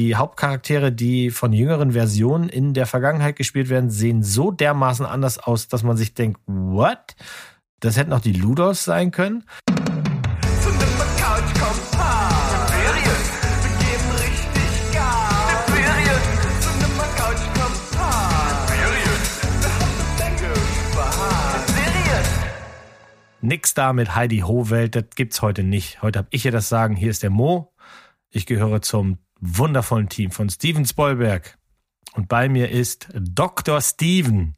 die 0.00 0.16
Hauptcharaktere, 0.16 0.92
die 0.92 1.28
von 1.30 1.52
jüngeren 1.52 1.92
Versionen 1.92 2.48
in 2.48 2.72
der 2.72 2.86
Vergangenheit 2.86 3.36
gespielt 3.36 3.68
werden, 3.68 3.90
sehen 3.90 4.22
so 4.22 4.50
dermaßen 4.50 5.04
anders 5.04 5.38
aus, 5.38 5.68
dass 5.68 5.82
man 5.82 5.98
sich 5.98 6.14
denkt, 6.14 6.40
what? 6.46 7.14
Das 7.80 7.98
hätten 7.98 8.14
auch 8.14 8.20
die 8.20 8.32
Ludos 8.32 8.82
sein 8.84 9.10
können. 9.10 9.44
Nix 23.42 23.74
da 23.74 23.92
mit 23.92 24.14
Heidi 24.14 24.38
Ho-Welt, 24.38 24.94
das 24.94 25.04
gibt's 25.14 25.42
heute 25.42 25.62
nicht. 25.62 26.00
Heute 26.00 26.20
habe 26.20 26.28
ich 26.30 26.42
hier 26.42 26.52
das 26.52 26.70
Sagen. 26.70 26.96
Hier 26.96 27.10
ist 27.10 27.22
der 27.22 27.30
Mo. 27.30 27.74
Ich 28.30 28.46
gehöre 28.46 28.80
zum 28.80 29.18
wundervollen 29.40 30.08
Team 30.08 30.30
von 30.30 30.48
Steven 30.48 30.84
Spoilberg. 30.84 31.58
Und 32.12 32.28
bei 32.28 32.48
mir 32.48 32.70
ist 32.70 33.08
Dr. 33.14 33.80
Steven. 33.80 34.56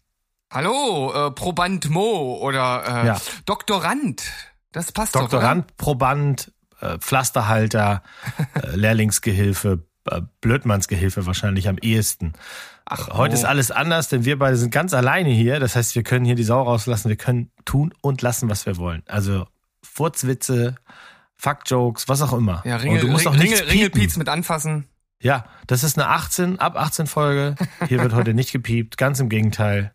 Hallo, 0.51 1.13
äh, 1.15 1.31
Proband 1.31 1.89
Mo 1.91 2.39
oder 2.41 2.85
äh, 2.87 3.07
ja. 3.07 3.21
Doktorand. 3.47 4.23
Das 4.73 4.93
passt 4.93 5.15
Doktorand, 5.15 5.71
doch, 5.71 5.77
Proband, 5.77 6.53
äh, 6.81 6.99
Pflasterhalter, 6.99 8.03
äh, 8.55 8.77
Lehrlingsgehilfe, 8.77 9.85
äh, 10.11 10.21
Blödmannsgehilfe 10.41 11.27
wahrscheinlich 11.27 11.69
am 11.69 11.79
ehesten. 11.79 12.33
Ach, 12.85 13.09
Heute 13.11 13.35
oh. 13.35 13.39
ist 13.39 13.45
alles 13.45 13.71
anders, 13.71 14.09
denn 14.09 14.25
wir 14.25 14.39
beide 14.39 14.57
sind 14.57 14.71
ganz 14.71 14.93
alleine 14.93 15.31
hier. 15.31 15.61
Das 15.61 15.77
heißt, 15.77 15.95
wir 15.95 16.03
können 16.03 16.25
hier 16.25 16.35
die 16.35 16.43
Sau 16.43 16.63
rauslassen. 16.63 17.09
Wir 17.09 17.17
können 17.17 17.51
tun 17.65 17.95
und 18.03 18.23
lassen, 18.23 18.51
was 18.51 18.67
wir 18.67 18.77
wollen. 18.77 19.03
Also 19.07 19.47
Furzwitze, 19.83 20.77
Fuckjokes, 21.43 22.09
was 22.09 22.23
auch 22.23 22.33
immer. 22.33 22.63
Ja, 22.65 22.77
Ringel, 22.77 23.01
und 23.01 23.07
du 23.09 23.13
musst 23.13 23.27
auch 23.27 23.35
Ringel, 23.35 23.65
Ringelpiez 23.65 24.17
mit 24.17 24.29
anfassen. 24.29 24.87
Ja, 25.21 25.45
das 25.67 25.83
ist 25.83 25.99
eine 25.99 26.09
18, 26.09 26.61
ab 26.61 26.77
18 26.77 27.09
Folge. 27.09 27.57
Hier 27.89 28.01
wird 28.01 28.13
heute 28.15 28.33
nicht 28.33 28.53
gepiept. 28.53 28.97
Ganz 28.97 29.19
im 29.19 29.29
Gegenteil. 29.29 29.93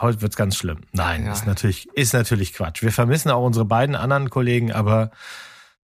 Heute 0.00 0.22
wird's 0.22 0.36
ganz 0.36 0.56
schlimm. 0.56 0.82
Nein, 0.92 1.24
ja. 1.24 1.32
ist 1.32 1.46
natürlich, 1.46 1.88
ist 1.94 2.14
natürlich 2.14 2.52
Quatsch. 2.52 2.82
Wir 2.82 2.92
vermissen 2.92 3.30
auch 3.30 3.44
unsere 3.44 3.64
beiden 3.64 3.94
anderen 3.94 4.28
Kollegen, 4.28 4.72
aber 4.72 5.12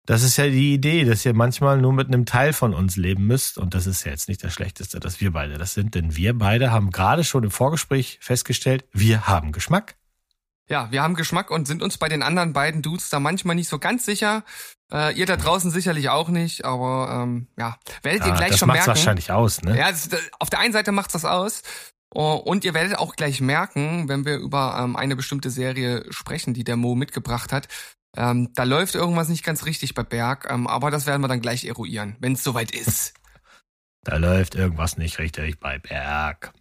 das 0.05 0.23
ist 0.23 0.37
ja 0.37 0.47
die 0.47 0.75
Idee, 0.75 1.05
dass 1.05 1.25
ihr 1.25 1.35
manchmal 1.35 1.79
nur 1.79 1.93
mit 1.93 2.09
einem 2.09 2.27
Teil 2.27 2.53
von 2.53 2.75
uns 2.75 2.97
leben 2.97 3.27
müsst. 3.27 3.57
Und 3.57 3.75
das 3.75 3.87
ist 3.87 4.05
ja 4.05 4.13
jetzt 4.13 4.29
nicht 4.29 4.45
das 4.45 4.53
Schlechteste, 4.53 5.01
dass 5.01 5.21
wir 5.23 5.33
beide 5.33 5.57
das 5.57 5.73
sind. 5.73 5.95
Denn 5.95 6.17
wir 6.17 6.37
beide 6.37 6.71
haben 6.71 6.91
gerade 6.91 7.25
schon 7.25 7.45
im 7.45 7.51
Vorgespräch 7.51 8.19
festgestellt, 8.21 8.85
wir 8.93 9.27
haben 9.27 9.53
Geschmack. 9.53 9.97
Ja, 10.69 10.91
wir 10.91 11.03
haben 11.03 11.15
Geschmack 11.15 11.51
und 11.51 11.67
sind 11.67 11.83
uns 11.83 11.97
bei 11.97 12.09
den 12.09 12.23
anderen 12.23 12.53
beiden 12.53 12.83
Dudes 12.83 13.09
da 13.09 13.21
manchmal 13.21 13.55
nicht 13.55 13.69
so 13.69 13.79
ganz 13.79 14.05
sicher. 14.05 14.45
Äh, 14.93 15.15
ihr 15.15 15.27
da 15.27 15.37
draußen 15.37 15.71
sicherlich 15.71 16.09
auch 16.09 16.29
nicht, 16.29 16.65
aber 16.65 17.23
ähm, 17.23 17.49
ja, 17.57 17.79
werdet 18.03 18.23
ja, 18.23 18.29
ihr 18.29 18.35
gleich 18.35 18.51
das 18.51 18.59
schon 18.59 18.69
merken. 18.69 18.81
Das 18.81 18.87
macht 18.89 18.97
wahrscheinlich 18.97 19.31
aus, 19.31 19.63
ne? 19.63 19.79
Ja, 19.79 19.91
das, 19.91 20.09
auf 20.39 20.51
der 20.51 20.59
einen 20.59 20.73
Seite 20.73 20.93
macht's 20.93 21.13
das 21.13 21.25
aus. 21.25 21.63
Oh, 22.15 22.35
und 22.35 22.65
ihr 22.65 22.75
werdet 22.75 22.99
auch 22.99 23.15
gleich 23.15 23.41
merken, 23.41 24.09
wenn 24.09 24.25
wir 24.25 24.37
über 24.39 24.79
ähm, 24.81 24.97
eine 24.97 25.17
bestimmte 25.17 25.51
Serie 25.51 26.05
sprechen, 26.11 26.55
die 26.55 26.65
der 26.65 26.77
Mo 26.77 26.95
mitgebracht 26.95 27.53
hat, 27.53 27.69
ähm, 28.17 28.51
da 28.55 28.65
läuft 28.65 28.95
irgendwas 28.95 29.29
nicht 29.29 29.45
ganz 29.45 29.67
richtig 29.67 29.95
bei 29.95 30.03
Berg, 30.03 30.49
ähm, 30.51 30.67
aber 30.67 30.91
das 30.91 31.07
werden 31.07 31.21
wir 31.21 31.29
dann 31.29 31.41
gleich 31.41 31.65
eruieren, 31.65 32.17
wenn 32.21 32.33
es 32.33 32.43
soweit 32.43 32.73
ist. 32.73 33.15
Da 34.03 34.19
läuft 34.19 34.55
irgendwas 34.55 34.97
nicht 34.99 35.19
richtig 35.19 35.59
bei 35.59 35.81
Berg. 35.81 36.53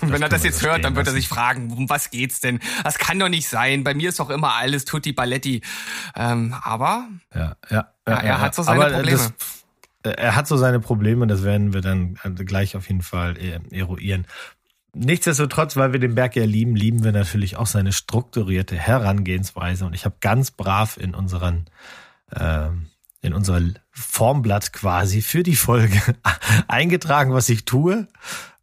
Das 0.00 0.10
wenn 0.10 0.22
er 0.22 0.28
das 0.28 0.44
jetzt 0.44 0.62
hört, 0.64 0.84
dann 0.84 0.94
wird 0.96 1.06
er 1.06 1.12
sich 1.12 1.28
fragen, 1.28 1.72
um 1.72 1.88
was 1.88 2.10
geht's 2.10 2.40
denn? 2.40 2.60
Das 2.84 2.98
kann 2.98 3.18
doch 3.18 3.28
nicht 3.28 3.48
sein. 3.48 3.84
Bei 3.84 3.94
mir 3.94 4.08
ist 4.08 4.20
doch 4.20 4.30
immer 4.30 4.54
alles 4.54 4.84
Tutti 4.84 5.12
Balletti. 5.12 5.62
Ähm, 6.14 6.54
aber 6.62 7.08
ja, 7.34 7.56
ja, 7.70 7.76
ja, 7.76 7.88
ja 8.06 8.16
er 8.16 8.40
hat 8.40 8.54
so 8.54 8.62
seine 8.62 8.84
Probleme. 8.90 9.10
Das, 9.10 9.32
er 10.02 10.36
hat 10.36 10.46
so 10.46 10.56
seine 10.56 10.80
Probleme, 10.80 11.26
das 11.26 11.42
werden 11.42 11.72
wir 11.72 11.80
dann 11.80 12.18
gleich 12.36 12.76
auf 12.76 12.88
jeden 12.88 13.02
Fall 13.02 13.36
äh, 13.38 13.58
eruieren. 13.76 14.26
Nichtsdestotrotz, 14.94 15.76
weil 15.76 15.92
wir 15.92 16.00
den 16.00 16.14
Berg 16.14 16.36
ja 16.36 16.44
lieben, 16.44 16.74
lieben 16.74 17.04
wir 17.04 17.12
natürlich 17.12 17.56
auch 17.56 17.66
seine 17.66 17.92
strukturierte 17.92 18.76
Herangehensweise. 18.76 19.84
Und 19.84 19.94
ich 19.94 20.04
habe 20.04 20.16
ganz 20.20 20.52
brav 20.52 20.96
in 20.96 21.14
unseren 21.14 21.66
äh, 22.30 22.68
in 23.20 23.34
unser 23.34 23.60
Formblatt 23.90 24.72
quasi 24.72 25.20
für 25.20 25.42
die 25.42 25.56
Folge 25.56 26.00
eingetragen, 26.68 27.32
was 27.32 27.48
ich 27.48 27.64
tue. 27.64 28.06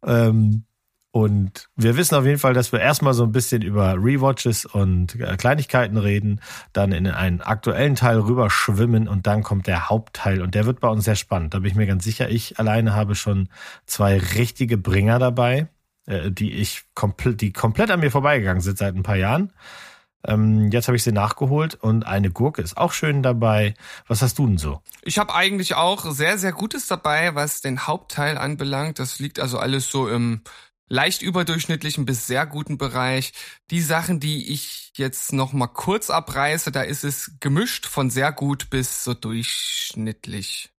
Ähm, 0.04 0.64
und 1.14 1.68
wir 1.76 1.96
wissen 1.96 2.16
auf 2.16 2.24
jeden 2.26 2.40
Fall, 2.40 2.54
dass 2.54 2.72
wir 2.72 2.80
erstmal 2.80 3.14
so 3.14 3.22
ein 3.22 3.30
bisschen 3.30 3.62
über 3.62 3.94
Rewatches 3.94 4.66
und 4.66 5.14
äh, 5.20 5.36
Kleinigkeiten 5.36 5.96
reden, 5.96 6.40
dann 6.72 6.90
in 6.90 7.06
einen 7.06 7.40
aktuellen 7.40 7.94
Teil 7.94 8.18
rüberschwimmen 8.18 9.06
und 9.06 9.28
dann 9.28 9.44
kommt 9.44 9.68
der 9.68 9.88
Hauptteil 9.88 10.42
und 10.42 10.56
der 10.56 10.66
wird 10.66 10.80
bei 10.80 10.88
uns 10.88 11.04
sehr 11.04 11.14
spannend. 11.14 11.54
Da 11.54 11.60
bin 11.60 11.70
ich 11.70 11.76
mir 11.76 11.86
ganz 11.86 12.02
sicher. 12.02 12.30
Ich 12.30 12.58
alleine 12.58 12.96
habe 12.96 13.14
schon 13.14 13.48
zwei 13.86 14.18
richtige 14.18 14.76
Bringer 14.76 15.20
dabei. 15.20 15.68
Äh, 16.06 16.32
die 16.32 16.52
ich 16.52 16.82
komplett, 16.96 17.40
die 17.40 17.52
komplett 17.52 17.92
an 17.92 18.00
mir 18.00 18.10
vorbeigegangen 18.10 18.60
sind 18.60 18.76
seit 18.76 18.96
ein 18.96 19.04
paar 19.04 19.14
Jahren. 19.14 19.52
Ähm, 20.26 20.72
jetzt 20.72 20.88
habe 20.88 20.96
ich 20.96 21.04
sie 21.04 21.12
nachgeholt 21.12 21.76
und 21.76 22.04
eine 22.04 22.32
Gurke 22.32 22.60
ist 22.60 22.76
auch 22.76 22.92
schön 22.92 23.22
dabei. 23.22 23.74
Was 24.08 24.20
hast 24.20 24.36
du 24.40 24.48
denn 24.48 24.58
so? 24.58 24.82
Ich 25.02 25.18
habe 25.18 25.32
eigentlich 25.32 25.76
auch 25.76 26.10
sehr, 26.10 26.38
sehr 26.38 26.52
Gutes 26.52 26.88
dabei, 26.88 27.36
was 27.36 27.60
den 27.60 27.86
Hauptteil 27.86 28.36
anbelangt. 28.36 28.98
Das 28.98 29.20
liegt 29.20 29.38
also 29.38 29.58
alles 29.58 29.88
so 29.88 30.08
im 30.08 30.40
leicht 30.88 31.22
überdurchschnittlichen 31.22 32.04
bis 32.04 32.26
sehr 32.26 32.46
guten 32.46 32.78
Bereich. 32.78 33.32
Die 33.70 33.80
Sachen, 33.80 34.20
die 34.20 34.52
ich 34.52 34.92
jetzt 34.96 35.32
noch 35.32 35.52
mal 35.52 35.68
kurz 35.68 36.10
abreiße, 36.10 36.72
da 36.72 36.82
ist 36.82 37.04
es 37.04 37.32
gemischt 37.40 37.86
von 37.86 38.10
sehr 38.10 38.32
gut 38.32 38.70
bis 38.70 39.04
so 39.04 39.14
durchschnittlich. 39.14 40.73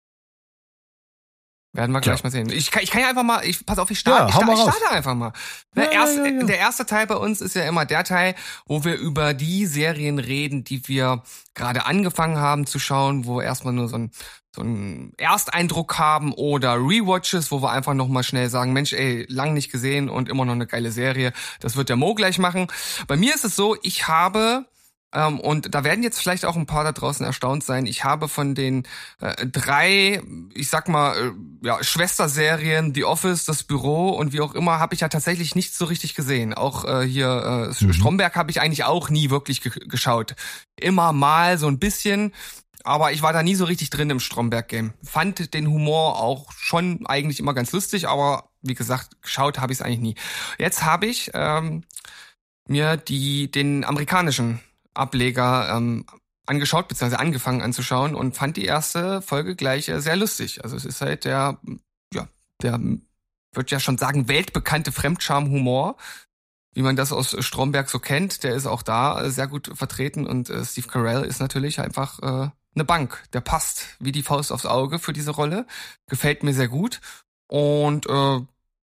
Werden 1.76 1.92
wir 1.92 2.00
gleich 2.00 2.18
ja. 2.18 2.24
mal 2.24 2.30
sehen. 2.30 2.50
Ich 2.50 2.70
kann, 2.70 2.82
ich 2.82 2.90
kann 2.90 3.02
ja 3.02 3.08
einfach 3.10 3.22
mal, 3.22 3.44
ich, 3.44 3.64
pass 3.66 3.78
auf, 3.78 3.90
ich 3.90 3.98
starte, 3.98 4.22
ja, 4.22 4.28
ich, 4.28 4.34
starte, 4.34 4.52
ich 4.52 4.60
starte 4.60 4.90
einfach 4.90 5.14
mal. 5.14 5.32
Der, 5.74 5.84
ja, 5.84 5.90
erste, 5.92 6.46
der 6.46 6.58
erste 6.58 6.86
Teil 6.86 7.06
bei 7.06 7.16
uns 7.16 7.40
ist 7.40 7.54
ja 7.54 7.68
immer 7.68 7.84
der 7.84 8.02
Teil, 8.04 8.34
wo 8.66 8.84
wir 8.84 8.94
über 8.94 9.34
die 9.34 9.66
Serien 9.66 10.18
reden, 10.18 10.64
die 10.64 10.88
wir 10.88 11.22
gerade 11.54 11.84
angefangen 11.84 12.38
haben 12.38 12.66
zu 12.66 12.78
schauen, 12.78 13.26
wo 13.26 13.36
wir 13.36 13.44
erstmal 13.44 13.74
nur 13.74 13.88
so 13.88 13.96
ein 13.96 14.10
so 14.54 14.62
einen 14.62 15.12
Ersteindruck 15.18 15.98
haben 15.98 16.32
oder 16.32 16.76
Rewatches, 16.76 17.50
wo 17.50 17.60
wir 17.60 17.70
einfach 17.72 17.92
nochmal 17.92 18.22
schnell 18.22 18.48
sagen, 18.48 18.72
Mensch, 18.72 18.94
ey, 18.94 19.26
lang 19.28 19.52
nicht 19.52 19.70
gesehen 19.70 20.08
und 20.08 20.30
immer 20.30 20.46
noch 20.46 20.54
eine 20.54 20.66
geile 20.66 20.92
Serie. 20.92 21.34
Das 21.60 21.76
wird 21.76 21.90
der 21.90 21.96
Mo 21.96 22.14
gleich 22.14 22.38
machen. 22.38 22.66
Bei 23.06 23.16
mir 23.16 23.34
ist 23.34 23.44
es 23.44 23.54
so, 23.54 23.76
ich 23.82 24.08
habe 24.08 24.64
ähm, 25.16 25.40
und 25.40 25.74
da 25.74 25.82
werden 25.82 26.04
jetzt 26.04 26.20
vielleicht 26.20 26.44
auch 26.44 26.56
ein 26.56 26.66
paar 26.66 26.84
da 26.84 26.92
draußen 26.92 27.24
erstaunt 27.24 27.64
sein. 27.64 27.86
Ich 27.86 28.04
habe 28.04 28.28
von 28.28 28.54
den 28.54 28.86
äh, 29.18 29.46
drei, 29.46 30.20
ich 30.52 30.68
sag 30.68 30.88
mal, 30.88 31.16
äh, 31.16 31.66
ja, 31.66 31.82
Schwesterserien, 31.82 32.94
The 32.94 33.04
Office, 33.04 33.46
das 33.46 33.62
Büro 33.62 34.10
und 34.10 34.34
wie 34.34 34.42
auch 34.42 34.54
immer, 34.54 34.78
habe 34.78 34.94
ich 34.94 35.00
ja 35.00 35.08
tatsächlich 35.08 35.54
nichts 35.54 35.78
so 35.78 35.86
richtig 35.86 36.14
gesehen. 36.14 36.52
Auch 36.52 36.84
äh, 36.84 37.06
hier 37.06 37.72
äh, 37.80 37.84
mhm. 37.84 37.92
Stromberg 37.94 38.36
habe 38.36 38.50
ich 38.50 38.60
eigentlich 38.60 38.84
auch 38.84 39.08
nie 39.08 39.30
wirklich 39.30 39.62
ge 39.62 39.72
geschaut. 39.88 40.34
Immer 40.78 41.14
mal 41.14 41.56
so 41.56 41.66
ein 41.66 41.78
bisschen. 41.78 42.34
Aber 42.84 43.10
ich 43.10 43.22
war 43.22 43.32
da 43.32 43.42
nie 43.42 43.54
so 43.56 43.64
richtig 43.64 43.90
drin 43.90 44.10
im 44.10 44.20
Stromberg-Game. 44.20 44.92
Fand 45.02 45.54
den 45.54 45.66
Humor 45.66 46.20
auch 46.20 46.52
schon 46.52 47.04
eigentlich 47.06 47.40
immer 47.40 47.52
ganz 47.54 47.72
lustig, 47.72 48.06
aber 48.06 48.50
wie 48.62 48.74
gesagt, 48.74 49.22
geschaut 49.22 49.58
habe 49.58 49.72
ich 49.72 49.80
es 49.80 49.82
eigentlich 49.82 50.00
nie. 50.00 50.14
Jetzt 50.58 50.84
habe 50.84 51.06
ich 51.06 51.30
ähm, 51.34 51.82
mir 52.68 52.96
die 52.96 53.50
den 53.50 53.84
amerikanischen 53.84 54.60
Ableger 54.96 55.76
ähm, 55.76 56.06
angeschaut, 56.46 56.88
beziehungsweise 56.88 57.20
angefangen 57.20 57.62
anzuschauen 57.62 58.14
und 58.14 58.36
fand 58.36 58.56
die 58.56 58.64
erste 58.64 59.20
Folge 59.22 59.56
gleich 59.56 59.88
äh, 59.88 60.00
sehr 60.00 60.16
lustig. 60.16 60.62
Also 60.64 60.76
es 60.76 60.84
ist 60.84 61.00
halt 61.00 61.24
der, 61.24 61.58
ja, 62.14 62.28
der, 62.62 62.80
würde 63.52 63.70
ja 63.70 63.80
schon 63.80 63.98
sagen, 63.98 64.28
weltbekannte 64.28 64.92
Fremdscham-Humor, 64.92 65.96
wie 66.74 66.82
man 66.82 66.94
das 66.94 67.12
aus 67.12 67.36
Stromberg 67.40 67.88
so 67.88 67.98
kennt. 67.98 68.44
Der 68.44 68.54
ist 68.54 68.66
auch 68.66 68.82
da 68.82 69.22
äh, 69.22 69.30
sehr 69.30 69.46
gut 69.48 69.70
vertreten 69.74 70.26
und 70.26 70.50
äh, 70.50 70.64
Steve 70.64 70.88
Carell 70.88 71.24
ist 71.24 71.40
natürlich 71.40 71.80
einfach 71.80 72.18
äh, 72.20 72.50
eine 72.74 72.84
Bank. 72.84 73.24
Der 73.32 73.40
passt 73.40 73.96
wie 73.98 74.12
die 74.12 74.22
Faust 74.22 74.52
aufs 74.52 74.66
Auge 74.66 74.98
für 74.98 75.12
diese 75.12 75.30
Rolle. 75.30 75.66
Gefällt 76.06 76.42
mir 76.42 76.52
sehr 76.52 76.68
gut. 76.68 77.00
Und 77.48 78.06
äh, 78.06 78.40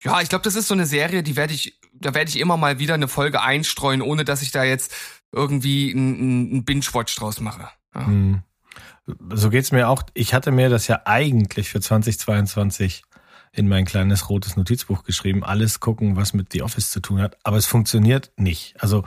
ja, 0.05 0.21
ich 0.21 0.29
glaube, 0.29 0.45
das 0.45 0.57
ist 0.57 0.69
so 0.69 0.75
eine 0.75 0.87
Serie, 0.87 1.23
die 1.23 1.37
werde 1.37 1.55
ich, 1.55 1.79
da 1.93 2.15
werde 2.15 2.29
ich 2.29 2.39
immer 2.39 2.57
mal 2.57 2.79
wieder 2.79 2.95
eine 2.95 3.09
Folge 3.09 3.41
einstreuen, 3.41 4.03
ohne 4.03 4.25
dass 4.25 4.43
ich 4.43 4.51
da 4.51 4.65
jetzt 4.65 4.93
irgendwie 5.33 5.91
ein, 5.91 6.59
ein 6.59 6.65
Binge-Watch 6.65 7.17
draus 7.17 7.41
mache. 7.41 7.69
Ja. 7.95 8.07
Hm. 8.07 8.43
So 9.31 9.51
geht's 9.51 9.73
mir 9.73 9.89
auch. 9.89 10.05
Ich 10.15 10.33
hatte 10.33 10.53
mir 10.53 10.69
das 10.69 10.87
ja 10.87 11.03
eigentlich 11.05 11.69
für 11.69 11.81
2022 11.81 13.03
in 13.53 13.69
mein 13.69 13.85
kleines 13.85 14.31
rotes 14.31 14.57
Notizbuch 14.57 15.05
geschrieben, 15.05 15.45
alles 15.45 15.81
gucken, 15.81 16.17
was 16.17 16.33
mit 16.33 16.53
The 16.53 16.63
Office 16.63 16.91
zu 16.91 17.01
tun 17.01 17.21
hat, 17.21 17.37
aber 17.43 17.59
es 17.59 17.67
funktioniert 17.67 18.33
nicht. 18.37 18.75
Also 18.81 19.05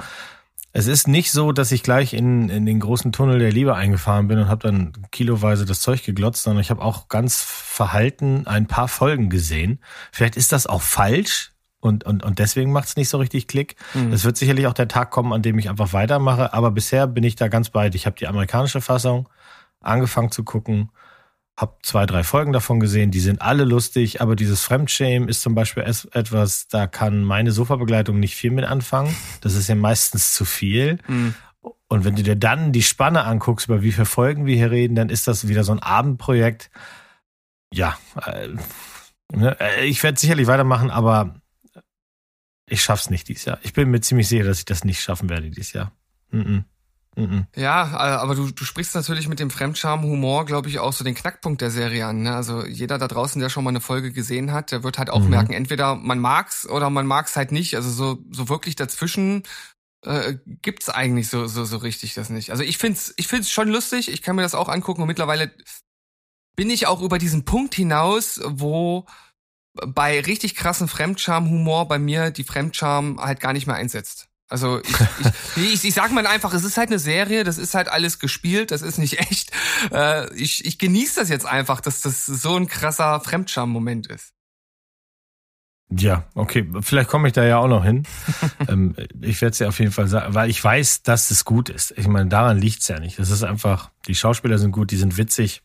es 0.71 0.87
ist 0.87 1.07
nicht 1.07 1.31
so, 1.31 1.51
dass 1.51 1.71
ich 1.71 1.83
gleich 1.83 2.13
in, 2.13 2.49
in 2.49 2.65
den 2.65 2.81
großen 2.81 3.11
Tunnel 3.11 3.39
der 3.39 3.51
Liebe 3.51 3.75
eingefahren 3.75 4.27
bin 4.27 4.37
und 4.37 4.49
habe 4.49 4.67
dann 4.67 4.91
kiloweise 5.09 5.65
das 5.65 5.79
Zeug 5.79 6.03
geglotzt, 6.03 6.43
sondern 6.43 6.61
ich 6.61 6.69
habe 6.69 6.81
auch 6.81 7.07
ganz 7.07 7.41
verhalten 7.41 8.45
ein 8.45 8.67
paar 8.67 8.87
Folgen 8.87 9.29
gesehen. 9.29 9.79
Vielleicht 10.11 10.35
ist 10.35 10.51
das 10.51 10.67
auch 10.67 10.81
falsch, 10.81 11.53
und, 11.85 12.03
und, 12.03 12.23
und 12.23 12.39
deswegen 12.39 12.71
macht 12.71 12.87
es 12.87 12.95
nicht 12.95 13.09
so 13.09 13.17
richtig 13.17 13.47
Klick. 13.47 13.75
Mhm. 13.93 14.11
Es 14.11 14.25
wird 14.25 14.37
sicherlich 14.37 14.67
auch 14.67 14.73
der 14.73 14.87
Tag 14.87 15.11
kommen, 15.11 15.33
an 15.33 15.41
dem 15.41 15.57
ich 15.59 15.69
einfach 15.69 15.93
weitermache, 15.93 16.53
aber 16.53 16.71
bisher 16.71 17.07
bin 17.07 17.23
ich 17.23 17.35
da 17.35 17.47
ganz 17.47 17.69
bei. 17.69 17.89
Ich 17.93 18.05
habe 18.05 18.17
die 18.17 18.27
amerikanische 18.27 18.81
Fassung 18.81 19.29
angefangen 19.81 20.31
zu 20.31 20.43
gucken 20.43 20.89
hab 21.57 21.85
zwei, 21.85 22.05
drei 22.05 22.23
Folgen 22.23 22.51
davon 22.51 22.79
gesehen, 22.79 23.11
die 23.11 23.21
sind 23.21 23.41
alle 23.41 23.63
lustig, 23.63 24.19
aber 24.21 24.35
dieses 24.35 24.61
Fremdschämen 24.61 25.29
ist 25.29 25.41
zum 25.41 25.55
Beispiel 25.55 25.83
etwas, 25.83 26.67
da 26.67 26.85
kann 26.85 27.23
meine 27.23 27.51
Sofabegleitung 27.51 28.19
nicht 28.19 28.35
viel 28.35 28.51
mit 28.51 28.65
anfangen. 28.65 29.15
Das 29.39 29.55
ist 29.55 29.69
ja 29.69 29.75
meistens 29.75 30.33
zu 30.33 30.43
viel. 30.43 30.99
Mhm. 31.07 31.33
Und 31.87 32.03
wenn 32.03 32.15
du 32.15 32.23
dir 32.23 32.35
dann 32.35 32.73
die 32.73 32.83
Spanne 32.83 33.23
anguckst, 33.23 33.67
über 33.67 33.81
wie 33.83 33.93
viele 33.93 34.05
Folgen 34.05 34.45
wir 34.45 34.55
hier 34.55 34.71
reden, 34.71 34.95
dann 34.95 35.09
ist 35.09 35.27
das 35.27 35.47
wieder 35.47 35.63
so 35.63 35.71
ein 35.71 35.79
Abendprojekt. 35.79 36.69
Ja, 37.71 37.97
äh, 38.25 38.49
ne, 39.33 39.57
äh 39.59 39.85
ich 39.85 40.03
werde 40.03 40.19
sicherlich 40.19 40.47
weitermachen, 40.47 40.91
aber 40.91 41.35
ich 42.67 42.81
schaff's 42.81 43.09
nicht 43.09 43.27
dieses 43.27 43.45
Jahr. 43.45 43.59
Ich 43.63 43.73
bin 43.73 43.91
mir 43.91 44.01
ziemlich 44.01 44.27
sicher, 44.27 44.43
dass 44.43 44.59
ich 44.59 44.65
das 44.65 44.83
nicht 44.83 45.01
schaffen 45.01 45.29
werde 45.29 45.49
dieses 45.49 45.73
Jahr. 45.73 45.91
Mm 46.31 46.39
-mm. 46.39 46.63
Mhm. 47.17 47.45
Ja, 47.55 47.93
äh, 47.93 48.17
aber 48.17 48.35
du, 48.35 48.51
du 48.51 48.65
sprichst 48.65 48.93
natürlich 48.93 49.27
mit 49.27 49.39
dem 49.39 49.49
Fremdscham-Humor, 49.49 50.45
glaube 50.45 50.67
ich, 50.67 50.79
auch 50.79 50.91
so 50.91 51.03
den 51.03 51.15
Knackpunkt 51.15 51.61
der 51.61 51.71
Serie 51.71 52.05
an. 52.05 52.23
Ne? 52.23 52.35
Also 52.35 52.65
jeder 52.65 52.97
da 52.97 53.07
draußen, 53.07 53.39
der 53.39 53.49
schon 53.49 53.63
mal 53.63 53.69
eine 53.69 53.79
Folge 53.81 54.11
gesehen 54.11 54.51
hat, 54.51 54.71
der 54.71 54.83
wird 54.83 54.97
halt 54.97 55.09
auch 55.09 55.21
mhm. 55.21 55.29
merken, 55.29 55.53
entweder 55.53 55.95
man 55.95 56.19
mag's 56.19 56.67
oder 56.67 56.89
man 56.89 57.07
mag's 57.07 57.35
halt 57.35 57.51
nicht. 57.51 57.75
Also 57.75 57.89
so, 57.89 58.17
so 58.31 58.49
wirklich 58.49 58.75
dazwischen 58.75 59.43
äh, 60.05 60.35
gibt's 60.61 60.89
eigentlich 60.89 61.29
so, 61.29 61.47
so, 61.47 61.63
so 61.63 61.77
richtig 61.77 62.13
das 62.15 62.29
nicht. 62.29 62.51
Also 62.51 62.63
ich 62.63 62.77
find's, 62.77 63.13
ich 63.15 63.27
find's 63.27 63.49
schon 63.49 63.69
lustig, 63.69 64.11
ich 64.11 64.21
kann 64.21 64.35
mir 64.35 64.41
das 64.41 64.55
auch 64.55 64.67
angucken 64.67 65.01
und 65.01 65.07
mittlerweile 65.07 65.51
bin 66.57 66.69
ich 66.69 66.87
auch 66.87 67.01
über 67.01 67.17
diesen 67.17 67.45
Punkt 67.45 67.75
hinaus, 67.75 68.41
wo 68.45 69.05
bei 69.87 70.19
richtig 70.21 70.55
krassen 70.55 70.87
Fremdscham-Humor 70.87 71.87
bei 71.87 71.99
mir 71.99 72.31
die 72.31 72.43
Fremdscham 72.43 73.19
halt 73.19 73.39
gar 73.39 73.53
nicht 73.53 73.67
mehr 73.67 73.75
einsetzt. 73.75 74.27
Also 74.47 74.79
ich, 74.81 74.95
ich, 75.57 75.73
ich, 75.73 75.85
ich 75.85 75.93
sag 75.93 76.11
mal 76.11 76.27
einfach, 76.27 76.53
es 76.53 76.63
ist 76.63 76.77
halt 76.77 76.89
eine 76.89 76.99
Serie, 76.99 77.43
das 77.43 77.57
ist 77.57 77.73
halt 77.73 77.87
alles 77.87 78.19
gespielt, 78.19 78.71
das 78.71 78.81
ist 78.81 78.97
nicht 78.97 79.19
echt. 79.31 79.51
Äh, 79.91 80.33
ich, 80.35 80.65
ich 80.65 80.77
genieße 80.77 81.19
das 81.19 81.29
jetzt 81.29 81.45
einfach, 81.45 81.81
dass 81.81 82.01
das 82.01 82.25
so 82.25 82.55
ein 82.55 82.67
krasser 82.67 83.19
Fremdscham-Moment 83.19 84.07
ist. 84.07 84.33
Ja, 85.89 86.27
okay, 86.33 86.67
vielleicht 86.81 87.09
komme 87.09 87.27
ich 87.27 87.33
da 87.33 87.45
ja 87.45 87.59
auch 87.59 87.67
noch 87.67 87.83
hin. 87.83 88.03
ähm, 88.67 88.95
ich 89.21 89.41
werde 89.41 89.51
es 89.51 89.59
ja 89.59 89.67
auf 89.67 89.79
jeden 89.79 89.91
Fall 89.91 90.07
sagen, 90.07 90.33
weil 90.33 90.49
ich 90.49 90.63
weiß, 90.63 91.03
dass 91.03 91.29
es 91.29 91.45
gut 91.45 91.69
ist. 91.69 91.93
Ich 91.97 92.07
meine, 92.07 92.27
daran 92.27 92.57
liegt's 92.57 92.87
ja 92.87 92.99
nicht. 92.99 93.19
Das 93.19 93.29
ist 93.29 93.43
einfach, 93.43 93.91
die 94.07 94.15
Schauspieler 94.15 94.57
sind 94.57 94.71
gut, 94.71 94.91
die 94.91 94.97
sind 94.97 95.17
witzig. 95.17 95.61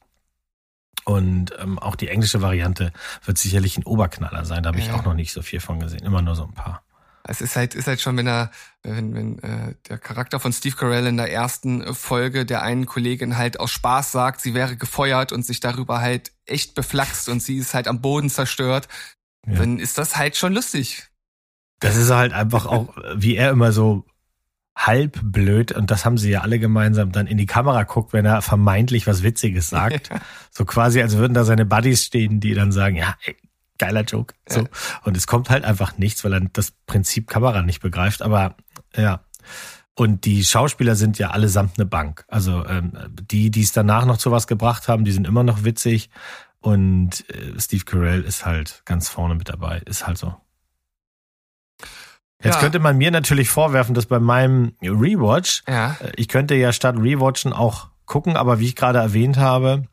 Und 1.11 1.53
ähm, 1.59 1.77
auch 1.81 1.97
die 1.97 2.07
englische 2.07 2.41
Variante 2.41 2.93
wird 3.25 3.37
sicherlich 3.37 3.77
ein 3.77 3.83
Oberknaller 3.83 4.45
sein. 4.45 4.63
Da 4.63 4.69
habe 4.69 4.79
ich 4.79 4.87
ja. 4.87 4.95
auch 4.95 5.05
noch 5.05 5.15
nicht 5.15 5.33
so 5.33 5.43
viel 5.43 5.59
von 5.59 5.81
gesehen. 5.81 6.05
Immer 6.05 6.23
nur 6.23 6.37
so 6.37 6.45
ein 6.45 6.55
paar. 6.55 6.85
Es 7.25 7.41
ist 7.41 7.57
halt, 7.57 7.75
ist 7.75 7.89
halt 7.89 8.01
schon, 8.01 8.17
wenn 8.17 8.29
er, 8.29 8.53
wenn, 8.85 9.13
wenn 9.15 9.39
äh, 9.41 9.75
der 9.89 9.99
Charakter 9.99 10.39
von 10.39 10.53
Steve 10.53 10.77
Carell 10.77 11.09
in 11.09 11.17
der 11.17 11.33
ersten 11.33 11.95
Folge 11.95 12.47
der 12.47 12.63
einen 12.63 12.87
Kollegin 12.87 13.37
halt 13.37 13.59
aus 13.59 13.73
Spaß 13.73 14.13
sagt, 14.13 14.41
sie 14.41 14.55
wäre 14.55 14.77
gefeuert 14.77 15.33
und 15.33 15.45
sich 15.45 15.59
darüber 15.59 16.01
halt 16.01 16.31
echt 16.47 16.77
beflaxt 16.77 17.29
und 17.29 17.43
sie 17.43 17.57
ist 17.57 17.75
halt 17.75 17.89
am 17.89 18.01
Boden 18.01 18.31
zerstört, 18.31 18.87
ja. 19.47 19.55
dann 19.55 19.81
ist 19.81 19.99
das 19.99 20.17
halt 20.17 20.37
schon 20.37 20.55
lustig. 20.55 21.09
Das 21.81 21.97
ist 21.97 22.11
halt 22.11 22.33
einfach 22.33 22.67
auch, 22.67 22.95
wie 23.17 23.35
er 23.35 23.51
immer 23.51 23.73
so 23.73 24.05
halb 24.87 25.19
blöd, 25.23 25.73
und 25.73 25.91
das 25.91 26.05
haben 26.05 26.19
sie 26.19 26.31
ja 26.31 26.41
alle 26.41 26.59
gemeinsam, 26.59 27.13
dann 27.13 27.27
in 27.27 27.37
die 27.37 27.47
Kamera 27.47 27.83
guckt, 27.83 28.13
wenn 28.13 28.25
er 28.25 28.43
vermeintlich 28.43 29.07
was 29.07 29.23
Witziges 29.23 29.69
sagt. 29.69 30.11
Ja. 30.11 30.21
So 30.51 30.65
quasi, 30.65 31.03
als 31.03 31.17
würden 31.17 31.35
da 31.35 31.45
seine 31.45 31.67
Buddies 31.67 32.05
stehen, 32.05 32.41
die 32.41 32.55
dann 32.55 32.73
sagen, 32.73 32.97
ja, 32.97 33.15
ey, 33.25 33.37
geiler 33.79 34.03
Joke. 34.03 34.35
So. 34.49 34.61
Ja. 34.61 34.67
Und 35.03 35.17
es 35.17 35.27
kommt 35.27 35.51
halt 35.51 35.65
einfach 35.65 35.99
nichts, 35.99 36.25
weil 36.25 36.35
er 36.35 36.41
das 36.41 36.73
Prinzip 36.87 37.29
Kamera 37.29 37.63
nicht 37.63 37.81
begreift. 37.81 38.23
Aber 38.23 38.57
ja. 38.97 39.25
Und 39.95 40.25
die 40.25 40.45
Schauspieler 40.45 40.95
sind 40.95 41.19
ja 41.19 41.31
allesamt 41.31 41.79
eine 41.79 41.87
Bank. 41.87 42.25
Also 42.29 42.65
ähm, 42.67 42.93
die, 43.31 43.51
die 43.51 43.63
es 43.63 43.73
danach 43.73 44.07
noch 44.07 44.19
zu 44.19 44.31
was 44.31 44.47
gebracht 44.47 44.89
haben, 44.89 45.05
die 45.05 45.13
sind 45.13 45.27
immer 45.27 45.43
noch 45.43 45.65
witzig. 45.65 46.11
Und 46.61 47.29
äh, 47.31 47.59
Steve 47.59 47.85
Carell 47.85 48.23
ist 48.23 48.47
halt 48.47 48.83
ganz 48.85 49.09
vorne 49.09 49.35
mit 49.35 49.49
dabei. 49.49 49.83
Ist 49.87 50.07
halt 50.07 50.19
so. 50.19 50.35
Jetzt 52.43 52.55
ja. 52.55 52.61
könnte 52.61 52.79
man 52.79 52.97
mir 52.97 53.11
natürlich 53.11 53.51
vorwerfen, 53.51 53.95
dass 53.95 54.07
bei 54.07 54.19
meinem 54.19 54.73
Rewatch, 54.83 55.63
ja. 55.69 55.97
Äh, 56.01 56.13
ich 56.17 56.29
könnte 56.29 56.55
ja 56.55 56.73
statt 56.73 56.97
Rewatchen 56.99 57.53
auch 57.53 57.89
gucken, 58.07 58.37
aber 58.37 58.61
wie 58.61 58.67
ich 58.67 58.77
gerade 58.77 58.99
erwähnt 58.99 59.37
habe, 59.37 59.85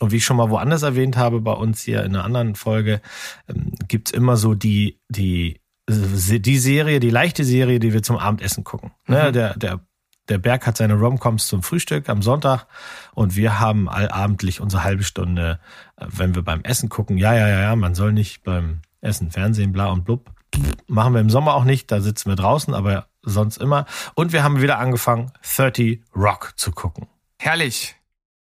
und 0.00 0.10
wie 0.10 0.16
ich 0.16 0.24
schon 0.24 0.36
mal 0.36 0.50
woanders 0.50 0.82
erwähnt 0.82 1.16
habe, 1.16 1.40
bei 1.40 1.52
uns 1.52 1.82
hier 1.82 2.02
in 2.04 2.14
einer 2.14 2.24
anderen 2.24 2.54
Folge, 2.54 3.00
ähm, 3.48 3.72
gibt's 3.88 4.10
immer 4.10 4.36
so 4.36 4.54
die, 4.54 5.00
die, 5.08 5.60
die 5.88 6.58
Serie, 6.58 7.00
die 7.00 7.10
leichte 7.10 7.44
Serie, 7.44 7.78
die 7.78 7.92
wir 7.92 8.02
zum 8.02 8.16
Abendessen 8.16 8.64
gucken. 8.64 8.92
Ne, 9.06 9.28
mhm. 9.28 9.32
Der, 9.32 9.56
der, 9.56 9.80
der 10.28 10.38
Berg 10.38 10.66
hat 10.66 10.76
seine 10.76 10.94
Romcoms 10.94 11.46
zum 11.46 11.62
Frühstück 11.62 12.08
am 12.08 12.22
Sonntag 12.22 12.66
und 13.14 13.36
wir 13.36 13.60
haben 13.60 13.88
allabendlich 13.88 14.60
unsere 14.60 14.82
halbe 14.82 15.04
Stunde, 15.04 15.60
äh, 15.96 16.06
wenn 16.08 16.34
wir 16.34 16.42
beim 16.42 16.62
Essen 16.62 16.88
gucken. 16.88 17.18
Ja, 17.18 17.34
ja, 17.34 17.48
ja, 17.48 17.60
ja, 17.60 17.76
man 17.76 17.94
soll 17.94 18.12
nicht 18.12 18.42
beim 18.42 18.80
Essen 19.00 19.30
Fernsehen, 19.30 19.72
bla 19.72 19.90
und 19.90 20.04
blub. 20.04 20.33
Machen 20.86 21.14
wir 21.14 21.20
im 21.20 21.30
Sommer 21.30 21.54
auch 21.54 21.64
nicht, 21.64 21.90
da 21.90 22.00
sitzen 22.00 22.30
wir 22.30 22.36
draußen, 22.36 22.74
aber 22.74 23.06
sonst 23.22 23.58
immer. 23.58 23.86
Und 24.14 24.32
wir 24.32 24.42
haben 24.42 24.60
wieder 24.60 24.78
angefangen, 24.78 25.32
30 25.56 26.02
Rock 26.14 26.52
zu 26.56 26.72
gucken. 26.72 27.08
Herrlich. 27.38 27.96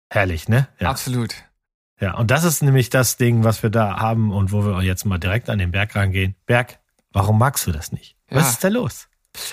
Herrlich, 0.10 0.48
ne? 0.48 0.68
Ja. 0.80 0.90
Absolut. 0.90 1.36
Ja, 2.00 2.16
und 2.16 2.30
das 2.30 2.44
ist 2.44 2.62
nämlich 2.62 2.90
das 2.90 3.18
Ding, 3.18 3.44
was 3.44 3.64
wir 3.64 3.70
da 3.70 3.98
haben 3.98 4.32
und 4.34 4.52
wo 4.52 4.66
wir 4.66 4.82
jetzt 4.84 5.06
mal 5.06 5.18
direkt 5.18 5.50
an 5.50 5.60
den 5.60 5.72
Berg 5.72 5.96
rangehen. 5.96 6.36
Berg, 6.46 6.80
warum 7.12 7.40
magst 7.40 7.66
du 7.68 7.72
das 7.72 7.92
nicht? 7.92 8.16
Was 8.30 8.44
ja. 8.44 8.50
ist 8.50 8.64
da 8.64 8.68
los? 8.68 9.08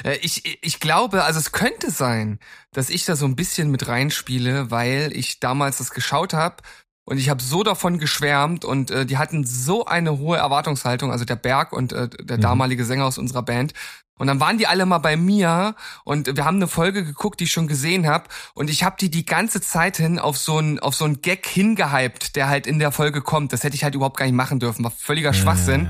Äh, 0.05 0.17
ich, 0.23 0.59
ich 0.63 0.81
glaube, 0.81 1.25
also 1.25 1.39
es 1.39 1.53
könnte 1.53 1.91
sein, 1.91 2.39
dass 2.73 2.91
ich 2.91 3.05
da 3.05 3.17
so 3.17 3.27
ein 3.27 3.37
bisschen 3.37 3.71
mit 3.71 3.87
reinspiele, 3.87 4.71
weil 4.71 5.13
ich 5.15 5.41
damals 5.41 5.79
das 5.79 5.91
geschaut 5.91 6.35
habe 6.35 6.57
und 7.05 7.19
ich 7.19 7.29
habe 7.29 7.43
so 7.43 7.63
davon 7.63 7.99
geschwärmt 7.99 8.65
und 8.65 8.91
äh, 8.91 9.07
die 9.07 9.19
hatten 9.19 9.45
so 9.45 9.87
eine 9.87 10.19
hohe 10.19 10.37
Erwartungshaltung, 10.37 11.11
also 11.11 11.25
der 11.25 11.37
Berg 11.37 11.73
und 11.73 11.93
äh, 11.93 12.09
der 12.09 12.37
mhm. 12.37 12.43
damalige 12.43 12.85
Sänger 12.85 13.07
aus 13.07 13.19
unserer 13.19 13.43
Band. 13.43 13.75
Und 14.19 14.29
dann 14.29 14.39
waren 14.39 14.57
die 14.57 14.69
alle 14.69 14.87
mal 14.87 14.99
bei 14.99 15.17
mir 15.17 15.75
und 16.05 16.37
wir 16.37 16.45
haben 16.45 16.59
eine 16.59 16.69
Folge 16.69 17.03
geguckt, 17.03 17.41
die 17.41 17.45
ich 17.45 17.51
schon 17.51 17.67
gesehen 17.67 18.07
habe 18.07 18.29
und 18.55 18.71
ich 18.71 18.85
habe 18.85 18.95
die 19.01 19.11
die 19.11 19.25
ganze 19.25 19.61
Zeit 19.61 19.97
hin 19.97 20.21
auf 20.21 20.39
so 20.39 20.61
ein 20.61 20.79
auf 20.79 20.95
so 20.95 21.05
ein 21.07 21.23
Gag 21.23 21.45
hingehypt, 21.45 22.37
der 22.37 22.49
halt 22.49 22.69
in 22.69 22.79
der 22.79 22.93
Folge 22.93 23.21
kommt. 23.21 23.53
Das 23.53 23.65
hätte 23.65 23.75
ich 23.75 23.83
halt 23.83 23.97
überhaupt 23.97 24.19
gar 24.19 24.27
nicht 24.27 24.37
machen 24.37 24.61
dürfen, 24.61 24.85
war 24.85 24.93
völliger 24.93 25.33
Schwachsinn. 25.33 25.89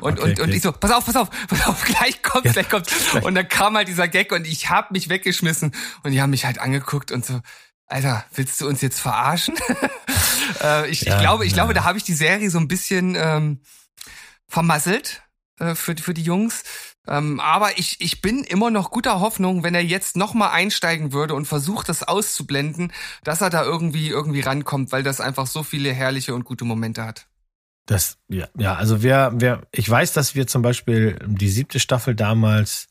Und 0.00 0.20
okay, 0.20 0.30
und 0.30 0.40
und 0.40 0.52
ich 0.52 0.62
so, 0.62 0.70
pass 0.70 0.92
auf, 0.92 1.06
pass 1.06 1.16
auf, 1.16 1.28
pass 1.48 1.66
auf, 1.66 1.82
gleich 1.82 2.22
kommt, 2.22 2.44
ja, 2.44 2.52
gleich 2.52 2.68
kommt. 2.68 2.88
Und 3.24 3.34
dann 3.34 3.48
kam 3.48 3.74
halt 3.74 3.88
dieser 3.88 4.06
Gag 4.06 4.30
und 4.30 4.46
ich 4.46 4.70
habe 4.70 4.88
mich 4.92 5.08
weggeschmissen 5.08 5.74
und 6.04 6.12
die 6.12 6.22
haben 6.22 6.30
mich 6.30 6.44
halt 6.44 6.60
angeguckt 6.60 7.10
und 7.10 7.24
so, 7.24 7.40
Alter, 7.92 8.24
willst 8.34 8.58
du 8.60 8.66
uns 8.66 8.80
jetzt 8.80 9.00
verarschen? 9.00 9.54
äh, 10.62 10.88
ich, 10.88 11.02
ja, 11.02 11.14
ich 11.14 11.20
glaube, 11.20 11.44
ich 11.44 11.52
ja. 11.52 11.56
glaube, 11.56 11.74
da 11.74 11.84
habe 11.84 11.98
ich 11.98 12.04
die 12.04 12.14
Serie 12.14 12.48
so 12.48 12.58
ein 12.58 12.66
bisschen 12.66 13.14
ähm, 13.18 13.60
vermasselt 14.48 15.22
äh, 15.60 15.74
für 15.74 15.94
für 15.98 16.14
die 16.14 16.22
Jungs. 16.22 16.62
Ähm, 17.06 17.38
aber 17.38 17.78
ich, 17.78 18.00
ich 18.00 18.22
bin 18.22 18.44
immer 18.44 18.70
noch 18.70 18.90
guter 18.90 19.20
Hoffnung, 19.20 19.62
wenn 19.62 19.74
er 19.74 19.84
jetzt 19.84 20.16
nochmal 20.16 20.52
einsteigen 20.52 21.12
würde 21.12 21.34
und 21.34 21.46
versucht, 21.46 21.90
das 21.90 22.02
auszublenden, 22.02 22.92
dass 23.24 23.42
er 23.42 23.50
da 23.50 23.62
irgendwie, 23.62 24.08
irgendwie 24.08 24.40
rankommt, 24.40 24.90
weil 24.90 25.02
das 25.02 25.20
einfach 25.20 25.46
so 25.46 25.62
viele 25.62 25.92
herrliche 25.92 26.34
und 26.34 26.44
gute 26.44 26.64
Momente 26.64 27.04
hat. 27.04 27.26
Das, 27.84 28.16
ja, 28.28 28.46
ja, 28.56 28.74
also 28.76 29.02
wir, 29.02 29.32
wir, 29.34 29.66
ich 29.70 29.90
weiß, 29.90 30.12
dass 30.14 30.34
wir 30.34 30.46
zum 30.46 30.62
Beispiel 30.62 31.18
die 31.26 31.48
siebte 31.48 31.80
Staffel 31.80 32.14
damals 32.14 32.86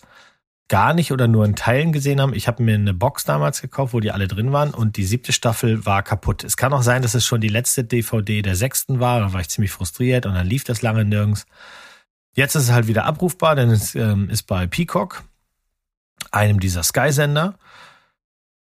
gar 0.72 0.94
nicht 0.94 1.12
oder 1.12 1.28
nur 1.28 1.44
in 1.44 1.58
Teilen 1.58 1.92
gesehen 1.92 2.22
haben. 2.22 2.34
Ich 2.34 2.48
habe 2.48 2.64
mir 2.64 2.76
eine 2.76 2.94
Box 2.94 3.26
damals 3.26 3.62
gekauft, 3.62 3.94
wo 3.94 4.00
die 4.00 4.12
alle 4.12 4.30
drin 4.30 4.54
waren 4.54 4.74
und 4.74 4.96
die 4.96 5.04
siebte 5.04 5.34
Staffel 5.34 5.86
war 5.86 6.02
kaputt. 6.02 6.46
Es 6.46 6.56
kann 6.56 6.72
auch 6.72 6.82
sein, 6.82 7.02
dass 7.02 7.14
es 7.14 7.26
schon 7.26 7.42
die 7.42 7.50
letzte 7.50 7.84
DVD 7.84 8.42
der 8.42 8.56
sechsten 8.56 9.02
war. 9.02 9.20
Da 9.20 9.34
war 9.34 9.42
ich 9.42 9.50
ziemlich 9.50 9.72
frustriert 9.72 10.26
und 10.26 10.34
dann 10.34 10.48
lief 10.48 10.64
das 10.64 10.82
lange 10.82 11.04
nirgends. 11.04 11.46
Jetzt 12.36 12.56
ist 12.56 12.64
es 12.64 12.72
halt 12.72 12.88
wieder 12.88 13.04
abrufbar, 13.04 13.56
denn 13.56 13.70
es 13.70 13.96
ähm, 13.96 14.30
ist 14.30 14.44
bei 14.44 14.66
Peacock, 14.66 15.24
einem 16.32 16.62
dieser 16.62 16.84
Sky-Sender. 16.84 17.56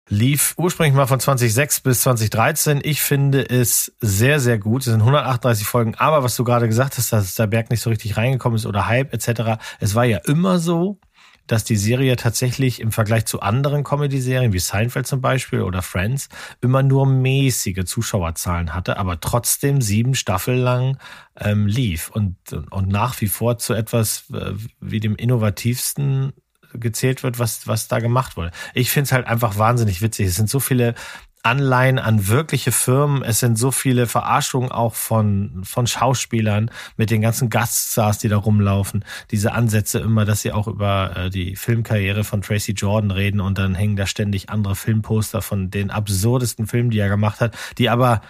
Lief 0.08 0.54
ursprünglich 0.58 0.94
mal 0.94 1.08
von 1.08 1.20
2006 1.20 1.80
bis 1.80 2.02
2013. 2.02 2.82
Ich 2.84 3.02
finde 3.02 3.50
es 3.50 3.96
sehr, 4.00 4.40
sehr 4.40 4.60
gut. 4.60 4.82
Es 4.82 4.92
sind 4.92 5.02
138 5.02 5.66
Folgen. 5.66 5.96
Aber 5.96 6.22
was 6.22 6.36
du 6.36 6.44
gerade 6.44 6.68
gesagt 6.68 7.00
hast, 7.00 7.12
dass 7.12 7.34
der 7.34 7.48
Berg 7.48 7.72
nicht 7.72 7.82
so 7.82 7.90
richtig 7.90 8.16
reingekommen 8.16 8.58
ist 8.58 8.68
oder 8.68 8.86
Hype 8.86 9.12
etc. 9.12 9.60
Es 9.80 9.96
war 9.96 10.06
ja 10.06 10.20
immer 10.20 10.60
so, 10.60 11.00
dass 11.48 11.64
die 11.64 11.76
Serie 11.76 12.16
tatsächlich 12.16 12.82
im 12.82 12.92
Vergleich 12.92 13.26
zu 13.26 13.42
anderen 13.42 13.84
Comedy-Serien 13.84 14.54
wie 14.54 14.60
Seinfeld 14.60 15.08
zum 15.08 15.22
Beispiel 15.22 15.62
oder 15.62 15.82
Friends 15.82 16.30
immer 16.62 16.84
nur 16.84 17.06
mäßige 17.06 17.86
Zuschauerzahlen 17.86 18.74
hatte, 18.74 18.98
aber 18.98 19.20
trotzdem 19.20 19.82
sieben 19.82 20.16
Staffeln 20.16 20.60
lang 20.60 20.98
ähm, 21.38 21.68
lief 21.68 22.10
und, 22.10 22.36
und 22.72 22.90
nach 22.90 23.20
wie 23.22 23.28
vor 23.28 23.58
zu 23.58 23.74
etwas 23.74 24.30
äh, 24.32 24.54
wie 24.80 25.00
dem 25.00 25.16
innovativsten 25.16 26.34
gezählt 26.80 27.24
wird, 27.24 27.40
was, 27.40 27.68
was 27.68 27.88
da 27.88 28.00
gemacht 28.00 28.38
wurde. 28.38 28.52
Ich 28.74 28.90
finde 28.90 29.06
es 29.06 29.12
halt 29.12 29.28
einfach 29.28 29.58
wahnsinnig 29.58 30.02
witzig. 30.02 30.28
Es 30.28 30.36
sind 30.36 30.50
so 30.50 30.60
viele 30.60 30.96
Anleihen 31.46 32.00
an 32.00 32.28
wirkliche 32.28 32.72
Firmen. 32.72 33.24
Es 33.24 33.40
sind 33.40 33.58
so 33.58 33.72
viele 33.72 34.08
Verarschungen 34.08 34.72
auch 34.72 34.96
von, 34.96 35.62
von 35.64 35.88
Schauspielern 35.88 36.72
mit 36.98 37.12
den 37.12 37.22
ganzen 37.22 37.50
Gaststars, 37.50 38.18
die 38.18 38.30
da 38.30 38.38
rumlaufen. 38.38 39.06
Diese 39.32 39.54
Ansätze 39.54 40.00
immer, 40.00 40.26
dass 40.26 40.42
sie 40.42 40.52
auch 40.52 40.68
über 40.68 41.16
äh, 41.16 41.30
die 41.30 41.56
Filmkarriere 41.56 42.24
von 42.24 42.42
Tracy 42.42 42.72
Jordan 42.72 43.12
reden 43.12 43.42
und 43.42 43.58
dann 43.58 43.76
hängen 43.76 43.96
da 43.96 44.08
ständig 44.08 44.50
andere 44.50 44.76
Filmposter 44.76 45.42
von 45.42 45.70
den 45.70 45.92
absurdesten 45.92 46.68
Filmen, 46.68 46.90
die 46.90 47.00
er 47.00 47.10
gemacht 47.10 47.42
hat, 47.42 47.56
die 47.78 47.90
aber 47.90 48.22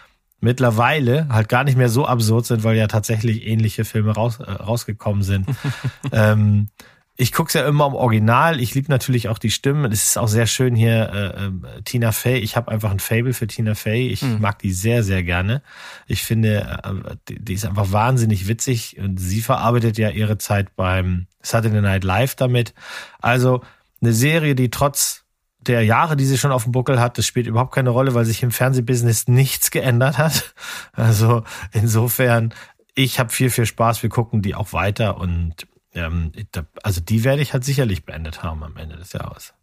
mittlerweile 0.41 1.27
halt 1.29 1.49
gar 1.49 1.63
nicht 1.63 1.77
mehr 1.77 1.89
so 1.89 2.05
absurd 2.05 2.45
sind, 2.45 2.63
weil 2.63 2.77
ja 2.77 2.87
tatsächlich 2.87 3.47
ähnliche 3.47 3.85
Filme 3.85 4.11
raus, 4.13 4.39
äh, 4.39 4.51
rausgekommen 4.51 5.23
sind. 5.23 5.47
ähm, 6.11 6.69
ich 7.17 7.31
guck's 7.31 7.53
ja 7.53 7.65
immer 7.65 7.87
im 7.87 7.93
Original. 7.93 8.59
Ich 8.59 8.75
liebe 8.75 8.91
natürlich 8.91 9.29
auch 9.29 9.37
die 9.37 9.51
Stimmen. 9.51 9.89
Es 9.91 10.03
ist 10.03 10.17
auch 10.17 10.27
sehr 10.27 10.47
schön 10.47 10.75
hier 10.75 11.09
äh, 11.13 11.45
äh, 11.45 11.81
Tina 11.83 12.11
Fey. 12.11 12.39
Ich 12.39 12.57
habe 12.57 12.69
einfach 12.71 12.91
ein 12.91 12.99
Fable 12.99 13.33
für 13.33 13.47
Tina 13.47 13.73
Fey. 13.73 14.09
Ich 14.09 14.21
hm. 14.21 14.41
mag 14.41 14.59
die 14.59 14.73
sehr, 14.73 15.01
sehr 15.01 15.23
gerne. 15.23 15.61
Ich 16.07 16.23
finde, 16.23 16.79
äh, 16.83 17.15
die, 17.29 17.39
die, 17.39 17.53
ist 17.53 17.65
einfach 17.65 17.93
wahnsinnig 17.93 18.49
witzig 18.49 18.97
und 18.99 19.17
sie 19.17 19.39
verarbeitet 19.39 19.97
ja 19.97 20.09
ihre 20.09 20.37
Zeit 20.37 20.75
beim 20.75 21.27
Saturday 21.41 21.81
Night 21.81 22.03
Live 22.03 22.35
damit. 22.35 22.73
Also 23.21 23.61
eine 24.01 24.11
Serie, 24.11 24.53
die 24.53 24.69
trotz 24.69 25.23
der 25.61 25.83
Jahre, 25.83 26.17
die 26.17 26.25
sie 26.25 26.37
schon 26.37 26.51
auf 26.51 26.63
dem 26.63 26.73
Buckel 26.73 26.99
hat, 26.99 27.17
das 27.17 27.25
spielt 27.25 27.47
überhaupt 27.47 27.73
keine 27.73 27.91
Rolle, 27.91 28.13
weil 28.13 28.25
sich 28.25 28.43
im 28.43 28.51
Fernsehbusiness 28.51 29.29
nichts 29.29 29.71
geändert 29.71 30.17
hat. 30.17 30.53
Also 30.91 31.43
insofern, 31.71 32.53
ich 32.93 33.19
habe 33.19 33.29
viel, 33.29 33.49
viel 33.49 33.65
Spaß. 33.65 34.01
Wir 34.01 34.09
gucken 34.09 34.41
die 34.41 34.55
auch 34.55 34.71
weiter 34.71 35.17
und 35.17 35.67
ähm, 35.95 36.31
also 36.83 37.01
die 37.01 37.23
werde 37.23 37.41
ich 37.41 37.53
halt 37.53 37.65
sicherlich 37.65 38.05
beendet 38.05 38.43
haben 38.43 38.63
am 38.63 38.77
Ende 38.77 38.97
des 38.97 39.13
Jahres. 39.13 39.53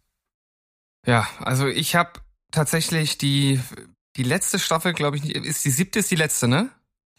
Ja, 1.05 1.27
also 1.39 1.67
ich 1.67 1.95
habe 1.95 2.19
tatsächlich 2.51 3.17
die 3.17 3.59
die 4.15 4.23
letzte 4.23 4.59
Staffel, 4.59 4.93
glaube 4.93 5.17
ich, 5.17 5.35
ist 5.35 5.65
die 5.65 5.71
siebte, 5.71 5.99
ist 5.99 6.11
die 6.11 6.15
letzte, 6.15 6.47
ne? 6.47 6.69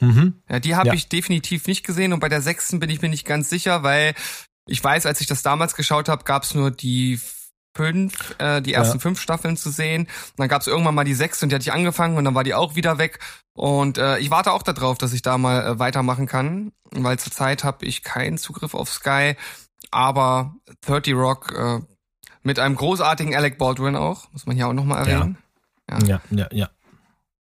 Mhm. 0.00 0.42
Ja, 0.48 0.60
die 0.60 0.74
habe 0.74 0.88
ja. 0.88 0.94
ich 0.94 1.08
definitiv 1.08 1.66
nicht 1.66 1.84
gesehen 1.84 2.12
und 2.12 2.20
bei 2.20 2.28
der 2.28 2.42
sechsten 2.42 2.80
bin 2.80 2.90
ich 2.90 3.02
mir 3.02 3.08
nicht 3.08 3.26
ganz 3.26 3.48
sicher, 3.48 3.82
weil 3.82 4.14
ich 4.66 4.82
weiß, 4.82 5.06
als 5.06 5.20
ich 5.20 5.26
das 5.26 5.42
damals 5.42 5.74
geschaut 5.74 6.08
habe, 6.08 6.24
gab 6.24 6.44
es 6.44 6.54
nur 6.54 6.70
die 6.70 7.20
fünf, 7.74 8.34
äh, 8.38 8.62
die 8.62 8.72
ersten 8.72 8.98
ja. 8.98 9.00
fünf 9.00 9.20
Staffeln 9.20 9.56
zu 9.56 9.70
sehen. 9.70 10.02
Und 10.02 10.38
dann 10.38 10.48
gab 10.48 10.60
es 10.60 10.66
irgendwann 10.66 10.94
mal 10.94 11.04
die 11.04 11.14
sechs 11.14 11.42
und 11.42 11.50
die 11.50 11.54
hatte 11.54 11.62
ich 11.64 11.72
angefangen 11.72 12.16
und 12.16 12.24
dann 12.24 12.34
war 12.34 12.44
die 12.44 12.54
auch 12.54 12.76
wieder 12.76 12.98
weg. 12.98 13.18
Und 13.52 13.98
äh, 13.98 14.18
ich 14.18 14.30
warte 14.30 14.52
auch 14.52 14.62
darauf, 14.62 14.98
dass 14.98 15.12
ich 15.12 15.22
da 15.22 15.38
mal 15.38 15.64
äh, 15.64 15.78
weitermachen 15.78 16.26
kann, 16.26 16.72
weil 16.90 17.18
zurzeit 17.18 17.64
habe 17.64 17.84
ich 17.84 18.02
keinen 18.02 18.38
Zugriff 18.38 18.74
auf 18.74 18.90
Sky. 18.90 19.36
Aber 19.90 20.54
30 20.82 21.14
Rock 21.14 21.52
äh, 21.56 21.80
mit 22.42 22.58
einem 22.58 22.76
großartigen 22.76 23.34
Alec 23.34 23.58
Baldwin 23.58 23.96
auch, 23.96 24.30
muss 24.32 24.46
man 24.46 24.56
hier 24.56 24.68
auch 24.68 24.72
nochmal 24.72 25.06
erwähnen. 25.06 25.38
Ja, 25.90 25.98
ja, 25.98 26.20
ja. 26.30 26.48
ja. 26.52 26.70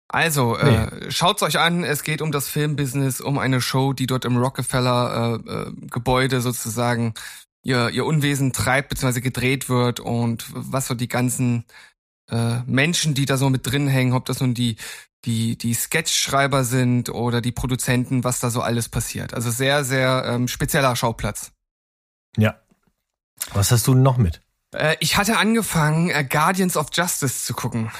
Also, 0.09 0.59
nee. 0.62 0.71
äh, 0.71 1.11
schaut's 1.11 1.43
euch 1.43 1.59
an, 1.59 1.85
es 1.85 2.02
geht 2.02 2.21
um 2.21 2.33
das 2.33 2.47
Filmbusiness, 2.47 3.23
um 3.23 3.38
eine 3.38 3.62
Show, 3.62 3.95
die 3.95 4.07
dort 4.07 4.26
im 4.26 4.37
Rockefeller 4.37 5.41
äh, 5.47 5.50
äh, 5.50 5.73
Gebäude 5.88 6.43
sozusagen 6.43 7.14
ihr, 7.62 7.90
ihr 7.90 8.04
Unwesen 8.04 8.52
treibt 8.52 8.90
bzw. 8.90 9.21
gedreht 9.21 9.69
wird 9.69 10.00
und 10.00 10.47
was 10.52 10.87
so 10.87 10.95
die 10.95 11.09
ganzen 11.09 11.64
äh, 12.31 12.61
Menschen, 12.66 13.14
die 13.14 13.25
da 13.25 13.37
so 13.37 13.50
mit 13.50 13.66
drin 13.66 13.88
hängen, 13.88 14.12
ob 14.12 14.25
das 14.26 14.40
nun 14.40 14.54
die 14.54 14.76
die 15.25 15.57
die 15.57 15.75
Sketchschreiber 15.75 16.64
sind 16.64 17.09
oder 17.09 17.40
die 17.40 17.52
Produzenten, 17.52 18.25
was 18.25 18.40
da 18.40 18.50
so 18.50 18.61
alles 18.61 18.88
passiert. 18.88 19.35
Also 19.35 19.50
sehr 19.50 19.85
sehr 19.85 20.25
ähm, 20.26 20.49
spezieller 20.49 20.97
Schauplatz. 20.97 21.52
Ja. 22.37 22.61
Was 23.52 23.71
hast 23.71 23.87
du 23.87 23.95
noch 23.95 24.16
mit? 24.16 24.40
Äh, 24.75 24.97
ich 25.00 25.16
hatte 25.16 25.38
angefangen 25.38 26.11
äh, 26.11 26.25
Guardians 26.25 26.76
of 26.76 26.88
Justice 26.92 27.45
zu 27.45 27.54
gucken. 27.54 27.92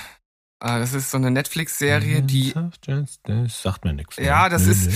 Äh, 0.61 0.79
das 0.79 0.95
ist 0.95 1.11
so 1.11 1.17
eine 1.17 1.31
Netflix-Serie, 1.31 2.23
die. 2.23 2.55
Das 3.23 3.63
sagt 3.63 3.85
mir 3.85 3.93
nichts. 3.93 4.17
Ja, 4.17 4.49
das 4.49 4.65
nö, 4.65 4.73
ist. 4.73 4.87
Nö 4.87 4.93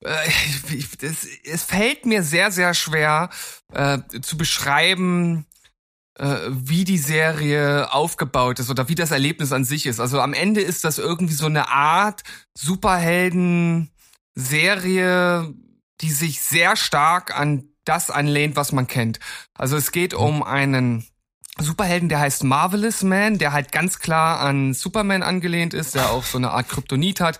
es, 0.00 1.26
es 1.44 1.62
fällt 1.62 2.06
mir 2.06 2.22
sehr, 2.22 2.50
sehr 2.50 2.74
schwer 2.74 3.30
äh, 3.72 3.98
zu 4.20 4.36
beschreiben, 4.36 5.46
äh, 6.18 6.36
wie 6.48 6.84
die 6.84 6.98
Serie 6.98 7.92
aufgebaut 7.92 8.58
ist 8.58 8.70
oder 8.70 8.88
wie 8.88 8.94
das 8.94 9.10
Erlebnis 9.10 9.52
an 9.52 9.64
sich 9.64 9.86
ist. 9.86 10.00
Also 10.00 10.20
am 10.20 10.32
Ende 10.32 10.60
ist 10.60 10.84
das 10.84 10.98
irgendwie 10.98 11.34
so 11.34 11.46
eine 11.46 11.68
Art 11.68 12.22
Superhelden-Serie, 12.54 15.54
die 16.00 16.10
sich 16.10 16.42
sehr 16.42 16.76
stark 16.76 17.38
an 17.38 17.68
das 17.84 18.10
anlehnt, 18.10 18.56
was 18.56 18.72
man 18.72 18.86
kennt. 18.86 19.20
Also 19.54 19.76
es 19.76 19.92
geht 19.92 20.12
um 20.12 20.42
einen 20.42 21.06
Superhelden, 21.58 22.10
der 22.10 22.20
heißt 22.20 22.44
Marvelous 22.44 23.02
Man, 23.02 23.38
der 23.38 23.52
halt 23.52 23.72
ganz 23.72 23.98
klar 23.98 24.40
an 24.40 24.74
Superman 24.74 25.22
angelehnt 25.22 25.72
ist, 25.72 25.94
der 25.94 26.10
auch 26.10 26.24
so 26.24 26.36
eine 26.36 26.50
Art 26.50 26.68
Kryptonit 26.68 27.20
hat 27.20 27.38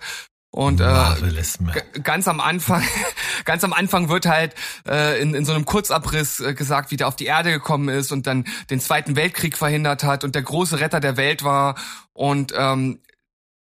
und 0.57 0.81
äh, 0.81 2.01
ganz 2.01 2.27
am 2.27 2.39
Anfang, 2.39 2.81
ganz 3.45 3.63
am 3.63 3.73
Anfang 3.73 4.09
wird 4.09 4.25
halt 4.25 4.55
äh, 4.87 5.21
in, 5.21 5.35
in 5.35 5.45
so 5.45 5.53
einem 5.53 5.65
Kurzabriss 5.65 6.39
äh, 6.39 6.55
gesagt, 6.55 6.89
wie 6.89 6.97
der 6.97 7.07
auf 7.07 7.15
die 7.15 7.27
Erde 7.27 7.51
gekommen 7.51 7.89
ist 7.89 8.11
und 8.11 8.25
dann 8.25 8.43
den 8.71 8.79
Zweiten 8.79 9.15
Weltkrieg 9.15 9.55
verhindert 9.55 10.03
hat 10.03 10.23
und 10.23 10.33
der 10.33 10.41
große 10.41 10.79
Retter 10.79 10.99
der 10.99 11.15
Welt 11.15 11.43
war. 11.43 11.75
Und 12.11 12.55
ähm, 12.57 13.01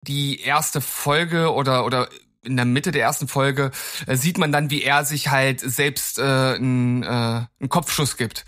die 0.01 0.41
erste 0.41 0.81
Folge 0.81 1.53
oder 1.53 1.85
oder 1.85 2.09
in 2.43 2.57
der 2.57 2.65
Mitte 2.65 2.91
der 2.91 3.03
ersten 3.03 3.29
Folge 3.29 3.71
äh, 4.09 4.17
sieht 4.17 4.39
man 4.39 4.51
dann, 4.51 4.71
wie 4.71 4.83
er 4.83 5.05
sich 5.05 5.29
halt 5.29 5.61
selbst 5.61 6.19
äh, 6.19 6.23
einen, 6.23 7.05
äh, 7.05 7.07
einen 7.07 7.69
Kopfschuss 7.69 8.17
gibt 8.17 8.47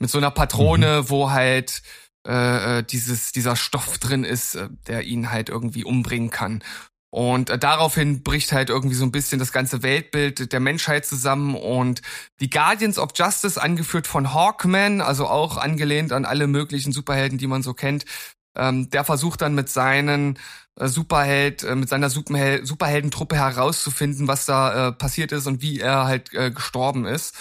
mit 0.00 0.10
so 0.10 0.18
einer 0.18 0.32
Patrone, 0.32 1.02
mhm. 1.02 1.10
wo 1.10 1.30
halt 1.30 1.82
äh, 2.26 2.78
äh 2.78 2.82
dieses 2.82 3.30
dieser 3.30 3.54
Stoff 3.54 3.98
drin 3.98 4.24
ist, 4.24 4.56
äh, 4.56 4.68
der 4.88 5.04
ihn 5.04 5.30
halt 5.30 5.48
irgendwie 5.48 5.84
umbringen 5.84 6.30
kann. 6.30 6.60
Und 7.14 7.48
äh, 7.48 7.58
daraufhin 7.60 8.24
bricht 8.24 8.50
halt 8.50 8.70
irgendwie 8.70 8.96
so 8.96 9.04
ein 9.04 9.12
bisschen 9.12 9.38
das 9.38 9.52
ganze 9.52 9.84
Weltbild 9.84 10.52
der 10.52 10.58
Menschheit 10.58 11.06
zusammen 11.06 11.54
und 11.54 12.02
die 12.40 12.50
Guardians 12.50 12.98
of 12.98 13.10
Justice, 13.14 13.62
angeführt 13.62 14.08
von 14.08 14.34
Hawkman, 14.34 15.00
also 15.00 15.28
auch 15.28 15.56
angelehnt 15.56 16.10
an 16.10 16.24
alle 16.24 16.48
möglichen 16.48 16.90
Superhelden, 16.90 17.38
die 17.38 17.46
man 17.46 17.62
so 17.62 17.72
kennt, 17.72 18.04
ähm, 18.56 18.90
der 18.90 19.04
versucht 19.04 19.42
dann 19.42 19.54
mit 19.54 19.68
seinen 19.68 20.40
äh, 20.74 20.88
Superheld, 20.88 21.62
äh, 21.62 21.76
mit 21.76 21.88
seiner 21.88 22.10
Superhel 22.10 22.66
Superheldentruppe 22.66 23.36
herauszufinden, 23.36 24.26
was 24.26 24.44
da 24.44 24.88
äh, 24.88 24.92
passiert 24.92 25.30
ist 25.30 25.46
und 25.46 25.62
wie 25.62 25.78
er 25.78 26.06
halt 26.06 26.34
äh, 26.34 26.50
gestorben 26.50 27.06
ist. 27.06 27.36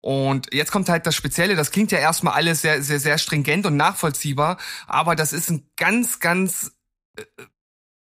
Und 0.00 0.54
jetzt 0.54 0.72
kommt 0.72 0.88
halt 0.88 1.06
das 1.06 1.14
Spezielle, 1.14 1.56
das 1.56 1.72
klingt 1.72 1.92
ja 1.92 1.98
erstmal 1.98 2.32
alles 2.32 2.62
sehr, 2.62 2.82
sehr, 2.82 3.00
sehr 3.00 3.18
stringent 3.18 3.66
und 3.66 3.76
nachvollziehbar, 3.76 4.56
aber 4.86 5.14
das 5.14 5.34
ist 5.34 5.50
ein 5.50 5.68
ganz, 5.76 6.20
ganz 6.20 6.72
äh, 7.18 7.24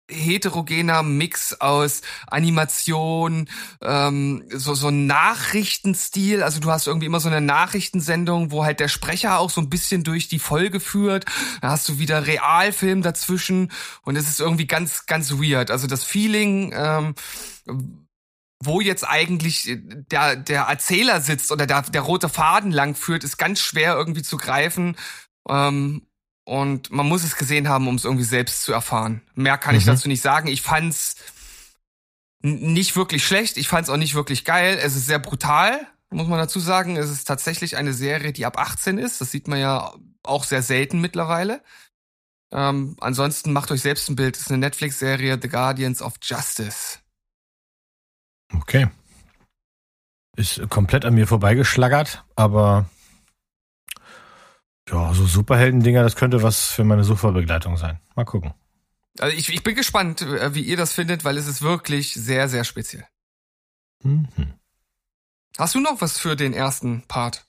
heterogener 0.09 1.03
Mix 1.03 1.53
aus 1.59 2.01
Animation, 2.27 3.49
ähm, 3.81 4.43
so 4.53 4.73
so 4.73 4.91
Nachrichtenstil. 4.91 6.43
Also 6.43 6.59
du 6.59 6.71
hast 6.71 6.87
irgendwie 6.87 7.07
immer 7.07 7.19
so 7.19 7.29
eine 7.29 7.41
Nachrichtensendung, 7.41 8.51
wo 8.51 8.63
halt 8.63 8.79
der 8.79 8.87
Sprecher 8.87 9.39
auch 9.39 9.49
so 9.49 9.61
ein 9.61 9.69
bisschen 9.69 10.03
durch 10.03 10.27
die 10.27 10.39
Folge 10.39 10.79
führt. 10.79 11.25
Da 11.61 11.69
hast 11.69 11.87
du 11.89 11.99
wieder 11.99 12.25
Realfilm 12.27 13.01
dazwischen 13.01 13.71
und 14.03 14.15
es 14.15 14.27
ist 14.27 14.39
irgendwie 14.39 14.67
ganz 14.67 15.05
ganz 15.05 15.31
weird. 15.31 15.71
Also 15.71 15.87
das 15.87 16.03
Feeling. 16.03 16.73
Ähm, 16.75 17.15
wo 18.59 18.81
jetzt 18.81 19.07
eigentlich 19.07 19.69
der, 19.85 20.35
der 20.35 20.63
Erzähler 20.63 21.21
sitzt 21.21 21.51
oder 21.51 21.67
der, 21.67 21.83
der 21.83 22.01
rote 22.01 22.27
Faden 22.27 22.71
lang 22.71 22.95
führt, 22.95 23.23
ist 23.23 23.37
ganz 23.37 23.59
schwer 23.59 23.95
irgendwie 23.95 24.23
zu 24.23 24.37
greifen. 24.37 24.95
Ähm, 25.47 26.06
und 26.47 26.91
man 26.91 27.05
muss 27.05 27.25
es 27.25 27.35
gesehen 27.35 27.67
haben, 27.67 27.89
um 27.89 27.95
es 27.95 28.05
irgendwie 28.05 28.23
selbst 28.23 28.63
zu 28.63 28.71
erfahren. 28.71 29.21
Mehr 29.35 29.57
kann 29.57 29.75
mhm. 29.75 29.79
ich 29.79 29.85
dazu 29.85 30.07
nicht 30.07 30.21
sagen. 30.21 30.47
Ich 30.47 30.61
fand's 30.61 31.17
nicht 32.41 32.95
wirklich 32.95 33.27
schlecht. 33.27 33.57
Ich 33.57 33.67
fand's 33.67 33.89
auch 33.89 33.97
nicht 33.97 34.15
wirklich 34.15 34.45
geil. 34.45 34.79
Es 34.81 34.95
ist 34.95 35.07
sehr 35.07 35.19
brutal, 35.19 35.85
muss 36.09 36.29
man 36.29 36.39
dazu 36.39 36.61
sagen. 36.61 36.95
Es 36.95 37.09
ist 37.09 37.25
tatsächlich 37.25 37.75
eine 37.75 37.91
Serie, 37.91 38.31
die 38.31 38.45
ab 38.45 38.57
18 38.57 38.97
ist. 38.97 39.19
Das 39.19 39.29
sieht 39.29 39.49
man 39.49 39.59
ja 39.59 39.93
auch 40.23 40.45
sehr 40.45 40.63
selten 40.63 41.01
mittlerweile. 41.01 41.61
Ähm, 42.53 42.95
ansonsten 43.01 43.51
macht 43.51 43.69
euch 43.71 43.81
selbst 43.81 44.09
ein 44.09 44.15
Bild. 44.15 44.37
Es 44.37 44.43
ist 44.43 44.49
eine 44.49 44.59
Netflix-Serie, 44.59 45.39
The 45.41 45.49
Guardians 45.49 46.01
of 46.01 46.13
Justice. 46.21 46.99
Okay. 48.53 48.87
Ist 50.37 50.61
komplett 50.69 51.03
an 51.03 51.13
mir 51.13 51.27
vorbeigeschlagert, 51.27 52.23
aber 52.37 52.89
ja, 54.89 55.13
so 55.13 55.25
Superhelden-Dinger, 55.25 56.03
das 56.03 56.15
könnte 56.15 56.43
was 56.43 56.71
für 56.71 56.83
meine 56.83 57.03
Suchverbegleitung 57.03 57.77
sein. 57.77 57.99
Mal 58.15 58.25
gucken. 58.25 58.53
Also 59.19 59.35
ich, 59.35 59.49
ich 59.49 59.63
bin 59.63 59.75
gespannt, 59.75 60.21
äh, 60.21 60.53
wie 60.53 60.61
ihr 60.61 60.77
das 60.77 60.93
findet, 60.93 61.25
weil 61.25 61.37
es 61.37 61.47
ist 61.47 61.61
wirklich 61.61 62.13
sehr, 62.13 62.47
sehr 62.49 62.63
speziell. 62.63 63.05
Mhm. 64.03 64.27
Hast 65.57 65.75
du 65.75 65.79
noch 65.79 66.01
was 66.01 66.19
für 66.19 66.35
den 66.35 66.53
ersten 66.53 67.03
Part? 67.07 67.46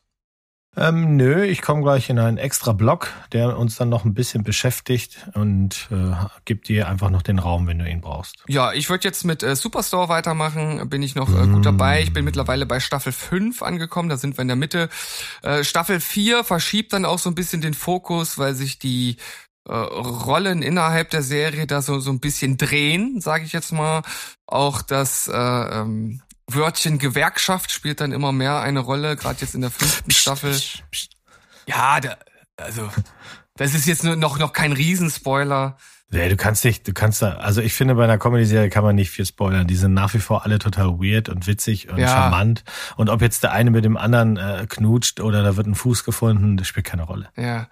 Ähm, 0.79 1.17
nö, 1.17 1.45
ich 1.45 1.61
komme 1.61 1.83
gleich 1.83 2.09
in 2.09 2.21
einen 2.21 2.39
extra 2.39 2.73
Block, 2.73 3.09
der 3.33 3.59
uns 3.59 3.75
dann 3.77 3.89
noch 3.89 4.05
ein 4.05 4.15
bisschen 4.15 4.45
beschäftigt 4.45 5.29
und 5.35 5.89
äh, 5.91 6.15
gibt 6.45 6.69
dir 6.69 6.89
einfach 6.89 7.11
noch 7.11 7.23
den 7.23 7.41
Raum, 7.41 7.67
wenn 7.67 7.81
du 7.81 7.89
ihn 7.89 8.01
brauchst. 8.01 8.37
Ja, 8.47 8.73
ich 8.73 8.89
würde 8.89 9.03
jetzt 9.03 9.25
mit 9.25 9.43
äh, 9.43 9.57
Superstore 9.57 10.09
weitermachen, 10.09 10.89
bin 10.89 11.03
ich 11.03 11.17
noch 11.17 11.29
äh, 11.29 11.47
gut 11.49 11.67
dabei. 11.67 12.03
Ich 12.03 12.13
bin 12.13 12.25
mittlerweile 12.25 12.65
bei 12.65 12.79
Staffel 12.79 13.13
5 13.13 13.63
angekommen, 13.63 14.09
da 14.09 14.17
sind 14.17 14.39
wir 14.39 14.43
in 14.43 14.49
der 14.49 14.57
Mitte. 14.57 14.89
Äh, 15.43 15.65
Staffel 15.65 15.99
4 15.99 16.45
verschiebt 16.45 16.93
dann 16.93 17.05
auch 17.05 17.19
so 17.19 17.29
ein 17.29 17.35
bisschen 17.35 17.61
den 17.61 17.75
Fokus, 17.75 18.39
weil 18.39 18.55
sich 18.55 18.79
die 18.79 19.17
äh, 19.69 19.73
Rollen 19.75 20.63
innerhalb 20.63 21.11
der 21.11 21.23
Serie 21.23 21.67
da 21.67 21.83
so, 21.83 21.99
so 21.99 22.11
ein 22.11 22.21
bisschen 22.21 22.57
drehen, 22.57 23.21
sage 23.21 23.45
ich 23.45 23.53
jetzt 23.53 23.73
mal. 23.73 24.03
Auch 24.47 24.83
das 24.83 25.27
äh, 25.27 25.33
ähm, 25.35 26.23
Wörtchen 26.49 26.99
Gewerkschaft 26.99 27.73
spielt 27.73 28.01
dann 28.01 28.13
immer 28.13 28.33
mehr 28.33 28.61
eine 28.61 28.81
Rolle, 28.81 29.17
gerade 29.17 29.41
jetzt 29.41 29.55
in 29.55 29.61
der 29.61 29.71
fünften 29.71 30.11
Staffel. 30.11 30.59
Ja, 31.67 32.01
da, 32.01 32.17
also 32.57 32.89
das 33.57 33.75
ist 33.75 33.87
jetzt 33.87 34.05
nur 34.05 34.17
noch 34.17 34.39
noch 34.39 34.53
kein 34.53 34.73
Riesenspoiler. 34.73 35.77
Nee, 36.11 36.31
du 36.31 36.37
kannst 36.37 36.65
nicht, 36.65 36.89
du 36.89 36.95
kannst 36.95 37.21
da, 37.21 37.35
also 37.35 37.61
ich 37.61 37.75
finde, 37.75 37.95
bei 37.95 38.05
einer 38.05 38.17
Comedy-Serie 38.17 38.71
kann 38.71 38.83
man 38.83 38.97
nicht 38.97 39.11
viel 39.11 39.27
spoilern. 39.27 39.67
Die 39.67 39.77
sind 39.77 39.93
nach 39.93 40.15
wie 40.15 40.21
vor 40.21 40.45
alle 40.45 40.59
total 40.59 40.99
weird 40.99 41.29
und 41.29 41.47
witzig 41.47 41.91
und 41.91 41.99
ja. 41.99 42.09
charmant. 42.09 42.65
Und 42.97 43.11
ob 43.11 43.21
jetzt 43.21 43.43
der 43.43 43.53
eine 43.53 43.71
mit 43.71 43.85
dem 43.85 43.99
anderen 43.99 44.39
äh, 44.39 44.67
knutscht 44.67 45.21
oder 45.21 45.43
da 45.43 45.57
wird 45.57 45.67
ein 45.67 45.75
Fuß 45.75 46.05
gefunden, 46.05 46.57
das 46.57 46.67
spielt 46.67 46.87
keine 46.87 47.03
Rolle. 47.03 47.29
Ja. 47.37 47.69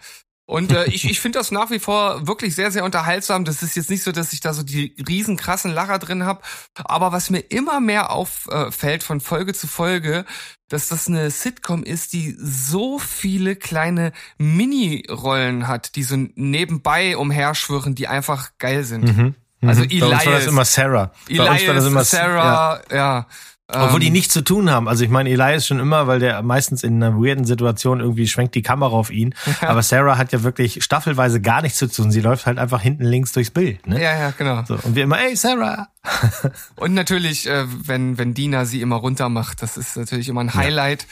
Und 0.47 0.71
äh, 0.71 0.85
ich, 0.85 1.11
ich 1.11 1.19
finde 1.19 1.41
das 1.41 1.51
nach 1.51 1.71
wie 1.71 1.81
vor 1.81 2.29
wirklich 2.29 2.55
sehr, 2.55 2.71
sehr 2.71 2.85
unterhaltsam. 2.85 3.45
Das 3.45 3.65
ist 3.65 3.75
jetzt 3.75 3.91
nicht 3.91 4.05
so, 4.05 4.13
dass 4.13 4.33
ich 4.33 4.41
da 4.41 4.55
so 4.55 4.63
die 4.63 4.95
riesen 5.09 5.37
krassen 5.37 5.73
Lacher 5.73 5.99
drin 5.99 6.25
habe. 6.25 6.41
Aber 6.75 7.11
was 7.11 7.31
mir 7.31 7.41
immer 7.41 7.81
mehr 7.81 8.11
auffällt 8.13 9.03
von 9.03 9.21
Folge 9.21 9.55
zu 9.55 9.67
Folge, 9.67 10.25
dass 10.69 10.87
das 10.89 11.09
eine 11.09 11.33
Sitcom 11.33 11.83
ist, 11.83 12.13
die 12.13 12.37
so 12.39 13.01
viele 13.01 13.57
kleine 13.57 14.13
Mini-Rollen 14.39 15.67
hat, 15.67 15.97
die 15.97 16.05
so 16.05 16.17
nebenbei 16.17 17.17
umherschwirren, 17.17 17.97
die 17.97 18.07
einfach 18.07 18.51
geil 18.59 18.85
sind. 18.85 19.17
Mhm. 19.17 19.35
Also 19.63 19.83
mhm. 19.83 19.91
Elias. 19.91 20.11
Bei 20.11 20.17
uns 20.17 20.27
war 20.27 20.33
das 20.33 20.47
immer 20.47 20.65
Sarah. 20.65 21.13
Elias, 21.29 21.47
Bei 21.47 21.53
uns 21.55 21.67
war 21.67 21.75
das 21.75 21.87
immer 21.87 22.05
Sarah, 22.05 22.81
ja. 22.91 22.97
ja. 22.97 23.27
Obwohl 23.69 23.99
die 23.99 24.07
ähm, 24.07 24.13
nichts 24.13 24.33
zu 24.33 24.45
tun 24.45 24.71
haben. 24.71 24.87
Also 24.87 25.03
ich 25.03 25.11
meine, 25.11 25.29
Eli 25.29 25.57
ist 25.57 25.67
schon 25.67 25.81
immer, 25.81 26.07
weil 26.07 26.21
der 26.21 26.41
meistens 26.43 26.85
in 26.85 27.03
einer 27.03 27.17
weirden 27.17 27.45
Situation 27.45 27.99
irgendwie 27.99 28.29
schwenkt 28.29 28.55
die 28.55 28.63
Kamera 28.63 28.93
auf 28.93 29.11
ihn. 29.11 29.35
Ja. 29.61 29.71
Aber 29.71 29.83
Sarah 29.83 30.19
hat 30.19 30.33
ja 30.33 30.45
wirklich 30.45 30.85
staffelweise 30.85 31.41
gar 31.41 31.63
nichts 31.63 31.79
zu 31.79 31.91
tun. 31.91 32.13
Sie 32.13 32.21
läuft 32.21 32.47
halt 32.47 32.59
einfach 32.59 32.81
hinten 32.81 33.05
links 33.05 33.33
durchs 33.33 33.51
Bild. 33.51 33.85
Ne? 33.89 34.01
Ja, 34.01 34.17
ja, 34.17 34.31
genau. 34.31 34.63
So, 34.67 34.79
und 34.81 34.95
wir 34.95 35.03
immer, 35.03 35.21
ey 35.21 35.35
Sarah. 35.35 35.89
und 36.77 36.95
natürlich, 36.95 37.49
äh, 37.49 37.65
wenn, 37.67 38.19
wenn 38.19 38.35
Dina 38.35 38.67
sie 38.67 38.81
immer 38.83 38.97
runter 38.97 39.29
macht, 39.29 39.63
das 39.63 39.77
ist 39.77 39.97
natürlich 39.97 40.29
immer 40.29 40.43
ein 40.43 40.55
Highlight. 40.55 41.07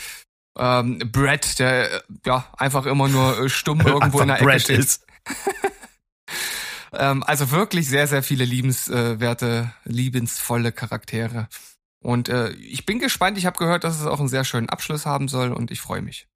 Ja. 0.56 0.78
Ähm, 0.80 1.00
Brett, 1.10 1.58
der 1.58 1.92
äh, 1.92 2.00
ja 2.24 2.46
einfach 2.56 2.86
immer 2.86 3.08
nur 3.08 3.46
äh, 3.46 3.48
stumm 3.48 3.80
irgendwo 3.84 4.20
in 4.20 4.28
der 4.28 4.36
Ecke 4.36 4.44
Brett 4.44 4.62
steht. 4.62 4.78
Ist. 4.78 5.04
ähm, 6.92 7.24
also 7.24 7.50
wirklich 7.50 7.88
sehr, 7.88 8.06
sehr 8.06 8.22
viele 8.22 8.44
liebenswerte, 8.44 9.72
liebensvolle 9.84 10.70
Charaktere. 10.70 11.48
Und 12.04 12.28
äh, 12.28 12.50
ich 12.50 12.84
bin 12.84 12.98
gespannt. 12.98 13.38
Ich 13.38 13.46
habe 13.46 13.56
gehört, 13.56 13.82
dass 13.82 13.98
es 13.98 14.06
auch 14.06 14.20
einen 14.20 14.28
sehr 14.28 14.44
schönen 14.44 14.68
Abschluss 14.68 15.06
haben 15.06 15.26
soll 15.26 15.52
und 15.52 15.70
ich 15.70 15.80
freue 15.80 16.02
mich. 16.02 16.28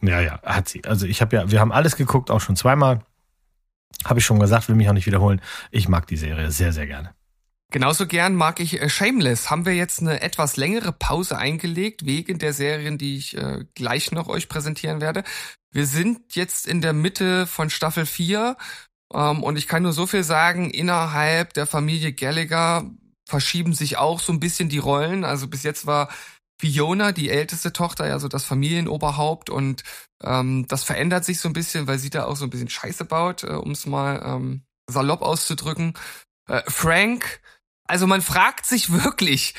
Ja, 0.00 0.20
ja, 0.20 0.40
hat 0.42 0.68
sie. 0.68 0.84
Also 0.84 1.06
ich 1.06 1.20
habe 1.20 1.34
ja, 1.34 1.50
wir 1.50 1.58
haben 1.58 1.72
alles 1.72 1.96
geguckt, 1.96 2.30
auch 2.30 2.40
schon 2.40 2.54
zweimal. 2.54 3.04
Habe 4.04 4.20
ich 4.20 4.24
schon 4.24 4.38
gesagt, 4.38 4.68
will 4.68 4.76
mich 4.76 4.88
auch 4.88 4.92
nicht 4.92 5.06
wiederholen. 5.06 5.40
Ich 5.72 5.88
mag 5.88 6.06
die 6.06 6.16
Serie 6.16 6.52
sehr, 6.52 6.72
sehr 6.72 6.86
gerne. 6.86 7.14
Genauso 7.72 8.06
gern 8.06 8.36
mag 8.36 8.60
ich 8.60 8.80
äh, 8.80 8.88
Shameless. 8.88 9.50
Haben 9.50 9.66
wir 9.66 9.74
jetzt 9.74 10.00
eine 10.00 10.22
etwas 10.22 10.56
längere 10.56 10.92
Pause 10.92 11.36
eingelegt 11.36 12.06
wegen 12.06 12.38
der 12.38 12.52
Serien, 12.52 12.96
die 12.96 13.16
ich 13.16 13.36
äh, 13.36 13.64
gleich 13.74 14.12
noch 14.12 14.28
euch 14.28 14.48
präsentieren 14.48 15.00
werde. 15.00 15.24
Wir 15.72 15.86
sind 15.86 16.36
jetzt 16.36 16.68
in 16.68 16.80
der 16.80 16.92
Mitte 16.92 17.48
von 17.48 17.70
Staffel 17.70 18.06
4 18.06 18.56
ähm, 19.12 19.42
und 19.42 19.56
ich 19.56 19.66
kann 19.66 19.82
nur 19.82 19.92
so 19.92 20.06
viel 20.06 20.22
sagen, 20.22 20.70
innerhalb 20.70 21.54
der 21.54 21.66
Familie 21.66 22.12
Gallagher 22.12 22.88
verschieben 23.26 23.74
sich 23.74 23.96
auch 23.96 24.20
so 24.20 24.32
ein 24.32 24.40
bisschen 24.40 24.68
die 24.68 24.78
Rollen. 24.78 25.24
Also 25.24 25.48
bis 25.48 25.62
jetzt 25.62 25.86
war 25.86 26.08
Fiona, 26.58 27.12
die 27.12 27.30
älteste 27.30 27.72
Tochter, 27.72 28.06
ja 28.06 28.18
so 28.18 28.28
das 28.28 28.44
Familienoberhaupt 28.44 29.50
und 29.50 29.82
ähm, 30.22 30.66
das 30.68 30.84
verändert 30.84 31.24
sich 31.24 31.40
so 31.40 31.48
ein 31.48 31.52
bisschen, 31.52 31.86
weil 31.86 31.98
sie 31.98 32.10
da 32.10 32.24
auch 32.24 32.36
so 32.36 32.44
ein 32.44 32.50
bisschen 32.50 32.70
Scheiße 32.70 33.04
baut, 33.04 33.42
äh, 33.42 33.48
um 33.48 33.72
es 33.72 33.86
mal 33.86 34.22
ähm, 34.24 34.62
salopp 34.88 35.22
auszudrücken. 35.22 35.94
Äh, 36.48 36.62
Frank, 36.68 37.40
also 37.86 38.06
man 38.06 38.22
fragt 38.22 38.66
sich 38.66 38.90
wirklich, 38.92 39.54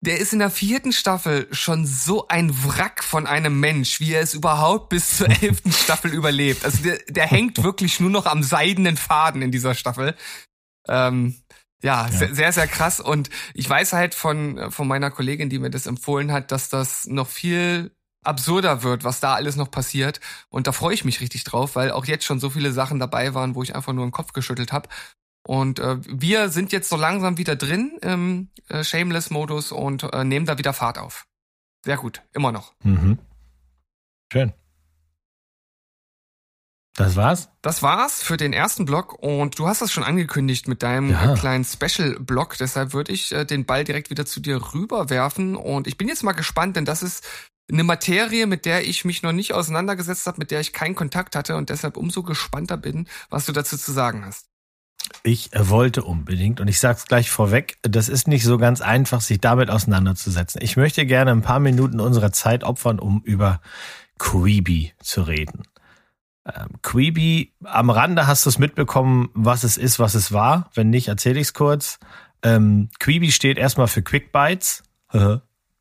der 0.00 0.18
ist 0.18 0.32
in 0.32 0.40
der 0.40 0.50
vierten 0.50 0.92
Staffel 0.92 1.46
schon 1.52 1.86
so 1.86 2.26
ein 2.26 2.52
Wrack 2.64 3.04
von 3.04 3.26
einem 3.26 3.60
Mensch, 3.60 4.00
wie 4.00 4.12
er 4.12 4.20
es 4.20 4.34
überhaupt 4.34 4.88
bis 4.88 5.18
zur 5.18 5.28
elften 5.42 5.72
Staffel 5.72 6.12
überlebt. 6.12 6.64
Also 6.64 6.82
der, 6.82 6.98
der 7.08 7.26
hängt 7.26 7.62
wirklich 7.62 8.00
nur 8.00 8.10
noch 8.10 8.26
am 8.26 8.42
seidenen 8.42 8.96
Faden 8.96 9.42
in 9.42 9.52
dieser 9.52 9.74
Staffel. 9.74 10.16
Ähm, 10.88 11.36
ja, 11.82 12.08
ja. 12.08 12.34
Sehr, 12.34 12.52
sehr, 12.52 12.66
krass. 12.66 13.00
Und 13.00 13.28
ich 13.54 13.68
weiß 13.68 13.92
halt 13.92 14.14
von, 14.14 14.70
von 14.70 14.86
meiner 14.88 15.10
Kollegin, 15.10 15.50
die 15.50 15.58
mir 15.58 15.70
das 15.70 15.86
empfohlen 15.86 16.32
hat, 16.32 16.52
dass 16.52 16.68
das 16.68 17.06
noch 17.06 17.28
viel 17.28 17.90
absurder 18.24 18.82
wird, 18.82 19.04
was 19.04 19.20
da 19.20 19.34
alles 19.34 19.56
noch 19.56 19.70
passiert. 19.70 20.20
Und 20.48 20.66
da 20.66 20.72
freue 20.72 20.94
ich 20.94 21.04
mich 21.04 21.20
richtig 21.20 21.44
drauf, 21.44 21.74
weil 21.74 21.90
auch 21.90 22.04
jetzt 22.04 22.24
schon 22.24 22.40
so 22.40 22.50
viele 22.50 22.72
Sachen 22.72 22.98
dabei 22.98 23.34
waren, 23.34 23.54
wo 23.54 23.62
ich 23.62 23.74
einfach 23.74 23.92
nur 23.92 24.06
den 24.06 24.12
Kopf 24.12 24.32
geschüttelt 24.32 24.72
habe. 24.72 24.88
Und 25.44 25.80
äh, 25.80 25.98
wir 26.06 26.48
sind 26.50 26.70
jetzt 26.70 26.88
so 26.88 26.96
langsam 26.96 27.36
wieder 27.36 27.56
drin 27.56 27.98
im 28.00 28.50
äh, 28.68 28.84
Shameless-Modus 28.84 29.72
und 29.72 30.04
äh, 30.04 30.24
nehmen 30.24 30.46
da 30.46 30.56
wieder 30.56 30.72
Fahrt 30.72 30.98
auf. 30.98 31.26
Sehr 31.84 31.96
gut, 31.96 32.22
immer 32.32 32.52
noch. 32.52 32.74
Mhm. 32.84 33.18
Schön. 34.32 34.52
Das 36.94 37.16
war's? 37.16 37.48
Das 37.62 37.82
war's 37.82 38.22
für 38.22 38.36
den 38.36 38.52
ersten 38.52 38.84
Block 38.84 39.14
und 39.14 39.58
du 39.58 39.66
hast 39.66 39.80
das 39.80 39.90
schon 39.90 40.04
angekündigt 40.04 40.68
mit 40.68 40.82
deinem 40.82 41.10
ja. 41.10 41.34
kleinen 41.34 41.64
Special-Block. 41.64 42.58
Deshalb 42.58 42.92
würde 42.92 43.12
ich 43.12 43.32
äh, 43.32 43.46
den 43.46 43.64
Ball 43.64 43.84
direkt 43.84 44.10
wieder 44.10 44.26
zu 44.26 44.40
dir 44.40 44.60
rüberwerfen 44.74 45.56
und 45.56 45.86
ich 45.86 45.96
bin 45.96 46.08
jetzt 46.08 46.22
mal 46.22 46.32
gespannt, 46.32 46.76
denn 46.76 46.84
das 46.84 47.02
ist 47.02 47.24
eine 47.70 47.84
Materie, 47.84 48.46
mit 48.46 48.66
der 48.66 48.86
ich 48.86 49.06
mich 49.06 49.22
noch 49.22 49.32
nicht 49.32 49.54
auseinandergesetzt 49.54 50.26
habe, 50.26 50.38
mit 50.38 50.50
der 50.50 50.60
ich 50.60 50.74
keinen 50.74 50.94
Kontakt 50.94 51.34
hatte 51.34 51.56
und 51.56 51.70
deshalb 51.70 51.96
umso 51.96 52.22
gespannter 52.22 52.76
bin, 52.76 53.08
was 53.30 53.46
du 53.46 53.52
dazu 53.52 53.78
zu 53.78 53.92
sagen 53.92 54.26
hast. 54.26 54.46
Ich 55.24 55.50
wollte 55.54 56.02
unbedingt, 56.02 56.60
und 56.60 56.68
ich 56.68 56.78
sag's 56.78 57.06
gleich 57.06 57.30
vorweg, 57.30 57.78
das 57.82 58.08
ist 58.08 58.28
nicht 58.28 58.44
so 58.44 58.58
ganz 58.58 58.80
einfach, 58.80 59.20
sich 59.20 59.40
damit 59.40 59.70
auseinanderzusetzen. 59.70 60.60
Ich 60.62 60.76
möchte 60.76 61.06
gerne 61.06 61.30
ein 61.30 61.42
paar 61.42 61.60
Minuten 61.60 62.00
unserer 62.00 62.32
Zeit 62.32 62.64
opfern, 62.64 62.98
um 62.98 63.22
über 63.24 63.60
Creepy 64.18 64.92
zu 65.02 65.22
reden. 65.22 65.64
Ähm, 66.46 66.68
Queeby, 66.82 67.52
am 67.64 67.90
Rande 67.90 68.26
hast 68.26 68.44
du 68.44 68.50
es 68.50 68.58
mitbekommen, 68.58 69.30
was 69.34 69.64
es 69.64 69.76
ist, 69.76 69.98
was 69.98 70.14
es 70.14 70.32
war. 70.32 70.70
Wenn 70.74 70.90
nicht, 70.90 71.08
erzähle 71.08 71.40
ich 71.40 71.48
es 71.48 71.54
kurz. 71.54 71.98
Ähm, 72.42 72.88
Queeby 72.98 73.30
steht 73.30 73.58
erstmal 73.58 73.86
für 73.86 74.02
Quick 74.02 74.32
Bites. 74.32 74.82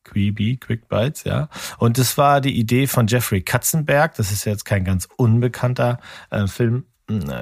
Queeby, 0.04 0.58
Quick 0.58 0.88
Bites, 0.90 1.24
ja. 1.24 1.50
Und 1.78 1.98
das 1.98 2.18
war 2.18 2.42
die 2.42 2.58
Idee 2.60 2.88
von 2.88 3.08
Jeffrey 3.08 3.42
Katzenberg. 3.42 4.16
Das 4.16 4.32
ist 4.32 4.46
jetzt 4.46 4.66
kein 4.66 4.84
ganz 4.84 5.08
unbekannter 5.18 6.00
äh, 6.30 6.48
Film, 6.48 6.86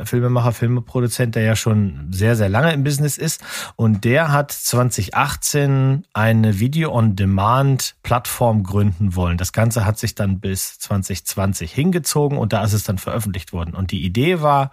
Filmemacher, 0.05 0.53
Filmeproduzent, 0.53 1.35
der 1.35 1.43
ja 1.43 1.55
schon 1.55 2.07
sehr, 2.11 2.35
sehr 2.35 2.49
lange 2.49 2.73
im 2.73 2.83
Business 2.83 3.17
ist. 3.17 3.41
Und 3.75 4.05
der 4.05 4.31
hat 4.31 4.51
2018 4.51 6.05
eine 6.13 6.59
Video-on-Demand-Plattform 6.59 8.63
gründen 8.63 9.15
wollen. 9.15 9.37
Das 9.37 9.53
Ganze 9.53 9.85
hat 9.85 9.99
sich 9.99 10.15
dann 10.15 10.39
bis 10.39 10.79
2020 10.79 11.71
hingezogen 11.71 12.37
und 12.37 12.53
da 12.53 12.63
ist 12.63 12.73
es 12.73 12.83
dann 12.83 12.97
veröffentlicht 12.97 13.53
worden. 13.53 13.75
Und 13.75 13.91
die 13.91 14.03
Idee 14.03 14.41
war, 14.41 14.71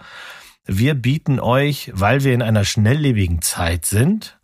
wir 0.65 0.95
bieten 0.95 1.39
euch, 1.39 1.91
weil 1.95 2.25
wir 2.25 2.35
in 2.35 2.43
einer 2.43 2.65
schnelllebigen 2.65 3.43
Zeit 3.43 3.87
sind, 3.87 4.39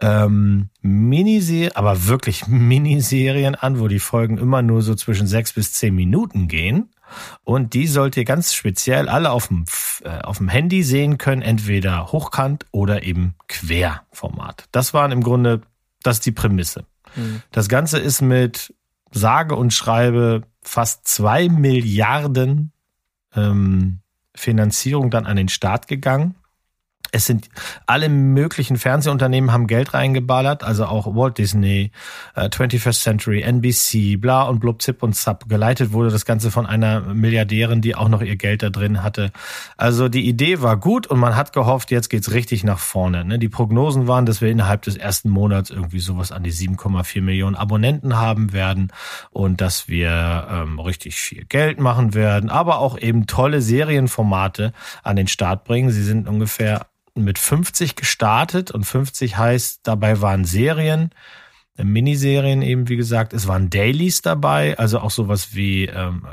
ähm, 0.00 0.68
Miniserien, 0.82 1.74
aber 1.74 2.06
wirklich 2.06 2.46
Miniserien 2.46 3.54
an, 3.54 3.80
wo 3.80 3.88
die 3.88 3.98
Folgen 3.98 4.36
immer 4.36 4.60
nur 4.60 4.82
so 4.82 4.94
zwischen 4.94 5.26
sechs 5.26 5.54
bis 5.54 5.72
zehn 5.72 5.94
Minuten 5.94 6.48
gehen 6.48 6.90
und 7.44 7.74
die 7.74 7.86
sollt 7.86 8.16
ihr 8.16 8.24
ganz 8.24 8.54
speziell 8.54 9.08
alle 9.08 9.30
auf 9.30 9.48
dem, 9.48 9.64
äh, 10.02 10.20
auf 10.20 10.38
dem 10.38 10.48
Handy 10.48 10.82
sehen 10.82 11.18
können, 11.18 11.42
entweder 11.42 12.12
hochkant 12.12 12.66
oder 12.72 13.02
eben 13.02 13.34
Querformat. 13.48 14.64
Das 14.72 14.94
waren 14.94 15.12
im 15.12 15.22
Grunde, 15.22 15.62
das 16.02 16.16
ist 16.16 16.26
die 16.26 16.32
Prämisse. 16.32 16.84
Mhm. 17.14 17.42
Das 17.50 17.68
Ganze 17.68 17.98
ist 17.98 18.20
mit 18.20 18.74
sage 19.10 19.56
und 19.56 19.72
schreibe 19.72 20.42
fast 20.62 21.06
zwei 21.06 21.48
Milliarden 21.48 22.72
ähm, 23.34 24.00
Finanzierung 24.34 25.10
dann 25.10 25.26
an 25.26 25.36
den 25.36 25.48
Start 25.48 25.88
gegangen. 25.88 26.34
Es 27.16 27.24
sind 27.24 27.48
alle 27.86 28.10
möglichen 28.10 28.76
Fernsehunternehmen 28.76 29.50
haben 29.50 29.66
Geld 29.66 29.94
reingeballert, 29.94 30.62
also 30.62 30.84
auch 30.84 31.06
Walt 31.16 31.38
Disney, 31.38 31.90
äh, 32.34 32.50
21st 32.50 33.00
Century, 33.00 33.40
NBC, 33.40 34.18
bla 34.20 34.42
und 34.42 34.60
blub, 34.60 34.82
zip 34.82 35.02
und 35.02 35.14
zap. 35.14 35.48
Geleitet 35.48 35.94
wurde 35.94 36.10
das 36.10 36.26
Ganze 36.26 36.50
von 36.50 36.66
einer 36.66 37.00
Milliardärin, 37.00 37.80
die 37.80 37.94
auch 37.94 38.10
noch 38.10 38.20
ihr 38.20 38.36
Geld 38.36 38.62
da 38.62 38.68
drin 38.68 39.02
hatte. 39.02 39.32
Also 39.78 40.10
die 40.10 40.28
Idee 40.28 40.60
war 40.60 40.76
gut 40.76 41.06
und 41.06 41.18
man 41.18 41.36
hat 41.36 41.54
gehofft, 41.54 41.90
jetzt 41.90 42.10
geht's 42.10 42.32
richtig 42.32 42.64
nach 42.64 42.78
vorne. 42.78 43.24
Ne? 43.24 43.38
Die 43.38 43.48
Prognosen 43.48 44.06
waren, 44.06 44.26
dass 44.26 44.42
wir 44.42 44.50
innerhalb 44.50 44.82
des 44.82 44.98
ersten 44.98 45.30
Monats 45.30 45.70
irgendwie 45.70 46.00
sowas 46.00 46.32
an 46.32 46.42
die 46.42 46.52
7,4 46.52 47.22
Millionen 47.22 47.56
Abonnenten 47.56 48.18
haben 48.18 48.52
werden 48.52 48.92
und 49.30 49.62
dass 49.62 49.88
wir 49.88 50.48
ähm, 50.50 50.78
richtig 50.78 51.16
viel 51.16 51.46
Geld 51.46 51.80
machen 51.80 52.12
werden, 52.12 52.50
aber 52.50 52.78
auch 52.80 52.98
eben 52.98 53.26
tolle 53.26 53.62
Serienformate 53.62 54.74
an 55.02 55.16
den 55.16 55.28
Start 55.28 55.64
bringen. 55.64 55.88
Sie 55.88 56.02
sind 56.02 56.28
ungefähr 56.28 56.84
mit 57.24 57.38
50 57.38 57.96
gestartet 57.96 58.70
und 58.70 58.84
50 58.84 59.36
heißt, 59.36 59.80
dabei 59.82 60.20
waren 60.20 60.44
Serien, 60.44 61.10
äh, 61.76 61.84
Miniserien 61.84 62.62
eben, 62.62 62.88
wie 62.88 62.96
gesagt, 62.96 63.32
es 63.32 63.48
waren 63.48 63.70
Dailies 63.70 64.22
dabei, 64.22 64.78
also 64.78 65.00
auch 65.00 65.10
sowas 65.10 65.54
wie 65.54 65.86
ähm, 65.86 66.26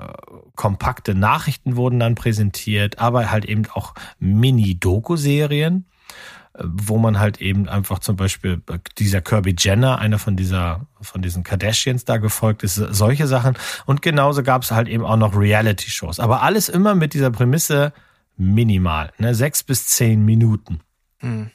kompakte 0.55 1.15
Nachrichten 1.15 1.75
wurden 1.75 1.99
dann 1.99 2.15
präsentiert, 2.15 2.99
aber 2.99 3.31
halt 3.31 3.45
eben 3.45 3.63
auch 3.73 3.93
Mini-Doku-Serien, 4.19 5.85
äh, 6.53 6.63
wo 6.63 6.97
man 6.97 7.19
halt 7.19 7.41
eben 7.41 7.67
einfach 7.67 7.99
zum 7.99 8.15
Beispiel 8.15 8.61
äh, 8.69 8.79
dieser 8.97 9.21
Kirby 9.21 9.55
Jenner, 9.57 9.99
einer 9.99 10.19
von 10.19 10.35
dieser, 10.35 10.87
von 11.01 11.21
diesen 11.21 11.43
Kardashians 11.43 12.05
da 12.05 12.17
gefolgt 12.17 12.63
ist, 12.63 12.75
solche 12.75 13.27
Sachen. 13.27 13.57
Und 13.85 14.01
genauso 14.01 14.43
gab 14.43 14.63
es 14.63 14.71
halt 14.71 14.87
eben 14.87 15.05
auch 15.05 15.17
noch 15.17 15.35
Reality-Shows. 15.35 16.19
Aber 16.19 16.41
alles 16.41 16.69
immer 16.69 16.95
mit 16.95 17.13
dieser 17.13 17.31
Prämisse, 17.31 17.93
Minimal. 18.37 19.11
Ne? 19.17 19.35
Sechs 19.35 19.63
bis 19.63 19.87
zehn 19.87 20.23
Minuten. 20.25 20.79
Hm. 21.19 21.51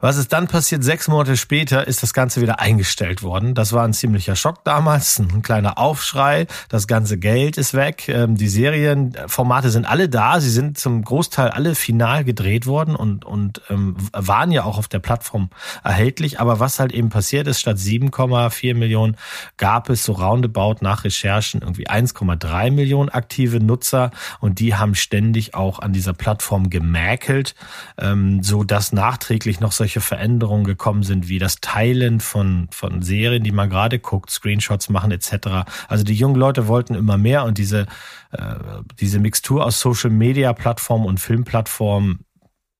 Was 0.00 0.16
ist 0.16 0.32
dann 0.32 0.48
passiert? 0.48 0.82
Sechs 0.82 1.08
Monate 1.08 1.36
später 1.36 1.86
ist 1.86 2.02
das 2.02 2.14
Ganze 2.14 2.40
wieder 2.40 2.58
eingestellt 2.58 3.22
worden. 3.22 3.54
Das 3.54 3.74
war 3.74 3.84
ein 3.84 3.92
ziemlicher 3.92 4.34
Schock 4.34 4.64
damals, 4.64 5.18
ein 5.18 5.42
kleiner 5.42 5.76
Aufschrei. 5.76 6.46
Das 6.70 6.86
ganze 6.86 7.18
Geld 7.18 7.58
ist 7.58 7.74
weg. 7.74 8.08
Ähm, 8.08 8.34
die 8.34 8.48
Serienformate 8.48 9.68
sind 9.68 9.84
alle 9.84 10.08
da. 10.08 10.40
Sie 10.40 10.48
sind 10.48 10.78
zum 10.78 11.04
Großteil 11.04 11.50
alle 11.50 11.74
final 11.74 12.24
gedreht 12.24 12.66
worden 12.66 12.96
und, 12.96 13.26
und 13.26 13.60
ähm, 13.68 13.94
waren 14.12 14.52
ja 14.52 14.64
auch 14.64 14.78
auf 14.78 14.88
der 14.88 15.00
Plattform 15.00 15.50
erhältlich. 15.84 16.40
Aber 16.40 16.60
was 16.60 16.80
halt 16.80 16.92
eben 16.92 17.10
passiert 17.10 17.46
ist, 17.46 17.60
statt 17.60 17.76
7,4 17.76 18.74
Millionen 18.74 19.16
gab 19.58 19.90
es 19.90 20.04
so 20.04 20.12
roundabout 20.12 20.76
nach 20.80 21.04
Recherchen 21.04 21.60
irgendwie 21.60 21.88
1,3 21.88 22.70
Millionen 22.70 23.10
aktive 23.10 23.60
Nutzer 23.60 24.12
und 24.40 24.60
die 24.60 24.74
haben 24.74 24.94
ständig 24.94 25.54
auch 25.54 25.78
an 25.78 25.92
dieser 25.92 26.14
Plattform 26.14 26.70
gemäkelt, 26.70 27.54
ähm, 27.98 28.42
so 28.42 28.64
dass 28.64 28.94
nachträglich 28.94 29.60
noch 29.60 29.72
solche 29.72 29.89
solche 29.90 30.00
Veränderungen 30.00 30.62
gekommen 30.62 31.02
sind, 31.02 31.28
wie 31.28 31.40
das 31.40 31.56
Teilen 31.60 32.20
von, 32.20 32.68
von 32.70 33.02
Serien, 33.02 33.42
die 33.42 33.50
man 33.50 33.68
gerade 33.68 33.98
guckt, 33.98 34.30
Screenshots 34.30 34.88
machen 34.88 35.10
etc. 35.10 35.68
Also 35.88 36.04
die 36.04 36.14
jungen 36.14 36.36
Leute 36.36 36.68
wollten 36.68 36.94
immer 36.94 37.18
mehr 37.18 37.42
und 37.42 37.58
diese, 37.58 37.86
äh, 38.30 38.54
diese 39.00 39.18
Mixtur 39.18 39.66
aus 39.66 39.80
Social 39.80 40.10
Media 40.10 40.52
Plattformen 40.52 41.06
und 41.06 41.18
Filmplattformen 41.18 42.20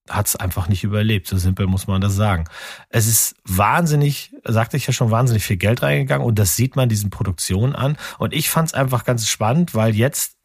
hat 0.09 0.29
es 0.29 0.37
einfach 0.37 0.69
nicht 0.69 0.85
überlebt. 0.85 1.27
So 1.27 1.37
simpel 1.37 1.67
muss 1.67 1.89
man 1.89 2.01
das 2.01 2.15
sagen. 2.15 2.45
Es 2.91 3.09
ist 3.09 3.35
wahnsinnig, 3.45 4.33
sagte 4.45 4.77
ich 4.77 4.87
ja 4.87 4.93
schon, 4.93 5.11
wahnsinnig 5.11 5.43
viel 5.43 5.57
Geld 5.57 5.83
reingegangen 5.83 6.25
und 6.25 6.39
das 6.39 6.55
sieht 6.55 6.77
man 6.77 6.89
diesen 6.89 7.11
Produktionen 7.11 7.75
an. 7.75 7.97
Und 8.19 8.33
ich 8.33 8.51
fand 8.51 8.69
es 8.69 8.75
einfach 8.75 9.05
ganz 9.05 9.29
spannend, 9.29 9.75
weil 9.75 9.97
jetzt 9.97 10.37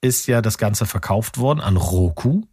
ist 0.00 0.26
ja 0.28 0.40
das 0.40 0.56
Ganze 0.56 0.86
verkauft 0.86 1.36
worden 1.36 1.60
an 1.60 1.76
Roku. 1.76 2.44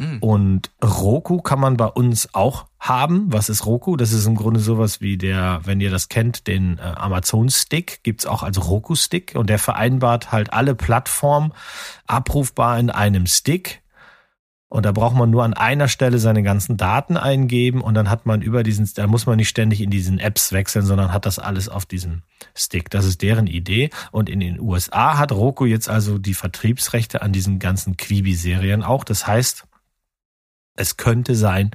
Mhm. 0.00 0.18
Und 0.20 0.70
Roku 0.82 1.42
kann 1.42 1.60
man 1.60 1.76
bei 1.76 1.86
uns 1.86 2.34
auch 2.34 2.66
haben. 2.78 3.26
Was 3.30 3.50
ist 3.50 3.66
Roku? 3.66 3.96
Das 3.96 4.12
ist 4.12 4.26
im 4.26 4.34
Grunde 4.34 4.58
sowas 4.58 5.02
wie 5.02 5.18
der, 5.18 5.60
wenn 5.64 5.80
ihr 5.80 5.90
das 5.90 6.08
kennt, 6.08 6.46
den 6.46 6.78
äh, 6.78 6.82
Amazon 6.82 7.50
Stick 7.50 8.02
gibt's 8.02 8.24
auch 8.24 8.42
als 8.42 8.66
Roku 8.66 8.94
Stick 8.94 9.34
und 9.36 9.50
der 9.50 9.58
vereinbart 9.58 10.32
halt 10.32 10.52
alle 10.54 10.74
Plattformen 10.74 11.52
abrufbar 12.06 12.78
in 12.78 12.88
einem 12.88 13.26
Stick. 13.26 13.82
Und 14.70 14.86
da 14.86 14.92
braucht 14.92 15.16
man 15.16 15.30
nur 15.30 15.42
an 15.42 15.52
einer 15.52 15.88
Stelle 15.88 16.20
seine 16.20 16.44
ganzen 16.44 16.76
Daten 16.76 17.16
eingeben 17.16 17.80
und 17.80 17.94
dann 17.94 18.08
hat 18.08 18.24
man 18.24 18.40
über 18.40 18.62
diesen, 18.62 18.88
da 18.94 19.08
muss 19.08 19.26
man 19.26 19.36
nicht 19.36 19.48
ständig 19.48 19.80
in 19.80 19.90
diesen 19.90 20.20
Apps 20.20 20.52
wechseln, 20.52 20.86
sondern 20.86 21.12
hat 21.12 21.26
das 21.26 21.40
alles 21.40 21.68
auf 21.68 21.86
diesem 21.86 22.22
Stick. 22.54 22.88
Das 22.88 23.04
ist 23.04 23.20
deren 23.20 23.48
Idee. 23.48 23.90
Und 24.12 24.30
in 24.30 24.38
den 24.38 24.60
USA 24.60 25.18
hat 25.18 25.32
Roku 25.32 25.66
jetzt 25.66 25.88
also 25.88 26.18
die 26.18 26.34
Vertriebsrechte 26.34 27.20
an 27.20 27.32
diesen 27.32 27.58
ganzen 27.58 27.96
Quibi-Serien 27.96 28.84
auch. 28.84 29.02
Das 29.02 29.26
heißt, 29.26 29.66
es 30.76 30.96
könnte 30.96 31.34
sein, 31.34 31.70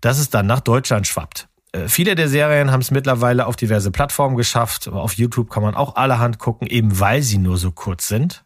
dass 0.00 0.18
es 0.18 0.30
dann 0.30 0.46
nach 0.46 0.60
Deutschland 0.60 1.06
schwappt. 1.06 1.48
Äh, 1.72 1.88
viele 1.88 2.14
der 2.14 2.28
Serien 2.28 2.70
haben 2.70 2.80
es 2.80 2.90
mittlerweile 2.90 3.46
auf 3.46 3.56
diverse 3.56 3.90
Plattformen 3.90 4.36
geschafft. 4.36 4.88
Auf 4.88 5.14
YouTube 5.14 5.50
kann 5.50 5.62
man 5.62 5.74
auch 5.74 5.96
allerhand 5.96 6.38
gucken, 6.38 6.66
eben 6.66 6.98
weil 7.00 7.22
sie 7.22 7.38
nur 7.38 7.56
so 7.56 7.72
kurz 7.72 8.08
sind. 8.08 8.44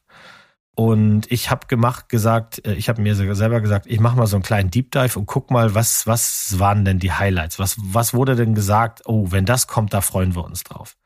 Und 0.75 1.31
ich 1.31 1.51
habe 1.51 1.67
gemacht, 1.67 2.09
gesagt, 2.09 2.67
äh, 2.67 2.75
ich 2.75 2.89
habe 2.89 3.03
mir 3.03 3.15
selber 3.15 3.61
gesagt, 3.61 3.87
ich 3.87 4.01
mache 4.01 4.17
mal 4.17 4.27
so 4.27 4.37
einen 4.37 4.43
kleinen 4.43 4.71
Deep 4.71 4.91
Dive 4.91 5.19
und 5.19 5.27
guck 5.27 5.51
mal, 5.51 5.75
was 5.75 6.07
was 6.07 6.59
waren 6.59 6.85
denn 6.85 6.99
die 6.99 7.13
Highlights? 7.13 7.59
Was 7.59 7.77
was 7.79 8.15
wurde 8.15 8.37
denn 8.37 8.55
gesagt? 8.55 9.03
Oh, 9.05 9.31
wenn 9.31 9.45
das 9.45 9.67
kommt, 9.67 9.93
da 9.93 10.01
freuen 10.01 10.35
wir 10.35 10.45
uns 10.45 10.65
drauf. 10.65 10.97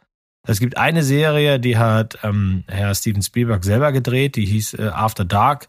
Es 0.47 0.61
gibt 0.61 0.77
eine 0.77 1.03
Serie, 1.03 1.59
die 1.59 1.77
hat 1.77 2.19
ähm, 2.23 2.63
Herr 2.69 2.95
Steven 2.95 3.23
Spielberg 3.23 3.65
selber 3.65 3.91
gedreht, 3.91 4.37
die 4.37 4.47
hieß 4.47 4.75
äh, 4.75 4.91
After 4.95 5.25
Dark. 5.25 5.69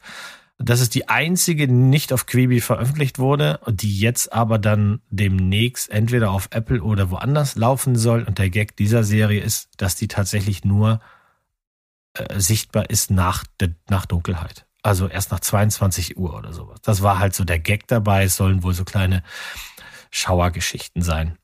Das 0.59 0.81
ist 0.81 0.95
die 0.95 1.07
einzige, 1.07 1.67
die 1.67 1.73
nicht 1.73 2.11
auf 2.11 2.25
Quibi 2.25 2.61
veröffentlicht 2.61 3.19
wurde, 3.19 3.59
die 3.67 3.99
jetzt 3.99 4.33
aber 4.33 4.57
dann 4.57 5.01
demnächst 5.09 5.89
entweder 5.91 6.31
auf 6.31 6.49
Apple 6.51 6.81
oder 6.81 7.11
woanders 7.11 7.55
laufen 7.55 7.95
soll. 7.95 8.23
Und 8.23 8.39
der 8.39 8.49
Gag 8.49 8.75
dieser 8.75 9.03
Serie 9.03 9.41
ist, 9.41 9.69
dass 9.77 9.95
die 9.95 10.07
tatsächlich 10.07 10.65
nur 10.65 10.99
äh, 12.13 12.39
sichtbar 12.39 12.89
ist 12.89 13.11
nach, 13.11 13.43
nach 13.89 14.07
Dunkelheit. 14.07 14.65
Also 14.81 15.07
erst 15.07 15.31
nach 15.31 15.41
22 15.41 16.17
Uhr 16.17 16.35
oder 16.35 16.53
sowas. 16.53 16.79
Das 16.81 17.03
war 17.03 17.19
halt 17.19 17.35
so 17.35 17.43
der 17.43 17.59
Gag 17.59 17.87
dabei. 17.87 18.23
Es 18.23 18.35
sollen 18.35 18.63
wohl 18.63 18.73
so 18.73 18.83
kleine 18.83 19.21
Schauergeschichten 20.09 21.03
sein. 21.03 21.37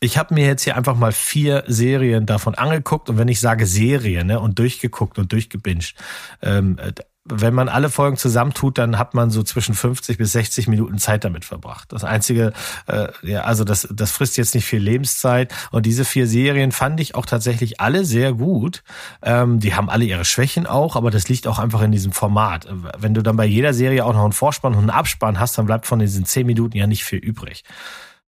Ich 0.00 0.18
habe 0.18 0.34
mir 0.34 0.46
jetzt 0.46 0.64
hier 0.64 0.76
einfach 0.76 0.96
mal 0.96 1.12
vier 1.12 1.64
Serien 1.66 2.26
davon 2.26 2.54
angeguckt 2.54 3.08
und 3.08 3.16
wenn 3.18 3.28
ich 3.28 3.40
sage 3.40 3.66
Serie 3.66 4.24
ne, 4.24 4.38
und 4.38 4.58
durchgeguckt 4.58 5.18
und 5.18 5.32
durchgebinged, 5.32 5.94
ähm, 6.42 6.78
wenn 7.26 7.54
man 7.54 7.70
alle 7.70 7.88
Folgen 7.88 8.18
zusammentut, 8.18 8.76
dann 8.76 8.98
hat 8.98 9.14
man 9.14 9.30
so 9.30 9.42
zwischen 9.42 9.74
50 9.74 10.18
bis 10.18 10.32
60 10.32 10.68
Minuten 10.68 10.98
Zeit 10.98 11.24
damit 11.24 11.46
verbracht. 11.46 11.92
Das 11.92 12.04
einzige, 12.04 12.52
äh, 12.86 13.08
ja, 13.22 13.42
also 13.42 13.64
das, 13.64 13.88
das 13.90 14.10
frisst 14.10 14.36
jetzt 14.36 14.54
nicht 14.54 14.66
viel 14.66 14.80
Lebenszeit. 14.80 15.52
Und 15.70 15.86
diese 15.86 16.04
vier 16.04 16.26
Serien 16.26 16.70
fand 16.70 17.00
ich 17.00 17.14
auch 17.14 17.24
tatsächlich 17.24 17.80
alle 17.80 18.04
sehr 18.04 18.34
gut. 18.34 18.82
Ähm, 19.22 19.58
die 19.58 19.74
haben 19.74 19.88
alle 19.88 20.04
ihre 20.04 20.26
Schwächen 20.26 20.66
auch, 20.66 20.96
aber 20.96 21.10
das 21.10 21.28
liegt 21.28 21.46
auch 21.46 21.58
einfach 21.58 21.80
in 21.80 21.92
diesem 21.92 22.12
Format. 22.12 22.68
Wenn 22.98 23.14
du 23.14 23.22
dann 23.22 23.36
bei 23.36 23.46
jeder 23.46 23.72
Serie 23.72 24.04
auch 24.04 24.12
noch 24.12 24.24
einen 24.24 24.32
Vorspann 24.32 24.74
und 24.74 24.80
einen 24.80 24.90
Abspann 24.90 25.40
hast, 25.40 25.56
dann 25.56 25.64
bleibt 25.64 25.86
von 25.86 26.00
diesen 26.00 26.26
zehn 26.26 26.46
Minuten 26.46 26.76
ja 26.76 26.86
nicht 26.86 27.04
viel 27.04 27.20
übrig. 27.20 27.64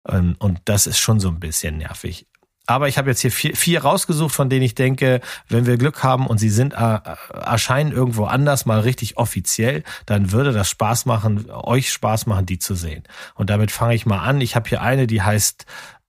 Ähm, 0.07 0.35
und 0.39 0.61
das 0.65 0.87
ist 0.87 0.99
schon 0.99 1.19
so 1.19 1.27
ein 1.27 1.39
bisschen 1.41 1.77
nervig. 1.77 2.27
Aber 2.67 2.87
ich 2.87 2.97
habe 2.97 3.09
jetzt 3.09 3.21
hier 3.21 3.31
vier, 3.31 3.55
vier 3.55 3.83
rausgesucht, 3.83 4.33
von 4.33 4.49
denen 4.49 4.63
ich 4.63 4.75
denke, 4.75 5.21
wenn 5.47 5.65
wir 5.65 5.77
Glück 5.77 6.03
haben 6.03 6.27
und 6.27 6.39
sie 6.39 6.49
sind 6.49 6.73
äh, 6.73 6.99
erscheinen 7.33 7.91
irgendwo 7.91 8.25
anders 8.25 8.65
mal 8.65 8.79
richtig 8.79 9.17
offiziell, 9.17 9.83
dann 10.05 10.31
würde 10.31 10.51
das 10.51 10.69
Spaß 10.69 11.05
machen, 11.05 11.49
euch 11.51 11.91
Spaß 11.91 12.25
machen, 12.25 12.45
die 12.45 12.59
zu 12.59 12.75
sehen. 12.75 13.03
Und 13.35 13.49
damit 13.49 13.71
fange 13.71 13.95
ich 13.95 14.05
mal 14.05 14.19
an. 14.19 14.41
Ich 14.41 14.55
habe 14.55 14.67
hier 14.67 14.81
eine, 14.81 15.05
die 15.07 15.21
heißt 15.21 15.65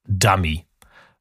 Dummy. 0.07 0.64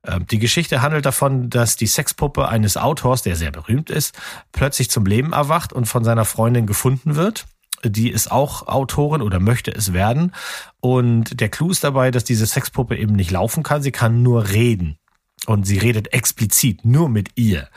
Ähm, 0.05 0.25
die 0.27 0.39
Geschichte 0.39 0.81
handelt 0.81 1.05
davon, 1.05 1.49
dass 1.49 1.75
die 1.75 1.87
Sexpuppe 1.87 2.47
eines 2.47 2.77
Autors, 2.77 3.21
der 3.23 3.35
sehr 3.35 3.51
berühmt 3.51 3.89
ist, 3.89 4.17
plötzlich 4.51 4.89
zum 4.89 5.05
Leben 5.05 5.33
erwacht 5.33 5.73
und 5.73 5.85
von 5.85 6.03
seiner 6.03 6.25
Freundin 6.25 6.65
gefunden 6.65 7.15
wird. 7.15 7.45
Die 7.83 8.09
ist 8.09 8.31
auch 8.31 8.67
Autorin 8.67 9.21
oder 9.21 9.39
möchte 9.39 9.71
es 9.71 9.93
werden. 9.93 10.31
Und 10.79 11.39
der 11.39 11.49
Clou 11.49 11.71
ist 11.71 11.83
dabei, 11.83 12.09
dass 12.09 12.23
diese 12.23 12.45
Sexpuppe 12.45 12.97
eben 12.97 13.15
nicht 13.15 13.31
laufen 13.31 13.63
kann, 13.63 13.81
sie 13.81 13.91
kann 13.91 14.23
nur 14.23 14.49
reden. 14.49 14.97
Und 15.45 15.65
sie 15.65 15.77
redet 15.77 16.13
explizit 16.13 16.85
nur 16.85 17.09
mit 17.09 17.29
ihr. 17.35 17.67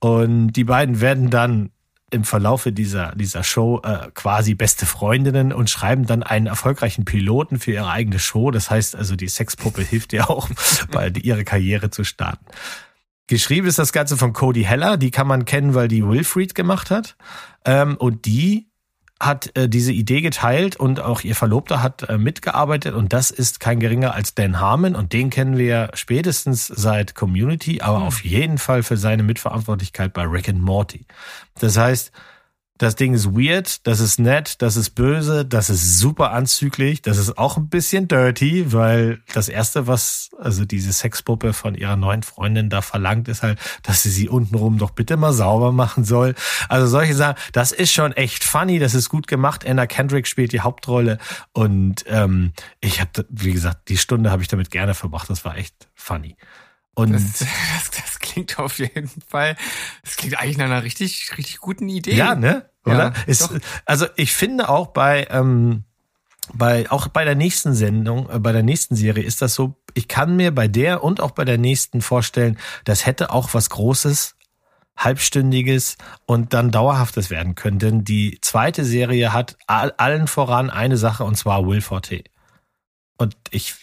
Und 0.00 0.52
die 0.52 0.64
beiden 0.64 1.00
werden 1.00 1.30
dann 1.30 1.70
im 2.10 2.24
Verlaufe 2.24 2.72
dieser, 2.72 3.14
dieser 3.14 3.44
Show 3.44 3.82
äh, 3.84 4.10
quasi 4.14 4.54
beste 4.54 4.86
Freundinnen 4.86 5.52
und 5.52 5.68
schreiben 5.68 6.06
dann 6.06 6.22
einen 6.22 6.46
erfolgreichen 6.46 7.04
Piloten 7.04 7.58
für 7.58 7.72
ihre 7.72 7.90
eigene 7.90 8.18
Show. 8.18 8.50
Das 8.50 8.70
heißt 8.70 8.96
also, 8.96 9.14
die 9.14 9.28
Sexpuppe 9.28 9.82
hilft 9.82 10.12
ihr 10.12 10.30
auch, 10.30 10.48
bei 10.90 11.08
ihre 11.08 11.44
Karriere 11.44 11.90
zu 11.90 12.04
starten. 12.04 12.46
Geschrieben 13.26 13.66
ist 13.66 13.78
das 13.78 13.92
Ganze 13.92 14.16
von 14.16 14.32
Cody 14.32 14.64
Heller. 14.64 14.96
Die 14.96 15.10
kann 15.10 15.26
man 15.26 15.44
kennen, 15.44 15.74
weil 15.74 15.88
die 15.88 16.06
Wilfried 16.06 16.54
gemacht 16.54 16.90
hat. 16.90 17.16
Ähm, 17.66 17.96
und 17.98 18.24
die 18.24 18.67
hat 19.20 19.56
äh, 19.56 19.68
diese 19.68 19.92
Idee 19.92 20.20
geteilt 20.20 20.76
und 20.76 21.00
auch 21.00 21.22
ihr 21.22 21.34
Verlobter 21.34 21.82
hat 21.82 22.08
äh, 22.08 22.18
mitgearbeitet 22.18 22.94
und 22.94 23.12
das 23.12 23.30
ist 23.30 23.58
kein 23.58 23.80
geringer 23.80 24.14
als 24.14 24.34
Dan 24.34 24.60
Harmon 24.60 24.94
und 24.94 25.12
den 25.12 25.30
kennen 25.30 25.58
wir 25.58 25.90
spätestens 25.94 26.66
seit 26.68 27.14
Community, 27.14 27.80
aber 27.80 27.98
mhm. 28.00 28.04
auf 28.06 28.24
jeden 28.24 28.58
Fall 28.58 28.82
für 28.82 28.96
seine 28.96 29.24
Mitverantwortlichkeit 29.24 30.12
bei 30.12 30.22
Rick 30.22 30.48
and 30.48 30.60
Morty. 30.60 31.04
Das 31.58 31.76
heißt, 31.76 32.12
das 32.78 32.96
Ding 32.96 33.12
ist 33.12 33.34
weird, 33.34 33.86
das 33.86 34.00
ist 34.00 34.18
nett, 34.18 34.62
das 34.62 34.76
ist 34.76 34.90
böse, 34.90 35.44
das 35.44 35.68
ist 35.68 35.98
super 35.98 36.32
anzüglich, 36.32 37.02
das 37.02 37.18
ist 37.18 37.36
auch 37.36 37.56
ein 37.56 37.68
bisschen 37.68 38.08
dirty, 38.08 38.72
weil 38.72 39.20
das 39.34 39.48
erste, 39.48 39.86
was 39.86 40.30
also 40.40 40.64
diese 40.64 40.92
Sexpuppe 40.92 41.52
von 41.52 41.74
ihrer 41.74 41.96
neuen 41.96 42.22
Freundin 42.22 42.70
da 42.70 42.80
verlangt, 42.80 43.28
ist 43.28 43.42
halt, 43.42 43.58
dass 43.82 44.02
sie 44.02 44.10
sie 44.10 44.28
untenrum 44.28 44.78
doch 44.78 44.90
bitte 44.90 45.16
mal 45.16 45.32
sauber 45.32 45.72
machen 45.72 46.04
soll. 46.04 46.34
Also 46.68 46.86
solche 46.86 47.14
Sachen, 47.14 47.36
das 47.52 47.72
ist 47.72 47.92
schon 47.92 48.12
echt 48.12 48.44
funny, 48.44 48.78
das 48.78 48.94
ist 48.94 49.08
gut 49.08 49.26
gemacht. 49.26 49.66
Anna 49.66 49.86
Kendrick 49.86 50.26
spielt 50.26 50.52
die 50.52 50.60
Hauptrolle 50.60 51.18
und 51.52 52.04
ähm, 52.06 52.52
ich 52.80 53.00
habe, 53.00 53.26
wie 53.28 53.52
gesagt, 53.52 53.88
die 53.88 53.96
Stunde 53.98 54.30
habe 54.30 54.42
ich 54.42 54.48
damit 54.48 54.70
gerne 54.70 54.94
verbracht. 54.94 55.28
Das 55.28 55.44
war 55.44 55.56
echt 55.56 55.88
funny. 55.94 56.36
Und 56.98 57.12
das, 57.12 57.38
das, 57.38 57.90
das, 57.90 58.18
klingt 58.18 58.58
auf 58.58 58.80
jeden 58.80 59.08
Fall, 59.28 59.56
das 60.02 60.16
klingt 60.16 60.38
eigentlich 60.40 60.58
nach 60.58 60.64
einer 60.64 60.82
richtig, 60.82 61.30
richtig 61.38 61.58
guten 61.58 61.88
Idee. 61.88 62.14
Ja, 62.14 62.34
ne? 62.34 62.68
Oder? 62.84 63.12
Ja, 63.14 63.24
Ist, 63.26 63.48
also 63.84 64.06
ich 64.16 64.32
finde 64.34 64.68
auch 64.68 64.88
bei, 64.88 65.28
ähm, 65.30 65.84
bei, 66.52 66.90
auch 66.90 67.06
bei 67.06 67.24
der 67.24 67.36
nächsten 67.36 67.72
Sendung, 67.74 68.28
äh, 68.28 68.40
bei 68.40 68.50
der 68.50 68.64
nächsten 68.64 68.96
Serie 68.96 69.22
ist 69.22 69.42
das 69.42 69.54
so, 69.54 69.80
ich 69.94 70.08
kann 70.08 70.34
mir 70.34 70.52
bei 70.52 70.66
der 70.66 71.04
und 71.04 71.20
auch 71.20 71.30
bei 71.30 71.44
der 71.44 71.56
nächsten 71.56 72.02
vorstellen, 72.02 72.58
das 72.84 73.06
hätte 73.06 73.30
auch 73.30 73.54
was 73.54 73.70
Großes, 73.70 74.34
halbstündiges 74.96 75.98
und 76.26 76.52
dann 76.52 76.72
dauerhaftes 76.72 77.30
werden 77.30 77.54
können. 77.54 77.78
Denn 77.78 78.02
die 78.02 78.38
zweite 78.40 78.84
Serie 78.84 79.32
hat 79.32 79.56
allen 79.68 80.26
voran 80.26 80.68
eine 80.68 80.96
Sache 80.96 81.22
und 81.22 81.36
zwar 81.36 81.64
Will 81.64 81.80
Forte. 81.80 82.24
Und 83.18 83.36
ich 83.50 83.76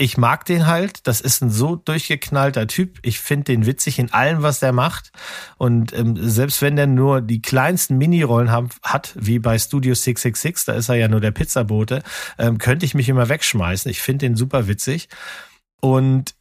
ich 0.00 0.16
mag 0.16 0.46
den 0.46 0.66
halt. 0.66 1.06
Das 1.06 1.20
ist 1.20 1.42
ein 1.42 1.50
so 1.50 1.76
durchgeknallter 1.76 2.66
Typ. 2.66 2.98
Ich 3.02 3.20
finde 3.20 3.44
den 3.44 3.66
witzig 3.66 3.98
in 3.98 4.10
allem, 4.12 4.42
was 4.42 4.58
der 4.58 4.72
macht. 4.72 5.12
Und 5.58 5.92
ähm, 5.92 6.16
selbst 6.18 6.62
wenn 6.62 6.76
der 6.76 6.86
nur 6.86 7.20
die 7.20 7.42
kleinsten 7.42 7.98
Minirollen 7.98 8.50
hat, 8.50 9.14
wie 9.14 9.38
bei 9.38 9.58
Studio 9.58 9.94
666, 9.94 10.64
da 10.64 10.72
ist 10.72 10.88
er 10.88 10.94
ja 10.94 11.08
nur 11.08 11.20
der 11.20 11.32
Pizzabote, 11.32 12.02
ähm, 12.38 12.56
könnte 12.56 12.86
ich 12.86 12.94
mich 12.94 13.10
immer 13.10 13.28
wegschmeißen. 13.28 13.90
Ich 13.90 14.00
finde 14.00 14.26
den 14.26 14.36
super 14.36 14.68
witzig. 14.68 15.10
Und 15.82 16.34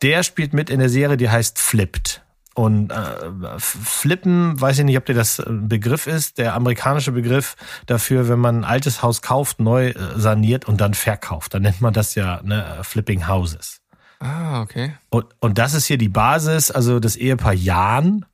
der 0.00 0.22
spielt 0.22 0.54
mit 0.54 0.70
in 0.70 0.78
der 0.78 0.88
Serie, 0.88 1.18
die 1.18 1.28
heißt 1.28 1.58
Flipped. 1.58 2.22
Und 2.58 2.90
äh, 2.90 3.60
Flippen, 3.60 4.60
weiß 4.60 4.80
ich 4.80 4.84
nicht, 4.84 4.98
ob 4.98 5.06
dir 5.06 5.14
das 5.14 5.38
ein 5.38 5.68
Begriff 5.68 6.08
ist, 6.08 6.38
der 6.38 6.54
amerikanische 6.54 7.12
Begriff 7.12 7.54
dafür, 7.86 8.28
wenn 8.28 8.40
man 8.40 8.62
ein 8.62 8.64
altes 8.64 9.00
Haus 9.00 9.22
kauft, 9.22 9.60
neu 9.60 9.90
äh, 9.90 9.94
saniert 10.16 10.66
und 10.66 10.80
dann 10.80 10.94
verkauft. 10.94 11.54
Dann 11.54 11.62
nennt 11.62 11.80
man 11.80 11.92
das 11.92 12.16
ja 12.16 12.40
ne, 12.42 12.80
Flipping 12.82 13.28
Houses. 13.28 13.80
Ah, 14.18 14.60
okay. 14.60 14.92
Und, 15.08 15.26
und 15.38 15.56
das 15.56 15.72
ist 15.72 15.86
hier 15.86 15.98
die 15.98 16.08
Basis, 16.08 16.72
also 16.72 16.98
das 16.98 17.14
Ehepaar 17.14 17.52
Jan, 17.52 18.26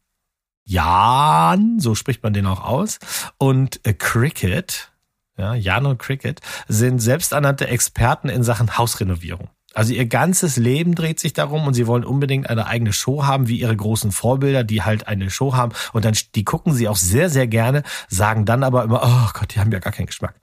Jan, 0.65 1.79
so 1.79 1.95
spricht 1.95 2.23
man 2.23 2.33
den 2.33 2.47
auch 2.47 2.65
aus, 2.65 3.01
und 3.37 3.87
äh, 3.87 3.93
Cricket, 3.93 4.91
ja, 5.37 5.53
Jan 5.53 5.85
und 5.85 5.99
Cricket, 5.99 6.41
sind 6.67 6.99
selbsternannte 7.01 7.69
Experten 7.69 8.31
in 8.31 8.43
Sachen 8.43 8.79
Hausrenovierung. 8.79 9.51
Also 9.75 9.93
ihr 9.93 10.07
ganzes 10.07 10.57
Leben 10.57 10.95
dreht 10.95 11.21
sich 11.21 11.33
darum 11.33 11.67
und 11.67 11.75
sie 11.75 11.87
wollen 11.87 12.05
unbedingt 12.05 12.49
eine 12.49 12.67
eigene 12.67 12.93
Show 12.93 13.25
haben, 13.25 13.49
wie 13.49 13.61
ihre 13.61 13.77
großen 13.77 14.13
Vorbilder, 14.13 14.65
die 14.65 14.83
halt 14.83 15.09
eine 15.09 15.31
Show 15.31 15.55
haben. 15.55 15.73
Und 15.93 16.05
dann, 16.05 16.17
die 16.35 16.45
gucken 16.45 16.73
sie 16.73 16.89
auch 16.89 16.97
sehr, 16.97 17.29
sehr 17.29 17.47
gerne, 17.47 17.83
sagen 18.09 18.45
dann 18.45 18.63
aber 18.63 18.85
immer, 18.85 19.03
oh 19.05 19.31
Gott, 19.35 19.55
die 19.55 19.61
haben 19.61 19.73
ja 19.73 19.81
gar 19.81 19.93
keinen 19.93 20.07
Geschmack. 20.07 20.35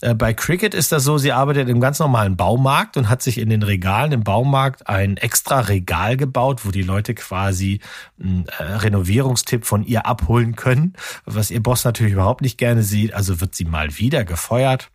Äh, 0.00 0.14
bei 0.14 0.34
Cricket 0.34 0.74
ist 0.74 0.92
das 0.92 1.04
so, 1.04 1.18
sie 1.18 1.32
arbeitet 1.32 1.68
im 1.68 1.80
ganz 1.80 1.98
normalen 1.98 2.36
Baumarkt 2.36 2.96
und 2.96 3.08
hat 3.08 3.22
sich 3.22 3.38
in 3.38 3.48
den 3.48 3.62
Regalen 3.62 4.12
im 4.12 4.24
Baumarkt 4.24 4.88
ein 4.88 5.16
extra 5.16 5.60
Regal 5.60 6.16
gebaut, 6.16 6.64
wo 6.64 6.70
die 6.70 6.82
Leute 6.82 7.14
quasi 7.14 7.80
einen 8.20 8.46
äh, 8.58 8.62
Renovierungstipp 8.62 9.64
von 9.64 9.84
ihr 9.84 10.06
abholen 10.06 10.56
können, 10.56 10.94
was 11.24 11.50
ihr 11.50 11.62
Boss 11.62 11.84
natürlich 11.84 12.14
überhaupt 12.14 12.42
nicht 12.42 12.58
gerne 12.58 12.82
sieht. 12.82 13.14
Also 13.14 13.40
wird 13.40 13.54
sie 13.54 13.64
mal 13.64 13.96
wieder 13.98 14.24
gefeuert. 14.24 14.90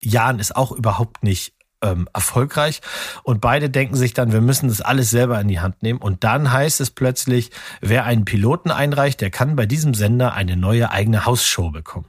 Jan 0.00 0.38
ist 0.38 0.56
auch 0.56 0.72
überhaupt 0.72 1.22
nicht 1.22 1.54
ähm, 1.82 2.08
erfolgreich. 2.12 2.80
Und 3.22 3.40
beide 3.40 3.70
denken 3.70 3.96
sich 3.96 4.14
dann, 4.14 4.32
wir 4.32 4.40
müssen 4.40 4.68
das 4.68 4.80
alles 4.80 5.10
selber 5.10 5.40
in 5.40 5.48
die 5.48 5.60
Hand 5.60 5.82
nehmen. 5.82 6.00
Und 6.00 6.24
dann 6.24 6.52
heißt 6.52 6.80
es 6.80 6.90
plötzlich, 6.90 7.50
wer 7.80 8.04
einen 8.04 8.24
Piloten 8.24 8.70
einreicht, 8.70 9.20
der 9.20 9.30
kann 9.30 9.56
bei 9.56 9.66
diesem 9.66 9.94
Sender 9.94 10.32
eine 10.34 10.56
neue 10.56 10.90
eigene 10.90 11.26
Hausshow 11.26 11.70
bekommen. 11.70 12.06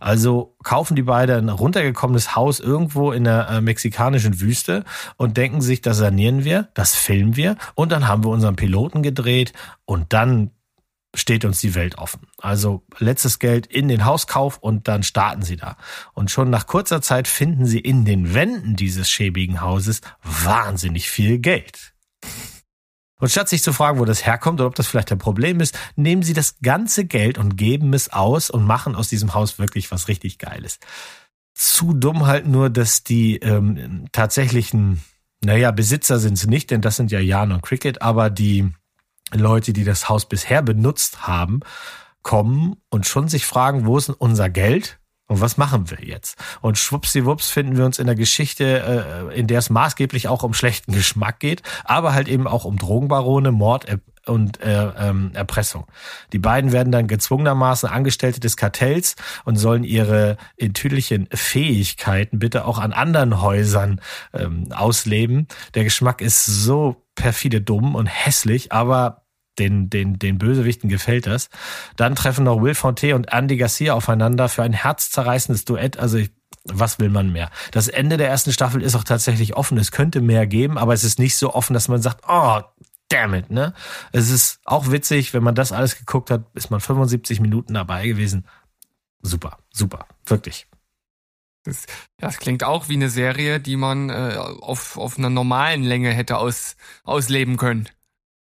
Also 0.00 0.54
kaufen 0.62 0.96
die 0.96 1.02
beiden 1.02 1.48
ein 1.48 1.54
runtergekommenes 1.54 2.36
Haus 2.36 2.60
irgendwo 2.60 3.12
in 3.12 3.24
der 3.24 3.48
äh, 3.48 3.60
mexikanischen 3.60 4.40
Wüste 4.40 4.84
und 5.16 5.36
denken 5.36 5.62
sich, 5.62 5.80
das 5.80 5.96
sanieren 5.96 6.44
wir, 6.44 6.68
das 6.74 6.94
filmen 6.94 7.36
wir 7.36 7.56
und 7.74 7.90
dann 7.90 8.06
haben 8.06 8.22
wir 8.22 8.28
unseren 8.28 8.54
Piloten 8.54 9.02
gedreht 9.02 9.54
und 9.86 10.12
dann 10.12 10.50
steht 11.14 11.44
uns 11.44 11.60
die 11.60 11.74
Welt 11.74 11.98
offen. 11.98 12.26
Also 12.38 12.84
letztes 12.98 13.38
Geld 13.38 13.66
in 13.66 13.88
den 13.88 14.04
Hauskauf 14.04 14.58
und 14.58 14.88
dann 14.88 15.02
starten 15.02 15.42
sie 15.42 15.56
da. 15.56 15.76
Und 16.12 16.30
schon 16.30 16.50
nach 16.50 16.66
kurzer 16.66 17.00
Zeit 17.00 17.28
finden 17.28 17.66
sie 17.66 17.78
in 17.78 18.04
den 18.04 18.34
Wänden 18.34 18.76
dieses 18.76 19.08
schäbigen 19.08 19.60
Hauses 19.60 20.00
wahnsinnig 20.22 21.10
viel 21.10 21.38
Geld. 21.38 21.94
Und 23.18 23.30
statt 23.30 23.48
sich 23.48 23.62
zu 23.62 23.72
fragen, 23.72 24.00
wo 24.00 24.04
das 24.04 24.26
herkommt 24.26 24.60
oder 24.60 24.66
ob 24.66 24.74
das 24.74 24.86
vielleicht 24.86 25.12
ein 25.12 25.18
Problem 25.18 25.60
ist, 25.60 25.78
nehmen 25.96 26.22
sie 26.22 26.34
das 26.34 26.58
ganze 26.60 27.04
Geld 27.04 27.38
und 27.38 27.56
geben 27.56 27.94
es 27.94 28.12
aus 28.12 28.50
und 28.50 28.64
machen 28.64 28.94
aus 28.94 29.08
diesem 29.08 29.34
Haus 29.34 29.58
wirklich 29.58 29.90
was 29.90 30.08
richtig 30.08 30.38
Geiles. 30.38 30.78
Zu 31.54 31.94
dumm 31.94 32.26
halt 32.26 32.46
nur, 32.46 32.70
dass 32.70 33.04
die 33.04 33.36
ähm, 33.36 34.08
tatsächlichen, 34.10 35.02
naja, 35.44 35.70
Besitzer 35.70 36.18
sind 36.18 36.36
sie 36.36 36.48
nicht, 36.48 36.70
denn 36.70 36.80
das 36.80 36.96
sind 36.96 37.12
ja 37.12 37.20
Jan 37.20 37.52
und 37.52 37.62
Cricket, 37.62 38.02
aber 38.02 38.30
die 38.30 38.72
Leute, 39.40 39.72
die 39.72 39.84
das 39.84 40.08
Haus 40.08 40.26
bisher 40.26 40.62
benutzt 40.62 41.26
haben, 41.26 41.60
kommen 42.22 42.76
und 42.90 43.06
schon 43.06 43.28
sich 43.28 43.46
fragen, 43.46 43.86
wo 43.86 43.98
ist 43.98 44.08
denn 44.08 44.16
unser 44.18 44.50
Geld? 44.50 44.98
Und 45.26 45.40
was 45.40 45.56
machen 45.56 45.90
wir 45.90 46.04
jetzt? 46.06 46.36
Und 46.60 46.76
schwuppsiwupps 46.76 47.48
finden 47.48 47.78
wir 47.78 47.86
uns 47.86 47.98
in 47.98 48.06
der 48.06 48.14
Geschichte, 48.14 49.28
äh, 49.32 49.38
in 49.38 49.46
der 49.46 49.58
es 49.58 49.70
maßgeblich 49.70 50.28
auch 50.28 50.42
um 50.42 50.52
schlechten 50.52 50.92
Geschmack 50.92 51.40
geht, 51.40 51.62
aber 51.84 52.12
halt 52.12 52.28
eben 52.28 52.46
auch 52.46 52.66
um 52.66 52.76
Drogenbarone, 52.76 53.50
Mord 53.50 53.86
und 54.26 54.60
äh, 54.60 54.90
ähm, 54.98 55.30
Erpressung. 55.32 55.86
Die 56.32 56.38
beiden 56.38 56.72
werden 56.72 56.92
dann 56.92 57.08
gezwungenermaßen 57.08 57.88
Angestellte 57.88 58.40
des 58.40 58.58
Kartells 58.58 59.16
und 59.44 59.56
sollen 59.56 59.82
ihre 59.82 60.36
enttüdlichen 60.58 61.26
Fähigkeiten 61.32 62.38
bitte 62.38 62.66
auch 62.66 62.78
an 62.78 62.92
anderen 62.92 63.40
Häusern 63.40 64.02
ähm, 64.34 64.72
ausleben. 64.72 65.48
Der 65.74 65.84
Geschmack 65.84 66.20
ist 66.20 66.44
so 66.44 66.96
perfide 67.14 67.62
dumm 67.62 67.94
und 67.94 68.06
hässlich, 68.06 68.72
aber 68.72 69.23
den, 69.58 69.90
den, 69.90 70.18
den 70.18 70.38
Bösewichten 70.38 70.88
gefällt 70.88 71.26
das. 71.26 71.48
Dann 71.96 72.14
treffen 72.14 72.44
noch 72.44 72.60
Will 72.62 72.74
Fonte 72.74 73.14
und 73.14 73.32
Andy 73.32 73.56
Garcia 73.56 73.94
aufeinander 73.94 74.48
für 74.48 74.62
ein 74.62 74.72
herzzerreißendes 74.72 75.64
Duett. 75.64 75.98
Also 75.98 76.18
ich, 76.18 76.30
was 76.64 76.98
will 76.98 77.10
man 77.10 77.32
mehr? 77.32 77.50
Das 77.70 77.88
Ende 77.88 78.16
der 78.16 78.28
ersten 78.28 78.52
Staffel 78.52 78.82
ist 78.82 78.94
auch 78.94 79.04
tatsächlich 79.04 79.56
offen. 79.56 79.78
Es 79.78 79.92
könnte 79.92 80.20
mehr 80.20 80.46
geben, 80.46 80.78
aber 80.78 80.92
es 80.92 81.04
ist 81.04 81.18
nicht 81.18 81.36
so 81.36 81.54
offen, 81.54 81.74
dass 81.74 81.88
man 81.88 82.02
sagt, 82.02 82.24
oh, 82.28 82.60
damn 83.08 83.34
it, 83.34 83.50
ne? 83.50 83.74
Es 84.12 84.30
ist 84.30 84.60
auch 84.64 84.90
witzig, 84.90 85.34
wenn 85.34 85.42
man 85.42 85.54
das 85.54 85.72
alles 85.72 85.96
geguckt 85.98 86.30
hat, 86.30 86.44
ist 86.54 86.70
man 86.70 86.80
75 86.80 87.40
Minuten 87.40 87.74
dabei 87.74 88.06
gewesen. 88.06 88.46
Super, 89.22 89.58
super, 89.72 90.06
wirklich. 90.26 90.66
Das, 91.64 91.86
das 92.18 92.38
klingt 92.38 92.62
auch 92.62 92.88
wie 92.88 92.94
eine 92.94 93.08
Serie, 93.08 93.58
die 93.58 93.76
man 93.76 94.10
äh, 94.10 94.36
auf, 94.36 94.98
auf 94.98 95.18
einer 95.18 95.30
normalen 95.30 95.82
Länge 95.82 96.10
hätte 96.10 96.36
aus, 96.36 96.76
ausleben 97.04 97.56
können. 97.56 97.88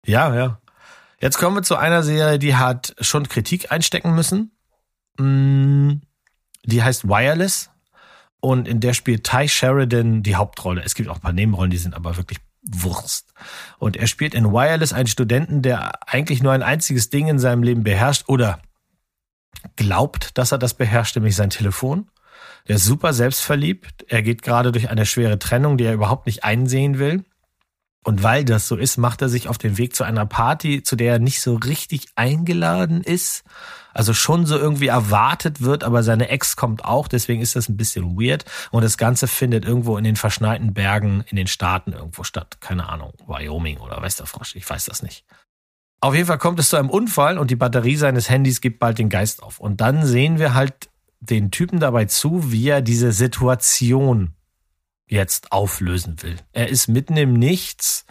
Ja, 0.05 0.35
ja. 0.35 0.59
Jetzt 1.23 1.37
kommen 1.37 1.55
wir 1.55 1.63
zu 1.63 1.77
einer 1.77 2.03
Serie, 2.03 2.37
die 2.37 2.57
hat 2.57 2.97
schon 2.99 3.29
Kritik 3.29 3.71
einstecken 3.71 4.13
müssen. 4.13 4.51
Mm, 5.17 6.01
die 6.65 6.83
heißt 6.83 7.07
Wireless 7.07 7.69
und 8.41 8.67
in 8.67 8.81
der 8.81 8.93
spielt 8.93 9.23
Ty 9.23 9.47
Sheridan 9.47 10.21
die 10.21 10.35
Hauptrolle. 10.35 10.81
Es 10.83 10.95
gibt 10.95 11.07
auch 11.07 11.15
ein 11.15 11.21
paar 11.21 11.31
Nebenrollen, 11.31 11.71
die 11.71 11.77
sind 11.77 11.95
aber 11.95 12.17
wirklich 12.17 12.39
Wurst. 12.69 13.33
Und 13.79 13.95
er 13.95 14.07
spielt 14.07 14.33
in 14.33 14.51
Wireless 14.51 14.91
einen 14.91 15.07
Studenten, 15.07 15.61
der 15.61 15.93
eigentlich 16.11 16.43
nur 16.43 16.51
ein 16.51 16.61
einziges 16.61 17.09
Ding 17.09 17.29
in 17.29 17.39
seinem 17.39 17.63
Leben 17.63 17.83
beherrscht 17.83 18.25
oder 18.27 18.59
glaubt, 19.77 20.37
dass 20.37 20.51
er 20.51 20.57
das 20.57 20.73
beherrscht, 20.73 21.15
nämlich 21.15 21.37
sein 21.37 21.49
Telefon. 21.49 22.09
Der 22.67 22.75
ist 22.75 22.83
super 22.83 23.13
selbstverliebt. 23.13 24.03
Er 24.09 24.23
geht 24.23 24.41
gerade 24.41 24.73
durch 24.73 24.89
eine 24.89 25.05
schwere 25.05 25.39
Trennung, 25.39 25.77
die 25.77 25.85
er 25.85 25.93
überhaupt 25.93 26.25
nicht 26.25 26.43
einsehen 26.43 26.99
will. 26.99 27.23
Und 28.03 28.21
weil 28.21 28.43
das 28.43 28.67
so 28.67 28.75
ist, 28.75 28.97
macht 28.97 29.21
er 29.21 29.29
sich 29.29 29.47
auf 29.47 29.57
den 29.57 29.77
Weg 29.77 29.95
zu 29.95 30.03
einer 30.03 30.25
Party, 30.25 30.83
zu 30.83 30.95
der 30.95 31.13
er 31.13 31.19
nicht 31.19 31.41
so 31.41 31.55
richtig 31.55 32.07
eingeladen 32.15 33.01
ist. 33.01 33.43
Also 33.93 34.13
schon 34.13 34.45
so 34.45 34.57
irgendwie 34.57 34.87
erwartet 34.87 35.61
wird, 35.61 35.83
aber 35.83 36.03
seine 36.03 36.29
Ex 36.29 36.55
kommt 36.55 36.83
auch, 36.83 37.07
deswegen 37.07 37.41
ist 37.41 37.55
das 37.55 37.69
ein 37.69 37.77
bisschen 37.77 38.19
weird. 38.19 38.43
Und 38.71 38.83
das 38.83 38.97
Ganze 38.97 39.27
findet 39.27 39.65
irgendwo 39.65 39.97
in 39.97 40.03
den 40.03 40.15
verschneiten 40.15 40.73
Bergen 40.73 41.23
in 41.27 41.37
den 41.37 41.47
Staaten 41.47 41.93
irgendwo 41.93 42.23
statt. 42.23 42.57
Keine 42.59 42.89
Ahnung, 42.89 43.13
Wyoming 43.25 43.77
oder 43.77 44.01
Westerfrosch, 44.01 44.55
ich 44.55 44.69
weiß 44.69 44.85
das 44.85 45.03
nicht. 45.03 45.25
Auf 46.01 46.13
jeden 46.13 46.27
Fall 46.27 46.39
kommt 46.39 46.59
es 46.59 46.69
zu 46.69 46.75
einem 46.75 46.89
Unfall 46.89 47.37
und 47.37 47.49
die 47.49 47.55
Batterie 47.55 47.95
seines 47.95 48.29
Handys 48.29 48.59
gibt 48.59 48.79
bald 48.79 48.97
den 48.97 49.07
Geist 49.07 49.41
auf. 49.41 49.59
Und 49.59 49.79
dann 49.79 50.05
sehen 50.05 50.37
wir 50.37 50.53
halt 50.53 50.89
den 51.21 51.51
Typen 51.51 51.79
dabei 51.79 52.05
zu, 52.05 52.51
wie 52.51 52.67
er 52.67 52.81
diese 52.81 53.13
Situation 53.13 54.33
jetzt 55.07 55.51
auflösen 55.51 56.21
will. 56.21 56.37
Er 56.51 56.69
ist 56.69 56.87
mitten 56.87 57.17
im 57.17 57.33
Nichts 57.33 58.05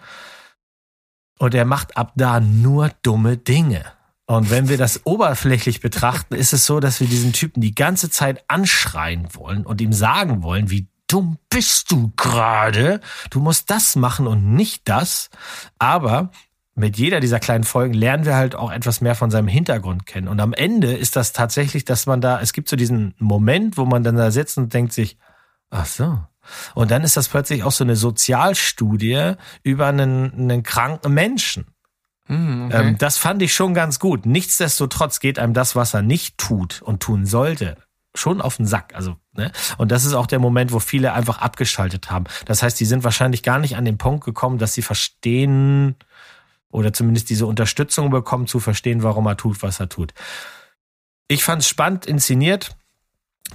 und 1.39 1.55
er 1.55 1.65
macht 1.65 1.97
ab 1.97 2.13
da 2.17 2.41
nur 2.41 2.91
dumme 3.03 3.37
Dinge. 3.37 3.85
Und 4.27 4.51
wenn 4.51 4.69
wir 4.69 4.79
das 4.79 5.05
oberflächlich 5.05 5.81
betrachten, 5.81 6.35
ist 6.35 6.53
es 6.53 6.65
so, 6.65 6.81
dass 6.81 7.01
wir 7.01 7.07
diesen 7.07 7.33
Typen 7.33 7.61
die 7.61 7.75
ganze 7.75 8.09
Zeit 8.09 8.45
anschreien 8.49 9.29
wollen 9.35 9.67
und 9.67 9.81
ihm 9.81 9.93
sagen 9.93 10.43
wollen, 10.43 10.71
wie 10.71 10.89
dumm 11.07 11.39
bist 11.51 11.91
du 11.91 12.13
gerade? 12.17 13.01
Du 13.31 13.41
musst 13.41 13.71
das 13.71 13.97
machen 13.97 14.27
und 14.27 14.55
nicht 14.55 14.89
das. 14.89 15.29
Aber 15.79 16.31
mit 16.75 16.97
jeder 16.97 17.21
dieser 17.21 17.41
kleinen 17.41 17.65
Folgen 17.65 17.93
lernen 17.93 18.25
wir 18.25 18.37
halt 18.37 18.55
auch 18.55 18.73
etwas 18.73 19.03
mehr 19.03 19.15
von 19.15 19.31
seinem 19.31 19.49
Hintergrund 19.49 20.07
kennen. 20.07 20.29
Und 20.29 20.41
am 20.41 20.55
Ende 20.55 20.95
ist 20.95 21.17
das 21.17 21.33
tatsächlich, 21.33 21.85
dass 21.85 22.07
man 22.07 22.21
da, 22.21 22.41
es 22.41 22.55
gibt 22.55 22.69
so 22.69 22.77
diesen 22.77 23.15
Moment, 23.19 23.77
wo 23.77 23.85
man 23.85 24.03
dann 24.03 24.17
da 24.17 24.31
sitzt 24.31 24.57
und 24.57 24.73
denkt 24.73 24.95
sich, 24.95 25.19
ach 25.69 25.87
so, 25.87 26.21
und 26.75 26.91
dann 26.91 27.03
ist 27.03 27.17
das 27.17 27.29
plötzlich 27.29 27.63
auch 27.65 27.73
so 27.73 27.85
eine 27.85 27.97
Sozialstudie 27.97 29.35
über 29.63 29.87
einen, 29.87 30.33
einen 30.33 30.63
kranken 30.63 31.13
Menschen. 31.15 31.67
Mm, 32.29 32.67
okay. 32.67 32.89
ähm, 32.89 32.99
das 32.99 33.19
fand 33.19 33.43
ich 33.43 33.55
schon 33.55 33.75
ganz 33.75 33.99
gut. 33.99 34.27
Nichtsdestotrotz 34.27 35.21
geht 35.21 35.39
einem 35.39 35.55
das, 35.55 35.77
was 35.77 35.95
er 35.95 36.03
nicht 36.03 36.39
tut 36.39 36.83
und 36.83 37.03
tun 37.03 37.27
sollte, 37.27 37.77
schon 38.15 38.41
auf 38.41 38.57
den 38.57 38.67
Sack. 38.67 38.95
Also, 38.95 39.17
ne? 39.33 39.51
Und 39.79 39.91
das 39.91 40.05
ist 40.05 40.15
auch 40.15 40.27
der 40.27 40.39
Moment, 40.39 40.73
wo 40.73 40.79
viele 40.79 41.13
einfach 41.13 41.39
abgeschaltet 41.39 42.11
haben. 42.11 42.25
Das 42.47 42.63
heißt, 42.63 42.79
die 42.79 42.85
sind 42.85 43.05
wahrscheinlich 43.05 43.43
gar 43.43 43.59
nicht 43.59 43.77
an 43.77 43.85
den 43.85 43.99
Punkt 43.99 44.25
gekommen, 44.25 44.59
dass 44.59 44.75
sie 44.75 44.83
verstehen 44.83 45.97
oder 46.71 46.93
zumindest 46.93 47.31
diese 47.31 47.47
Unterstützung 47.47 48.11
bekommen, 48.11 48.47
zu 48.47 48.59
verstehen, 48.61 49.03
warum 49.03 49.27
er 49.27 49.37
tut, 49.37 49.63
was 49.63 49.79
er 49.79 49.89
tut. 49.89 50.15
Ich 51.29 51.45
fand 51.45 51.63
es 51.63 51.69
spannend 51.69 52.07
inszeniert. 52.07 52.77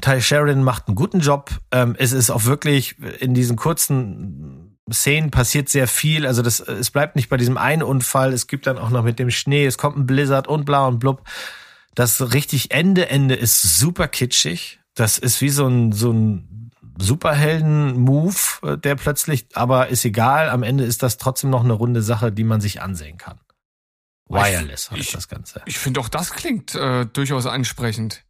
Ty 0.02 0.21
Sheridan 0.21 0.63
macht 0.63 0.88
einen 0.88 0.95
guten 0.95 1.19
Job. 1.19 1.50
Ähm, 1.71 1.95
es 1.97 2.12
ist 2.12 2.30
auch 2.30 2.45
wirklich 2.45 2.97
in 3.19 3.34
diesen 3.34 3.56
kurzen 3.56 4.78
Szenen 4.91 5.32
passiert 5.32 5.69
sehr 5.69 5.88
viel. 5.88 6.26
Also 6.26 6.41
das, 6.41 6.60
es 6.60 6.91
bleibt 6.91 7.15
nicht 7.15 7.30
bei 7.30 7.38
diesem 7.38 7.58
einen 7.58 7.84
Unfall. 7.84 8.34
Es 8.34 8.47
gibt 8.47 8.67
dann 8.67 8.78
auch 8.78 8.89
noch 8.89 9.04
mit 9.04 9.19
dem 9.19 9.32
Schnee, 9.32 9.65
es 9.65 9.78
kommt 9.78 9.97
ein 9.97 10.06
Blizzard 10.06 10.47
und 10.47 10.65
bla 10.65 10.88
und 10.88 11.00
blub. 11.00 11.23
Das 11.95 12.34
richtig 12.34 12.71
Ende, 12.71 13.10
Ende 13.10 13.36
ist 13.36 13.80
super 13.80 14.08
kitschig. 14.08 14.80
Das 14.93 15.17
ist 15.17 15.41
wie 15.41 15.50
so 15.50 15.67
ein, 15.67 15.91
so 15.91 16.12
ein 16.12 16.71
Superhelden-Move, 17.00 18.36
äh, 18.63 18.78
der 18.78 18.95
plötzlich, 18.95 19.47
aber 19.54 19.88
ist 19.88 20.06
egal. 20.06 20.50
Am 20.50 20.63
Ende 20.63 20.84
ist 20.84 21.04
das 21.04 21.17
trotzdem 21.17 21.50
noch 21.50 21.63
eine 21.63 21.73
runde 21.73 22.02
Sache, 22.02 22.32
die 22.32 22.43
man 22.43 22.62
sich 22.62 22.82
ansehen 22.82 23.17
kann. 23.17 23.39
Wireless 24.30 24.91
heißt 24.91 25.13
das 25.13 25.28
Ganze. 25.28 25.62
Ich 25.65 25.80
finde 25.80 26.00
auch 26.00 26.10
das 26.10 26.32
klingt 26.32 26.76
äh, 26.76 27.06
durchaus 27.06 27.45
ansprechend. 27.45 28.23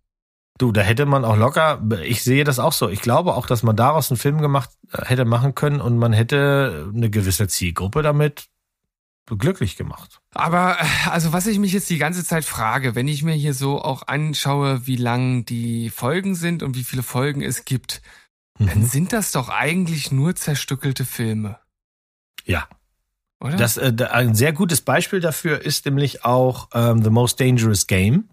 Du, 0.57 0.71
da 0.71 0.81
hätte 0.81 1.05
man 1.05 1.23
auch 1.23 1.37
locker, 1.37 1.81
ich 2.03 2.23
sehe 2.23 2.43
das 2.43 2.59
auch 2.59 2.73
so. 2.73 2.89
Ich 2.89 3.01
glaube 3.01 3.35
auch, 3.35 3.45
dass 3.45 3.63
man 3.63 3.75
daraus 3.75 4.09
einen 4.09 4.17
Film 4.17 4.41
gemacht 4.41 4.69
äh, 4.91 5.05
hätte 5.05 5.25
machen 5.25 5.55
können 5.55 5.81
und 5.81 5.97
man 5.97 6.13
hätte 6.13 6.91
eine 6.93 7.09
gewisse 7.09 7.47
Zielgruppe 7.47 8.01
damit 8.01 8.49
glücklich 9.35 9.75
gemacht. 9.75 10.21
Aber 10.33 10.77
äh, 10.79 11.09
also 11.09 11.33
was 11.33 11.47
ich 11.47 11.59
mich 11.59 11.73
jetzt 11.73 11.89
die 11.89 11.97
ganze 11.97 12.23
Zeit 12.23 12.45
frage, 12.45 12.95
wenn 12.95 13.07
ich 13.07 13.23
mir 13.23 13.33
hier 13.33 13.53
so 13.53 13.81
auch 13.81 14.07
anschaue, 14.07 14.87
wie 14.87 14.95
lang 14.95 15.45
die 15.45 15.89
Folgen 15.89 16.35
sind 16.35 16.63
und 16.63 16.75
wie 16.75 16.83
viele 16.83 17.03
Folgen 17.03 17.41
es 17.41 17.65
gibt, 17.65 18.01
mhm. 18.57 18.67
dann 18.67 18.85
sind 18.85 19.13
das 19.13 19.31
doch 19.31 19.49
eigentlich 19.49 20.11
nur 20.11 20.35
zerstückelte 20.35 21.05
Filme. 21.05 21.59
Ja. 22.45 22.67
Oder? 23.39 23.57
Das, 23.57 23.77
äh, 23.77 23.93
ein 24.09 24.33
sehr 24.33 24.53
gutes 24.53 24.81
Beispiel 24.81 25.19
dafür 25.19 25.61
ist 25.61 25.85
nämlich 25.85 26.23
auch 26.23 26.69
ähm, 26.73 27.03
The 27.03 27.09
Most 27.09 27.39
Dangerous 27.39 27.85
Game. 27.85 28.29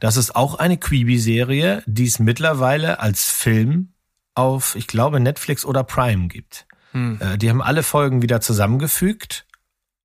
Das 0.00 0.16
ist 0.16 0.34
auch 0.36 0.54
eine 0.56 0.76
Quibi-Serie, 0.76 1.82
die 1.86 2.06
es 2.06 2.18
mittlerweile 2.18 3.00
als 3.00 3.24
Film 3.24 3.92
auf, 4.34 4.76
ich 4.76 4.86
glaube, 4.86 5.20
Netflix 5.20 5.64
oder 5.64 5.84
Prime 5.84 6.28
gibt. 6.28 6.66
Hm. 6.92 7.18
Äh, 7.20 7.38
die 7.38 7.50
haben 7.50 7.62
alle 7.62 7.82
Folgen 7.82 8.22
wieder 8.22 8.40
zusammengefügt. 8.40 9.46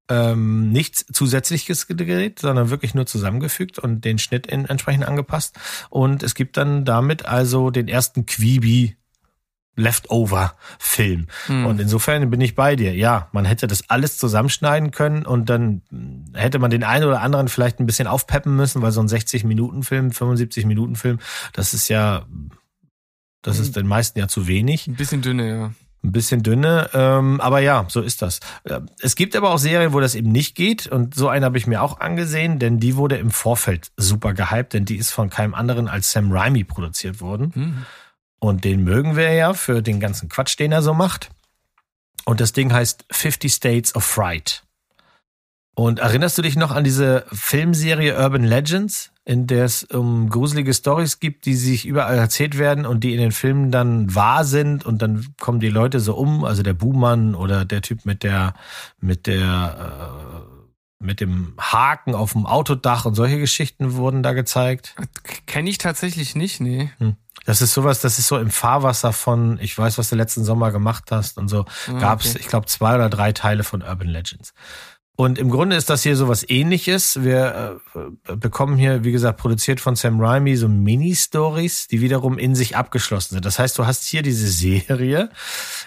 Ähm, 0.09 0.71
nichts 0.71 1.05
zusätzliches 1.13 1.87
gedreht, 1.87 2.39
sondern 2.39 2.69
wirklich 2.69 2.93
nur 2.93 3.05
zusammengefügt 3.05 3.79
und 3.79 4.03
den 4.03 4.19
Schnitt 4.19 4.47
in, 4.47 4.65
entsprechend 4.65 5.05
angepasst. 5.05 5.57
Und 5.89 6.23
es 6.23 6.35
gibt 6.35 6.57
dann 6.57 6.83
damit 6.83 7.25
also 7.25 7.69
den 7.69 7.87
ersten 7.87 8.25
Quibi 8.25 8.97
Leftover-Film. 9.75 11.27
Hm. 11.47 11.65
Und 11.65 11.79
insofern 11.79 12.29
bin 12.29 12.41
ich 12.41 12.55
bei 12.55 12.75
dir. 12.75 12.93
Ja, 12.93 13.29
man 13.31 13.45
hätte 13.45 13.67
das 13.67 13.89
alles 13.89 14.17
zusammenschneiden 14.17 14.91
können 14.91 15.25
und 15.25 15.49
dann 15.49 15.81
hätte 16.33 16.59
man 16.59 16.69
den 16.69 16.83
einen 16.83 17.05
oder 17.05 17.21
anderen 17.21 17.47
vielleicht 17.47 17.79
ein 17.79 17.85
bisschen 17.85 18.07
aufpeppen 18.07 18.55
müssen, 18.55 18.81
weil 18.81 18.91
so 18.91 19.01
ein 19.01 19.07
60-Minuten-Film, 19.07 20.09
75-Minuten-Film, 20.09 21.19
das 21.53 21.73
ist 21.73 21.89
ja, 21.89 22.25
das 23.41 23.59
ist 23.59 23.75
den 23.75 23.87
meisten 23.87 24.19
ja 24.19 24.27
zu 24.27 24.47
wenig. 24.47 24.87
Ein 24.87 24.95
bisschen 24.95 25.21
dünne, 25.21 25.49
ja. 25.49 25.71
Ein 26.05 26.11
bisschen 26.11 26.43
dünne, 26.43 26.89
ähm, 26.93 27.39
aber 27.39 27.61
ja, 27.61 27.85
so 27.87 28.01
ist 28.01 28.21
das. 28.21 28.41
Äh, 28.65 28.81
es 28.99 29.15
gibt 29.15 29.37
aber 29.37 29.51
auch 29.51 29.57
Serien, 29.57 29.93
wo 29.93 30.01
das 30.01 30.15
eben 30.15 30.33
nicht 30.33 30.53
geht 30.53 30.85
und 30.85 31.15
so 31.15 31.29
eine 31.29 31.45
habe 31.45 31.57
ich 31.57 31.65
mir 31.65 31.81
auch 31.81 32.01
angesehen, 32.01 32.59
denn 32.59 32.77
die 32.77 32.97
wurde 32.97 33.15
im 33.15 33.31
Vorfeld 33.31 33.91
super 33.95 34.33
gehypt, 34.33 34.73
denn 34.73 34.83
die 34.83 34.97
ist 34.97 35.11
von 35.11 35.29
keinem 35.29 35.53
anderen 35.53 35.87
als 35.87 36.11
Sam 36.11 36.29
Raimi 36.33 36.65
produziert 36.65 37.21
worden. 37.21 37.53
Hm. 37.55 37.85
Und 38.43 38.65
den 38.65 38.83
mögen 38.83 39.15
wir 39.15 39.31
ja 39.31 39.53
für 39.53 39.81
den 39.81 40.01
ganzen 40.01 40.27
Quatsch, 40.27 40.59
den 40.59 40.73
er 40.73 40.81
so 40.81 40.93
macht. 40.93 41.29
Und 42.25 42.41
das 42.41 42.51
Ding 42.51 42.73
heißt 42.73 43.05
50 43.09 43.53
States 43.53 43.95
of 43.95 44.03
Fright. 44.03 44.63
Und 45.75 45.99
erinnerst 45.99 46.37
du 46.37 46.41
dich 46.41 46.57
noch 46.57 46.71
an 46.71 46.83
diese 46.83 47.25
Filmserie 47.31 48.19
Urban 48.19 48.43
Legends, 48.43 49.13
in 49.23 49.47
der 49.47 49.63
es 49.63 49.83
um 49.83 50.27
gruselige 50.27 50.73
Stories 50.73 51.21
gibt, 51.21 51.45
die 51.45 51.55
sich 51.55 51.85
überall 51.85 52.17
erzählt 52.17 52.57
werden 52.57 52.85
und 52.85 53.05
die 53.05 53.13
in 53.13 53.19
den 53.21 53.31
Filmen 53.31 53.71
dann 53.71 54.13
wahr 54.13 54.43
sind 54.43 54.85
und 54.85 55.01
dann 55.01 55.25
kommen 55.39 55.61
die 55.61 55.69
Leute 55.69 56.01
so 56.01 56.13
um, 56.13 56.43
also 56.43 56.63
der 56.63 56.73
Buhmann 56.73 57.35
oder 57.35 57.63
der 57.63 57.81
Typ 57.81 58.05
mit 58.05 58.23
der 58.23 58.55
mit 58.99 59.25
der 59.25 60.43
äh, 60.49 60.52
mit 61.03 61.19
dem 61.19 61.53
Haken 61.59 62.15
auf 62.15 62.33
dem 62.33 62.45
Autodach 62.45 63.05
und 63.05 63.15
solche 63.15 63.37
Geschichten 63.37 63.93
wurden 63.93 64.23
da 64.23 64.33
gezeigt. 64.33 64.95
Kenne 65.45 65.69
ich 65.69 65.77
tatsächlich 65.77 66.35
nicht, 66.35 66.59
nee. 66.61 66.91
Hm. 66.97 67.17
Das 67.45 67.61
ist 67.61 67.73
sowas, 67.73 67.99
das 67.99 68.19
ist 68.19 68.27
so 68.27 68.37
im 68.37 68.51
Fahrwasser 68.51 69.11
von, 69.11 69.59
ich 69.59 69.77
weiß, 69.77 69.97
was 69.97 70.09
du 70.09 70.15
letzten 70.15 70.45
Sommer 70.45 70.71
gemacht 70.71 71.11
hast 71.11 71.37
und 71.37 71.49
so, 71.49 71.65
ah, 71.87 71.99
gab 71.99 72.21
es, 72.21 72.35
ich 72.35 72.47
glaube, 72.47 72.67
zwei 72.67 72.95
oder 72.95 73.09
drei 73.09 73.33
Teile 73.33 73.65
von 73.65 73.81
Urban 73.81 74.07
Legends. 74.07 74.53
Und 75.15 75.37
im 75.37 75.51
Grunde 75.51 75.75
ist 75.75 75.91
das 75.91 76.01
hier 76.01 76.15
sowas 76.15 76.43
ähnliches. 76.49 77.23
Wir 77.23 77.79
äh, 77.95 78.35
bekommen 78.35 78.77
hier, 78.77 79.03
wie 79.03 79.11
gesagt, 79.11 79.39
produziert 79.39 79.79
von 79.79 79.95
Sam 79.95 80.19
Raimi 80.19 80.55
so 80.55 80.67
Mini-Stories, 80.67 81.87
die 81.87 82.01
wiederum 82.01 82.39
in 82.39 82.55
sich 82.55 82.75
abgeschlossen 82.75 83.35
sind. 83.35 83.45
Das 83.45 83.59
heißt, 83.59 83.77
du 83.77 83.85
hast 83.85 84.05
hier 84.05 84.23
diese 84.23 84.47
Serie, 84.47 85.29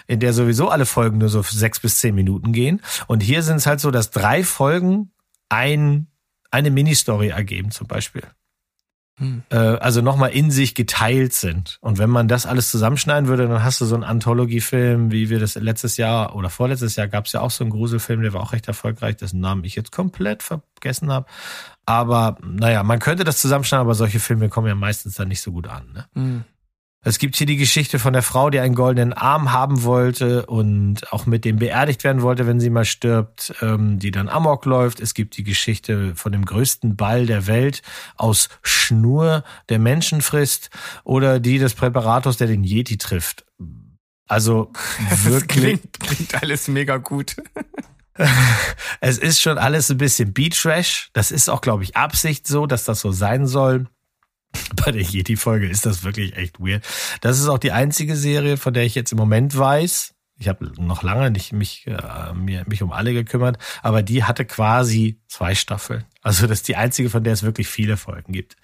in 0.07 0.21
der 0.21 0.31
sowieso 0.31 0.69
alle 0.69 0.85
Folgen 0.85 1.17
nur 1.17 1.27
so 1.27 1.41
sechs 1.41 1.81
bis 1.81 1.97
zehn 1.97 2.15
Minuten 2.15 2.53
gehen. 2.53 2.81
Und 3.07 3.21
hier 3.21 3.43
sind 3.43 3.57
es 3.57 3.67
halt 3.67 3.81
so, 3.81 3.91
dass 3.91 4.11
drei 4.11 4.45
Folgen 4.45 5.11
ein, 5.49 6.07
eine 6.49 6.71
Mini-Story 6.71 7.27
ergeben, 7.29 7.71
zum 7.71 7.87
Beispiel 7.87 8.23
hm. 9.17 9.43
äh, 9.49 9.55
also 9.57 10.01
nochmal 10.01 10.29
in 10.29 10.51
sich 10.51 10.75
geteilt 10.75 11.33
sind. 11.33 11.79
Und 11.81 11.97
wenn 11.97 12.09
man 12.09 12.27
das 12.27 12.45
alles 12.45 12.69
zusammenschneiden 12.69 13.27
würde, 13.27 13.47
dann 13.47 13.63
hast 13.63 13.81
du 13.81 13.85
so 13.85 13.95
einen 13.95 14.03
Anthologiefilm, 14.03 15.11
wie 15.11 15.29
wir 15.29 15.39
das 15.39 15.55
letztes 15.55 15.97
Jahr 15.97 16.35
oder 16.35 16.49
vorletztes 16.49 16.95
Jahr 16.95 17.07
gab 17.07 17.25
es 17.25 17.31
ja 17.31 17.41
auch 17.41 17.51
so 17.51 17.63
einen 17.63 17.71
Gruselfilm, 17.71 18.21
der 18.21 18.33
war 18.33 18.41
auch 18.41 18.53
recht 18.53 18.67
erfolgreich, 18.67 19.17
dessen 19.17 19.39
Namen 19.39 19.63
ich 19.63 19.75
jetzt 19.75 19.91
komplett 19.91 20.43
vergessen 20.43 21.11
habe. 21.11 21.25
Aber 21.85 22.37
naja, 22.43 22.83
man 22.83 22.99
könnte 22.99 23.23
das 23.23 23.39
zusammenschneiden, 23.39 23.85
aber 23.85 23.95
solche 23.95 24.19
Filme 24.19 24.49
kommen 24.49 24.67
ja 24.67 24.75
meistens 24.75 25.15
dann 25.15 25.29
nicht 25.29 25.41
so 25.41 25.51
gut 25.51 25.67
an. 25.67 25.91
Ne? 25.93 26.05
Hm. 26.13 26.43
Es 27.03 27.19
gibt 27.19 27.35
hier 27.35 27.47
die 27.47 27.57
Geschichte 27.57 27.99
von 27.99 28.13
der 28.13 28.23
Frau, 28.23 28.49
die 28.49 28.59
einen 28.59 28.75
goldenen 28.75 29.13
Arm 29.13 29.51
haben 29.53 29.83
wollte 29.83 30.45
und 30.45 31.13
auch 31.13 31.25
mit 31.25 31.45
dem 31.45 31.57
beerdigt 31.57 32.03
werden 32.03 32.21
wollte, 32.21 32.47
wenn 32.47 32.59
sie 32.59 32.69
mal 32.69 32.85
stirbt, 32.85 33.53
ähm, 33.61 33.99
die 33.99 34.11
dann 34.11 34.27
Amok 34.27 34.65
läuft. 34.65 34.99
Es 34.99 35.13
gibt 35.13 35.37
die 35.37 35.43
Geschichte 35.43 36.15
von 36.15 36.31
dem 36.31 36.43
größten 36.43 36.95
Ball 36.97 37.25
der 37.25 37.47
Welt 37.47 37.81
aus 38.17 38.49
Schnur, 38.61 39.43
der 39.69 39.79
Menschen 39.79 40.21
frisst 40.21 40.69
oder 41.03 41.39
die 41.39 41.59
des 41.59 41.75
Präparators, 41.75 42.37
der 42.37 42.47
den 42.47 42.63
Yeti 42.63 42.97
trifft. 42.97 43.45
Also 44.27 44.73
wirklich. 45.23 45.81
klingt, 45.81 45.99
klingt 45.99 46.41
alles 46.41 46.67
mega 46.67 46.97
gut. 46.97 47.37
es 48.99 49.17
ist 49.17 49.41
schon 49.41 49.57
alles 49.57 49.89
ein 49.89 49.97
bisschen 49.97 50.33
Beat 50.33 50.55
Trash. 50.55 51.09
Das 51.13 51.31
ist 51.31 51.49
auch, 51.49 51.61
glaube 51.61 51.83
ich, 51.83 51.95
Absicht 51.95 52.47
so, 52.47 52.65
dass 52.65 52.83
das 52.85 52.99
so 52.99 53.11
sein 53.11 53.47
soll. 53.47 53.87
Bei 54.85 54.91
der 54.91 55.01
Yeti-Folge 55.01 55.67
ist 55.67 55.85
das 55.85 56.03
wirklich 56.03 56.35
echt 56.35 56.59
weird. 56.59 56.83
Das 57.21 57.39
ist 57.39 57.47
auch 57.47 57.57
die 57.57 57.71
einzige 57.71 58.15
Serie, 58.15 58.57
von 58.57 58.73
der 58.73 58.83
ich 58.83 58.95
jetzt 58.95 59.11
im 59.11 59.17
Moment 59.17 59.57
weiß. 59.57 60.13
Ich 60.39 60.47
habe 60.47 60.71
noch 60.79 61.01
lange 61.01 61.31
nicht 61.31 61.51
mich, 61.51 61.87
äh, 61.87 62.33
mir, 62.33 62.63
mich 62.67 62.83
um 62.83 62.91
alle 62.91 63.13
gekümmert, 63.13 63.57
aber 63.81 64.03
die 64.03 64.23
hatte 64.23 64.45
quasi 64.45 65.19
zwei 65.27 65.55
Staffeln. 65.55 66.05
Also 66.21 66.45
das 66.45 66.59
ist 66.59 66.67
die 66.67 66.75
einzige, 66.75 67.09
von 67.09 67.23
der 67.23 67.33
es 67.33 67.43
wirklich 67.43 67.67
viele 67.67 67.97
Folgen 67.97 68.33
gibt. 68.33 68.55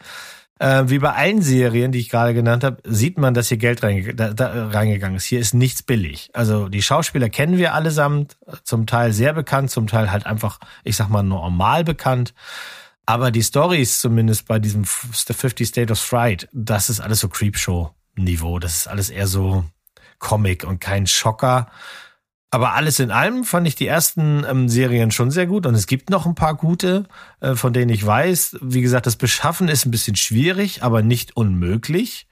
Äh, 0.59 0.83
wie 0.87 0.99
bei 0.99 1.13
allen 1.13 1.41
Serien, 1.41 1.91
die 1.91 1.99
ich 1.99 2.09
gerade 2.09 2.35
genannt 2.35 2.63
habe, 2.63 2.77
sieht 2.85 3.17
man, 3.17 3.33
dass 3.33 3.49
hier 3.49 3.57
Geld 3.57 3.81
reinge 3.81 4.13
da, 4.13 4.33
da, 4.33 4.67
reingegangen 4.67 5.17
ist. 5.17 5.25
Hier 5.25 5.39
ist 5.39 5.55
nichts 5.55 5.81
billig. 5.81 6.29
Also 6.33 6.69
die 6.69 6.83
Schauspieler 6.83 7.29
kennen 7.29 7.57
wir 7.57 7.73
allesamt, 7.73 8.37
zum 8.63 8.85
Teil 8.85 9.13
sehr 9.13 9.33
bekannt, 9.33 9.71
zum 9.71 9.87
Teil 9.87 10.11
halt 10.11 10.27
einfach, 10.27 10.59
ich 10.83 10.95
sag 10.95 11.09
mal, 11.09 11.23
normal 11.23 11.83
bekannt. 11.83 12.35
Aber 13.05 13.31
die 13.31 13.43
Stories 13.43 13.99
zumindest 13.99 14.47
bei 14.47 14.59
diesem 14.59 14.85
50 14.85 15.67
State 15.67 15.91
of 15.91 15.99
Fright, 15.99 16.47
das 16.53 16.89
ist 16.89 17.01
alles 17.01 17.19
so 17.19 17.27
Creepshow-Niveau. 17.27 18.59
Das 18.59 18.75
ist 18.75 18.87
alles 18.87 19.09
eher 19.09 19.27
so 19.27 19.65
Comic 20.19 20.63
und 20.63 20.79
kein 20.79 21.05
Schocker. 21.05 21.69
Aber 22.49 22.73
alles 22.73 22.99
in 22.99 23.09
allem 23.09 23.43
fand 23.43 23.67
ich 23.67 23.75
die 23.75 23.87
ersten 23.87 24.45
ähm, 24.47 24.69
Serien 24.69 25.09
schon 25.09 25.31
sehr 25.31 25.47
gut 25.47 25.65
und 25.65 25.73
es 25.73 25.87
gibt 25.87 26.11
noch 26.11 26.27
ein 26.27 26.35
paar 26.35 26.55
gute, 26.55 27.07
äh, 27.39 27.55
von 27.55 27.73
denen 27.73 27.89
ich 27.89 28.05
weiß. 28.05 28.57
Wie 28.61 28.81
gesagt, 28.81 29.07
das 29.07 29.15
Beschaffen 29.15 29.67
ist 29.67 29.85
ein 29.85 29.91
bisschen 29.91 30.15
schwierig, 30.15 30.83
aber 30.83 31.01
nicht 31.01 31.35
unmöglich. 31.35 32.27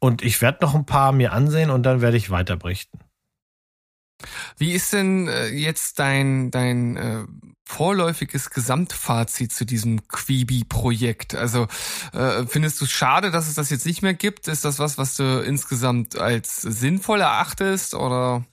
Und 0.00 0.22
ich 0.22 0.40
werde 0.40 0.58
noch 0.62 0.74
ein 0.74 0.86
paar 0.86 1.12
mir 1.12 1.32
ansehen 1.32 1.70
und 1.70 1.82
dann 1.82 2.00
werde 2.00 2.16
ich 2.16 2.30
weiter 2.30 2.56
berichten. 2.56 2.98
Wie 4.56 4.72
ist 4.72 4.92
denn 4.94 5.28
äh, 5.28 5.48
jetzt 5.48 5.98
dein, 5.98 6.50
dein 6.50 6.96
äh, 6.96 7.24
vorläufiges 7.66 8.50
Gesamtfazit 8.50 9.52
zu 9.52 9.66
diesem 9.66 10.06
Quibi-Projekt? 10.08 11.34
Also 11.34 11.66
äh, 12.12 12.46
findest 12.46 12.80
du 12.80 12.84
es 12.84 12.92
schade, 12.92 13.30
dass 13.30 13.48
es 13.48 13.54
das 13.54 13.70
jetzt 13.70 13.84
nicht 13.84 14.02
mehr 14.02 14.14
gibt? 14.14 14.48
Ist 14.48 14.64
das 14.64 14.78
was, 14.78 14.96
was 14.98 15.16
du 15.16 15.42
insgesamt 15.42 16.16
als 16.16 16.62
sinnvoll 16.62 17.20
erachtest 17.20 17.94
oder 17.94 18.46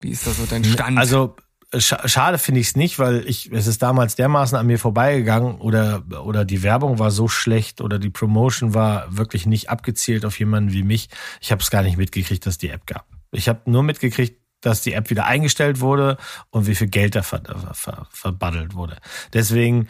wie 0.00 0.10
ist 0.10 0.26
da 0.26 0.30
so 0.30 0.46
dein 0.46 0.64
Stand? 0.64 0.96
Also 0.96 1.36
schade 1.78 2.38
finde 2.38 2.60
ich 2.60 2.68
es 2.68 2.76
nicht, 2.76 3.00
weil 3.00 3.28
ich 3.28 3.50
es 3.50 3.66
ist 3.66 3.82
damals 3.82 4.14
dermaßen 4.14 4.56
an 4.56 4.66
mir 4.66 4.78
vorbeigegangen 4.78 5.56
oder 5.56 6.04
oder 6.24 6.44
die 6.44 6.62
Werbung 6.62 7.00
war 7.00 7.10
so 7.10 7.26
schlecht 7.26 7.80
oder 7.80 7.98
die 7.98 8.10
Promotion 8.10 8.74
war 8.74 9.16
wirklich 9.16 9.44
nicht 9.44 9.70
abgezielt 9.70 10.24
auf 10.24 10.38
jemanden 10.38 10.72
wie 10.72 10.84
mich. 10.84 11.08
Ich 11.40 11.50
habe 11.50 11.62
es 11.62 11.70
gar 11.70 11.82
nicht 11.82 11.96
mitgekriegt, 11.96 12.46
dass 12.46 12.58
die 12.58 12.68
App 12.68 12.86
gab. 12.86 13.06
Ich 13.32 13.48
habe 13.48 13.68
nur 13.68 13.82
mitgekriegt, 13.82 14.43
dass 14.64 14.82
die 14.82 14.92
App 14.92 15.10
wieder 15.10 15.26
eingestellt 15.26 15.80
wurde 15.80 16.16
und 16.50 16.66
wie 16.66 16.74
viel 16.74 16.88
Geld 16.88 17.14
da 17.14 17.22
ver, 17.22 17.42
ver, 17.72 18.06
verbaddelt 18.10 18.74
wurde. 18.74 18.96
Deswegen, 19.32 19.88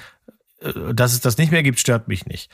äh, 0.61 0.95
dass 0.95 1.13
es 1.13 1.21
das 1.21 1.39
nicht 1.39 1.53
mehr 1.53 1.63
gibt, 1.63 1.79
stört 1.79 2.09
mich 2.09 2.27
nicht. 2.27 2.51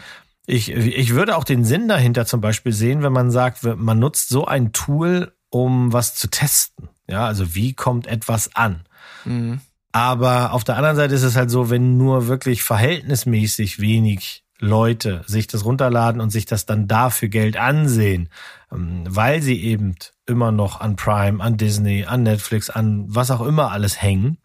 Ich, 0.47 0.71
ich 0.71 1.15
würde 1.15 1.37
auch 1.37 1.45
den 1.45 1.65
Sinn 1.65 1.87
dahinter 1.87 2.27
zum 2.27 2.41
Beispiel 2.41 2.73
sehen, 2.73 3.03
wenn 3.03 3.13
man 3.13 3.31
sagt, 3.31 3.63
man 3.63 3.99
nutzt 3.99 4.31
so 4.31 4.47
ein 4.47 4.73
Tool, 4.73 5.33
um 5.49 5.93
was 5.93 6.15
zu 6.15 6.29
testen. 6.29 6.89
Ja, 7.07 7.27
also 7.27 7.55
wie 7.55 7.75
kommt 7.75 8.07
etwas 8.07 8.55
an? 8.57 8.85
Mhm. 9.25 9.61
Aber 9.93 10.53
auf 10.53 10.65
der 10.65 10.77
anderen 10.77 10.97
Seite 10.97 11.15
ist 11.15 11.23
es 11.23 11.37
halt 11.37 11.51
so, 11.51 11.71
wenn 11.71 11.97
nur 11.97 12.29
wirklich 12.29 12.63
verhältnismäßig 12.63 13.81
wenig 13.81 14.45
Leute 14.61 15.23
sich 15.27 15.47
das 15.47 15.65
runterladen 15.65 16.21
und 16.21 16.31
sich 16.31 16.45
das 16.45 16.67
dann 16.67 16.87
dafür 16.87 17.29
Geld 17.29 17.57
ansehen, 17.57 18.29
ähm, 18.71 19.05
weil 19.09 19.43
sie 19.43 19.61
eben 19.63 19.97
immer 20.27 20.53
noch 20.53 20.81
an 20.81 20.97
Prime, 20.97 21.43
an 21.43 21.57
Disney, 21.57 22.05
an 22.05 22.23
Netflix, 22.23 22.71
an 22.71 23.05
was 23.09 23.31
auch 23.31 23.41
immer 23.41 23.73
alles 23.73 24.01
hängen, 24.01 24.39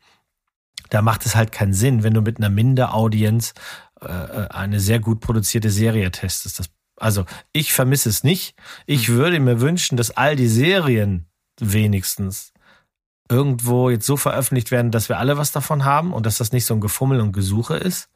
da 0.90 1.02
macht 1.02 1.26
es 1.26 1.36
halt 1.36 1.52
keinen 1.52 1.74
Sinn, 1.74 2.04
wenn 2.04 2.14
du 2.14 2.22
mit 2.22 2.38
einer 2.38 2.50
Minderaudienz 2.50 3.54
äh, 4.02 4.08
äh, 4.08 4.48
eine 4.50 4.80
sehr 4.80 5.00
gut 5.00 5.20
produzierte 5.20 5.70
Serie 5.70 6.12
testest. 6.12 6.60
Das, 6.60 6.70
also 6.98 7.26
ich 7.52 7.74
vermisse 7.74 8.10
es 8.10 8.24
nicht. 8.24 8.56
Ich 8.86 9.08
hm. 9.08 9.16
würde 9.16 9.40
mir 9.40 9.62
wünschen, 9.62 9.98
dass 9.98 10.12
all 10.12 10.36
die 10.36 10.48
Serien 10.48 11.26
wenigstens 11.60 12.54
irgendwo 13.30 13.90
jetzt 13.90 14.06
so 14.06 14.18
veröffentlicht 14.18 14.70
werden, 14.72 14.92
dass 14.92 15.10
wir 15.10 15.18
alle 15.18 15.38
was 15.38 15.52
davon 15.52 15.84
haben 15.84 16.14
und 16.14 16.26
dass 16.26 16.38
das 16.38 16.52
nicht 16.52 16.66
so 16.66 16.76
ein 16.76 16.82
Gefummel 16.82 17.20
und 17.22 17.32
Gesuche 17.32 17.76
ist, 17.76 18.10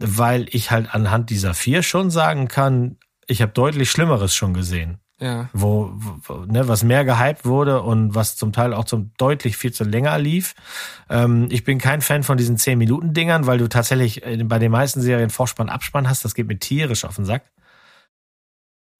weil 0.00 0.46
ich 0.50 0.70
halt 0.70 0.92
anhand 0.94 1.30
dieser 1.30 1.54
vier 1.54 1.82
schon 1.82 2.10
sagen 2.10 2.48
kann, 2.48 2.96
ich 3.26 3.42
habe 3.42 3.52
deutlich 3.52 3.90
Schlimmeres 3.90 4.34
schon 4.34 4.54
gesehen. 4.54 4.98
Ja. 5.20 5.50
Wo, 5.52 5.92
wo 5.94 6.46
ne, 6.46 6.66
was 6.66 6.82
mehr 6.82 7.04
gehypt 7.04 7.44
wurde 7.44 7.82
und 7.82 8.14
was 8.14 8.36
zum 8.36 8.52
Teil 8.52 8.72
auch 8.72 8.86
zum 8.86 9.12
deutlich 9.18 9.58
viel 9.58 9.70
zu 9.70 9.84
länger 9.84 10.18
lief. 10.18 10.54
Ähm, 11.10 11.48
ich 11.50 11.62
bin 11.62 11.78
kein 11.78 12.00
Fan 12.00 12.22
von 12.22 12.38
diesen 12.38 12.56
10-Minuten-Dingern, 12.56 13.46
weil 13.46 13.58
du 13.58 13.68
tatsächlich 13.68 14.22
bei 14.44 14.58
den 14.58 14.72
meisten 14.72 15.02
Serien 15.02 15.28
Vorspann, 15.28 15.68
Abspann 15.68 16.08
hast. 16.08 16.24
Das 16.24 16.34
geht 16.34 16.48
mir 16.48 16.58
tierisch 16.58 17.04
auf 17.04 17.16
den 17.16 17.26
Sack. 17.26 17.42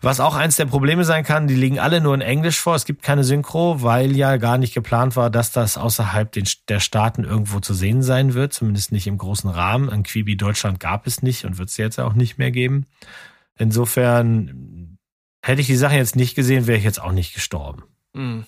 Was 0.03 0.19
auch 0.19 0.35
eins 0.35 0.57
der 0.57 0.65
Probleme 0.65 1.05
sein 1.05 1.25
kann, 1.25 1.47
die 1.47 1.55
liegen 1.55 1.79
alle 1.79 2.01
nur 2.01 2.15
in 2.15 2.23
Englisch 2.23 2.59
vor. 2.59 2.75
Es 2.75 2.87
gibt 2.87 3.03
keine 3.03 3.23
Synchro, 3.23 3.83
weil 3.83 4.17
ja 4.17 4.39
gar 4.39 4.57
nicht 4.57 4.73
geplant 4.73 5.15
war, 5.15 5.29
dass 5.29 5.53
das 5.53 5.77
außerhalb 5.77 6.33
der 6.69 6.81
Staaten 6.81 7.25
irgendwo 7.25 7.61
zu 7.61 7.75
sehen 7.75 8.03
sein 8.03 8.33
wird. 8.33 8.55
Zumindest 8.55 8.93
nicht 8.93 9.07
im 9.07 9.19
großen 9.19 9.51
Rahmen. 9.51 9.91
Ein 9.91 10.03
Quibi 10.03 10.37
Deutschland 10.37 10.81
gab 10.81 11.07
es 11.07 11.23
nicht 11.23 11.45
und 11.45 11.59
wird 11.59 11.69
es 11.69 11.77
jetzt 11.77 12.01
auch 12.01 12.15
nicht 12.15 12.39
mehr 12.39 12.51
geben. 12.51 12.87
Insofern 13.59 14.99
hätte 15.43 15.61
ich 15.61 15.67
die 15.67 15.77
Sache 15.77 15.97
jetzt 15.97 16.17
nicht 16.17 16.35
gesehen, 16.35 16.67
wäre 16.67 16.79
ich 16.79 16.85
jetzt 16.85 17.01
auch 17.01 17.13
nicht 17.13 17.35
gestorben. 17.35 17.83
Hm. 18.15 18.47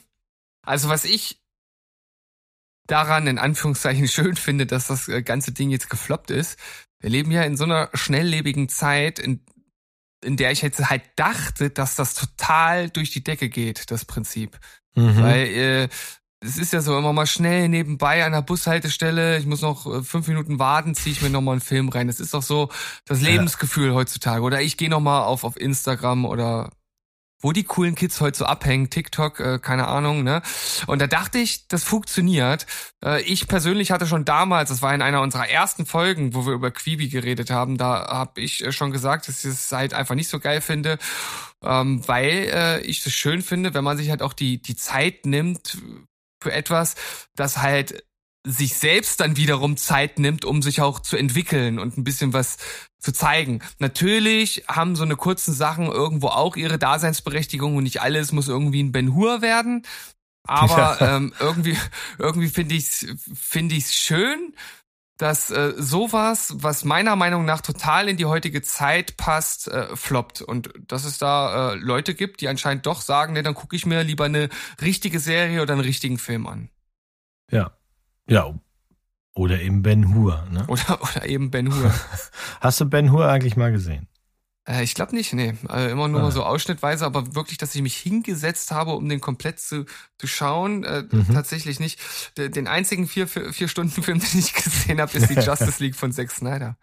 Also 0.64 0.88
was 0.88 1.04
ich 1.04 1.38
daran 2.86 3.26
in 3.26 3.38
Anführungszeichen 3.38 4.08
schön 4.08 4.36
finde, 4.36 4.64
dass 4.64 4.86
das 4.86 5.08
äh, 5.08 5.22
ganze 5.22 5.52
Ding 5.52 5.70
jetzt 5.70 5.90
gefloppt 5.90 6.30
ist. 6.30 6.58
Wir 7.00 7.10
leben 7.10 7.30
ja 7.30 7.42
in 7.42 7.56
so 7.56 7.64
einer 7.64 7.90
schnelllebigen 7.94 8.68
Zeit, 8.68 9.18
in 9.18 9.44
in 10.22 10.36
der 10.36 10.52
ich 10.52 10.62
jetzt 10.62 10.88
halt 10.88 11.02
dachte, 11.16 11.70
dass 11.70 11.96
das 11.96 12.14
total 12.14 12.90
durch 12.90 13.10
die 13.10 13.24
Decke 13.24 13.48
geht, 13.48 13.90
das 13.90 14.04
Prinzip. 14.04 14.58
Mhm. 14.94 15.22
Weil 15.22 15.46
äh, 15.46 15.88
es 16.40 16.58
ist 16.58 16.72
ja 16.72 16.80
so 16.80 16.98
immer 16.98 17.12
mal 17.12 17.26
schnell 17.26 17.68
nebenbei 17.68 18.24
an 18.24 18.32
der 18.32 18.42
Bushaltestelle, 18.42 19.38
ich 19.38 19.46
muss 19.46 19.62
noch 19.62 19.86
äh, 19.86 20.02
fünf 20.02 20.26
Minuten 20.28 20.58
warten, 20.58 20.94
ziehe 20.94 21.12
ich 21.12 21.22
mir 21.22 21.30
nochmal 21.30 21.52
einen 21.52 21.60
Film 21.60 21.88
rein. 21.88 22.08
Das 22.08 22.20
ist 22.20 22.34
doch 22.34 22.42
so 22.42 22.68
das 23.06 23.20
Lebensgefühl 23.20 23.94
heutzutage. 23.94 24.42
Oder 24.42 24.60
ich 24.60 24.76
gehe 24.76 24.90
nochmal 24.90 25.22
auf, 25.22 25.44
auf 25.44 25.58
Instagram 25.58 26.24
oder 26.24 26.70
wo 27.42 27.52
die 27.52 27.64
coolen 27.64 27.94
Kids 27.94 28.20
heute 28.20 28.38
so 28.38 28.46
abhängen, 28.46 28.88
TikTok, 28.88 29.40
äh, 29.40 29.58
keine 29.58 29.88
Ahnung, 29.88 30.22
ne? 30.22 30.40
Und 30.86 31.02
da 31.02 31.06
dachte 31.06 31.38
ich, 31.38 31.68
das 31.68 31.84
funktioniert. 31.84 32.66
Äh, 33.04 33.22
ich 33.22 33.48
persönlich 33.48 33.90
hatte 33.90 34.06
schon 34.06 34.24
damals, 34.24 34.70
das 34.70 34.80
war 34.80 34.94
in 34.94 35.02
einer 35.02 35.20
unserer 35.20 35.48
ersten 35.48 35.84
Folgen, 35.84 36.34
wo 36.34 36.46
wir 36.46 36.54
über 36.54 36.70
Quibi 36.70 37.08
geredet 37.08 37.50
haben, 37.50 37.76
da 37.76 38.06
habe 38.06 38.40
ich 38.40 38.64
äh, 38.64 38.72
schon 38.72 38.92
gesagt, 38.92 39.28
dass 39.28 39.44
ich 39.44 39.50
es 39.50 39.72
halt 39.72 39.92
einfach 39.92 40.14
nicht 40.14 40.28
so 40.28 40.38
geil 40.38 40.60
finde, 40.60 40.98
ähm, 41.62 42.06
weil 42.06 42.48
äh, 42.52 42.80
ich 42.82 43.04
es 43.04 43.12
schön 43.12 43.42
finde, 43.42 43.74
wenn 43.74 43.84
man 43.84 43.96
sich 43.98 44.10
halt 44.10 44.22
auch 44.22 44.32
die, 44.32 44.62
die 44.62 44.76
Zeit 44.76 45.26
nimmt 45.26 45.78
für 46.40 46.52
etwas, 46.52 46.94
das 47.34 47.58
halt 47.58 48.04
sich 48.44 48.74
selbst 48.74 49.20
dann 49.20 49.36
wiederum 49.36 49.76
Zeit 49.76 50.18
nimmt, 50.18 50.44
um 50.44 50.62
sich 50.62 50.80
auch 50.80 51.00
zu 51.00 51.16
entwickeln 51.16 51.78
und 51.78 51.96
ein 51.96 52.04
bisschen 52.04 52.32
was 52.32 52.56
zu 52.98 53.12
zeigen. 53.12 53.60
Natürlich 53.78 54.64
haben 54.68 54.96
so 54.96 55.04
eine 55.04 55.16
kurzen 55.16 55.54
Sachen 55.54 55.86
irgendwo 55.86 56.28
auch 56.28 56.56
ihre 56.56 56.78
Daseinsberechtigung 56.78 57.76
und 57.76 57.84
nicht 57.84 58.00
alles 58.00 58.32
muss 58.32 58.48
irgendwie 58.48 58.82
ein 58.82 58.92
Ben 58.92 59.14
Hur 59.14 59.42
werden. 59.42 59.86
Aber 60.44 60.98
ja. 61.00 61.16
ähm, 61.16 61.32
irgendwie, 61.38 61.76
irgendwie 62.18 62.48
finde 62.48 62.74
ich 62.74 62.84
es 62.84 63.06
finde 63.32 63.76
ich's 63.76 63.94
schön, 63.94 64.54
dass 65.18 65.50
äh, 65.50 65.74
sowas, 65.76 66.54
was 66.56 66.84
meiner 66.84 67.14
Meinung 67.14 67.44
nach 67.44 67.60
total 67.60 68.08
in 68.08 68.16
die 68.16 68.24
heutige 68.24 68.60
Zeit 68.60 69.16
passt, 69.16 69.68
äh, 69.68 69.94
floppt. 69.94 70.42
Und 70.42 70.72
dass 70.88 71.04
es 71.04 71.18
da 71.18 71.72
äh, 71.72 71.74
Leute 71.76 72.14
gibt, 72.14 72.40
die 72.40 72.48
anscheinend 72.48 72.86
doch 72.86 73.00
sagen, 73.02 73.34
nee, 73.34 73.42
dann 73.42 73.54
gucke 73.54 73.76
ich 73.76 73.86
mir 73.86 74.02
lieber 74.02 74.24
eine 74.24 74.48
richtige 74.80 75.20
Serie 75.20 75.62
oder 75.62 75.74
einen 75.74 75.82
richtigen 75.82 76.18
Film 76.18 76.48
an. 76.48 76.70
Ja, 77.52 77.70
ja, 78.28 78.54
oder 79.34 79.60
eben 79.60 79.82
Ben 79.82 80.14
Hur. 80.14 80.46
Ne? 80.50 80.64
Oder, 80.68 81.00
oder 81.02 81.26
eben 81.26 81.50
Ben 81.50 81.74
Hur. 81.74 81.92
Hast 82.60 82.80
du 82.80 82.84
Ben 82.84 83.10
Hur 83.10 83.26
eigentlich 83.28 83.56
mal 83.56 83.72
gesehen? 83.72 84.08
Äh, 84.68 84.84
ich 84.84 84.94
glaube 84.94 85.14
nicht, 85.14 85.32
nee. 85.32 85.54
Äh, 85.70 85.90
immer 85.90 86.08
nur 86.08 86.22
ah. 86.22 86.30
so 86.30 86.44
ausschnittweise, 86.44 87.04
aber 87.04 87.34
wirklich, 87.34 87.58
dass 87.58 87.74
ich 87.74 87.82
mich 87.82 87.96
hingesetzt 87.96 88.70
habe, 88.70 88.92
um 88.92 89.08
den 89.08 89.20
komplett 89.20 89.58
zu, 89.58 89.86
zu 90.18 90.26
schauen, 90.26 90.84
äh, 90.84 91.04
mhm. 91.10 91.32
tatsächlich 91.32 91.80
nicht. 91.80 91.98
Den 92.36 92.66
einzigen 92.66 93.08
vier, 93.08 93.26
vier 93.26 93.68
Stunden 93.68 94.02
Film, 94.02 94.20
den 94.32 94.38
ich 94.38 94.52
gesehen 94.52 95.00
habe, 95.00 95.16
ist 95.16 95.30
die 95.30 95.34
Justice 95.34 95.82
League 95.82 95.96
von 95.96 96.12
Zack 96.12 96.30
Snyder. 96.30 96.76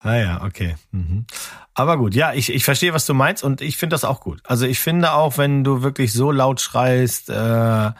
Ah 0.00 0.14
ja, 0.14 0.44
okay. 0.44 0.76
Mhm. 0.92 1.26
Aber 1.74 1.96
gut, 1.96 2.14
ja, 2.14 2.32
ich, 2.32 2.52
ich 2.52 2.64
verstehe, 2.64 2.94
was 2.94 3.06
du 3.06 3.14
meinst 3.14 3.42
und 3.42 3.60
ich 3.60 3.76
finde 3.76 3.94
das 3.94 4.04
auch 4.04 4.20
gut. 4.20 4.40
Also 4.44 4.66
ich 4.66 4.78
finde 4.78 5.12
auch, 5.12 5.38
wenn 5.38 5.64
du 5.64 5.82
wirklich 5.82 6.12
so 6.12 6.30
laut 6.30 6.60
schreist, 6.60 7.30
äh, 7.30 7.90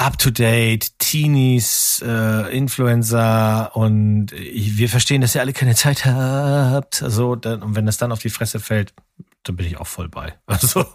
up-to-date, 0.00 0.98
Teenies, 0.98 2.02
äh, 2.04 2.56
Influencer 2.56 3.70
und 3.76 4.32
wir 4.32 4.88
verstehen, 4.88 5.20
dass 5.20 5.34
ihr 5.34 5.42
alle 5.42 5.52
keine 5.52 5.74
Zeit 5.74 6.06
habt. 6.06 7.02
Also, 7.02 7.36
dann, 7.36 7.62
und 7.62 7.76
wenn 7.76 7.84
das 7.84 7.98
dann 7.98 8.10
auf 8.10 8.20
die 8.20 8.30
Fresse 8.30 8.60
fällt, 8.60 8.94
dann 9.42 9.56
bin 9.56 9.66
ich 9.66 9.78
auch 9.78 9.86
voll 9.86 10.08
bei. 10.08 10.34
Also 10.46 10.86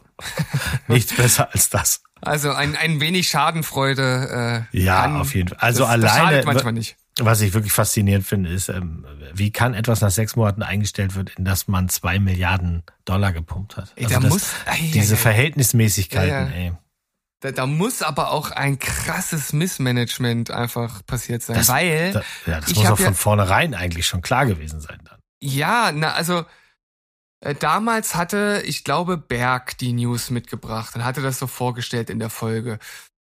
nichts 0.87 1.15
besser 1.15 1.49
als 1.53 1.69
das. 1.69 2.01
Also 2.21 2.51
ein, 2.51 2.75
ein 2.75 2.99
wenig 2.99 3.27
Schadenfreude. 3.27 4.65
Äh, 4.71 4.77
ja, 4.77 5.01
kann, 5.03 5.17
auf 5.17 5.35
jeden 5.35 5.49
Fall. 5.49 5.57
Also 5.59 5.83
das, 5.83 5.89
alleine. 5.89 6.37
Das 6.37 6.45
manchmal 6.45 6.73
nicht. 6.73 6.95
Was 7.19 7.41
ich 7.41 7.53
wirklich 7.53 7.73
faszinierend 7.73 8.25
finde, 8.25 8.49
ist, 8.49 8.69
ähm, 8.69 9.05
wie 9.33 9.51
kann 9.51 9.73
etwas 9.73 10.01
nach 10.01 10.11
sechs 10.11 10.35
Monaten 10.35 10.63
eingestellt 10.63 11.15
wird, 11.15 11.31
in 11.37 11.45
das 11.45 11.67
man 11.67 11.89
zwei 11.89 12.19
Milliarden 12.19 12.83
Dollar 13.05 13.31
gepumpt 13.31 13.77
hat. 13.77 13.93
Ey, 13.95 14.05
also 14.05 14.19
das, 14.19 14.29
muss, 14.29 14.49
ey, 14.65 14.91
diese 14.91 15.13
ey, 15.13 15.19
Verhältnismäßigkeiten, 15.19 16.51
ey. 16.51 16.73
Da, 17.41 17.51
da 17.51 17.65
muss 17.65 18.01
aber 18.01 18.31
auch 18.31 18.51
ein 18.51 18.79
krasses 18.79 19.53
Missmanagement 19.53 20.51
einfach 20.51 21.05
passiert 21.05 21.43
sein, 21.43 21.57
das, 21.57 21.67
weil 21.67 22.13
da, 22.13 22.21
ja, 22.45 22.61
das 22.61 22.73
muss 22.75 22.85
auch 22.85 22.97
von 22.97 23.05
ja, 23.05 23.13
vornherein 23.13 23.73
eigentlich 23.73 24.07
schon 24.07 24.21
klar 24.21 24.45
gewesen 24.45 24.79
sein 24.79 24.99
dann. 25.03 25.19
Ja, 25.41 25.91
na 25.91 26.13
also 26.13 26.45
äh, 27.41 27.53
damals 27.53 28.15
hatte, 28.15 28.63
ich 28.65 28.83
glaube, 28.83 29.17
Berg 29.17 29.77
die 29.77 29.93
News 29.93 30.29
mitgebracht 30.29 30.95
und 30.95 31.03
hatte 31.03 31.21
das 31.21 31.37
so 31.37 31.47
vorgestellt 31.47 32.09
in 32.09 32.19
der 32.19 32.29
Folge. 32.29 32.79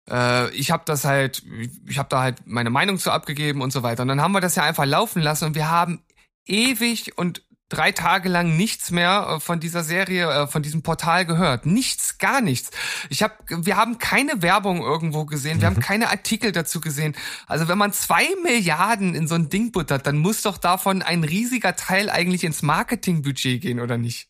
Äh, 0.09 0.49
ich 0.51 0.72
habe 0.72 0.84
das 0.86 1.05
halt, 1.05 1.43
ich 1.88 1.97
habe 1.97 2.09
da 2.09 2.22
halt 2.22 2.45
meine 2.45 2.70
Meinung 2.70 2.97
zu 2.97 3.11
abgegeben 3.11 3.61
und 3.61 3.72
so 3.72 3.84
weiter. 3.84 4.03
Und 4.03 4.09
dann 4.09 4.22
haben 4.22 4.32
wir 4.32 4.41
das 4.41 4.55
ja 4.55 4.64
einfach 4.64 4.86
laufen 4.86 5.22
lassen 5.22 5.45
und 5.45 5.55
wir 5.55 5.70
haben 5.70 6.03
ewig 6.45 7.18
und 7.18 7.43
drei 7.74 7.91
Tage 7.91 8.30
lang 8.30 8.55
nichts 8.55 8.91
mehr 8.91 9.28
äh, 9.30 9.39
von 9.39 9.59
dieser 9.59 9.84
Serie, 9.84 10.30
äh, 10.30 10.47
von 10.47 10.63
diesem 10.63 10.84
Portal 10.84 11.26
gehört. 11.26 11.65
Nichts, 11.65 12.17
gar 12.17 12.41
nichts. 12.41 12.71
Ich 13.09 13.24
habe, 13.24 13.34
wir 13.47 13.78
haben 13.78 13.97
keine 13.97 14.41
Werbung 14.41 14.82
irgendwo 14.82 15.26
gesehen, 15.26 15.61
wir 15.61 15.69
mhm. 15.69 15.76
haben 15.76 15.82
keine 15.82 16.09
Artikel 16.09 16.51
dazu 16.51 16.82
gesehen. 16.82 17.15
Also 17.47 17.67
wenn 17.67 17.78
man 17.78 17.93
zwei 17.93 18.26
Milliarden 18.43 19.15
in 19.15 19.28
so 19.28 19.36
ein 19.36 19.49
Ding 19.49 19.71
buttert, 19.71 20.07
dann 20.07 20.17
muss 20.17 20.41
doch 20.41 20.57
davon 20.57 21.01
ein 21.01 21.24
riesiger 21.24 21.76
Teil 21.76 22.09
eigentlich 22.09 22.43
ins 22.43 22.61
Marketingbudget 22.61 23.61
gehen, 23.61 23.80
oder 23.80 23.97
nicht? 23.97 24.28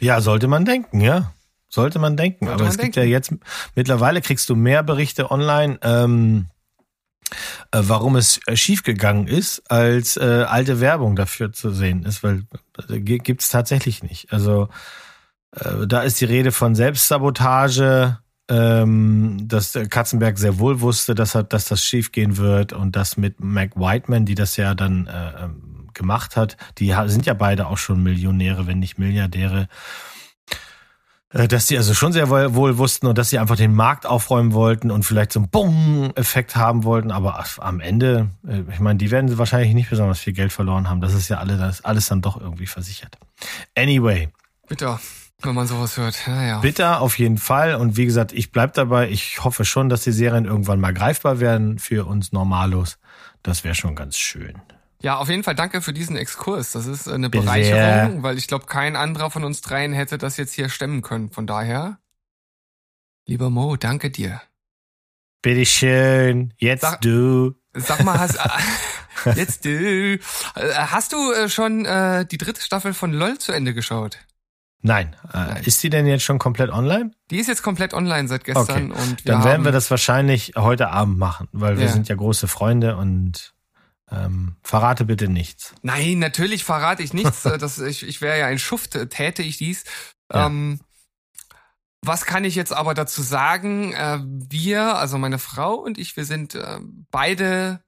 Ja, 0.00 0.20
sollte 0.20 0.48
man 0.48 0.64
denken, 0.64 1.00
ja. 1.00 1.32
Sollte 1.68 1.98
man 1.98 2.18
denken. 2.18 2.46
Sollte 2.46 2.54
Aber 2.54 2.64
man 2.64 2.70
es 2.70 2.76
denken. 2.76 2.92
gibt 2.92 2.96
ja 2.96 3.04
jetzt, 3.04 3.34
mittlerweile 3.74 4.20
kriegst 4.20 4.50
du 4.50 4.56
mehr 4.56 4.82
Berichte 4.82 5.30
online. 5.30 5.78
Ähm 5.82 6.46
äh, 6.48 6.61
warum 7.72 8.16
es 8.16 8.40
äh, 8.46 8.56
schiefgegangen 8.56 9.28
ist, 9.28 9.70
als 9.70 10.16
äh, 10.16 10.44
alte 10.48 10.80
Werbung 10.80 11.16
dafür 11.16 11.52
zu 11.52 11.70
sehen 11.70 12.04
ist, 12.04 12.22
weil 12.22 12.44
äh, 12.88 13.00
gibt's 13.00 13.48
tatsächlich 13.48 14.02
nicht. 14.02 14.32
Also 14.32 14.68
äh, 15.56 15.86
da 15.86 16.02
ist 16.02 16.20
die 16.20 16.26
Rede 16.26 16.52
von 16.52 16.74
Selbstsabotage, 16.74 18.18
ähm, 18.48 19.38
dass 19.48 19.78
Katzenberg 19.88 20.38
sehr 20.38 20.58
wohl 20.58 20.80
wusste, 20.80 21.14
dass, 21.14 21.34
er, 21.34 21.44
dass 21.44 21.66
das 21.66 21.84
schiefgehen 21.84 22.36
wird 22.36 22.72
und 22.72 22.96
das 22.96 23.16
mit 23.16 23.40
Mac 23.40 23.76
Whiteman, 23.76 24.26
die 24.26 24.34
das 24.34 24.56
ja 24.56 24.74
dann 24.74 25.06
äh, 25.06 25.44
ähm, 25.44 25.88
gemacht 25.94 26.36
hat, 26.36 26.56
die 26.78 26.94
sind 27.06 27.26
ja 27.26 27.34
beide 27.34 27.66
auch 27.66 27.78
schon 27.78 28.02
Millionäre, 28.02 28.66
wenn 28.66 28.78
nicht 28.78 28.98
Milliardäre. 28.98 29.68
Äh, 31.32 31.48
dass 31.48 31.66
sie 31.66 31.76
also 31.76 31.94
schon 31.94 32.12
sehr 32.12 32.28
wohl 32.30 32.78
wussten 32.78 33.06
und 33.06 33.18
dass 33.18 33.30
sie 33.30 33.38
einfach 33.38 33.56
den 33.56 33.74
Markt 33.74 34.06
aufräumen 34.06 34.52
wollten 34.52 34.90
und 34.90 35.04
vielleicht 35.04 35.32
so 35.32 35.40
einen 35.40 35.48
Bumm-Effekt 35.48 36.56
haben 36.56 36.84
wollten. 36.84 37.10
Aber 37.10 37.42
am 37.58 37.80
Ende, 37.80 38.30
äh, 38.46 38.62
ich 38.72 38.80
meine, 38.80 38.98
die 38.98 39.10
werden 39.10 39.36
wahrscheinlich 39.38 39.74
nicht 39.74 39.90
besonders 39.90 40.20
viel 40.20 40.32
Geld 40.32 40.52
verloren 40.52 40.88
haben. 40.88 41.00
Das 41.00 41.14
ist 41.14 41.28
ja 41.28 41.38
alles, 41.38 41.84
alles 41.84 42.06
dann 42.06 42.22
doch 42.22 42.40
irgendwie 42.40 42.66
versichert. 42.66 43.18
Anyway. 43.76 44.28
Bitte. 44.68 44.98
Wenn 45.44 45.56
man 45.56 45.66
sowas 45.66 45.96
hört, 45.96 46.24
ja, 46.28 46.40
ja. 46.40 46.58
Bitter 46.60 47.00
auf 47.00 47.18
jeden 47.18 47.36
Fall. 47.36 47.74
Und 47.74 47.96
wie 47.96 48.04
gesagt, 48.04 48.32
ich 48.32 48.52
bleib 48.52 48.74
dabei. 48.74 49.10
Ich 49.10 49.42
hoffe 49.42 49.64
schon, 49.64 49.88
dass 49.88 50.04
die 50.04 50.12
Serien 50.12 50.44
irgendwann 50.44 50.78
mal 50.78 50.94
greifbar 50.94 51.40
werden 51.40 51.80
für 51.80 52.06
uns 52.06 52.30
Normalos. 52.30 52.98
Das 53.42 53.64
wäre 53.64 53.74
schon 53.74 53.96
ganz 53.96 54.16
schön. 54.16 54.62
Ja, 55.02 55.16
auf 55.16 55.28
jeden 55.28 55.42
Fall 55.42 55.56
danke 55.56 55.82
für 55.82 55.92
diesen 55.92 56.16
Exkurs. 56.16 56.72
Das 56.72 56.86
ist 56.86 57.08
eine 57.08 57.28
Bereicherung, 57.28 58.22
weil 58.22 58.38
ich 58.38 58.46
glaube, 58.46 58.66
kein 58.66 58.94
anderer 58.94 59.30
von 59.30 59.44
uns 59.44 59.60
dreien 59.60 59.92
hätte 59.92 60.16
das 60.16 60.36
jetzt 60.36 60.54
hier 60.54 60.68
stemmen 60.68 61.02
können. 61.02 61.30
Von 61.30 61.46
daher, 61.46 61.98
lieber 63.26 63.50
Mo, 63.50 63.76
danke 63.76 64.10
dir. 64.10 64.40
Bitteschön, 65.42 66.54
jetzt 66.56 66.82
sag, 66.82 67.00
du. 67.00 67.54
Sag 67.74 68.04
mal, 68.04 68.16
hast, 68.16 68.38
jetzt 69.36 69.64
du. 69.64 70.18
Hast 70.54 71.12
du 71.12 71.32
äh, 71.32 71.48
schon 71.48 71.84
äh, 71.84 72.24
die 72.24 72.38
dritte 72.38 72.60
Staffel 72.60 72.94
von 72.94 73.12
LOL 73.12 73.38
zu 73.38 73.50
Ende 73.50 73.74
geschaut? 73.74 74.18
Nein. 74.82 75.16
Äh, 75.32 75.38
Nein. 75.38 75.62
Ist 75.64 75.82
die 75.82 75.90
denn 75.90 76.06
jetzt 76.06 76.22
schon 76.22 76.38
komplett 76.38 76.70
online? 76.70 77.12
Die 77.30 77.38
ist 77.38 77.48
jetzt 77.48 77.62
komplett 77.62 77.94
online 77.94 78.28
seit 78.28 78.44
gestern. 78.44 78.92
Okay. 78.92 79.02
Und 79.02 79.28
Dann 79.28 79.42
werden 79.42 79.64
wir 79.64 79.72
das 79.72 79.90
wahrscheinlich 79.90 80.52
heute 80.56 80.90
Abend 80.90 81.18
machen, 81.18 81.48
weil 81.52 81.78
wir 81.78 81.86
ja. 81.86 81.92
sind 81.92 82.08
ja 82.08 82.14
große 82.14 82.46
Freunde 82.46 82.96
und 82.96 83.51
ähm, 84.12 84.56
verrate 84.62 85.04
bitte 85.04 85.28
nichts. 85.28 85.74
Nein, 85.82 86.18
natürlich 86.18 86.64
verrate 86.64 87.02
ich 87.02 87.12
nichts. 87.14 87.42
das, 87.60 87.78
ich 87.78 88.06
ich 88.06 88.20
wäre 88.20 88.38
ja 88.38 88.46
ein 88.46 88.58
Schuft, 88.58 88.98
täte 89.10 89.42
ich 89.42 89.56
dies. 89.56 89.84
Ja. 90.32 90.46
Ähm, 90.46 90.80
was 92.04 92.26
kann 92.26 92.44
ich 92.44 92.56
jetzt 92.56 92.72
aber 92.72 92.94
dazu 92.94 93.22
sagen? 93.22 93.92
Äh, 93.92 94.18
wir, 94.24 94.96
also 94.96 95.18
meine 95.18 95.38
Frau 95.38 95.74
und 95.74 95.98
ich, 95.98 96.16
wir 96.16 96.24
sind 96.24 96.54
äh, 96.54 96.80
beide 97.10 97.80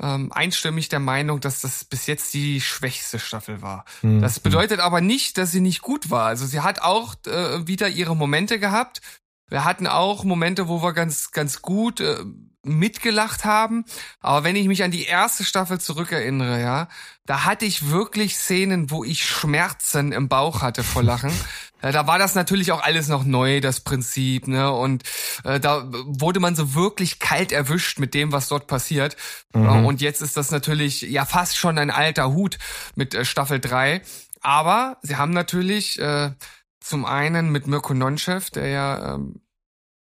ähm, 0.00 0.32
einstimmig 0.32 0.88
der 0.88 1.00
Meinung, 1.00 1.40
dass 1.40 1.60
das 1.60 1.84
bis 1.84 2.06
jetzt 2.06 2.32
die 2.32 2.60
schwächste 2.60 3.18
Staffel 3.18 3.60
war. 3.60 3.84
Mhm. 4.02 4.22
Das 4.22 4.40
bedeutet 4.40 4.80
aber 4.80 5.00
nicht, 5.00 5.36
dass 5.36 5.50
sie 5.50 5.60
nicht 5.60 5.82
gut 5.82 6.10
war. 6.10 6.26
Also 6.26 6.46
sie 6.46 6.60
hat 6.60 6.80
auch 6.80 7.14
äh, 7.26 7.66
wieder 7.66 7.88
ihre 7.88 8.16
Momente 8.16 8.58
gehabt. 8.58 9.02
Wir 9.48 9.64
hatten 9.64 9.86
auch 9.86 10.24
Momente, 10.24 10.68
wo 10.68 10.82
wir 10.82 10.92
ganz, 10.92 11.32
ganz 11.32 11.60
gut 11.60 12.00
äh, 12.00 12.24
mitgelacht 12.64 13.44
haben. 13.44 13.84
Aber 14.20 14.44
wenn 14.44 14.56
ich 14.56 14.66
mich 14.66 14.82
an 14.82 14.90
die 14.90 15.04
erste 15.04 15.44
Staffel 15.44 15.80
zurückerinnere, 15.80 16.60
ja, 16.60 16.88
da 17.26 17.44
hatte 17.44 17.64
ich 17.64 17.90
wirklich 17.90 18.36
Szenen, 18.36 18.90
wo 18.90 19.04
ich 19.04 19.24
Schmerzen 19.24 20.12
im 20.12 20.28
Bauch 20.28 20.62
hatte 20.62 20.82
vor 20.82 21.02
Lachen. 21.02 21.32
Da 21.82 22.06
war 22.06 22.18
das 22.18 22.34
natürlich 22.34 22.72
auch 22.72 22.82
alles 22.82 23.08
noch 23.08 23.24
neu, 23.24 23.62
das 23.62 23.80
Prinzip, 23.80 24.48
ne? 24.48 24.70
Und 24.70 25.02
äh, 25.44 25.58
da 25.58 25.86
wurde 25.88 26.38
man 26.38 26.54
so 26.54 26.74
wirklich 26.74 27.20
kalt 27.20 27.52
erwischt 27.52 27.98
mit 27.98 28.12
dem, 28.12 28.32
was 28.32 28.48
dort 28.48 28.66
passiert. 28.66 29.16
Mhm. 29.54 29.86
Und 29.86 30.02
jetzt 30.02 30.20
ist 30.20 30.36
das 30.36 30.50
natürlich 30.50 31.00
ja 31.00 31.24
fast 31.24 31.56
schon 31.56 31.78
ein 31.78 31.90
alter 31.90 32.32
Hut 32.32 32.58
mit 32.96 33.14
äh, 33.14 33.24
Staffel 33.24 33.60
3. 33.60 34.02
Aber 34.42 34.98
sie 35.00 35.16
haben 35.16 35.32
natürlich 35.32 35.98
äh, 35.98 36.32
zum 36.80 37.06
einen 37.06 37.50
mit 37.50 37.66
Mirko 37.66 37.94
Nonchev, 37.94 38.50
der 38.50 38.68
ja 38.68 39.14
ähm, 39.14 39.40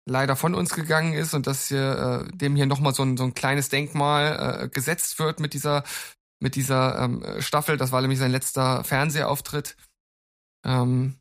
leider 0.07 0.35
von 0.35 0.55
uns 0.55 0.73
gegangen 0.73 1.13
ist 1.13 1.33
und 1.33 1.47
dass 1.47 1.67
hier 1.67 2.25
äh, 2.29 2.37
dem 2.37 2.55
hier 2.55 2.65
nochmal 2.65 2.93
so 2.93 3.03
ein, 3.03 3.17
so 3.17 3.23
ein 3.23 3.33
kleines 3.33 3.69
Denkmal 3.69 4.63
äh, 4.63 4.69
gesetzt 4.69 5.19
wird 5.19 5.39
mit 5.39 5.53
dieser 5.53 5.83
mit 6.39 6.55
dieser 6.55 6.99
ähm, 6.99 7.23
Staffel. 7.39 7.77
Das 7.77 7.91
war 7.91 8.01
nämlich 8.01 8.19
sein 8.19 8.31
letzter 8.31 8.83
Fernsehauftritt. 8.83 9.75
Ähm, 10.63 11.15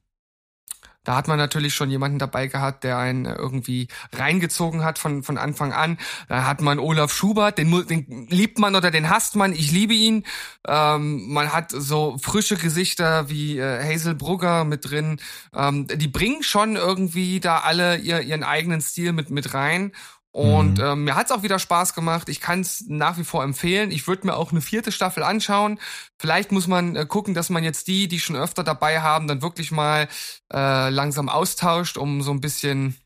da 1.07 1.15
hat 1.15 1.29
man 1.29 1.39
natürlich 1.39 1.73
schon 1.73 1.89
jemanden 1.89 2.19
dabei 2.19 2.49
gehabt, 2.49 2.83
der 2.83 2.99
einen 2.99 3.27
irgendwie 3.27 3.87
reingezogen 4.13 4.83
hat 4.83 4.99
von, 4.99 5.23
von 5.23 5.39
Anfang 5.39 5.73
an. 5.73 5.99
Da 6.29 6.47
hat 6.47 6.61
man 6.61 6.81
Olaf 6.81 7.13
Schubert, 7.13 7.59
den, 7.59 7.71
den 7.87 8.27
liebt 8.29 8.59
man 8.59 8.75
oder 8.75 8.91
den 8.91 9.09
hasst 9.09 9.37
man. 9.37 9.53
Ich 9.53 9.71
liebe 9.71 9.95
ihn. 9.95 10.25
Ähm, 10.67 11.33
man 11.33 11.53
hat 11.53 11.71
so 11.71 12.19
frische 12.21 12.57
Gesichter 12.57 13.31
wie 13.31 13.57
äh, 13.57 13.85
Hazel 13.85 14.17
Brugger 14.17 14.65
mit 14.65 14.91
drin. 14.91 15.21
Ähm, 15.55 15.87
die 15.87 16.09
bringen 16.09 16.43
schon 16.43 16.75
irgendwie 16.75 17.39
da 17.39 17.61
alle 17.61 17.99
ihr, 17.99 18.23
ihren 18.23 18.43
eigenen 18.43 18.81
Stil 18.81 19.13
mit, 19.13 19.31
mit 19.31 19.55
rein. 19.55 19.93
Und 20.37 20.77
mhm. 20.77 20.85
ähm, 20.85 21.05
mir 21.05 21.15
hat's 21.15 21.33
auch 21.33 21.43
wieder 21.43 21.59
Spaß 21.59 21.95
gemacht. 21.95 22.29
Ich 22.29 22.43
kann 22.43 22.61
es 22.61 22.85
nach 22.89 23.17
wie 23.17 23.25
vor 23.25 23.43
empfehlen. 23.43 23.91
Ich 23.91 24.07
würde 24.07 24.27
mir 24.27 24.37
auch 24.37 24.53
eine 24.53 24.61
vierte 24.61 24.93
Staffel 24.93 25.23
anschauen. 25.23 25.81
Vielleicht 26.19 26.53
muss 26.53 26.67
man 26.67 26.95
äh, 26.95 27.07
gucken, 27.07 27.33
dass 27.33 27.49
man 27.49 27.65
jetzt 27.65 27.89
die, 27.89 28.07
die 28.07 28.21
schon 28.21 28.37
öfter 28.37 28.63
dabei 28.63 29.01
haben, 29.01 29.29
dann 29.29 29.41
wirklich 29.41 29.71
mal 29.71 30.09
äh, 30.53 30.91
langsam 30.91 31.31
austauscht, 31.31 31.97
um 31.97 32.21
so 32.21 32.33
ein 32.33 32.43
bisschen 32.43 32.97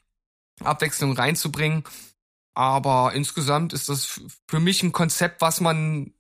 Abwechslung 0.64 1.12
reinzubringen. 1.12 1.84
Aber 2.54 3.12
insgesamt 3.14 3.74
ist 3.74 3.88
das 3.88 4.20
für 4.48 4.58
mich 4.58 4.82
ein 4.82 4.90
Konzept, 4.90 5.40
was 5.40 5.60
man 5.60 6.12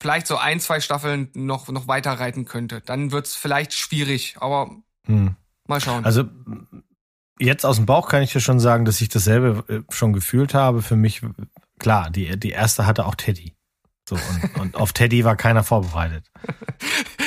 vielleicht 0.00 0.26
so 0.26 0.38
ein, 0.38 0.58
zwei 0.58 0.80
Staffeln 0.80 1.30
noch, 1.34 1.68
noch 1.68 1.86
weiter 1.86 2.18
reiten 2.18 2.46
könnte. 2.46 2.80
Dann 2.80 3.12
wird's 3.12 3.36
vielleicht 3.36 3.74
schwierig, 3.74 4.34
aber 4.40 4.74
hm. 5.06 5.36
mal 5.68 5.80
schauen. 5.80 6.04
Also 6.04 6.24
jetzt 7.44 7.66
aus 7.66 7.76
dem 7.76 7.86
Bauch 7.86 8.08
kann 8.08 8.22
ich 8.22 8.32
dir 8.32 8.40
schon 8.40 8.60
sagen, 8.60 8.84
dass 8.84 9.00
ich 9.00 9.08
dasselbe 9.08 9.64
äh, 9.68 9.80
schon 9.92 10.12
gefühlt 10.12 10.54
habe. 10.54 10.82
Für 10.82 10.96
mich, 10.96 11.22
klar, 11.78 12.10
die, 12.10 12.38
die 12.38 12.50
erste 12.50 12.86
hatte 12.86 13.06
auch 13.06 13.14
Teddy. 13.14 13.54
So, 14.08 14.16
und, 14.16 14.56
und 14.60 14.76
auf 14.76 14.92
Teddy 14.92 15.24
war 15.24 15.36
keiner 15.36 15.62
vorbereitet. 15.62 16.24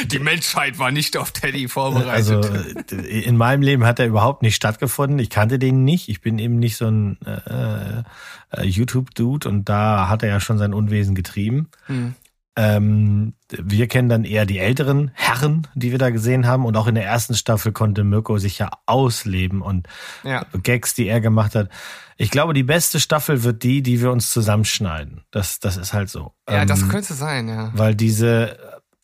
Die 0.07 0.19
Menschheit 0.19 0.77
war 0.77 0.91
nicht 0.91 1.17
auf 1.17 1.31
Teddy 1.31 1.67
vorbereitet. 1.67 2.11
Also 2.11 2.41
äh, 2.41 3.21
in 3.21 3.37
meinem 3.37 3.61
Leben 3.61 3.85
hat 3.85 3.99
er 3.99 4.07
überhaupt 4.07 4.41
nicht 4.41 4.55
stattgefunden. 4.55 5.19
Ich 5.19 5.29
kannte 5.29 5.57
den 5.57 5.83
nicht. 5.83 6.09
Ich 6.09 6.21
bin 6.21 6.37
eben 6.39 6.59
nicht 6.59 6.77
so 6.77 6.87
ein 6.87 7.17
äh, 7.25 8.03
äh, 8.51 8.63
YouTube-Dude 8.63 9.47
und 9.47 9.69
da 9.69 10.09
hat 10.09 10.23
er 10.23 10.29
ja 10.29 10.39
schon 10.39 10.57
sein 10.57 10.73
Unwesen 10.73 11.15
getrieben. 11.15 11.69
Hm. 11.87 12.15
Ähm, 12.57 13.33
wir 13.49 13.87
kennen 13.87 14.07
dann 14.07 14.23
eher 14.23 14.45
die 14.45 14.59
älteren 14.59 15.11
Herren, 15.13 15.67
die 15.75 15.91
wir 15.91 15.97
da 15.97 16.09
gesehen 16.09 16.47
haben. 16.47 16.65
Und 16.65 16.77
auch 16.77 16.87
in 16.87 16.95
der 16.95 17.05
ersten 17.05 17.33
Staffel 17.33 17.73
konnte 17.73 18.03
Mirko 18.03 18.37
sich 18.37 18.59
ja 18.59 18.69
ausleben 18.85 19.61
und 19.61 19.87
ja. 20.23 20.45
Gags, 20.63 20.93
die 20.93 21.07
er 21.07 21.19
gemacht 21.19 21.53
hat. 21.55 21.69
Ich 22.17 22.31
glaube, 22.31 22.53
die 22.53 22.63
beste 22.63 22.99
Staffel 22.99 23.43
wird 23.43 23.63
die, 23.63 23.81
die 23.81 24.01
wir 24.01 24.11
uns 24.11 24.31
zusammenschneiden. 24.31 25.25
Das, 25.31 25.59
das 25.59 25.75
ist 25.75 25.93
halt 25.93 26.09
so. 26.09 26.33
Ja, 26.49 26.61
ähm, 26.61 26.67
das 26.67 26.87
könnte 26.87 27.13
sein, 27.13 27.49
ja. 27.49 27.71
Weil 27.73 27.93
diese, 27.93 28.57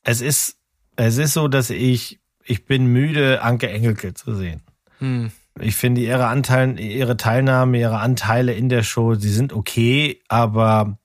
es 0.04 0.22
ist, 0.22 0.58
es 0.95 1.18
ist 1.18 1.34
so, 1.34 1.47
dass 1.49 1.70
ich, 1.70 2.22
ich 2.45 2.66
bin 2.66 2.86
müde, 2.86 3.41
Anke 3.41 3.70
Engelke 3.70 4.14
zu 4.14 4.34
sehen. 4.36 4.62
Hm. 4.99 5.32
Ich 5.60 5.76
finde 5.76 5.99
ihre 5.99 6.28
Anteile, 6.28 6.80
ihre 6.80 7.18
Teilnahme, 7.18 7.78
ihre 7.78 7.99
Anteile 7.99 8.54
in 8.54 8.70
der 8.70 8.84
Show, 8.84 9.16
sie 9.16 9.30
sind 9.30 9.52
okay, 9.52 10.22
aber 10.30 10.97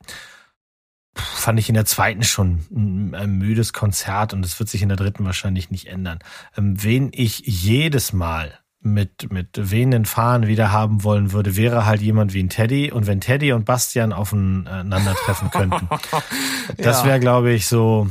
fand 1.17 1.59
ich 1.59 1.69
in 1.69 1.75
der 1.75 1.85
zweiten 1.85 2.23
schon 2.23 2.65
ein, 2.71 3.39
müdes 3.39 3.73
Konzert 3.73 4.33
und 4.35 4.45
es 4.45 4.59
wird 4.59 4.69
sich 4.69 4.83
in 4.83 4.89
der 4.89 4.97
dritten 4.97 5.25
wahrscheinlich 5.25 5.71
nicht 5.71 5.87
ändern. 5.87 6.19
Ähm, 6.57 6.83
wen 6.83 7.11
ich 7.13 7.41
jedes 7.41 8.13
Mal 8.13 8.59
mit, 8.81 9.33
mit 9.33 9.71
wehenden 9.71 10.05
Fahnen 10.05 10.49
wieder 10.49 10.71
haben 10.71 11.03
wollen 11.03 11.33
würde, 11.33 11.57
wäre 11.57 11.87
halt 11.87 12.01
jemand 12.01 12.33
wie 12.35 12.43
ein 12.43 12.49
Teddy. 12.49 12.93
Und 12.93 13.07
wenn 13.07 13.21
Teddy 13.21 13.53
und 13.53 13.65
Bastian 13.65 14.13
aufeinandertreffen 14.13 15.51
könnten, 15.51 15.89
das 16.79 17.05
wäre, 17.05 17.19
glaube 17.19 17.53
ich, 17.53 17.67
so, 17.67 18.09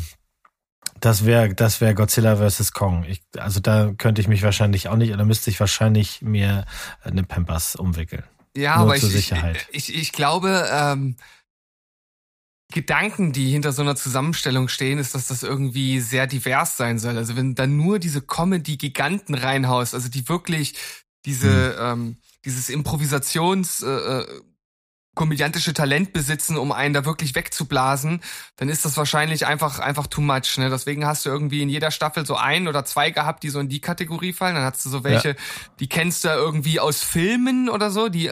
das 0.99 1.25
wäre, 1.25 1.53
das 1.53 1.81
wäre 1.81 1.95
Godzilla 1.95 2.35
vs. 2.35 2.73
Kong. 2.73 3.05
Ich, 3.07 3.21
also 3.37 3.59
da 3.59 3.93
könnte 3.97 4.21
ich 4.21 4.27
mich 4.27 4.43
wahrscheinlich 4.43 4.89
auch 4.89 4.97
nicht, 4.97 5.13
oder 5.13 5.25
müsste 5.25 5.49
ich 5.49 5.59
wahrscheinlich 5.59 6.21
mir 6.21 6.65
eine 7.03 7.23
Pampers 7.23 7.75
umwickeln. 7.75 8.23
Ja, 8.55 8.77
Nur 8.77 8.85
aber 8.85 8.95
ich, 8.95 9.03
Sicherheit. 9.03 9.67
ich, 9.71 9.89
ich, 9.89 10.01
ich 10.01 10.11
glaube, 10.11 10.67
ähm, 10.71 11.15
Gedanken, 12.73 13.31
die 13.31 13.51
hinter 13.51 13.71
so 13.71 13.81
einer 13.81 13.95
Zusammenstellung 13.95 14.67
stehen, 14.67 14.97
ist, 14.97 15.15
dass 15.15 15.27
das 15.27 15.43
irgendwie 15.43 15.99
sehr 15.99 16.27
divers 16.27 16.77
sein 16.77 16.97
soll. 16.97 17.17
Also 17.17 17.35
wenn 17.35 17.55
dann 17.55 17.77
nur 17.77 17.99
diese 17.99 18.21
Comedy-Giganten 18.21 19.35
reinhaust, 19.35 19.93
also 19.93 20.09
die 20.09 20.27
wirklich 20.27 20.75
diese, 21.25 21.77
hm. 21.77 21.99
ähm, 21.99 22.17
dieses 22.43 22.69
Improvisations- 22.69 23.85
äh, 23.85 24.21
äh, 24.21 24.41
komödiantische 25.15 25.73
Talent 25.73 26.13
besitzen, 26.13 26.57
um 26.57 26.71
einen 26.71 26.93
da 26.93 27.05
wirklich 27.05 27.33
wegzublasen, 27.33 28.21
dann 28.57 28.69
ist 28.69 28.85
das 28.85 28.97
wahrscheinlich 28.97 29.47
einfach 29.47 29.79
einfach 29.79 30.07
too 30.07 30.21
much. 30.21 30.57
Ne? 30.57 30.69
Deswegen 30.69 31.05
hast 31.05 31.25
du 31.25 31.29
irgendwie 31.29 31.61
in 31.61 31.69
jeder 31.69 31.89
Staffel 31.89 32.25
so 32.25 32.35
ein 32.35 32.67
oder 32.67 32.85
zwei 32.85 33.09
gehabt, 33.09 33.43
die 33.43 33.49
so 33.49 33.59
in 33.59 33.69
die 33.69 33.81
Kategorie 33.81 34.33
fallen. 34.33 34.55
Dann 34.55 34.65
hast 34.65 34.85
du 34.85 34.89
so 34.89 35.03
welche, 35.03 35.29
ja. 35.29 35.35
die 35.79 35.87
kennst 35.87 36.25
du 36.25 36.27
irgendwie 36.27 36.79
aus 36.79 37.01
Filmen 37.01 37.69
oder 37.69 37.89
so, 37.89 38.09
die 38.09 38.31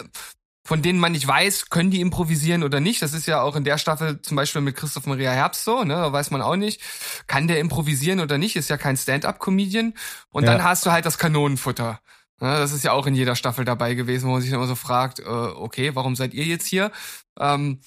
von 0.66 0.82
denen 0.82 1.00
man 1.00 1.12
nicht 1.12 1.28
weiß, 1.28 1.70
können 1.70 1.92
die 1.92 2.00
improvisieren 2.00 2.64
oder 2.64 2.80
nicht. 2.80 3.02
Das 3.02 3.14
ist 3.14 3.26
ja 3.26 3.42
auch 3.42 3.56
in 3.56 3.66
der 3.66 3.78
Staffel 3.78 4.22
zum 4.22 4.38
Beispiel 4.38 4.62
mit 4.62 4.76
Christoph 4.76 5.06
Maria 5.06 5.32
Herbst 5.32 5.66
so, 5.66 5.84
ne? 5.84 5.96
Da 5.96 6.14
weiß 6.14 6.32
man 6.32 6.42
auch 6.42 6.56
nicht, 6.56 6.82
kann 7.28 7.48
der 7.48 7.60
improvisieren 7.60 8.22
oder 8.22 8.38
nicht, 8.38 8.56
ist 8.56 8.70
ja 8.70 8.78
kein 8.78 8.96
Stand-up-Comedian. 8.96 9.94
Und 10.30 10.44
ja. 10.44 10.52
dann 10.52 10.64
hast 10.64 10.86
du 10.86 10.92
halt 10.92 11.06
das 11.06 11.18
Kanonenfutter. 11.18 12.00
Ne? 12.40 12.48
Das 12.58 12.72
ist 12.72 12.84
ja 12.84 12.94
auch 12.94 13.08
in 13.08 13.16
jeder 13.16 13.36
Staffel 13.36 13.66
dabei 13.66 13.94
gewesen, 13.94 14.28
wo 14.28 14.34
man 14.34 14.42
sich 14.42 14.52
immer 14.52 14.68
so 14.68 14.76
fragt, 14.76 15.20
äh, 15.20 15.24
okay, 15.24 15.96
warum 15.96 16.16
seid 16.16 16.34
ihr 16.34 16.46
jetzt 16.46 16.68
hier? 16.68 16.92
Ähm, 17.38 17.82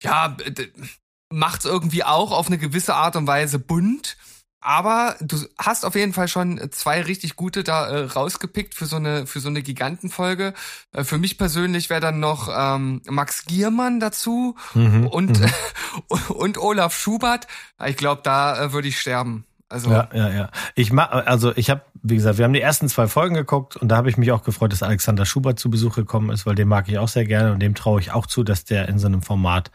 ja, 0.00 0.36
macht's 1.30 1.64
irgendwie 1.64 2.04
auch 2.04 2.30
auf 2.30 2.46
eine 2.46 2.58
gewisse 2.58 2.94
Art 2.94 3.16
und 3.16 3.26
Weise 3.26 3.58
bunt. 3.58 4.16
Aber 4.62 5.16
du 5.20 5.36
hast 5.58 5.84
auf 5.84 5.96
jeden 5.96 6.12
Fall 6.12 6.28
schon 6.28 6.60
zwei 6.70 7.02
richtig 7.02 7.34
gute 7.34 7.64
da 7.64 7.88
äh, 7.88 8.04
rausgepickt 8.04 8.74
für 8.74 8.86
so 8.86 8.96
eine 8.96 9.26
für 9.26 9.40
so 9.40 9.48
eine 9.48 9.60
Gigantenfolge. 9.60 10.54
Äh, 10.92 11.02
für 11.02 11.18
mich 11.18 11.36
persönlich 11.36 11.90
wäre 11.90 12.00
dann 12.00 12.20
noch 12.20 12.48
ähm, 12.56 13.02
Max 13.08 13.44
Giermann 13.44 13.98
dazu 13.98 14.54
mhm, 14.74 15.08
und 15.08 15.40
mhm. 15.40 15.50
und 16.28 16.58
Olaf 16.58 16.96
Schubert. 16.96 17.48
Ich 17.84 17.96
glaube, 17.96 18.22
da 18.22 18.66
äh, 18.66 18.72
würde 18.72 18.86
ich 18.86 19.00
sterben. 19.00 19.44
Also 19.68 19.90
ja, 19.90 20.08
ja, 20.12 20.28
ja. 20.28 20.50
Ich 20.74 20.92
mach, 20.92 21.10
also 21.10 21.52
ich 21.56 21.70
habe 21.70 21.82
wie 22.04 22.16
gesagt, 22.16 22.38
wir 22.38 22.44
haben 22.44 22.52
die 22.52 22.60
ersten 22.60 22.88
zwei 22.88 23.06
Folgen 23.06 23.36
geguckt 23.36 23.76
und 23.76 23.88
da 23.88 23.96
habe 23.96 24.10
ich 24.10 24.16
mich 24.16 24.32
auch 24.32 24.42
gefreut, 24.42 24.72
dass 24.72 24.82
Alexander 24.82 25.24
Schubert 25.24 25.60
zu 25.60 25.70
Besuch 25.70 25.94
gekommen 25.94 26.30
ist, 26.30 26.46
weil 26.46 26.56
den 26.56 26.66
mag 26.66 26.88
ich 26.88 26.98
auch 26.98 27.06
sehr 27.06 27.24
gerne 27.24 27.52
und 27.52 27.60
dem 27.60 27.76
traue 27.76 28.00
ich 28.00 28.10
auch 28.10 28.26
zu, 28.26 28.42
dass 28.42 28.64
der 28.64 28.88
in 28.88 28.98
so 28.98 29.06
einem 29.06 29.22
Format 29.22 29.70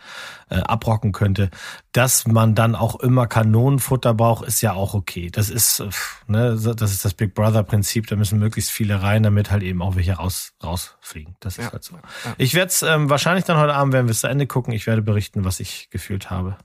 äh, 0.49 0.55
abrocken 0.55 1.13
könnte. 1.13 1.49
Dass 1.93 2.28
man 2.28 2.53
dann 2.53 2.75
auch 2.75 2.99
immer 2.99 3.28
Kanonenfutter 3.28 4.13
braucht, 4.13 4.45
ist 4.45 4.61
ja 4.61 4.73
auch 4.73 4.93
okay. 4.93 5.30
Das 5.32 5.49
ist, 5.49 5.82
ne, 6.28 6.57
das 6.57 6.91
ist 6.91 7.05
das 7.05 7.13
Big 7.13 7.34
Brother 7.34 7.63
Prinzip. 7.63 8.07
Da 8.07 8.17
müssen 8.17 8.39
möglichst 8.39 8.71
viele 8.71 9.01
rein, 9.01 9.23
damit 9.23 9.49
halt 9.49 9.63
eben 9.63 9.82
auch 9.82 9.95
welche 9.95 10.13
raus 10.13 10.53
rausfliegen. 10.61 11.38
Das 11.39 11.57
ist 11.57 11.65
ja, 11.65 11.71
halt 11.71 11.84
so. 11.86 11.95
Ja. 11.95 12.36
Ich 12.38 12.53
werde 12.55 12.67
es 12.67 12.82
ähm, 12.82 13.09
wahrscheinlich 13.09 13.45
dann 13.45 13.57
heute 13.57 13.73
Abend, 13.73 13.93
werden 13.93 14.07
wir 14.07 14.11
es 14.11 14.19
zu 14.19 14.28
Ende 14.28 14.47
gucken. 14.47 14.73
Ich 14.73 14.86
werde 14.86 15.01
berichten, 15.01 15.45
was 15.45 15.61
ich 15.61 15.89
gefühlt 15.91 16.30
habe. 16.30 16.57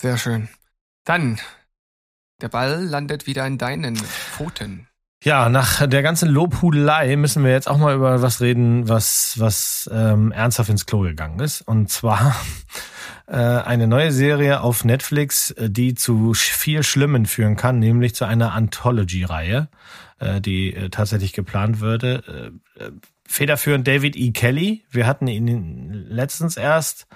Sehr 0.00 0.18
schön. 0.18 0.48
Dann 1.04 1.38
der 2.42 2.48
Ball 2.48 2.84
landet 2.84 3.26
wieder 3.26 3.46
in 3.46 3.58
deinen 3.58 3.96
Pfoten. 3.96 4.88
Ja, 5.24 5.48
nach 5.48 5.86
der 5.86 6.02
ganzen 6.02 6.28
Lobhudelei 6.28 7.14
müssen 7.14 7.44
wir 7.44 7.52
jetzt 7.52 7.68
auch 7.68 7.78
mal 7.78 7.94
über 7.94 8.22
was 8.22 8.40
reden, 8.40 8.88
was, 8.88 9.34
was 9.38 9.88
ähm, 9.92 10.32
ernsthaft 10.32 10.68
ins 10.68 10.84
Klo 10.84 11.02
gegangen 11.02 11.38
ist. 11.38 11.60
Und 11.60 11.90
zwar 11.90 12.34
äh, 13.28 13.36
eine 13.36 13.86
neue 13.86 14.10
Serie 14.10 14.62
auf 14.62 14.84
Netflix, 14.84 15.52
äh, 15.52 15.70
die 15.70 15.94
zu 15.94 16.34
viel 16.34 16.82
Schlimmen 16.82 17.26
führen 17.26 17.54
kann, 17.54 17.78
nämlich 17.78 18.16
zu 18.16 18.24
einer 18.24 18.52
Anthology-Reihe, 18.52 19.68
äh, 20.18 20.40
die 20.40 20.74
äh, 20.74 20.88
tatsächlich 20.88 21.32
geplant 21.32 21.78
würde. 21.78 22.52
Äh, 22.76 22.82
äh, 22.82 22.90
federführend 23.24 23.86
David 23.86 24.16
E. 24.16 24.32
Kelly. 24.32 24.84
Wir 24.90 25.06
hatten 25.06 25.28
ihn 25.28 25.92
letztens 26.08 26.56
erst 26.56 27.06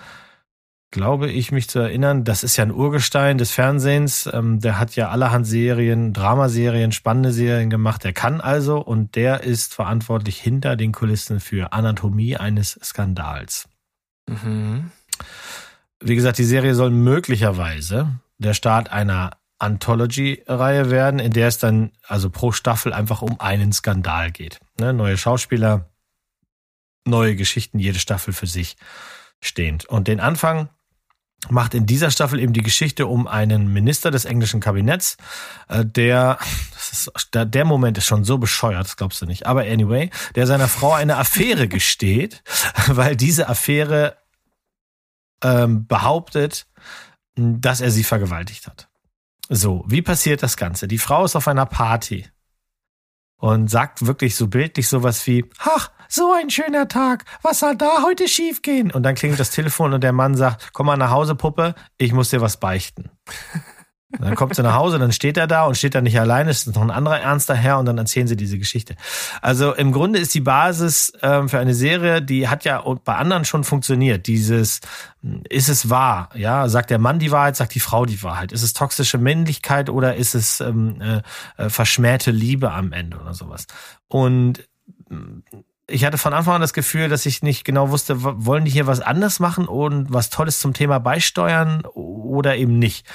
glaube 0.97 1.31
ich, 1.31 1.53
mich 1.53 1.69
zu 1.69 1.79
erinnern, 1.79 2.25
das 2.25 2.43
ist 2.43 2.57
ja 2.57 2.65
ein 2.65 2.73
Urgestein 2.73 3.37
des 3.37 3.51
Fernsehens. 3.51 4.27
Ähm, 4.33 4.61
der 4.61 4.79
hat 4.79 4.97
ja 4.97 5.11
allerhand 5.11 5.47
Serien, 5.47 6.15
Dramaserien, 6.15 6.91
spannende 6.91 7.33
Serien 7.33 7.69
gemacht. 7.69 8.03
Der 8.03 8.15
kann 8.15 8.41
also 8.41 8.79
und 8.79 9.15
der 9.15 9.45
ist 9.45 9.75
verantwortlich 9.75 10.41
hinter 10.41 10.75
den 10.75 10.93
Kulissen 10.93 11.39
für 11.39 11.75
Anatomie 11.75 12.39
eines 12.39 12.81
Skandals. 12.83 13.69
Mhm. 14.27 14.91
Wie 16.01 16.15
gesagt, 16.15 16.39
die 16.39 16.45
Serie 16.45 16.75
soll 16.75 16.91
möglicherweise 16.91 18.19
der 18.39 18.55
Start 18.55 18.91
einer 18.91 19.33
Anthology-Reihe 19.59 20.91
werden, 20.91 21.21
in 21.21 21.33
der 21.33 21.49
es 21.49 21.59
dann 21.59 21.93
also 22.09 22.31
pro 22.31 22.53
Staffel 22.53 22.95
einfach 22.95 23.21
um 23.21 23.39
einen 23.39 23.75
Skandal 23.75 24.31
geht. 24.31 24.61
Ne? 24.81 24.95
Neue 24.95 25.19
Schauspieler, 25.19 25.91
neue 27.05 27.37
Geschichten, 27.37 27.79
jede 27.79 27.99
Staffel 27.99 28.33
für 28.33 28.47
sich 28.47 28.79
stehend. 29.43 29.85
Und 29.85 30.09
den 30.09 30.21
Anfang 30.21 30.71
macht 31.51 31.75
in 31.75 31.87
dieser 31.87 32.11
Staffel 32.11 32.41
eben 32.41 32.53
die 32.53 32.63
Geschichte 32.63 33.07
um 33.07 33.27
einen 33.27 33.73
Minister 33.73 34.11
des 34.11 34.25
englischen 34.25 34.61
Kabinetts, 34.61 35.17
äh, 35.69 35.85
der, 35.85 36.39
ist, 36.93 37.11
der 37.33 37.65
Moment 37.65 37.99
ist 37.99 38.07
schon 38.07 38.25
so 38.25 38.39
bescheuert, 38.39 38.85
das 38.85 38.97
glaubst 38.97 39.21
du 39.23 39.27
nicht, 39.27 39.47
aber 39.47 39.63
anyway, 39.63 40.11
der 40.35 40.47
seiner 40.47 40.69
Frau 40.69 40.93
eine 40.93 41.17
Affäre 41.17 41.69
gesteht, 41.77 42.43
weil 42.87 43.17
diese 43.17 43.49
Affäre 43.49 44.17
ähm, 45.43 45.87
behauptet, 45.87 46.67
dass 47.35 47.81
er 47.81 47.91
sie 47.91 48.05
vergewaltigt 48.05 48.67
hat. 48.67 48.89
So, 49.49 49.85
wie 49.87 50.03
passiert 50.03 50.43
das 50.43 50.57
Ganze? 50.57 50.89
Die 50.89 50.99
Frau 50.99 51.25
ist 51.25 51.37
auf 51.37 51.47
einer 51.47 51.67
Party 51.67 52.27
und 53.37 53.69
sagt 53.69 54.07
wirklich 54.07 54.35
so 54.35 54.49
bildlich 54.49 54.89
sowas 54.89 55.27
wie, 55.27 55.45
ach, 55.59 55.91
so 56.09 56.33
ein 56.33 56.51
schöner 56.51 56.89
Tag, 56.89 57.25
was 57.43 57.61
soll 57.61 57.77
da 57.77 58.03
heute 58.03 58.29
schiefgehen? 58.29 58.91
Und 58.91 59.03
dann 59.03 59.15
klingelt 59.15 59.41
das 59.41 59.51
Telefon 59.51 59.93
und 59.93 60.03
der 60.03 60.13
Mann 60.13 60.35
sagt, 60.35 60.73
komm 60.73 60.87
mal 60.87 60.97
nach 60.97 61.11
Hause, 61.11 61.35
Puppe, 61.35 61.75
ich 61.99 62.13
muss 62.13 62.31
dir 62.31 62.41
was 62.41 62.57
beichten. 62.59 63.11
Dann 64.19 64.37
kommt 64.37 64.55
sie 64.55 64.63
nach 64.63 64.75
Hause, 64.75 64.99
dann 64.99 65.13
steht 65.13 65.37
er 65.37 65.47
da 65.47 65.65
und 65.67 65.77
steht 65.77 65.95
da 65.95 66.01
nicht 66.01 66.19
alleine, 66.19 66.51
es 66.51 66.67
ist 66.67 66.75
noch 66.75 66.83
ein 66.83 66.93
anderer 66.93 67.19
ernster 67.19 67.55
Herr 67.55 67.79
und 67.79 67.87
dann 67.87 67.99
erzählen 67.99 68.29
sie 68.29 68.37
diese 68.37 68.57
Geschichte. 68.57 68.95
Also 69.43 69.75
im 69.75 69.93
Grunde 69.93 70.19
ist 70.21 70.33
die 70.35 70.41
Basis 70.41 71.13
ähm, 71.23 71.49
für 71.49 71.59
eine 71.59 71.75
Serie, 71.75 72.23
die 72.23 72.49
hat 72.49 72.65
ja 72.65 72.83
bei 73.05 73.17
anderen 73.17 73.45
schon 73.45 73.65
funktioniert. 73.65 74.27
Dieses, 74.29 74.81
ist 75.49 75.69
es 75.69 75.91
wahr? 75.91 76.31
Ja, 76.35 76.69
sagt 76.69 76.91
der 76.91 76.99
Mann 76.99 77.19
die 77.19 77.33
Wahrheit, 77.33 77.57
sagt 77.57 77.75
die 77.75 77.81
Frau 77.81 78.07
die 78.07 78.23
Wahrheit? 78.23 78.53
Ist 78.53 78.63
es 78.63 78.73
toxische 78.73 79.19
Männlichkeit 79.19 79.91
oder 79.91 80.15
ist 80.15 80.35
es 80.35 80.61
ähm, 80.61 81.01
äh, 81.01 81.23
äh 81.65 81.69
verschmähte 81.69 82.31
Liebe 82.31 82.71
am 82.71 82.93
Ende 82.93 83.19
oder 83.19 83.35
sowas? 83.35 83.67
Und 84.09 84.67
ich 85.89 86.05
hatte 86.05 86.19
von 86.19 86.33
Anfang 86.33 86.57
an 86.57 86.61
das 86.61 86.73
Gefühl, 86.73 87.09
dass 87.09 87.27
ich 87.27 87.43
nicht 87.43 87.65
genau 87.65 87.91
wusste, 87.91 88.23
wollen 88.23 88.65
die 88.65 88.71
hier 88.71 88.87
was 88.87 89.01
anders 89.01 89.39
machen 89.39 89.67
und 89.67 90.13
was 90.13 90.31
Tolles 90.31 90.61
zum 90.61 90.73
Thema 90.73 90.99
beisteuern 90.99 91.85
oder 91.95 92.57
eben 92.57 92.79
nicht. 92.79 93.07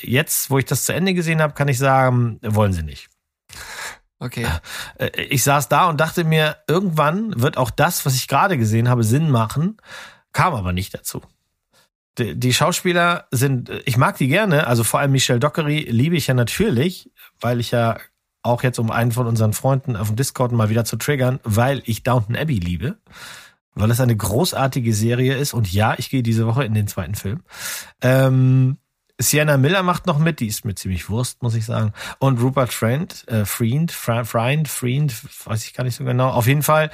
Jetzt, 0.00 0.50
wo 0.50 0.58
ich 0.58 0.64
das 0.64 0.84
zu 0.84 0.92
Ende 0.92 1.14
gesehen 1.14 1.40
habe, 1.42 1.54
kann 1.54 1.68
ich 1.68 1.78
sagen, 1.78 2.38
wollen 2.42 2.72
sie 2.72 2.82
nicht. 2.82 3.08
Okay. 4.20 4.46
Äh, 4.98 5.22
ich 5.22 5.42
saß 5.42 5.68
da 5.68 5.88
und 5.88 6.00
dachte 6.00 6.24
mir, 6.24 6.58
irgendwann 6.66 7.40
wird 7.40 7.56
auch 7.56 7.70
das, 7.70 8.04
was 8.04 8.14
ich 8.14 8.28
gerade 8.28 8.58
gesehen 8.58 8.88
habe, 8.88 9.04
Sinn 9.04 9.30
machen, 9.30 9.78
kam 10.32 10.54
aber 10.54 10.72
nicht 10.72 10.94
dazu. 10.94 11.22
Die 12.18 12.52
Schauspieler 12.52 13.28
sind, 13.30 13.70
ich 13.84 13.96
mag 13.96 14.16
die 14.18 14.26
gerne, 14.26 14.66
also 14.66 14.82
vor 14.82 14.98
allem 14.98 15.12
Michelle 15.12 15.38
Dockery 15.38 15.86
liebe 15.88 16.16
ich 16.16 16.26
ja 16.26 16.34
natürlich, 16.34 17.12
weil 17.40 17.60
ich 17.60 17.70
ja 17.70 17.96
auch 18.42 18.62
jetzt 18.62 18.78
um 18.78 18.90
einen 18.90 19.12
von 19.12 19.26
unseren 19.26 19.52
Freunden 19.52 19.96
auf 19.96 20.08
dem 20.08 20.16
Discord 20.16 20.52
mal 20.52 20.68
wieder 20.68 20.84
zu 20.84 20.96
triggern, 20.96 21.40
weil 21.44 21.82
ich 21.84 22.02
Downton 22.02 22.36
Abbey 22.36 22.58
liebe, 22.58 22.98
weil 23.74 23.90
es 23.90 24.00
eine 24.00 24.16
großartige 24.16 24.94
Serie 24.94 25.36
ist 25.36 25.54
und 25.54 25.72
ja, 25.72 25.94
ich 25.98 26.10
gehe 26.10 26.22
diese 26.22 26.46
Woche 26.46 26.64
in 26.64 26.74
den 26.74 26.88
zweiten 26.88 27.14
Film. 27.14 27.42
Ähm, 28.00 28.78
Sienna 29.20 29.56
Miller 29.56 29.82
macht 29.82 30.06
noch 30.06 30.18
mit, 30.18 30.38
die 30.38 30.46
ist 30.46 30.64
mir 30.64 30.76
ziemlich 30.76 31.10
Wurst, 31.10 31.42
muss 31.42 31.56
ich 31.56 31.64
sagen. 31.64 31.92
Und 32.20 32.40
Rupert 32.40 32.72
Friend, 32.72 33.26
äh, 33.26 33.44
Friend, 33.44 33.90
Friend, 33.90 34.68
Friend, 34.68 35.46
weiß 35.46 35.64
ich 35.66 35.74
gar 35.74 35.82
nicht 35.82 35.96
so 35.96 36.04
genau. 36.04 36.30
Auf 36.30 36.46
jeden 36.46 36.62
Fall, 36.62 36.90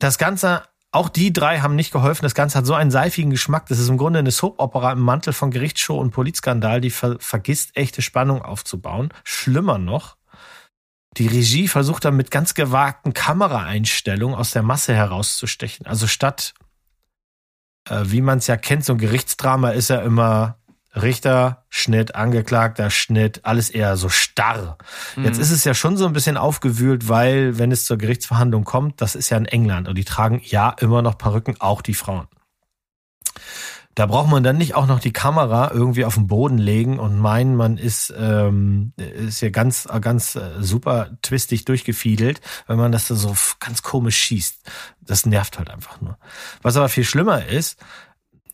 das 0.00 0.18
Ganze, 0.18 0.64
auch 0.90 1.08
die 1.08 1.32
drei 1.32 1.60
haben 1.60 1.76
nicht 1.76 1.92
geholfen. 1.92 2.24
Das 2.24 2.34
Ganze 2.34 2.58
hat 2.58 2.66
so 2.66 2.74
einen 2.74 2.90
seifigen 2.90 3.30
Geschmack. 3.30 3.66
Das 3.66 3.78
ist 3.78 3.88
im 3.88 3.96
Grunde 3.96 4.18
eine 4.18 4.32
Soap-Opera 4.32 4.92
im 4.92 5.00
Mantel 5.00 5.32
von 5.32 5.52
Gerichtsshow 5.52 5.98
und 5.98 6.10
Polizskandal, 6.10 6.80
die 6.80 6.90
ver 6.90 7.16
vergisst, 7.20 7.76
echte 7.76 8.02
Spannung 8.02 8.42
aufzubauen. 8.42 9.10
Schlimmer 9.22 9.78
noch, 9.78 10.16
die 11.16 11.26
Regie 11.26 11.68
versucht 11.68 12.04
dann 12.04 12.16
mit 12.16 12.30
ganz 12.30 12.54
gewagten 12.54 13.12
Kameraeinstellungen 13.14 14.36
aus 14.36 14.50
der 14.50 14.62
Masse 14.62 14.94
herauszustechen. 14.94 15.86
Also 15.86 16.06
statt, 16.06 16.54
äh, 17.88 18.02
wie 18.06 18.20
man 18.20 18.38
es 18.38 18.46
ja 18.46 18.56
kennt, 18.56 18.84
so 18.84 18.94
ein 18.94 18.98
Gerichtsdrama 18.98 19.70
ist 19.70 19.90
ja 19.90 20.00
immer 20.00 20.58
Richter, 20.96 21.64
Schnitt, 21.70 22.14
Angeklagter, 22.14 22.90
Schnitt, 22.90 23.44
alles 23.44 23.70
eher 23.70 23.96
so 23.96 24.08
starr. 24.08 24.78
Mhm. 25.16 25.24
Jetzt 25.24 25.38
ist 25.38 25.50
es 25.50 25.64
ja 25.64 25.74
schon 25.74 25.96
so 25.96 26.06
ein 26.06 26.12
bisschen 26.12 26.36
aufgewühlt, 26.36 27.08
weil 27.08 27.58
wenn 27.58 27.72
es 27.72 27.84
zur 27.84 27.98
Gerichtsverhandlung 27.98 28.64
kommt, 28.64 29.00
das 29.00 29.14
ist 29.14 29.30
ja 29.30 29.36
in 29.36 29.46
England 29.46 29.88
und 29.88 29.96
die 29.96 30.04
tragen 30.04 30.40
ja 30.44 30.70
immer 30.78 31.02
noch 31.02 31.18
Perücken, 31.18 31.60
auch 31.60 31.82
die 31.82 31.94
Frauen. 31.94 32.28
Da 33.94 34.06
braucht 34.06 34.28
man 34.28 34.42
dann 34.42 34.58
nicht 34.58 34.74
auch 34.74 34.86
noch 34.86 34.98
die 34.98 35.12
Kamera 35.12 35.70
irgendwie 35.72 36.04
auf 36.04 36.14
den 36.14 36.26
Boden 36.26 36.58
legen 36.58 36.98
und 36.98 37.18
meinen, 37.18 37.54
man 37.54 37.76
ist, 37.76 38.12
ähm, 38.16 38.92
ist 38.96 39.40
ja 39.40 39.50
ganz, 39.50 39.88
ganz 40.00 40.34
äh, 40.34 40.50
super 40.60 41.10
twistig 41.22 41.64
durchgefiedelt, 41.64 42.40
wenn 42.66 42.78
man 42.78 42.92
das 42.92 43.08
so 43.08 43.34
ganz 43.60 43.82
komisch 43.82 44.18
schießt. 44.18 44.62
Das 45.00 45.26
nervt 45.26 45.58
halt 45.58 45.70
einfach 45.70 46.00
nur. 46.00 46.18
Was 46.62 46.76
aber 46.76 46.88
viel 46.88 47.04
schlimmer 47.04 47.46
ist, 47.46 47.78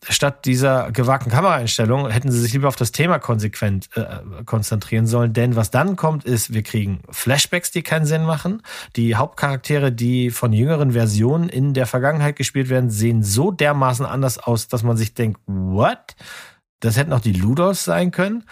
statt 0.08 0.46
dieser 0.46 0.92
gewagten 0.92 1.30
Kameraeinstellung 1.30 2.08
hätten 2.08 2.32
sie 2.32 2.40
sich 2.40 2.52
lieber 2.52 2.68
auf 2.68 2.76
das 2.76 2.92
Thema 2.92 3.18
konsequent 3.18 3.88
äh, 3.96 4.44
konzentrieren 4.44 5.06
sollen. 5.06 5.32
Denn 5.32 5.56
was 5.56 5.70
dann 5.70 5.96
kommt, 5.96 6.24
ist, 6.24 6.54
wir 6.54 6.62
kriegen 6.62 7.00
Flashbacks, 7.10 7.70
die 7.70 7.82
keinen 7.82 8.06
Sinn 8.06 8.24
machen. 8.24 8.62
Die 8.96 9.16
Hauptcharaktere, 9.16 9.92
die 9.92 10.30
von 10.30 10.52
jüngeren 10.52 10.92
Versionen 10.92 11.48
in 11.48 11.74
der 11.74 11.86
Vergangenheit 11.86 12.36
gespielt 12.36 12.70
werden, 12.70 12.90
sehen 12.90 13.22
so 13.22 13.50
dermaßen 13.50 14.06
anders 14.06 14.38
aus, 14.38 14.68
dass 14.68 14.82
man 14.82 14.96
sich 14.96 15.14
denkt, 15.14 15.40
what? 15.46 16.16
Das 16.80 16.96
hätten 16.96 17.12
auch 17.12 17.20
die 17.20 17.32
Ludos 17.32 17.84
sein 17.84 18.10
können. 18.10 18.44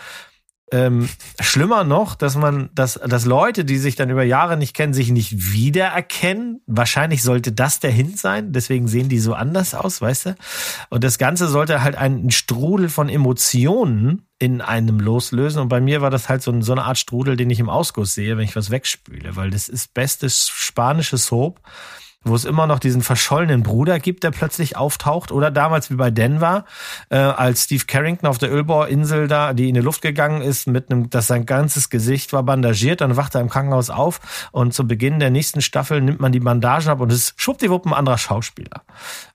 Ähm, 0.70 1.08
schlimmer 1.40 1.84
noch, 1.84 2.14
dass 2.14 2.36
man, 2.36 2.68
dass, 2.74 2.94
dass 2.94 3.24
Leute, 3.24 3.64
die 3.64 3.78
sich 3.78 3.96
dann 3.96 4.10
über 4.10 4.22
Jahre 4.22 4.56
nicht 4.56 4.74
kennen, 4.74 4.92
sich 4.92 5.10
nicht 5.10 5.52
wiedererkennen. 5.52 6.60
Wahrscheinlich 6.66 7.22
sollte 7.22 7.52
das 7.52 7.80
der 7.80 7.90
Hint 7.90 8.18
sein. 8.18 8.52
Deswegen 8.52 8.86
sehen 8.86 9.08
die 9.08 9.18
so 9.18 9.32
anders 9.34 9.74
aus, 9.74 10.00
weißt 10.00 10.26
du? 10.26 10.36
Und 10.90 11.04
das 11.04 11.16
Ganze 11.16 11.48
sollte 11.48 11.82
halt 11.82 11.96
einen 11.96 12.30
Strudel 12.30 12.90
von 12.90 13.08
Emotionen 13.08 14.26
in 14.38 14.60
einem 14.60 15.00
loslösen. 15.00 15.62
Und 15.62 15.68
bei 15.68 15.80
mir 15.80 16.02
war 16.02 16.10
das 16.10 16.28
halt 16.28 16.42
so, 16.42 16.60
so 16.60 16.72
eine 16.72 16.84
Art 16.84 16.98
Strudel, 16.98 17.36
den 17.36 17.50
ich 17.50 17.60
im 17.60 17.70
Ausguss 17.70 18.14
sehe, 18.14 18.36
wenn 18.36 18.44
ich 18.44 18.54
was 18.54 18.70
wegspüle, 18.70 19.36
weil 19.36 19.50
das 19.50 19.68
ist 19.68 19.94
bestes 19.94 20.48
spanisches 20.48 21.26
Soap 21.26 21.60
wo 22.24 22.34
es 22.34 22.44
immer 22.44 22.66
noch 22.66 22.78
diesen 22.78 23.02
verschollenen 23.02 23.62
Bruder 23.62 24.00
gibt, 24.00 24.24
der 24.24 24.30
plötzlich 24.30 24.76
auftaucht. 24.76 25.30
Oder 25.30 25.50
damals 25.50 25.90
wie 25.90 25.94
bei 25.94 26.10
Denver, 26.10 26.64
äh, 27.10 27.16
als 27.16 27.64
Steve 27.64 27.84
Carrington 27.86 28.28
auf 28.28 28.38
der 28.38 28.52
Ölbohrinsel 28.52 29.28
da, 29.28 29.52
die 29.52 29.68
in 29.68 29.74
die 29.74 29.80
Luft 29.80 30.02
gegangen 30.02 30.42
ist, 30.42 30.66
mit 30.66 30.90
einem, 30.90 31.10
dass 31.10 31.28
sein 31.28 31.46
ganzes 31.46 31.90
Gesicht 31.90 32.32
war 32.32 32.42
bandagiert, 32.42 33.00
dann 33.00 33.16
wacht 33.16 33.34
er 33.34 33.40
im 33.40 33.48
Krankenhaus 33.48 33.90
auf 33.90 34.48
und 34.52 34.74
zu 34.74 34.86
Beginn 34.86 35.20
der 35.20 35.30
nächsten 35.30 35.62
Staffel 35.62 36.00
nimmt 36.00 36.20
man 36.20 36.32
die 36.32 36.40
Bandagen 36.40 36.88
ab 36.88 37.00
und 37.00 37.12
es 37.12 37.30
ist 37.30 37.40
schwuppdiwupp 37.40 37.86
ein 37.86 37.94
anderer 37.94 38.18
Schauspieler. 38.18 38.82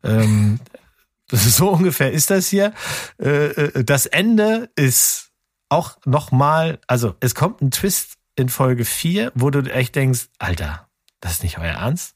Ähm, 0.03 0.59
so 1.31 1.69
ungefähr 1.69 2.11
ist 2.11 2.29
das 2.29 2.47
hier. 2.47 2.73
Äh, 3.19 3.45
äh, 3.45 3.83
das 3.83 4.05
Ende 4.05 4.69
ist 4.75 5.31
auch 5.69 5.97
nochmal, 6.05 6.79
also 6.87 7.15
es 7.19 7.33
kommt 7.33 7.61
ein 7.61 7.71
Twist 7.71 8.17
in 8.35 8.49
Folge 8.49 8.85
4, 8.85 9.31
wo 9.35 9.49
du 9.49 9.59
echt 9.71 9.95
denkst, 9.95 10.27
Alter, 10.37 10.87
das 11.21 11.33
ist 11.33 11.43
nicht 11.43 11.57
euer 11.57 11.73
Ernst. 11.73 12.15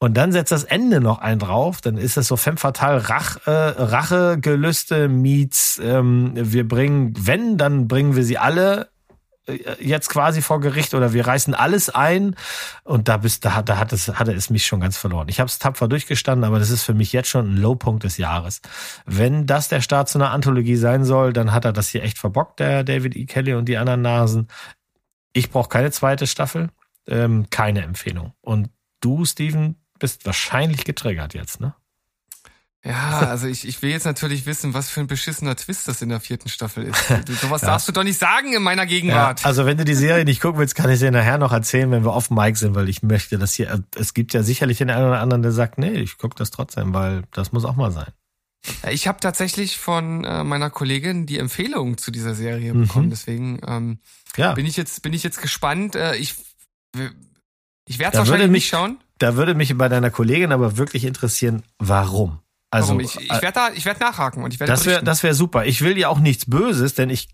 Und 0.00 0.16
dann 0.16 0.30
setzt 0.30 0.52
das 0.52 0.62
Ende 0.62 1.00
noch 1.00 1.18
ein 1.18 1.40
drauf, 1.40 1.80
dann 1.80 1.96
ist 1.96 2.16
es 2.16 2.28
so 2.28 2.36
femme 2.36 2.56
fatal 2.56 2.98
Rach, 2.98 3.38
äh, 3.46 3.50
Rachegelüste 3.50 5.08
meets, 5.08 5.80
ähm, 5.82 6.32
wir 6.34 6.68
bringen, 6.68 7.14
wenn, 7.18 7.58
dann 7.58 7.88
bringen 7.88 8.14
wir 8.14 8.22
sie 8.22 8.38
alle 8.38 8.90
äh, 9.48 9.58
jetzt 9.80 10.08
quasi 10.08 10.40
vor 10.40 10.60
Gericht 10.60 10.94
oder 10.94 11.12
wir 11.12 11.26
reißen 11.26 11.52
alles 11.52 11.90
ein 11.90 12.36
und 12.84 13.08
da 13.08 13.16
bist 13.16 13.44
da, 13.44 13.62
da 13.62 13.78
hat 13.78 13.92
es 13.92 14.08
hatte 14.08 14.32
es 14.32 14.50
mich 14.50 14.66
schon 14.66 14.78
ganz 14.80 14.96
verloren. 14.96 15.28
Ich 15.28 15.40
habe 15.40 15.48
es 15.48 15.58
tapfer 15.58 15.88
durchgestanden, 15.88 16.44
aber 16.44 16.60
das 16.60 16.70
ist 16.70 16.84
für 16.84 16.94
mich 16.94 17.12
jetzt 17.12 17.28
schon 17.28 17.54
ein 17.54 17.56
Lowpunkt 17.56 18.04
des 18.04 18.18
Jahres. 18.18 18.60
Wenn 19.04 19.46
das 19.46 19.68
der 19.68 19.80
Start 19.80 20.08
zu 20.08 20.18
einer 20.18 20.30
Anthologie 20.30 20.76
sein 20.76 21.04
soll, 21.04 21.32
dann 21.32 21.52
hat 21.52 21.64
er 21.64 21.72
das 21.72 21.88
hier 21.88 22.04
echt 22.04 22.18
verbockt, 22.18 22.60
der 22.60 22.84
David 22.84 23.16
E. 23.16 23.24
Kelly 23.24 23.54
und 23.54 23.68
die 23.68 23.78
anderen 23.78 24.02
Nasen. 24.02 24.46
Ich 25.32 25.50
brauche 25.50 25.68
keine 25.68 25.90
zweite 25.90 26.28
Staffel, 26.28 26.68
ähm, 27.08 27.46
keine 27.50 27.82
Empfehlung. 27.82 28.34
Und 28.40 28.70
du, 29.00 29.24
Steven, 29.24 29.76
bist 29.98 30.26
wahrscheinlich 30.26 30.84
getriggert 30.84 31.34
jetzt, 31.34 31.60
ne? 31.60 31.74
Ja, 32.84 33.18
also 33.30 33.46
ich, 33.46 33.66
ich 33.66 33.82
will 33.82 33.90
jetzt 33.90 34.04
natürlich 34.04 34.46
wissen, 34.46 34.74
was 34.74 34.88
für 34.88 35.00
ein 35.00 35.06
beschissener 35.06 35.56
Twist 35.56 35.88
das 35.88 36.00
in 36.02 36.08
der 36.08 36.20
vierten 36.20 36.48
Staffel 36.48 36.84
ist. 36.84 36.98
Du, 37.24 37.34
sowas 37.34 37.62
ja. 37.62 37.68
darfst 37.68 37.88
du 37.88 37.92
doch 37.92 38.04
nicht 38.04 38.18
sagen 38.18 38.52
in 38.54 38.62
meiner 38.62 38.86
Gegenwart. 38.86 39.40
Ja, 39.40 39.46
also 39.46 39.66
wenn 39.66 39.76
du 39.76 39.84
die 39.84 39.94
Serie 39.94 40.24
nicht 40.24 40.40
gucken 40.40 40.60
willst, 40.60 40.74
kann 40.74 40.90
ich 40.90 41.00
dir 41.00 41.10
nachher 41.10 41.38
noch 41.38 41.52
erzählen, 41.52 41.90
wenn 41.90 42.04
wir 42.04 42.12
auf 42.12 42.30
Mic 42.30 42.56
sind, 42.56 42.74
weil 42.74 42.88
ich 42.88 43.02
möchte 43.02 43.38
das 43.38 43.54
hier, 43.54 43.84
es 43.96 44.14
gibt 44.14 44.32
ja 44.34 44.42
sicherlich 44.42 44.78
den 44.78 44.90
einen 44.90 45.08
oder 45.08 45.20
anderen, 45.20 45.42
der 45.42 45.52
sagt, 45.52 45.78
nee, 45.78 45.94
ich 45.94 46.16
gucke 46.16 46.36
das 46.36 46.50
trotzdem, 46.50 46.94
weil 46.94 47.24
das 47.32 47.52
muss 47.52 47.64
auch 47.64 47.76
mal 47.76 47.90
sein. 47.90 48.12
Ich 48.90 49.08
habe 49.08 49.20
tatsächlich 49.20 49.78
von 49.78 50.24
äh, 50.24 50.44
meiner 50.44 50.70
Kollegin 50.70 51.26
die 51.26 51.38
Empfehlung 51.38 51.98
zu 51.98 52.10
dieser 52.10 52.34
Serie 52.34 52.74
mhm. 52.74 52.82
bekommen, 52.82 53.10
deswegen 53.10 53.60
ähm, 53.66 53.98
ja. 54.36 54.52
bin 54.54 54.66
ich 54.66 54.76
jetzt 54.76 55.02
bin 55.02 55.12
ich 55.12 55.22
jetzt 55.22 55.40
gespannt. 55.40 55.94
Äh, 55.94 56.16
ich 56.16 56.34
ich 57.86 57.98
werde 57.98 58.18
wahrscheinlich 58.18 58.48
mich, 58.48 58.64
nicht 58.64 58.68
schauen. 58.68 58.98
Da 59.18 59.36
würde 59.36 59.54
mich 59.54 59.76
bei 59.76 59.88
deiner 59.88 60.10
Kollegin 60.10 60.52
aber 60.52 60.76
wirklich 60.76 61.04
interessieren, 61.04 61.64
warum. 61.78 62.40
Also 62.70 62.88
warum? 62.88 63.00
ich, 63.00 63.16
ich 63.20 63.30
werde 63.30 63.52
da, 63.52 63.70
ich 63.72 63.84
werde 63.84 64.00
nachhaken 64.00 64.44
und 64.44 64.54
ich 64.54 64.60
werde. 64.60 64.72
Das 64.72 64.86
wäre, 64.86 65.02
das 65.02 65.22
wäre 65.22 65.34
super. 65.34 65.66
Ich 65.66 65.82
will 65.82 65.98
ja 65.98 66.08
auch 66.08 66.20
nichts 66.20 66.46
Böses, 66.46 66.94
denn 66.94 67.10
ich, 67.10 67.28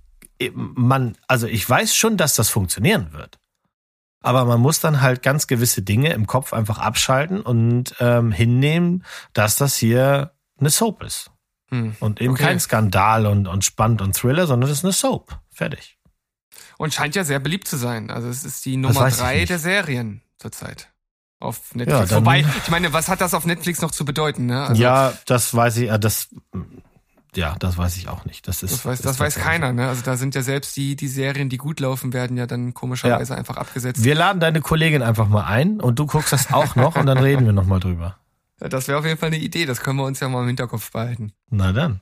man, 0.53 1.16
also 1.28 1.47
ich 1.47 1.68
weiß 1.68 1.95
schon, 1.95 2.16
dass 2.16 2.35
das 2.35 2.51
funktionieren 2.51 3.12
wird. 3.12 3.39
Aber 4.20 4.47
man 4.47 4.61
muss 4.61 4.80
dann 4.80 5.03
halt 5.03 5.22
ganz 5.22 5.47
gewisse 5.47 5.82
Dinge 5.82 6.12
im 6.14 6.26
Kopf 6.26 6.55
einfach 6.55 6.78
abschalten 6.78 7.43
und 7.43 7.95
ähm, 8.01 8.32
hinnehmen, 8.32 9.05
dass 9.35 9.57
das 9.57 9.76
hier 9.76 10.32
eine 10.59 10.70
Soap 10.70 11.03
ist. 11.03 11.30
Hm. 11.68 11.97
Und 12.01 12.22
eben 12.22 12.32
okay. 12.32 12.45
kein 12.45 12.61
Skandal 12.61 13.26
und, 13.26 13.47
und 13.47 13.64
spannend 13.66 14.01
und 14.01 14.16
Thriller, 14.16 14.47
sondern 14.47 14.70
das 14.70 14.78
ist 14.78 14.85
eine 14.85 14.95
Soap. 14.95 15.39
Fertig. 15.51 15.99
Und 16.78 16.95
scheint 16.95 17.14
ja 17.16 17.24
sehr 17.24 17.39
beliebt 17.39 17.68
zu 17.68 17.76
sein. 17.76 18.11
Also 18.11 18.28
es 18.28 18.45
ist 18.45 18.64
die 18.64 18.78
Nummer 18.78 19.11
drei 19.11 19.45
der 19.45 19.59
Serien 19.59 20.22
zurzeit 20.39 20.94
auf 21.45 21.75
Netflix. 21.75 22.11
Ja, 22.11 22.17
Wobei, 22.17 22.41
ich 22.41 22.71
meine, 22.71 22.93
was 22.93 23.09
hat 23.09 23.21
das 23.21 23.35
auf 23.35 23.47
Netflix 23.47 23.81
noch 23.81 23.91
zu 23.91 24.05
bedeuten? 24.05 24.47
Ne? 24.47 24.67
Also, 24.67 24.83
ja, 24.83 25.13
das 25.27 25.55
weiß 25.55 25.77
ich, 25.79 25.91
das, 25.99 26.29
ja, 27.37 27.57
das 27.59 27.77
weiß 27.77 27.97
ich 27.97 28.09
auch 28.09 28.25
nicht. 28.25 28.47
Das 28.49 28.63
ist, 28.63 28.73
das 28.73 28.87
weiß, 28.87 29.03
das 29.03 29.19
weiß 29.19 29.37
keiner. 29.37 29.73
Ne? 29.73 29.89
Also 29.89 30.03
da 30.03 30.17
sind 30.17 30.35
ja 30.35 30.43
selbst 30.43 30.77
die 30.77 30.97
die 30.97 31.09
Serien, 31.09 31.49
die 31.49 31.57
gut 31.57 31.81
laufen, 31.81 32.13
werden 32.13 32.37
ja 32.37 32.47
dann 32.47 32.75
komischerweise 32.75 33.33
ja. 33.33 33.39
einfach 33.39 33.57
abgesetzt. 33.57 34.05
Wir 34.05 34.15
laden 34.15 34.41
deine 34.41 34.61
Kollegin 34.61 35.03
einfach 35.03 35.29
mal 35.29 35.45
ein 35.45 35.81
und 35.81 35.99
du 35.99 36.07
guckst 36.07 36.33
das 36.33 36.53
auch 36.53 36.77
noch 36.77 36.97
und 36.97 37.07
dann 37.07 37.19
reden 37.19 37.47
wir 37.47 37.53
noch 37.53 37.67
mal 37.67 37.81
drüber. 37.81 38.17
Ja, 38.61 38.69
das 38.69 38.89
wäre 38.89 38.99
auf 38.99 39.05
jeden 39.05 39.19
Fall 39.19 39.29
eine 39.29 39.39
Idee. 39.39 39.67
Das 39.67 39.81
können 39.81 39.99
wir 39.99 40.05
uns 40.05 40.21
ja 40.21 40.29
mal 40.29 40.43
im 40.43 40.47
Hinterkopf 40.47 40.93
behalten. 40.93 41.33
Na 41.51 41.73
dann. 41.73 42.01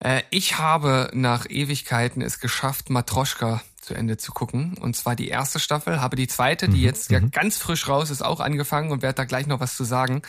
Äh, 0.00 0.22
ich 0.30 0.58
habe 0.58 1.10
nach 1.12 1.46
Ewigkeiten 1.48 2.22
es 2.22 2.40
geschafft, 2.40 2.90
Matroschka 2.90 3.62
zu 3.88 3.94
Ende 3.94 4.18
zu 4.18 4.32
gucken. 4.32 4.76
Und 4.78 4.94
zwar 4.96 5.16
die 5.16 5.28
erste 5.28 5.58
Staffel, 5.58 6.00
habe 6.00 6.14
die 6.14 6.28
zweite, 6.28 6.68
die 6.68 6.78
mhm, 6.78 6.84
jetzt 6.84 7.10
ja 7.10 7.20
mhm. 7.20 7.30
ganz 7.30 7.56
frisch 7.56 7.88
raus 7.88 8.10
ist, 8.10 8.22
auch 8.22 8.40
angefangen 8.40 8.92
und 8.92 9.00
werde 9.00 9.16
da 9.16 9.24
gleich 9.24 9.46
noch 9.46 9.60
was 9.60 9.76
zu 9.76 9.84
sagen. 9.84 10.22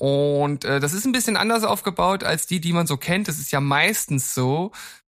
und 0.03 0.65
äh, 0.65 0.79
das 0.79 0.93
ist 0.93 1.05
ein 1.05 1.11
bisschen 1.11 1.37
anders 1.37 1.63
aufgebaut 1.63 2.23
als 2.23 2.47
die, 2.47 2.61
die 2.61 2.73
man 2.73 2.87
so 2.87 2.97
kennt. 2.97 3.27
Es 3.27 3.39
ist 3.39 3.51
ja 3.51 3.59
meistens 3.59 4.35
so, 4.35 4.71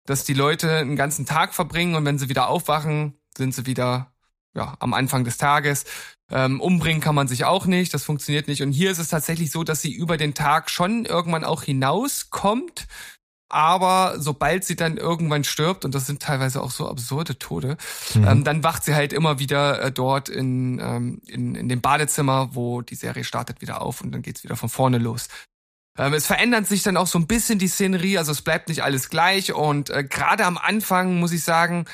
dass 0.06 0.24
die 0.24 0.34
Leute 0.34 0.78
einen 0.78 0.96
ganzen 0.96 1.26
Tag 1.26 1.54
verbringen 1.54 1.94
und 1.94 2.04
wenn 2.04 2.18
sie 2.18 2.28
wieder 2.28 2.48
aufwachen, 2.48 3.14
sind 3.36 3.54
sie 3.54 3.66
wieder 3.66 4.12
ja, 4.54 4.76
am 4.80 4.92
Anfang 4.92 5.24
des 5.24 5.38
Tages. 5.38 5.84
Ähm, 6.30 6.60
umbringen 6.60 7.00
kann 7.00 7.14
man 7.14 7.28
sich 7.28 7.44
auch 7.44 7.66
nicht, 7.66 7.94
das 7.94 8.04
funktioniert 8.04 8.48
nicht. 8.48 8.62
Und 8.62 8.72
hier 8.72 8.90
ist 8.90 8.98
es 8.98 9.08
tatsächlich 9.08 9.50
so, 9.50 9.64
dass 9.64 9.82
sie 9.82 9.92
über 9.92 10.16
den 10.16 10.34
Tag 10.34 10.70
schon 10.70 11.04
irgendwann 11.04 11.44
auch 11.44 11.62
hinauskommt. 11.62 12.86
Aber 13.52 14.14
sobald 14.18 14.64
sie 14.64 14.76
dann 14.76 14.96
irgendwann 14.96 15.44
stirbt, 15.44 15.84
und 15.84 15.94
das 15.94 16.06
sind 16.06 16.22
teilweise 16.22 16.62
auch 16.62 16.70
so 16.70 16.88
absurde 16.88 17.38
Tode, 17.38 17.76
mhm. 18.14 18.26
ähm, 18.26 18.44
dann 18.44 18.64
wacht 18.64 18.84
sie 18.84 18.94
halt 18.94 19.12
immer 19.12 19.38
wieder 19.38 19.82
äh, 19.82 19.92
dort 19.92 20.30
in, 20.30 20.80
ähm, 20.80 21.20
in, 21.26 21.54
in 21.54 21.68
dem 21.68 21.82
Badezimmer, 21.82 22.54
wo 22.54 22.80
die 22.80 22.94
Serie 22.94 23.24
startet, 23.24 23.60
wieder 23.60 23.82
auf 23.82 24.00
und 24.00 24.10
dann 24.12 24.22
geht's 24.22 24.42
wieder 24.42 24.56
von 24.56 24.70
vorne 24.70 24.96
los. 24.96 25.28
Ähm, 25.98 26.14
es 26.14 26.26
verändert 26.26 26.66
sich 26.66 26.82
dann 26.82 26.96
auch 26.96 27.06
so 27.06 27.18
ein 27.18 27.26
bisschen 27.26 27.58
die 27.58 27.68
Szenerie, 27.68 28.16
also 28.16 28.32
es 28.32 28.40
bleibt 28.40 28.68
nicht 28.68 28.82
alles 28.82 29.10
gleich. 29.10 29.52
Und 29.52 29.90
äh, 29.90 30.02
gerade 30.04 30.46
am 30.46 30.56
Anfang 30.56 31.20
muss 31.20 31.32
ich 31.32 31.44
sagen, 31.44 31.84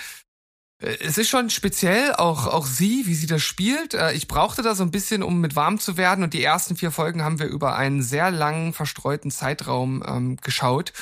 äh, 0.80 0.96
es 1.00 1.18
ist 1.18 1.28
schon 1.28 1.50
speziell, 1.50 2.14
auch, 2.14 2.46
auch 2.46 2.66
sie, 2.66 3.06
wie 3.06 3.14
sie 3.14 3.26
das 3.26 3.42
spielt. 3.42 3.94
Äh, 3.94 4.12
ich 4.12 4.28
brauchte 4.28 4.62
da 4.62 4.74
so 4.74 4.84
ein 4.84 4.92
bisschen, 4.92 5.22
um 5.24 5.40
mit 5.40 5.56
warm 5.56 5.80
zu 5.80 5.96
werden. 5.96 6.22
Und 6.22 6.34
die 6.34 6.44
ersten 6.44 6.76
vier 6.76 6.92
Folgen 6.92 7.24
haben 7.24 7.40
wir 7.40 7.46
über 7.46 7.74
einen 7.76 8.02
sehr 8.02 8.30
langen, 8.30 8.72
verstreuten 8.72 9.30
Zeitraum 9.30 10.04
ähm, 10.06 10.36
geschaut. 10.36 10.92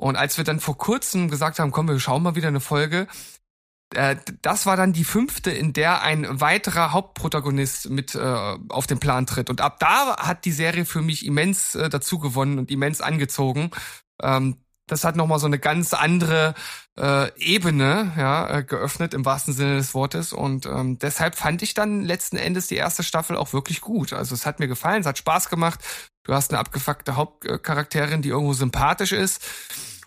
Und 0.00 0.16
als 0.16 0.38
wir 0.38 0.44
dann 0.44 0.60
vor 0.60 0.78
kurzem 0.78 1.28
gesagt 1.28 1.58
haben, 1.58 1.72
komm, 1.72 1.88
wir 1.88 1.98
schauen 1.98 2.22
mal 2.22 2.36
wieder 2.36 2.48
eine 2.48 2.60
Folge, 2.60 3.08
äh, 3.94 4.16
das 4.42 4.64
war 4.64 4.76
dann 4.76 4.92
die 4.92 5.04
fünfte, 5.04 5.50
in 5.50 5.72
der 5.72 6.02
ein 6.02 6.40
weiterer 6.40 6.92
Hauptprotagonist 6.92 7.90
mit 7.90 8.14
äh, 8.14 8.56
auf 8.68 8.86
den 8.86 9.00
Plan 9.00 9.26
tritt. 9.26 9.50
Und 9.50 9.60
ab 9.60 9.78
da 9.80 10.16
hat 10.18 10.44
die 10.44 10.52
Serie 10.52 10.84
für 10.84 11.02
mich 11.02 11.26
immens 11.26 11.74
äh, 11.74 11.88
dazu 11.88 12.18
gewonnen 12.18 12.58
und 12.58 12.70
immens 12.70 13.00
angezogen. 13.00 13.70
Ähm, 14.22 14.58
das 14.86 15.04
hat 15.04 15.16
nochmal 15.16 15.38
so 15.38 15.46
eine 15.46 15.58
ganz 15.58 15.92
andere 15.94 16.54
äh, 16.98 17.30
Ebene 17.38 18.12
ja, 18.16 18.58
äh, 18.58 18.64
geöffnet 18.64 19.14
im 19.14 19.24
wahrsten 19.24 19.52
Sinne 19.52 19.76
des 19.76 19.94
Wortes. 19.94 20.32
Und 20.32 20.66
ähm, 20.66 20.98
deshalb 20.98 21.34
fand 21.36 21.62
ich 21.62 21.74
dann 21.74 22.02
letzten 22.02 22.36
Endes 22.36 22.68
die 22.68 22.76
erste 22.76 23.02
Staffel 23.02 23.36
auch 23.36 23.52
wirklich 23.52 23.80
gut. 23.80 24.12
Also 24.12 24.34
es 24.34 24.46
hat 24.46 24.60
mir 24.60 24.68
gefallen, 24.68 25.00
es 25.00 25.06
hat 25.06 25.18
Spaß 25.18 25.50
gemacht. 25.50 25.80
Du 26.28 26.34
hast 26.34 26.52
eine 26.52 26.60
abgefuckte 26.60 27.16
Hauptcharakterin, 27.16 28.20
die 28.20 28.28
irgendwo 28.28 28.52
sympathisch 28.52 29.12
ist. 29.12 29.40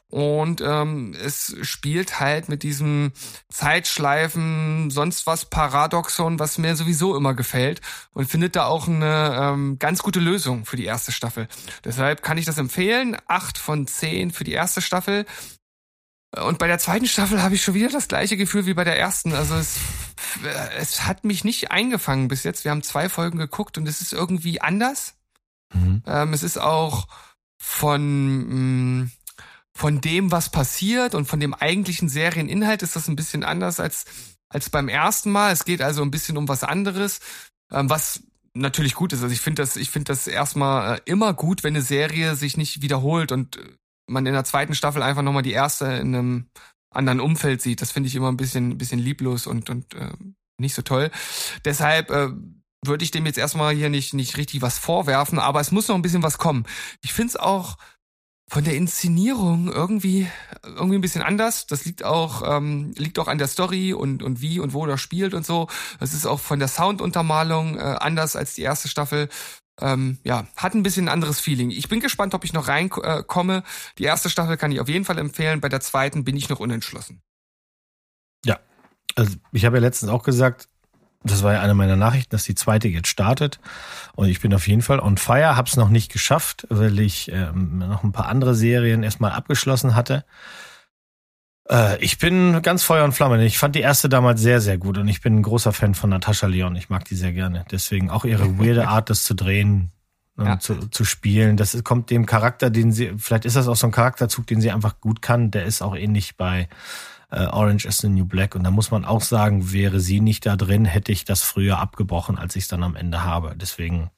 Und 0.07 0.61
ähm, 0.61 1.15
es 1.19 1.55
spielt 1.63 2.19
halt 2.19 2.47
mit 2.47 2.61
diesem 2.61 3.11
Zeitschleifen, 3.49 4.91
sonst 4.91 5.25
was 5.25 5.45
Paradoxon, 5.45 6.37
was 6.37 6.59
mir 6.59 6.75
sowieso 6.75 7.15
immer 7.15 7.33
gefällt 7.33 7.81
und 8.13 8.29
findet 8.29 8.55
da 8.55 8.65
auch 8.65 8.87
eine 8.87 9.35
ähm, 9.41 9.79
ganz 9.79 10.03
gute 10.03 10.19
Lösung 10.19 10.65
für 10.65 10.75
die 10.75 10.85
erste 10.85 11.11
Staffel. 11.11 11.47
Deshalb 11.85 12.21
kann 12.21 12.37
ich 12.37 12.45
das 12.45 12.59
empfehlen. 12.59 13.17
Acht 13.25 13.57
von 13.57 13.87
zehn 13.87 14.29
für 14.29 14.43
die 14.43 14.53
erste 14.53 14.81
Staffel. 14.81 15.25
Und 16.39 16.59
bei 16.59 16.67
der 16.67 16.77
zweiten 16.77 17.07
Staffel 17.07 17.41
habe 17.41 17.55
ich 17.55 17.63
schon 17.63 17.73
wieder 17.73 17.89
das 17.89 18.07
gleiche 18.07 18.37
Gefühl 18.37 18.67
wie 18.67 18.75
bei 18.75 18.83
der 18.83 18.99
ersten. 18.99 19.33
Also 19.33 19.55
es, 19.55 19.79
es 20.77 21.03
hat 21.03 21.23
mich 21.23 21.43
nicht 21.43 21.71
eingefangen 21.71 22.27
bis 22.27 22.43
jetzt. 22.43 22.63
Wir 22.63 22.69
haben 22.69 22.83
zwei 22.83 23.09
Folgen 23.09 23.39
geguckt 23.39 23.79
und 23.79 23.87
es 23.87 24.01
ist 24.01 24.13
irgendwie 24.13 24.61
anders. 24.61 25.15
Mhm. 25.73 26.03
Ähm, 26.05 26.33
es 26.33 26.43
ist 26.43 26.59
auch 26.59 27.07
von 27.59 28.03
mh, 28.47 29.03
mm, 29.03 29.11
von 29.73 30.01
dem, 30.01 30.31
was 30.31 30.49
passiert 30.49 31.15
und 31.15 31.25
von 31.25 31.39
dem 31.39 31.53
eigentlichen 31.53 32.09
Serieninhalt 32.09 32.83
ist 32.83 32.95
das 32.95 33.07
ein 33.07 33.15
bisschen 33.15 33.43
anders 33.43 33.79
als, 33.79 34.05
als 34.49 34.69
beim 34.69 34.89
ersten 34.89 35.31
Mal. 35.31 35.51
Es 35.51 35.65
geht 35.65 35.81
also 35.81 36.01
ein 36.01 36.11
bisschen 36.11 36.37
um 36.37 36.47
was 36.47 36.63
anderes, 36.63 37.19
ähm, 37.71 37.89
was 37.89 38.23
natürlich 38.53 38.95
gut 38.95 39.13
ist. 39.13 39.23
Also 39.23 39.33
ich 39.33 39.41
finde 39.41 39.61
das, 39.61 39.77
ich 39.77 39.89
finde 39.89 40.11
das 40.11 40.27
erstmal 40.27 40.97
äh, 40.97 41.01
immer 41.05 41.33
gut, 41.33 41.63
wenn 41.63 41.73
eine 41.75 41.83
Serie 41.83 42.35
sich 42.35 42.57
nicht 42.57 42.81
wiederholt 42.81 43.31
und 43.31 43.57
man 44.07 44.25
in 44.25 44.33
der 44.33 44.43
zweiten 44.43 44.75
Staffel 44.75 45.01
einfach 45.03 45.21
nochmal 45.21 45.43
die 45.43 45.53
erste 45.53 45.85
in 45.85 46.13
einem 46.13 46.45
anderen 46.93 47.21
Umfeld 47.21 47.61
sieht. 47.61 47.81
Das 47.81 47.91
finde 47.91 48.07
ich 48.07 48.15
immer 48.15 48.29
ein 48.29 48.37
bisschen, 48.37 48.71
ein 48.71 48.77
bisschen 48.77 48.99
lieblos 48.99 49.47
und, 49.47 49.69
und 49.69 49.93
äh, 49.95 50.11
nicht 50.57 50.75
so 50.75 50.81
toll. 50.81 51.09
Deshalb 51.63 52.11
äh, 52.11 52.29
würde 52.83 53.03
ich 53.03 53.11
dem 53.11 53.25
jetzt 53.25 53.37
erstmal 53.37 53.75
hier 53.75 53.89
nicht, 53.89 54.13
nicht 54.13 54.37
richtig 54.37 54.61
was 54.61 54.77
vorwerfen, 54.77 55.39
aber 55.39 55.59
es 55.59 55.71
muss 55.71 55.87
noch 55.87 55.95
ein 55.95 56.01
bisschen 56.01 56.23
was 56.23 56.37
kommen. 56.37 56.65
Ich 57.01 57.13
finde 57.13 57.29
es 57.29 57.37
auch 57.37 57.77
von 58.49 58.65
der 58.65 58.75
Inszenierung 58.75 59.71
irgendwie 59.71 60.27
irgendwie 60.63 60.97
ein 60.97 61.01
bisschen 61.01 61.21
anders. 61.21 61.67
Das 61.67 61.85
liegt 61.85 62.03
auch 62.03 62.43
ähm, 62.45 62.93
liegt 62.97 63.17
auch 63.17 63.29
an 63.29 63.37
der 63.37 63.47
Story 63.47 63.93
und 63.93 64.21
und 64.23 64.41
wie 64.41 64.59
und 64.59 64.73
wo 64.73 64.85
das 64.85 64.99
spielt 64.99 65.33
und 65.33 65.45
so. 65.45 65.67
Es 66.01 66.13
ist 66.13 66.25
auch 66.25 66.39
von 66.39 66.59
der 66.59 66.67
Sounduntermalung 66.67 67.77
äh, 67.77 67.81
anders 67.81 68.35
als 68.35 68.53
die 68.53 68.63
erste 68.63 68.89
Staffel. 68.89 69.29
Ähm, 69.79 70.19
ja, 70.25 70.47
hat 70.57 70.73
ein 70.73 70.83
bisschen 70.83 71.05
ein 71.05 71.13
anderes 71.13 71.39
Feeling. 71.39 71.71
Ich 71.71 71.87
bin 71.87 72.01
gespannt, 72.01 72.33
ob 72.33 72.43
ich 72.43 72.51
noch 72.51 72.67
reinkomme. 72.67 73.57
Äh, 73.57 73.61
die 73.97 74.03
erste 74.03 74.29
Staffel 74.29 74.57
kann 74.57 74.73
ich 74.73 74.81
auf 74.81 74.89
jeden 74.89 75.05
Fall 75.05 75.17
empfehlen. 75.17 75.61
Bei 75.61 75.69
der 75.69 75.79
zweiten 75.79 76.25
bin 76.25 76.35
ich 76.35 76.49
noch 76.49 76.59
unentschlossen. 76.59 77.21
Ja, 78.45 78.59
also 79.15 79.37
ich 79.53 79.63
habe 79.63 79.77
ja 79.77 79.81
letztens 79.81 80.11
auch 80.11 80.23
gesagt, 80.23 80.67
das 81.23 81.43
war 81.43 81.53
ja 81.53 81.61
eine 81.61 81.73
meiner 81.73 81.95
Nachrichten, 81.95 82.31
dass 82.31 82.43
die 82.43 82.55
zweite 82.55 82.87
jetzt 82.87 83.07
startet. 83.07 83.59
Und 84.15 84.27
ich 84.27 84.41
bin 84.41 84.53
auf 84.53 84.67
jeden 84.67 84.81
Fall 84.81 84.99
on 84.99 85.17
fire, 85.17 85.55
hab's 85.55 85.75
noch 85.75 85.89
nicht 85.89 86.11
geschafft, 86.11 86.65
weil 86.69 86.99
ich 86.99 87.31
ähm, 87.31 87.77
noch 87.77 88.03
ein 88.03 88.11
paar 88.11 88.27
andere 88.27 88.55
Serien 88.55 89.03
erstmal 89.03 89.31
abgeschlossen 89.31 89.95
hatte. 89.95 90.25
Äh, 91.69 92.03
ich 92.03 92.17
bin 92.17 92.61
ganz 92.61 92.83
Feuer 92.83 93.05
und 93.05 93.13
Flamme. 93.13 93.43
Ich 93.45 93.59
fand 93.59 93.75
die 93.75 93.81
erste 93.81 94.09
damals 94.09 94.41
sehr, 94.41 94.61
sehr 94.61 94.77
gut 94.77 94.97
und 94.97 95.07
ich 95.07 95.21
bin 95.21 95.37
ein 95.37 95.43
großer 95.43 95.73
Fan 95.73 95.93
von 95.95 96.09
Natascha 96.09 96.47
Leon. 96.47 96.75
Ich 96.75 96.89
mag 96.89 97.05
die 97.05 97.15
sehr 97.15 97.33
gerne. 97.33 97.65
Deswegen 97.71 98.09
auch 98.09 98.25
ihre 98.25 98.59
weirde 98.59 98.87
Art, 98.87 99.09
das 99.09 99.23
zu 99.23 99.35
drehen 99.35 99.91
und 100.37 100.45
ja. 100.45 100.59
zu, 100.59 100.87
zu 100.89 101.05
spielen. 101.05 101.55
Das 101.55 101.77
kommt 101.83 102.09
dem 102.09 102.25
Charakter, 102.25 102.69
den 102.69 102.91
sie, 102.91 103.13
vielleicht 103.17 103.45
ist 103.45 103.55
das 103.55 103.67
auch 103.67 103.75
so 103.75 103.87
ein 103.87 103.91
Charakterzug, 103.91 104.47
den 104.47 104.61
sie 104.61 104.71
einfach 104.71 104.99
gut 104.99 105.21
kann. 105.21 105.51
Der 105.51 105.65
ist 105.65 105.81
auch 105.81 105.95
ähnlich 105.95 106.35
bei 106.35 106.67
äh, 107.31 107.45
Orange 107.45 107.85
is 107.85 107.97
the 107.97 108.09
New 108.09 108.25
Black. 108.25 108.55
Und 108.55 108.63
da 108.63 108.71
muss 108.71 108.91
man 108.91 109.05
auch 109.05 109.21
sagen, 109.21 109.71
wäre 109.71 109.99
sie 109.99 110.19
nicht 110.19 110.45
da 110.45 110.55
drin, 110.55 110.85
hätte 110.85 111.11
ich 111.11 111.25
das 111.25 111.41
früher 111.41 111.79
abgebrochen, 111.79 112.37
als 112.37 112.55
ich 112.55 112.63
es 112.63 112.69
dann 112.69 112.83
am 112.83 112.95
Ende 112.95 113.23
habe. 113.23 113.55
Deswegen, 113.55 114.11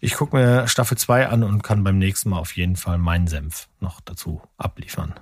ich 0.00 0.14
gucke 0.14 0.36
mir 0.36 0.66
Staffel 0.68 0.96
2 0.96 1.28
an 1.28 1.42
und 1.42 1.62
kann 1.62 1.84
beim 1.84 1.98
nächsten 1.98 2.30
Mal 2.30 2.38
auf 2.38 2.56
jeden 2.56 2.76
Fall 2.76 2.98
meinen 2.98 3.26
Senf 3.26 3.68
noch 3.80 4.00
dazu 4.00 4.42
abliefern. 4.56 5.14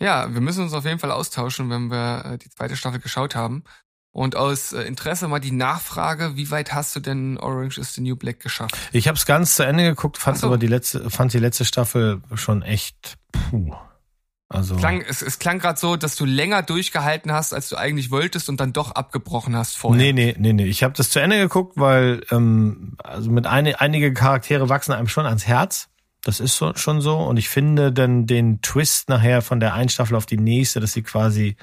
Ja, 0.00 0.32
wir 0.32 0.40
müssen 0.40 0.62
uns 0.62 0.72
auf 0.72 0.86
jeden 0.86 0.98
Fall 0.98 1.10
austauschen, 1.12 1.68
wenn 1.68 1.90
wir 1.90 2.24
äh, 2.24 2.38
die 2.38 2.48
zweite 2.48 2.76
Staffel 2.76 3.00
geschaut 3.00 3.34
haben. 3.34 3.64
Und 4.12 4.34
aus 4.34 4.72
äh, 4.72 4.82
Interesse 4.82 5.28
mal 5.28 5.38
die 5.38 5.52
Nachfrage, 5.52 6.36
wie 6.36 6.50
weit 6.50 6.72
hast 6.72 6.96
du 6.96 7.00
denn 7.00 7.38
Orange 7.38 7.78
is 7.78 7.94
the 7.94 8.00
New 8.00 8.16
Black 8.16 8.40
geschafft? 8.40 8.76
Ich 8.92 9.06
habe 9.06 9.16
es 9.16 9.26
ganz 9.26 9.54
zu 9.54 9.64
Ende 9.64 9.84
geguckt, 9.84 10.18
fand 10.18 10.38
so. 10.38 10.46
aber 10.46 10.58
die 10.58 10.66
letzte, 10.66 11.10
fand 11.10 11.32
die 11.32 11.38
letzte 11.38 11.64
Staffel 11.64 12.22
schon 12.34 12.62
echt 12.62 13.18
puh. 13.30 13.76
Also 14.52 14.74
klang, 14.74 15.00
es, 15.00 15.22
es 15.22 15.38
klang 15.38 15.60
gerade 15.60 15.78
so, 15.78 15.94
dass 15.94 16.16
du 16.16 16.24
länger 16.24 16.62
durchgehalten 16.62 17.30
hast, 17.30 17.54
als 17.54 17.68
du 17.68 17.76
eigentlich 17.76 18.10
wolltest 18.10 18.48
und 18.48 18.58
dann 18.58 18.72
doch 18.72 18.90
abgebrochen 18.90 19.54
hast 19.54 19.76
vorher. 19.76 19.96
Nee, 19.96 20.12
nee, 20.12 20.34
nee, 20.36 20.52
nee. 20.52 20.64
Ich 20.64 20.82
habe 20.82 20.92
das 20.92 21.08
zu 21.08 21.20
Ende 21.20 21.38
geguckt, 21.38 21.74
weil 21.76 22.26
ähm, 22.32 22.96
also 22.98 23.30
mit 23.30 23.46
eine, 23.46 23.80
einige 23.80 24.12
Charaktere 24.12 24.68
wachsen 24.68 24.92
einem 24.92 25.06
schon 25.06 25.24
ans 25.24 25.46
Herz. 25.46 25.88
Das 26.24 26.40
ist 26.40 26.56
so, 26.56 26.74
schon 26.74 27.00
so. 27.00 27.18
Und 27.18 27.36
ich 27.36 27.48
finde 27.48 27.92
dann 27.92 28.26
den 28.26 28.60
Twist 28.60 29.08
nachher 29.08 29.40
von 29.40 29.60
der 29.60 29.74
einen 29.74 29.88
Staffel 29.88 30.16
auf 30.16 30.26
die 30.26 30.36
nächste, 30.36 30.80
dass 30.80 30.94
sie 30.94 31.02
quasi 31.02 31.56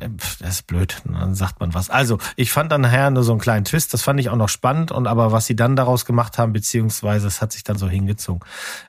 das 0.00 0.40
ist 0.40 0.66
blöd, 0.66 1.02
dann 1.04 1.34
sagt 1.34 1.60
man 1.60 1.74
was. 1.74 1.90
Also, 1.90 2.18
ich 2.36 2.50
fand 2.52 2.72
dann 2.72 2.80
nachher 2.80 3.10
nur 3.10 3.22
so 3.22 3.32
einen 3.32 3.40
kleinen 3.40 3.64
Twist, 3.64 3.92
das 3.92 4.02
fand 4.02 4.18
ich 4.20 4.30
auch 4.30 4.36
noch 4.36 4.48
spannend 4.48 4.90
und 4.90 5.06
aber 5.06 5.32
was 5.32 5.46
sie 5.46 5.56
dann 5.56 5.76
daraus 5.76 6.04
gemacht 6.04 6.38
haben, 6.38 6.52
beziehungsweise 6.52 7.26
es 7.26 7.40
hat 7.42 7.52
sich 7.52 7.64
dann 7.64 7.76
so 7.76 7.88
hingezogen. 7.88 8.40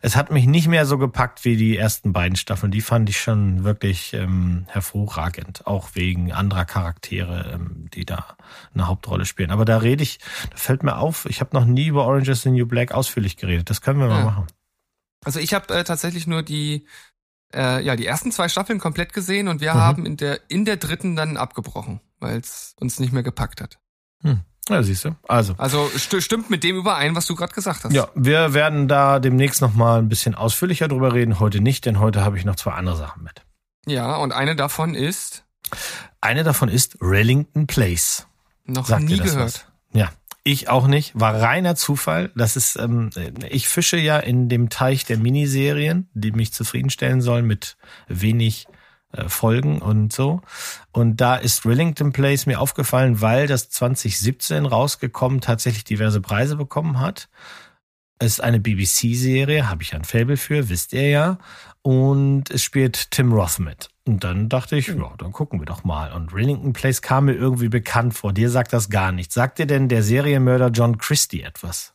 Es 0.01 0.15
hat 0.15 0.31
mich 0.31 0.45
nicht 0.45 0.67
mehr 0.67 0.85
so 0.85 0.97
gepackt 0.97 1.45
wie 1.45 1.57
die 1.57 1.77
ersten 1.77 2.13
beiden 2.13 2.35
Staffeln, 2.35 2.71
die 2.71 2.81
fand 2.81 3.09
ich 3.09 3.19
schon 3.19 3.63
wirklich 3.63 4.13
ähm, 4.13 4.65
hervorragend, 4.67 5.67
auch 5.67 5.89
wegen 5.93 6.31
anderer 6.31 6.65
Charaktere, 6.65 7.51
ähm, 7.53 7.89
die 7.93 8.05
da 8.05 8.37
eine 8.73 8.87
Hauptrolle 8.87 9.25
spielen. 9.25 9.51
Aber 9.51 9.65
da 9.65 9.77
rede 9.77 10.03
ich, 10.03 10.19
da 10.49 10.57
fällt 10.57 10.83
mir 10.83 10.97
auf, 10.97 11.25
ich 11.25 11.41
habe 11.41 11.51
noch 11.53 11.65
nie 11.65 11.87
über 11.87 12.05
Orange 12.05 12.31
is 12.31 12.41
the 12.43 12.51
New 12.51 12.65
Black 12.65 12.91
ausführlich 12.91 13.37
geredet, 13.37 13.69
das 13.69 13.81
können 13.81 13.99
wir 13.99 14.07
mal 14.07 14.23
machen. 14.23 14.47
Also 15.25 15.39
ich 15.39 15.53
habe 15.53 15.73
äh, 15.73 15.83
tatsächlich 15.83 16.27
nur 16.27 16.43
die 16.43 16.85
äh, 17.53 17.81
ja, 17.83 17.95
die 17.95 18.05
ersten 18.05 18.31
zwei 18.31 18.49
Staffeln 18.49 18.79
komplett 18.79 19.13
gesehen 19.13 19.47
und 19.47 19.61
wir 19.61 19.73
mhm. 19.73 19.79
haben 19.79 20.05
in 20.05 20.17
der, 20.17 20.39
in 20.49 20.65
der 20.65 20.77
dritten 20.77 21.15
dann 21.15 21.37
abgebrochen, 21.37 21.99
weil 22.19 22.39
es 22.39 22.75
uns 22.79 22.99
nicht 22.99 23.13
mehr 23.13 23.23
gepackt 23.23 23.61
hat. 23.61 23.79
Hm. 24.21 24.41
Ja, 24.69 24.81
siehst 24.81 25.03
du. 25.03 25.15
Also, 25.27 25.55
also 25.57 25.89
st 25.89 26.23
stimmt 26.23 26.49
mit 26.49 26.63
dem 26.63 26.77
überein, 26.77 27.15
was 27.15 27.25
du 27.25 27.35
gerade 27.35 27.53
gesagt 27.53 27.83
hast. 27.83 27.93
Ja, 27.93 28.07
wir 28.15 28.53
werden 28.53 28.87
da 28.87 29.19
demnächst 29.19 29.61
noch 29.61 29.73
mal 29.73 29.99
ein 29.99 30.07
bisschen 30.07 30.35
ausführlicher 30.35 30.87
drüber 30.87 31.13
reden. 31.13 31.39
Heute 31.39 31.59
nicht, 31.59 31.85
denn 31.85 31.99
heute 31.99 32.23
habe 32.23 32.37
ich 32.37 32.45
noch 32.45 32.55
zwei 32.55 32.71
andere 32.71 32.95
Sachen 32.95 33.23
mit. 33.23 33.41
Ja, 33.85 34.15
und 34.15 34.31
eine 34.31 34.55
davon 34.55 34.95
ist? 34.95 35.43
Eine 36.21 36.43
davon 36.45 36.69
ist 36.69 36.97
Rellington 37.01 37.67
Place. 37.67 38.25
Noch 38.63 38.85
Sagt 38.85 39.03
nie 39.03 39.17
gehört. 39.17 39.35
Was? 39.35 39.65
Ja, 39.91 40.11
ich 40.43 40.69
auch 40.69 40.87
nicht, 40.87 41.17
war 41.17 41.41
reiner 41.41 41.75
Zufall. 41.75 42.31
Das 42.35 42.55
ist, 42.57 42.75
ähm, 42.75 43.09
ich 43.49 43.67
fische 43.67 43.97
ja 43.97 44.19
in 44.19 44.49
dem 44.49 44.69
Teich 44.69 45.05
der 45.05 45.17
Miniserien, 45.17 46.09
die 46.13 46.31
mich 46.31 46.53
zufriedenstellen 46.53 47.21
sollen 47.21 47.45
mit 47.45 47.77
wenig 48.07 48.67
äh, 49.13 49.29
Folgen 49.29 49.81
und 49.81 50.11
so. 50.11 50.41
Und 50.91 51.21
da 51.21 51.35
ist 51.35 51.65
Rillington 51.65 52.11
Place 52.11 52.45
mir 52.45 52.59
aufgefallen, 52.59 53.21
weil 53.21 53.47
das 53.47 53.69
2017 53.69 54.65
rausgekommen 54.65 55.39
tatsächlich 55.39 55.85
diverse 55.85 56.19
Preise 56.19 56.57
bekommen 56.57 56.99
hat. 56.99 57.29
Es 58.19 58.33
ist 58.33 58.41
eine 58.41 58.59
BBC-Serie, 58.59 59.69
habe 59.69 59.83
ich 59.83 59.93
ein 59.95 60.03
Fable 60.03 60.37
für, 60.37 60.69
wisst 60.69 60.93
ihr 60.93 61.09
ja. 61.09 61.37
Und 61.81 62.49
es 62.49 62.63
spielt 62.63 63.11
Tim 63.11 63.31
Roth 63.31 63.59
mit. 63.59 63.92
Und 64.05 64.23
dann 64.23 64.49
dachte 64.49 64.75
ich, 64.75 64.87
hm. 64.87 64.99
ja, 64.99 65.13
dann 65.17 65.31
gucken 65.31 65.59
wir 65.59 65.65
doch 65.65 65.83
mal. 65.83 66.11
Und 66.11 66.33
Rillington 66.33 66.73
Place 66.73 67.01
kam 67.01 67.25
mir 67.25 67.33
irgendwie 67.33 67.69
bekannt 67.69 68.13
vor. 68.13 68.33
Dir 68.33 68.49
sagt 68.49 68.73
das 68.73 68.89
gar 68.89 69.11
nichts. 69.11 69.33
Sagt 69.33 69.59
dir 69.59 69.65
denn 69.65 69.87
der 69.87 70.03
Serienmörder 70.03 70.69
John 70.69 70.97
Christie 70.97 71.41
etwas? 71.41 71.93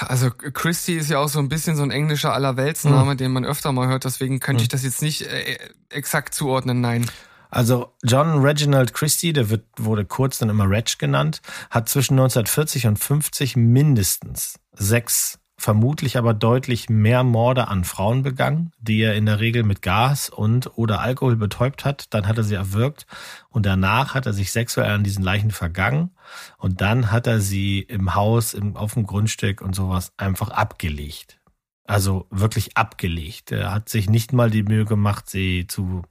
Also 0.00 0.30
Christie 0.30 0.94
ist 0.94 1.10
ja 1.10 1.18
auch 1.18 1.28
so 1.28 1.38
ein 1.38 1.50
bisschen 1.50 1.76
so 1.76 1.82
ein 1.82 1.90
englischer 1.90 2.32
Allerweltsname, 2.32 3.10
hm. 3.10 3.16
den 3.18 3.32
man 3.32 3.44
öfter 3.44 3.70
mal 3.72 3.88
hört. 3.88 4.04
Deswegen 4.04 4.40
könnte 4.40 4.60
hm. 4.60 4.64
ich 4.64 4.68
das 4.68 4.82
jetzt 4.82 5.02
nicht 5.02 5.22
äh, 5.22 5.58
exakt 5.90 6.32
zuordnen, 6.32 6.80
nein. 6.80 7.10
Also 7.50 7.94
John 8.02 8.40
Reginald 8.40 8.94
Christie, 8.94 9.32
der 9.32 9.50
wird, 9.50 9.64
wurde 9.76 10.04
kurz 10.04 10.38
dann 10.38 10.48
immer 10.48 10.68
Reg 10.68 10.98
genannt, 10.98 11.40
hat 11.70 11.88
zwischen 11.88 12.14
1940 12.14 12.86
und 12.86 12.98
50 12.98 13.56
mindestens 13.56 14.58
sechs 14.72 15.38
vermutlich 15.58 16.16
aber 16.16 16.34
deutlich 16.34 16.88
mehr 16.88 17.24
Morde 17.24 17.66
an 17.66 17.84
Frauen 17.84 18.22
begangen, 18.22 18.72
die 18.78 19.00
er 19.00 19.16
in 19.16 19.26
der 19.26 19.40
Regel 19.40 19.64
mit 19.64 19.82
Gas 19.82 20.30
und 20.30 20.78
oder 20.78 21.00
Alkohol 21.00 21.34
betäubt 21.34 21.84
hat. 21.84 22.14
Dann 22.14 22.28
hat 22.28 22.38
er 22.38 22.44
sie 22.44 22.54
erwürgt 22.54 23.06
und 23.48 23.66
danach 23.66 24.14
hat 24.14 24.26
er 24.26 24.32
sich 24.32 24.52
sexuell 24.52 24.90
an 24.90 25.02
diesen 25.02 25.24
Leichen 25.24 25.50
vergangen 25.50 26.10
und 26.58 26.80
dann 26.80 27.10
hat 27.10 27.26
er 27.26 27.40
sie 27.40 27.80
im 27.80 28.14
Haus, 28.14 28.54
im, 28.54 28.76
auf 28.76 28.94
dem 28.94 29.04
Grundstück 29.04 29.60
und 29.60 29.74
sowas 29.74 30.12
einfach 30.16 30.50
abgelegt. 30.50 31.40
Also 31.84 32.26
wirklich 32.30 32.76
abgelegt. 32.76 33.50
Er 33.50 33.72
hat 33.72 33.88
sich 33.88 34.08
nicht 34.08 34.32
mal 34.32 34.50
die 34.50 34.62
Mühe 34.62 34.84
gemacht, 34.84 35.28
sie 35.28 35.66
zu 35.66 36.02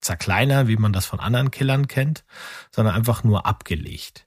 zerkleinern, 0.00 0.68
wie 0.68 0.76
man 0.76 0.92
das 0.92 1.06
von 1.06 1.18
anderen 1.18 1.50
Killern 1.50 1.88
kennt, 1.88 2.24
sondern 2.70 2.94
einfach 2.94 3.24
nur 3.24 3.46
abgelegt. 3.46 4.25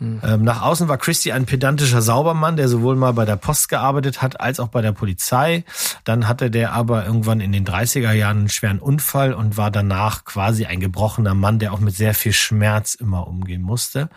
Mhm. 0.00 0.20
Ähm, 0.24 0.42
nach 0.42 0.62
außen 0.62 0.88
war 0.88 0.96
Christie 0.96 1.32
ein 1.32 1.44
pedantischer 1.44 2.00
Saubermann, 2.00 2.56
der 2.56 2.68
sowohl 2.68 2.96
mal 2.96 3.12
bei 3.12 3.26
der 3.26 3.36
Post 3.36 3.68
gearbeitet 3.68 4.22
hat 4.22 4.40
als 4.40 4.58
auch 4.58 4.68
bei 4.68 4.80
der 4.80 4.92
Polizei. 4.92 5.64
Dann 6.04 6.26
hatte 6.26 6.50
der 6.50 6.72
aber 6.72 7.04
irgendwann 7.04 7.40
in 7.40 7.52
den 7.52 7.66
30er 7.66 8.12
Jahren 8.12 8.38
einen 8.38 8.48
schweren 8.48 8.78
Unfall 8.78 9.34
und 9.34 9.58
war 9.58 9.70
danach 9.70 10.24
quasi 10.24 10.64
ein 10.64 10.80
gebrochener 10.80 11.34
Mann, 11.34 11.58
der 11.58 11.72
auch 11.72 11.80
mit 11.80 11.94
sehr 11.94 12.14
viel 12.14 12.32
Schmerz 12.32 12.94
immer 12.94 13.28
umgehen 13.28 13.62
musste. 13.62 14.08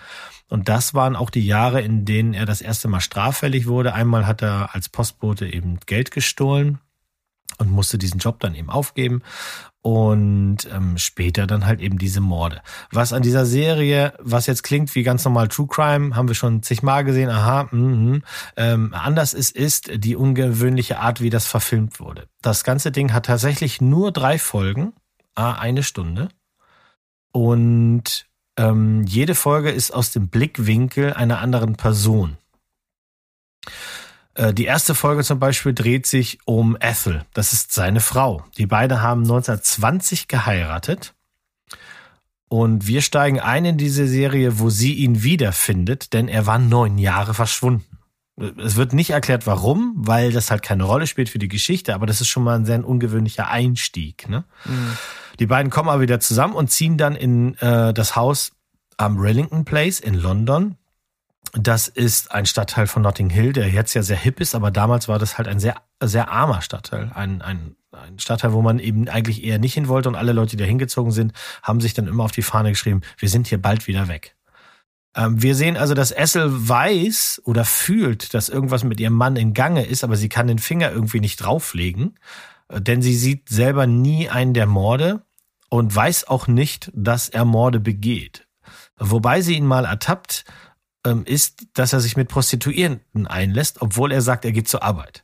Und 0.48 0.70
das 0.70 0.94
waren 0.94 1.16
auch 1.18 1.30
die 1.30 1.46
Jahre, 1.46 1.82
in 1.82 2.06
denen 2.06 2.34
er 2.34 2.46
das 2.46 2.62
erste 2.62 2.88
Mal 2.88 3.02
straffällig 3.02 3.68
wurde. 3.68 3.94
Einmal 3.94 4.26
hat 4.26 4.42
er 4.42 4.74
als 4.74 4.88
Postbote 4.88 5.48
eben 5.48 5.80
Geld 5.86 6.12
gestohlen 6.12 6.80
und 7.58 7.72
musste 7.72 7.98
diesen 7.98 8.20
Job 8.20 8.40
dann 8.40 8.56
eben 8.56 8.70
aufgeben 8.70 9.22
und 9.84 10.60
ähm, 10.72 10.98
später 10.98 11.46
dann 11.46 11.66
halt 11.66 11.82
eben 11.82 11.98
diese 11.98 12.22
Morde. 12.22 12.62
Was 12.92 13.12
an 13.12 13.22
dieser 13.22 13.46
Serie, 13.46 14.14
was 14.18 14.48
jetzt 14.48 14.64
klingt 14.64 14.96
wie 14.96 15.04
ganz 15.04 15.26
normal 15.26 15.50
True 15.50 15.68
Crime, 15.68 16.16
haben 16.16 16.30
wir 16.30 16.36
schon 16.36 16.64
zigmal 16.64 17.04
gesehen, 17.04 17.30
aha, 17.30 17.68
mh, 17.70 18.22
ähm, 18.56 18.94
anders 18.94 19.34
ist, 19.34 19.56
ist 19.56 19.92
die 19.94 20.16
ungewöhnliche 20.16 21.00
Art, 21.00 21.20
wie 21.20 21.30
das 21.30 21.46
verfilmt 21.46 22.00
wurde. 22.00 22.28
Das 22.42 22.64
ganze 22.64 22.92
Ding 22.92 23.12
hat 23.12 23.26
tatsächlich 23.26 23.82
nur 23.82 24.14
drei 24.14 24.40
Folgen, 24.40 24.94
ah, 25.36 25.52
eine 25.54 25.84
Stunde 25.84 26.30
und 27.34 28.26
ähm, 28.58 29.04
jede 29.04 29.36
Folge 29.36 29.70
ist 29.70 29.92
aus 29.92 30.12
dem 30.12 30.30
Blickwinkel 30.30 31.14
einer 31.14 31.40
anderen 31.40 31.76
Person. 31.76 32.38
Äh, 34.36 34.54
die 34.54 34.66
erste 34.66 34.96
Folge 34.96 35.24
zum 35.24 35.40
Beispiel 35.40 35.74
dreht 35.74 36.06
sich 36.06 36.40
um 36.46 36.78
Ethel. 36.80 37.26
Das 37.34 37.54
ist 37.54 37.74
seine 37.74 38.00
Frau. 38.00 38.44
Die 38.58 38.66
beiden 38.66 39.02
haben 39.02 39.22
1920 39.22 40.28
geheiratet. 40.28 41.14
Und 42.50 42.86
wir 42.86 43.02
steigen 43.02 43.40
ein 43.40 43.66
in 43.66 43.78
diese 43.78 44.08
Serie, 44.08 44.60
wo 44.60 44.70
sie 44.70 44.94
ihn 44.94 45.24
wiederfindet, 45.24 46.14
denn 46.14 46.28
er 46.28 46.46
war 46.46 46.60
neun 46.60 47.00
Jahre 47.00 47.34
verschwunden. 47.34 47.98
Es 48.58 48.76
wird 48.76 48.94
nicht 48.94 49.12
erklärt, 49.12 49.48
warum, 49.48 49.94
weil 49.96 50.32
das 50.32 50.52
halt 50.52 50.64
keine 50.64 50.84
Rolle 50.84 51.08
spielt 51.08 51.30
für 51.30 51.40
die 51.40 51.48
Geschichte, 51.48 51.94
aber 51.94 52.06
das 52.06 52.22
ist 52.22 52.30
schon 52.30 52.44
mal 52.44 52.56
ein 52.56 52.66
sehr 52.66 52.88
ungewöhnlicher 52.88 53.50
Einstieg. 53.50 54.28
Ne? 54.28 54.44
Mhm. 54.66 54.98
Die 55.40 55.46
beiden 55.46 55.72
kommen 55.72 55.90
aber 55.90 56.02
wieder 56.02 56.20
zusammen 56.20 56.54
und 56.54 56.70
ziehen 56.70 56.98
dann 56.98 57.16
in 57.16 57.56
äh, 57.56 57.94
das 57.94 58.16
Haus 58.16 58.52
am 58.98 59.18
Rillington 59.18 59.66
Place 59.66 60.00
in 60.00 60.16
London 60.16 60.78
Das 61.54 61.88
ist 61.88 62.32
ein 62.32 62.48
Stadtteil 62.48 62.88
von 62.88 63.04
Notting 63.04 63.30
Hill, 63.30 63.54
der 63.54 63.70
jetzt 63.70 63.94
ja 63.94 64.02
sehr 64.02 64.18
hip 64.18 64.40
ist, 64.40 64.56
aber 64.56 64.72
damals 64.72 65.08
war 65.08 65.20
das 65.20 65.38
halt 65.38 65.48
ein 65.48 65.60
sehr, 65.60 65.76
sehr 66.02 66.30
armer 66.30 66.64
Stadtteil. 66.64 67.12
Ein, 67.14 67.44
ein, 67.44 67.76
ein 67.92 68.18
Stadtteil, 68.18 68.54
wo 68.54 68.64
man 68.64 68.80
eben 68.80 69.08
eigentlich 69.08 69.44
eher 69.44 69.60
nicht 69.60 69.76
hin 69.76 69.88
wollte 69.88 70.10
und 70.10 70.16
alle 70.16 70.34
Leute, 70.34 70.52
die 70.52 70.64
da 70.64 70.66
hingezogen 70.66 71.12
sind, 71.12 71.34
haben 71.62 71.80
sich 71.80 71.94
dann 71.94 72.08
immer 72.08 72.24
auf 72.24 72.32
die 72.32 72.42
Fahne 72.42 72.72
geschrieben, 72.72 73.02
wir 73.18 73.30
sind 73.30 73.48
hier 73.48 73.62
bald 73.62 73.86
wieder 73.86 74.08
weg. 74.08 74.36
Ähm, 75.16 75.44
wir 75.44 75.54
sehen 75.54 75.78
also, 75.78 75.94
dass 75.94 76.12
Essel 76.12 76.50
weiß 76.50 77.44
oder 77.46 77.66
fühlt, 77.66 78.34
dass 78.34 78.50
irgendwas 78.50 78.84
mit 78.84 79.00
ihrem 79.00 79.14
Mann 79.14 79.36
in 79.36 79.54
Gange 79.54 79.86
ist, 79.86 80.04
aber 80.04 80.16
sie 80.16 80.30
kann 80.30 80.48
den 80.48 80.60
Finger 80.60 80.92
irgendwie 80.92 81.20
nicht 81.20 81.38
drauflegen, 81.38 82.18
äh, 82.70 82.82
denn 82.82 83.04
sie 83.04 83.16
sieht 83.16 83.50
selber 83.50 83.86
nie 83.86 84.28
einen 84.28 84.56
der 84.56 84.66
Morde 84.66 85.22
und 85.70 85.96
weiß 85.96 86.28
auch 86.28 86.48
nicht, 86.48 86.92
dass 86.96 87.30
er 87.30 87.46
Morde 87.46 87.80
begeht. 87.80 88.48
Wobei 88.98 89.42
sie 89.42 89.56
ihn 89.56 89.66
mal 89.66 89.86
ertappt, 89.86 90.46
ähm, 91.06 91.24
ist, 91.26 91.66
dass 91.74 91.94
er 91.94 92.00
sich 92.00 92.18
mit 92.18 92.30
Prostituierten 92.30 93.28
einlässt, 93.28 93.82
obwohl 93.82 94.12
er 94.12 94.22
sagt, 94.22 94.46
er 94.46 94.52
geht 94.52 94.68
zur 94.68 94.84
Arbeit. 94.84 95.24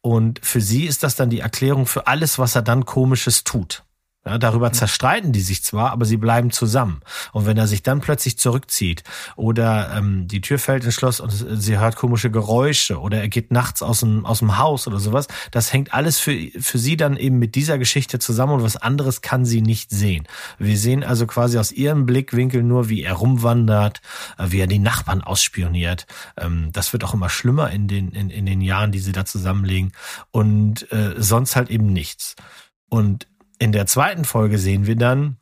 Und 0.00 0.40
für 0.42 0.60
sie 0.60 0.86
ist 0.86 1.02
das 1.02 1.16
dann 1.16 1.30
die 1.30 1.40
Erklärung 1.40 1.86
für 1.86 2.06
alles, 2.06 2.38
was 2.38 2.56
er 2.56 2.62
dann 2.62 2.84
komisches 2.84 3.44
tut. 3.44 3.84
Ja, 4.24 4.38
darüber 4.38 4.68
mhm. 4.68 4.74
zerstreiten 4.74 5.32
die 5.32 5.40
sich 5.40 5.64
zwar, 5.64 5.90
aber 5.90 6.04
sie 6.04 6.16
bleiben 6.16 6.52
zusammen. 6.52 7.00
Und 7.32 7.44
wenn 7.44 7.56
er 7.56 7.66
sich 7.66 7.82
dann 7.82 8.00
plötzlich 8.00 8.38
zurückzieht 8.38 9.02
oder 9.34 9.96
ähm, 9.96 10.28
die 10.28 10.40
Tür 10.40 10.60
fällt 10.60 10.84
ins 10.84 10.94
Schloss 10.94 11.18
und 11.18 11.30
sie 11.30 11.78
hört 11.78 11.96
komische 11.96 12.30
Geräusche 12.30 13.00
oder 13.00 13.20
er 13.20 13.28
geht 13.28 13.50
nachts 13.50 13.82
aus 13.82 14.00
dem, 14.00 14.24
aus 14.24 14.38
dem 14.38 14.58
Haus 14.58 14.86
oder 14.86 15.00
sowas, 15.00 15.26
das 15.50 15.72
hängt 15.72 15.92
alles 15.92 16.20
für, 16.20 16.36
für 16.60 16.78
sie 16.78 16.96
dann 16.96 17.16
eben 17.16 17.40
mit 17.40 17.56
dieser 17.56 17.78
Geschichte 17.78 18.20
zusammen 18.20 18.52
und 18.52 18.62
was 18.62 18.76
anderes 18.76 19.22
kann 19.22 19.44
sie 19.44 19.60
nicht 19.60 19.90
sehen. 19.90 20.28
Wir 20.56 20.78
sehen 20.78 21.02
also 21.02 21.26
quasi 21.26 21.58
aus 21.58 21.72
ihrem 21.72 22.06
Blickwinkel 22.06 22.62
nur, 22.62 22.88
wie 22.88 23.02
er 23.02 23.14
rumwandert, 23.14 24.02
äh, 24.38 24.46
wie 24.50 24.60
er 24.60 24.68
die 24.68 24.78
Nachbarn 24.78 25.22
ausspioniert. 25.22 26.06
Ähm, 26.38 26.70
das 26.70 26.92
wird 26.92 27.02
auch 27.02 27.14
immer 27.14 27.28
schlimmer 27.28 27.70
in 27.70 27.88
den, 27.88 28.12
in, 28.12 28.30
in 28.30 28.46
den 28.46 28.60
Jahren, 28.60 28.92
die 28.92 29.00
sie 29.00 29.12
da 29.12 29.24
zusammenlegen 29.24 29.90
und 30.30 30.90
äh, 30.92 31.14
sonst 31.16 31.56
halt 31.56 31.70
eben 31.70 31.92
nichts. 31.92 32.36
Und 32.92 33.26
in 33.62 33.70
der 33.70 33.86
zweiten 33.86 34.24
Folge 34.24 34.58
sehen 34.58 34.88
wir 34.88 34.96
dann, 34.96 35.36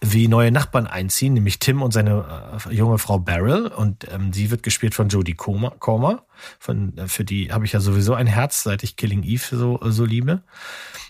wie 0.00 0.26
neue 0.26 0.50
Nachbarn 0.50 0.86
einziehen, 0.86 1.34
nämlich 1.34 1.58
Tim 1.58 1.82
und 1.82 1.92
seine 1.92 2.24
äh, 2.66 2.74
junge 2.74 2.96
Frau 2.96 3.18
Beryl. 3.18 3.66
Und 3.66 4.10
ähm, 4.10 4.32
sie 4.32 4.50
wird 4.50 4.62
gespielt 4.62 4.94
von 4.94 5.10
Jodie 5.10 5.34
Comer. 5.34 6.24
Von, 6.58 6.96
äh, 6.96 7.08
für 7.08 7.26
die 7.26 7.52
habe 7.52 7.66
ich 7.66 7.72
ja 7.72 7.80
sowieso 7.80 8.14
ein 8.14 8.26
Herz, 8.26 8.62
seit 8.62 8.82
ich 8.84 8.96
Killing 8.96 9.22
Eve 9.22 9.54
so, 9.54 9.78
so 9.82 10.06
liebe. 10.06 10.40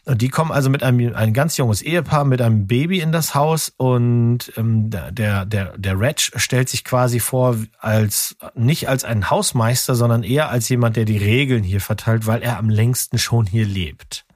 Und 0.04 0.20
die 0.20 0.30
kommen 0.30 0.50
also 0.50 0.68
mit 0.68 0.82
einem 0.82 1.14
ein 1.14 1.32
ganz 1.32 1.56
junges 1.58 1.80
Ehepaar 1.80 2.24
mit 2.24 2.42
einem 2.42 2.66
Baby 2.66 2.98
in 2.98 3.12
das 3.12 3.36
Haus 3.36 3.72
und 3.76 4.52
ähm, 4.56 4.90
der 4.90 5.44
der 5.46 5.78
der 5.78 6.00
Reg 6.00 6.18
stellt 6.18 6.68
sich 6.68 6.82
quasi 6.82 7.20
vor 7.20 7.56
als 7.78 8.36
nicht 8.56 8.88
als 8.88 9.04
ein 9.04 9.30
Hausmeister, 9.30 9.94
sondern 9.94 10.24
eher 10.24 10.50
als 10.50 10.68
jemand, 10.68 10.96
der 10.96 11.04
die 11.04 11.18
Regeln 11.18 11.62
hier 11.62 11.80
verteilt, 11.80 12.26
weil 12.26 12.42
er 12.42 12.58
am 12.58 12.68
längsten 12.68 13.16
schon 13.18 13.46
hier 13.46 13.64
lebt. 13.64 14.26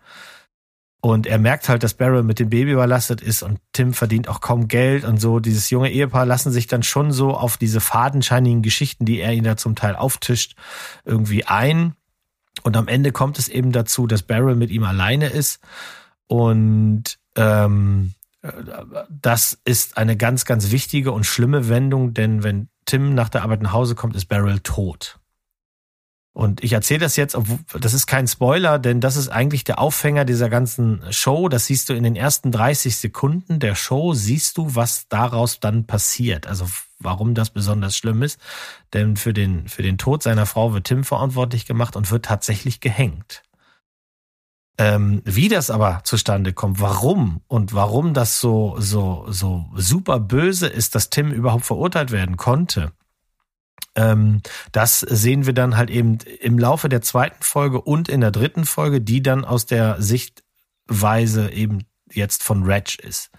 Und 1.06 1.28
er 1.28 1.38
merkt 1.38 1.68
halt, 1.68 1.84
dass 1.84 1.94
Barrel 1.94 2.24
mit 2.24 2.40
dem 2.40 2.50
Baby 2.50 2.72
überlastet 2.72 3.20
ist 3.20 3.44
und 3.44 3.60
Tim 3.72 3.94
verdient 3.94 4.26
auch 4.26 4.40
kaum 4.40 4.66
Geld 4.66 5.04
und 5.04 5.20
so. 5.20 5.38
Dieses 5.38 5.70
junge 5.70 5.88
Ehepaar 5.88 6.26
lassen 6.26 6.50
sich 6.50 6.66
dann 6.66 6.82
schon 6.82 7.12
so 7.12 7.32
auf 7.32 7.58
diese 7.58 7.78
fadenscheinigen 7.78 8.60
Geschichten, 8.60 9.04
die 9.04 9.20
er 9.20 9.32
ihnen 9.32 9.44
da 9.44 9.56
zum 9.56 9.76
Teil 9.76 9.94
auftischt, 9.94 10.56
irgendwie 11.04 11.44
ein. 11.44 11.94
Und 12.64 12.76
am 12.76 12.88
Ende 12.88 13.12
kommt 13.12 13.38
es 13.38 13.46
eben 13.46 13.70
dazu, 13.70 14.08
dass 14.08 14.24
Barrel 14.24 14.56
mit 14.56 14.72
ihm 14.72 14.82
alleine 14.82 15.28
ist. 15.28 15.60
Und 16.26 17.20
ähm, 17.36 18.14
das 19.08 19.60
ist 19.64 19.98
eine 19.98 20.16
ganz, 20.16 20.44
ganz 20.44 20.72
wichtige 20.72 21.12
und 21.12 21.22
schlimme 21.22 21.68
Wendung, 21.68 22.14
denn 22.14 22.42
wenn 22.42 22.68
Tim 22.84 23.14
nach 23.14 23.28
der 23.28 23.44
Arbeit 23.44 23.62
nach 23.62 23.72
Hause 23.72 23.94
kommt, 23.94 24.16
ist 24.16 24.26
Barrel 24.26 24.58
tot. 24.58 25.20
Und 26.36 26.62
ich 26.62 26.74
erzähle 26.74 27.00
das 27.00 27.16
jetzt, 27.16 27.34
das 27.80 27.94
ist 27.94 28.06
kein 28.06 28.28
Spoiler, 28.28 28.78
denn 28.78 29.00
das 29.00 29.16
ist 29.16 29.30
eigentlich 29.30 29.64
der 29.64 29.78
Aufhänger 29.78 30.26
dieser 30.26 30.50
ganzen 30.50 31.02
Show. 31.08 31.48
Das 31.48 31.64
siehst 31.64 31.88
du 31.88 31.94
in 31.94 32.02
den 32.02 32.14
ersten 32.14 32.52
30 32.52 32.94
Sekunden 32.94 33.58
der 33.58 33.74
Show, 33.74 34.12
siehst 34.12 34.58
du, 34.58 34.74
was 34.74 35.08
daraus 35.08 35.60
dann 35.60 35.86
passiert. 35.86 36.46
Also 36.46 36.66
warum 36.98 37.32
das 37.32 37.48
besonders 37.48 37.96
schlimm 37.96 38.22
ist. 38.22 38.38
Denn 38.92 39.16
für 39.16 39.32
den, 39.32 39.66
für 39.66 39.80
den 39.80 39.96
Tod 39.96 40.22
seiner 40.22 40.44
Frau 40.44 40.74
wird 40.74 40.84
Tim 40.84 41.04
verantwortlich 41.04 41.64
gemacht 41.64 41.96
und 41.96 42.10
wird 42.10 42.26
tatsächlich 42.26 42.80
gehängt. 42.80 43.42
Ähm, 44.76 45.22
wie 45.24 45.48
das 45.48 45.70
aber 45.70 46.02
zustande 46.04 46.52
kommt, 46.52 46.82
warum 46.82 47.40
und 47.48 47.72
warum 47.72 48.12
das 48.12 48.40
so, 48.40 48.76
so, 48.78 49.24
so 49.30 49.64
super 49.74 50.20
böse 50.20 50.66
ist, 50.66 50.94
dass 50.96 51.08
Tim 51.08 51.32
überhaupt 51.32 51.64
verurteilt 51.64 52.10
werden 52.10 52.36
konnte, 52.36 52.92
das 54.72 55.00
sehen 55.00 55.46
wir 55.46 55.54
dann 55.54 55.78
halt 55.78 55.88
eben 55.88 56.18
im 56.40 56.58
Laufe 56.58 56.90
der 56.90 57.00
zweiten 57.00 57.42
Folge 57.42 57.80
und 57.80 58.10
in 58.10 58.20
der 58.20 58.30
dritten 58.30 58.66
Folge, 58.66 59.00
die 59.00 59.22
dann 59.22 59.44
aus 59.46 59.64
der 59.64 60.02
Sichtweise 60.02 61.50
eben 61.50 61.84
jetzt 62.12 62.42
von 62.42 62.64
Reg 62.64 62.98
ist. 62.98 63.30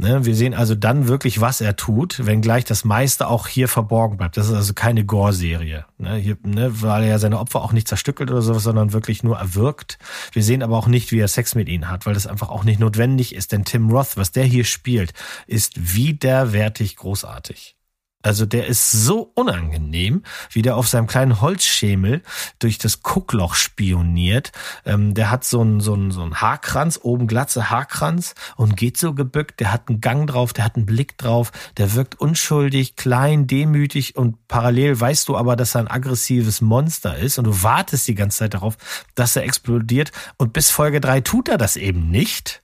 Ne, 0.00 0.24
wir 0.24 0.34
sehen 0.34 0.54
also 0.54 0.74
dann 0.74 1.08
wirklich, 1.08 1.42
was 1.42 1.60
er 1.60 1.76
tut, 1.76 2.24
wenngleich 2.24 2.64
das 2.64 2.86
meiste 2.86 3.26
auch 3.26 3.46
hier 3.46 3.68
verborgen 3.68 4.16
bleibt. 4.16 4.38
Das 4.38 4.48
ist 4.48 4.54
also 4.54 4.72
keine 4.72 5.04
Gore-Serie, 5.04 5.84
ne, 5.98 6.38
ne, 6.42 6.80
weil 6.80 7.02
er 7.02 7.08
ja 7.10 7.18
seine 7.18 7.38
Opfer 7.38 7.60
auch 7.60 7.72
nicht 7.72 7.86
zerstückelt 7.86 8.30
oder 8.30 8.40
sowas, 8.40 8.62
sondern 8.62 8.94
wirklich 8.94 9.22
nur 9.22 9.36
erwürgt. 9.36 9.98
Wir 10.32 10.42
sehen 10.42 10.62
aber 10.62 10.78
auch 10.78 10.86
nicht, 10.86 11.12
wie 11.12 11.18
er 11.18 11.28
Sex 11.28 11.54
mit 11.54 11.68
ihnen 11.68 11.90
hat, 11.90 12.06
weil 12.06 12.14
das 12.14 12.26
einfach 12.26 12.48
auch 12.48 12.64
nicht 12.64 12.80
notwendig 12.80 13.34
ist. 13.34 13.52
Denn 13.52 13.66
Tim 13.66 13.90
Roth, 13.90 14.16
was 14.16 14.32
der 14.32 14.44
hier 14.44 14.64
spielt, 14.64 15.12
ist 15.46 15.94
widerwärtig 15.94 16.96
großartig. 16.96 17.76
Also 18.22 18.44
der 18.44 18.66
ist 18.66 18.92
so 18.92 19.30
unangenehm, 19.34 20.24
wie 20.50 20.60
der 20.60 20.76
auf 20.76 20.88
seinem 20.88 21.06
kleinen 21.06 21.40
Holzschemel 21.40 22.22
durch 22.58 22.76
das 22.76 23.02
Guckloch 23.02 23.54
spioniert. 23.54 24.52
Ähm, 24.84 25.14
der 25.14 25.30
hat 25.30 25.44
so 25.44 25.62
einen 25.62 25.80
so 25.80 25.94
einen 25.94 26.10
so 26.10 26.22
einen 26.22 26.40
Haarkranz, 26.40 27.00
oben 27.02 27.26
glatze 27.26 27.70
Haarkranz 27.70 28.34
und 28.56 28.76
geht 28.76 28.98
so 28.98 29.14
gebückt. 29.14 29.60
Der 29.60 29.72
hat 29.72 29.88
einen 29.88 30.02
Gang 30.02 30.26
drauf, 30.26 30.52
der 30.52 30.64
hat 30.64 30.76
einen 30.76 30.84
Blick 30.84 31.16
drauf. 31.16 31.50
Der 31.78 31.94
wirkt 31.94 32.20
unschuldig, 32.20 32.96
klein, 32.96 33.46
demütig 33.46 34.16
und 34.16 34.46
parallel 34.48 35.00
weißt 35.00 35.26
du 35.28 35.36
aber, 35.36 35.56
dass 35.56 35.74
er 35.74 35.80
ein 35.80 35.88
aggressives 35.88 36.60
Monster 36.60 37.16
ist 37.16 37.38
und 37.38 37.44
du 37.44 37.62
wartest 37.62 38.06
die 38.06 38.14
ganze 38.14 38.38
Zeit 38.38 38.54
darauf, 38.54 38.76
dass 39.14 39.34
er 39.36 39.44
explodiert. 39.44 40.12
Und 40.36 40.52
bis 40.52 40.70
Folge 40.70 41.00
drei 41.00 41.22
tut 41.22 41.48
er 41.48 41.56
das 41.56 41.76
eben 41.76 42.10
nicht. 42.10 42.59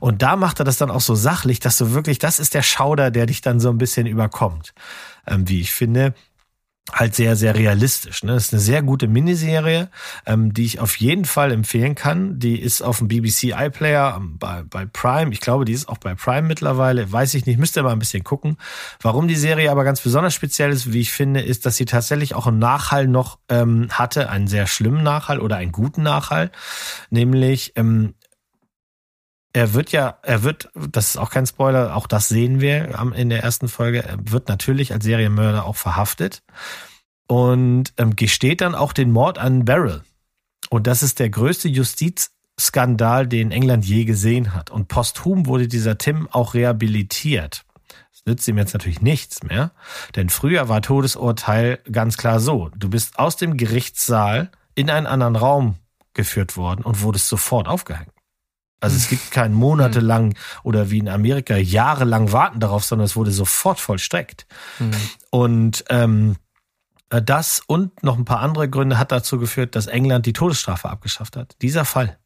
Und 0.00 0.22
da 0.22 0.36
macht 0.36 0.60
er 0.60 0.64
das 0.64 0.76
dann 0.76 0.90
auch 0.90 1.00
so 1.00 1.14
sachlich, 1.14 1.60
dass 1.60 1.76
du 1.76 1.92
wirklich, 1.92 2.18
das 2.18 2.38
ist 2.38 2.54
der 2.54 2.62
Schauder, 2.62 3.10
der 3.10 3.26
dich 3.26 3.40
dann 3.40 3.60
so 3.60 3.70
ein 3.70 3.78
bisschen 3.78 4.06
überkommt. 4.06 4.74
Ähm, 5.26 5.48
wie 5.48 5.60
ich 5.60 5.72
finde, 5.72 6.14
halt 6.92 7.14
sehr, 7.14 7.36
sehr 7.36 7.54
realistisch. 7.54 8.22
Ne? 8.22 8.32
Das 8.32 8.46
ist 8.46 8.52
eine 8.52 8.60
sehr 8.60 8.82
gute 8.82 9.08
Miniserie, 9.08 9.90
ähm, 10.26 10.54
die 10.54 10.64
ich 10.64 10.80
auf 10.80 10.96
jeden 10.96 11.24
Fall 11.24 11.52
empfehlen 11.52 11.94
kann. 11.94 12.38
Die 12.38 12.58
ist 12.58 12.82
auf 12.82 12.98
dem 12.98 13.08
BBC 13.08 13.54
iPlayer 13.54 14.20
bei, 14.38 14.62
bei 14.62 14.86
Prime. 14.86 15.32
Ich 15.32 15.40
glaube, 15.40 15.64
die 15.64 15.72
ist 15.72 15.88
auch 15.88 15.98
bei 15.98 16.14
Prime 16.14 16.42
mittlerweile. 16.42 17.10
Weiß 17.10 17.34
ich 17.34 17.46
nicht, 17.46 17.58
müsst 17.58 17.76
ihr 17.76 17.82
mal 17.82 17.92
ein 17.92 17.98
bisschen 17.98 18.24
gucken. 18.24 18.56
Warum 19.00 19.28
die 19.28 19.36
Serie 19.36 19.70
aber 19.70 19.84
ganz 19.84 20.00
besonders 20.00 20.34
speziell 20.34 20.70
ist, 20.70 20.92
wie 20.92 21.00
ich 21.00 21.12
finde, 21.12 21.40
ist, 21.40 21.66
dass 21.66 21.76
sie 21.76 21.84
tatsächlich 21.84 22.34
auch 22.34 22.46
einen 22.46 22.58
Nachhall 22.58 23.06
noch 23.06 23.38
ähm, 23.48 23.88
hatte, 23.90 24.30
einen 24.30 24.48
sehr 24.48 24.66
schlimmen 24.66 25.02
Nachhall 25.02 25.40
oder 25.40 25.56
einen 25.56 25.72
guten 25.72 26.02
Nachhall. 26.02 26.50
Nämlich, 27.10 27.72
ähm, 27.76 28.14
er 29.58 29.74
wird 29.74 29.90
ja, 29.90 30.18
er 30.22 30.44
wird, 30.44 30.70
das 30.74 31.10
ist 31.10 31.16
auch 31.16 31.30
kein 31.30 31.44
Spoiler, 31.44 31.96
auch 31.96 32.06
das 32.06 32.28
sehen 32.28 32.60
wir 32.60 32.96
in 33.16 33.28
der 33.28 33.42
ersten 33.42 33.66
Folge, 33.66 34.04
er 34.04 34.16
wird 34.20 34.48
natürlich 34.48 34.92
als 34.92 35.04
Serienmörder 35.04 35.64
auch 35.64 35.74
verhaftet 35.74 36.44
und 37.26 37.92
ähm, 37.96 38.14
gesteht 38.14 38.60
dann 38.60 38.76
auch 38.76 38.92
den 38.92 39.10
Mord 39.10 39.38
an 39.38 39.64
Beryl. 39.64 40.02
Und 40.70 40.86
das 40.86 41.02
ist 41.02 41.18
der 41.18 41.28
größte 41.28 41.68
Justizskandal, 41.68 43.26
den 43.26 43.50
England 43.50 43.84
je 43.84 44.04
gesehen 44.04 44.54
hat. 44.54 44.70
Und 44.70 44.86
posthum 44.86 45.46
wurde 45.46 45.66
dieser 45.66 45.98
Tim 45.98 46.28
auch 46.30 46.54
rehabilitiert. 46.54 47.64
Das 48.12 48.26
nützt 48.26 48.46
ihm 48.46 48.58
jetzt 48.58 48.74
natürlich 48.74 49.02
nichts 49.02 49.42
mehr, 49.42 49.72
denn 50.14 50.28
früher 50.28 50.68
war 50.68 50.82
Todesurteil 50.82 51.80
ganz 51.90 52.16
klar 52.16 52.38
so. 52.38 52.70
Du 52.76 52.88
bist 52.88 53.18
aus 53.18 53.34
dem 53.36 53.56
Gerichtssaal 53.56 54.52
in 54.76 54.88
einen 54.88 55.08
anderen 55.08 55.34
Raum 55.34 55.78
geführt 56.14 56.56
worden 56.56 56.84
und 56.84 57.02
wurdest 57.02 57.26
sofort 57.26 57.66
aufgehängt. 57.66 58.12
Also 58.80 58.96
es 58.96 59.08
gibt 59.08 59.30
kein 59.30 59.52
monatelang 59.52 60.34
oder 60.62 60.90
wie 60.90 60.98
in 60.98 61.08
Amerika 61.08 61.56
jahrelang 61.56 62.32
warten 62.32 62.60
darauf, 62.60 62.84
sondern 62.84 63.06
es 63.06 63.16
wurde 63.16 63.32
sofort 63.32 63.80
vollstreckt. 63.80 64.46
Mhm. 64.78 64.90
Und 65.30 65.84
ähm, 65.88 66.36
äh, 67.10 67.22
das 67.22 67.60
und 67.66 68.02
noch 68.02 68.16
ein 68.16 68.24
paar 68.24 68.40
andere 68.40 68.68
Gründe 68.68 68.98
hat 68.98 69.12
dazu 69.12 69.38
geführt, 69.38 69.74
dass 69.74 69.86
England 69.86 70.26
die 70.26 70.32
Todesstrafe 70.32 70.88
abgeschafft 70.88 71.36
hat. 71.36 71.56
Dieser 71.60 71.84
Fall. 71.84 72.18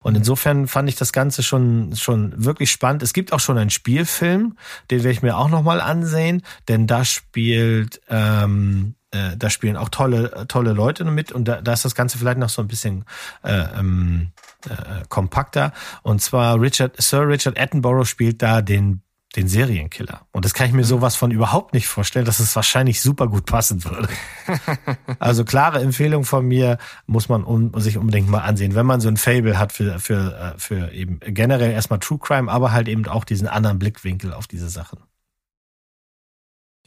Und 0.00 0.14
insofern 0.14 0.68
fand 0.68 0.88
ich 0.88 0.94
das 0.94 1.12
Ganze 1.12 1.42
schon, 1.42 1.96
schon 1.96 2.32
wirklich 2.44 2.70
spannend. 2.70 3.02
Es 3.02 3.12
gibt 3.12 3.32
auch 3.32 3.40
schon 3.40 3.58
einen 3.58 3.70
Spielfilm, 3.70 4.56
den 4.88 4.98
werde 4.98 5.10
ich 5.10 5.22
mir 5.22 5.36
auch 5.36 5.48
nochmal 5.48 5.80
ansehen, 5.80 6.42
denn 6.68 6.86
da 6.86 7.04
spielt, 7.04 8.00
ähm, 8.08 8.94
äh, 9.10 9.36
da 9.36 9.50
spielen 9.50 9.76
auch 9.76 9.88
tolle, 9.88 10.46
tolle 10.46 10.74
Leute 10.74 11.04
mit 11.04 11.32
und 11.32 11.46
da, 11.46 11.60
da 11.60 11.72
ist 11.72 11.84
das 11.84 11.96
Ganze 11.96 12.18
vielleicht 12.18 12.38
noch 12.38 12.50
so 12.50 12.62
ein 12.62 12.68
bisschen 12.68 13.04
äh, 13.42 13.64
ähm, 13.76 14.30
äh, 14.66 15.04
kompakter. 15.08 15.72
Und 16.02 16.20
zwar 16.22 16.60
Richard, 16.60 17.00
Sir 17.00 17.28
Richard 17.28 17.58
Attenborough 17.58 18.06
spielt 18.06 18.42
da 18.42 18.62
den 18.62 19.02
den 19.36 19.48
Serienkiller. 19.48 20.26
Und 20.32 20.44
das 20.44 20.54
kann 20.54 20.66
ich 20.66 20.72
mir 20.72 20.84
sowas 20.84 21.14
von 21.14 21.30
überhaupt 21.30 21.74
nicht 21.74 21.88
vorstellen, 21.88 22.24
dass 22.24 22.40
es 22.40 22.56
wahrscheinlich 22.56 23.02
super 23.02 23.28
gut 23.28 23.44
passen 23.44 23.84
würde. 23.84 24.08
also 25.18 25.44
klare 25.44 25.80
Empfehlung 25.80 26.24
von 26.24 26.46
mir, 26.46 26.78
muss 27.06 27.28
man 27.28 27.44
um, 27.44 27.78
sich 27.78 27.98
unbedingt 27.98 28.30
mal 28.30 28.40
ansehen, 28.40 28.74
wenn 28.74 28.86
man 28.86 29.00
so 29.00 29.08
ein 29.08 29.18
Fable 29.18 29.58
hat 29.58 29.72
für, 29.72 29.98
für, 29.98 30.54
äh, 30.56 30.58
für 30.58 30.90
eben 30.92 31.20
generell 31.20 31.70
erstmal 31.70 31.98
True 31.98 32.18
Crime, 32.18 32.50
aber 32.50 32.72
halt 32.72 32.88
eben 32.88 33.06
auch 33.06 33.24
diesen 33.24 33.46
anderen 33.46 33.78
Blickwinkel 33.78 34.32
auf 34.32 34.46
diese 34.46 34.70
Sachen. 34.70 35.00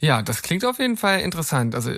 Ja, 0.00 0.22
das 0.22 0.42
klingt 0.42 0.64
auf 0.64 0.78
jeden 0.78 0.96
Fall 0.96 1.20
interessant. 1.20 1.74
Also 1.74 1.94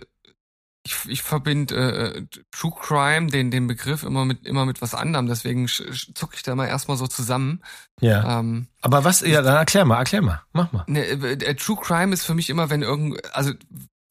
ich, 0.84 0.96
ich 1.06 1.22
verbinde 1.22 1.74
äh, 1.76 2.26
True 2.50 2.72
Crime, 2.80 3.28
den, 3.28 3.50
den 3.50 3.66
Begriff 3.66 4.02
immer 4.02 4.24
mit 4.24 4.46
immer 4.46 4.66
mit 4.66 4.82
was 4.82 4.94
anderem, 4.94 5.26
deswegen 5.26 5.68
zucke 5.68 6.34
ich 6.34 6.42
da 6.42 6.54
mal 6.54 6.66
erstmal 6.66 6.96
so 6.96 7.06
zusammen. 7.06 7.62
Ja. 8.00 8.40
Ähm, 8.40 8.66
Aber 8.80 9.04
was, 9.04 9.20
ja, 9.20 9.42
dann 9.42 9.56
erklär 9.56 9.84
mal, 9.84 9.98
erklär 9.98 10.22
mal, 10.22 10.42
mach 10.52 10.72
mal. 10.72 10.84
Ne, 10.88 11.04
äh, 11.04 11.54
True 11.54 11.78
Crime 11.80 12.12
ist 12.12 12.24
für 12.24 12.34
mich 12.34 12.50
immer, 12.50 12.68
wenn 12.70 12.82
irgend, 12.82 13.24
also 13.34 13.52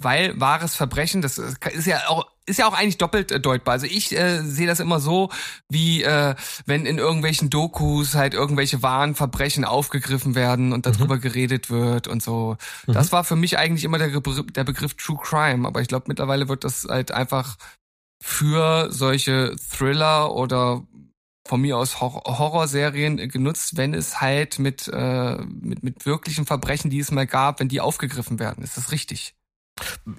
weil 0.04 0.40
wahres 0.40 0.76
Verbrechen, 0.76 1.22
das 1.22 1.38
ist 1.38 1.88
ja 1.88 2.08
auch 2.08 2.26
ist 2.46 2.60
ja 2.60 2.68
auch 2.68 2.74
eigentlich 2.74 2.98
doppelt 2.98 3.32
äh, 3.32 3.40
deutbar. 3.40 3.74
Also 3.74 3.86
ich 3.86 4.18
äh, 4.18 4.42
sehe 4.42 4.68
das 4.68 4.80
immer 4.80 5.00
so, 5.00 5.30
wie 5.70 6.04
äh, 6.04 6.36
wenn 6.66 6.86
in 6.86 6.98
irgendwelchen 6.98 7.50
Dokus 7.50 8.16
halt 8.16 8.34
irgendwelche 8.34 8.82
wahren 8.84 9.16
Verbrechen 9.16 9.64
aufgegriffen 9.64 10.36
werden 10.36 10.74
und 10.74 10.86
darüber 10.86 11.16
mhm. 11.16 11.22
geredet 11.22 11.70
wird 11.70 12.08
und 12.08 12.22
so. 12.22 12.58
Mhm. 12.88 12.94
Das 12.94 13.12
war 13.12 13.24
für 13.24 13.36
mich 13.36 13.58
eigentlich 13.58 13.84
immer 13.84 14.00
der, 14.00 14.10
der 14.10 14.64
Begriff 14.64 14.96
True 14.96 15.20
Crime, 15.22 15.68
aber 15.68 15.82
ich 15.82 15.88
glaube 15.88 16.06
mittlerweile 16.08 16.50
wird 16.50 16.64
das 16.64 16.86
halt 16.90 17.12
einfach 17.12 17.58
für 18.22 18.92
solche 18.92 19.56
Thriller 19.72 20.34
oder 20.34 20.84
von 21.48 21.62
mir 21.62 21.78
aus 21.78 22.02
Hor 22.02 22.22
Horrorserien 22.26 23.18
genutzt, 23.30 23.78
wenn 23.78 23.94
es 23.94 24.22
halt 24.22 24.60
mit, 24.60 24.88
äh, 24.88 25.38
mit, 25.38 25.84
mit 25.84 26.06
wirklichen 26.06 26.46
Verbrechen, 26.46 26.92
die 26.92 27.00
es 27.00 27.12
mal 27.12 27.26
gab, 27.26 27.60
wenn 27.60 27.68
die 27.68 27.82
aufgegriffen 27.82 28.40
werden. 28.40 28.64
Ist 28.64 28.78
das 28.78 28.92
richtig? 28.92 29.34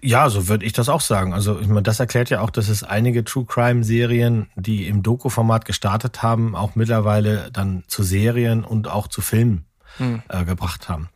Ja, 0.00 0.28
so 0.28 0.48
würde 0.48 0.64
ich 0.64 0.72
das 0.72 0.88
auch 0.88 1.00
sagen. 1.00 1.32
Also 1.34 1.60
ich 1.60 1.68
meine, 1.68 1.82
das 1.82 2.00
erklärt 2.00 2.30
ja 2.30 2.40
auch, 2.40 2.50
dass 2.50 2.68
es 2.68 2.82
einige 2.82 3.24
True 3.24 3.44
Crime 3.44 3.84
Serien, 3.84 4.48
die 4.56 4.86
im 4.86 5.02
Doku-Format 5.02 5.64
gestartet 5.64 6.22
haben, 6.22 6.56
auch 6.56 6.74
mittlerweile 6.74 7.50
dann 7.52 7.84
zu 7.86 8.02
Serien 8.02 8.64
und 8.64 8.88
auch 8.88 9.08
zu 9.08 9.20
Filmen 9.20 9.66
hm. 9.98 10.22
äh, 10.28 10.44
gebracht 10.44 10.88
haben. 10.88 11.08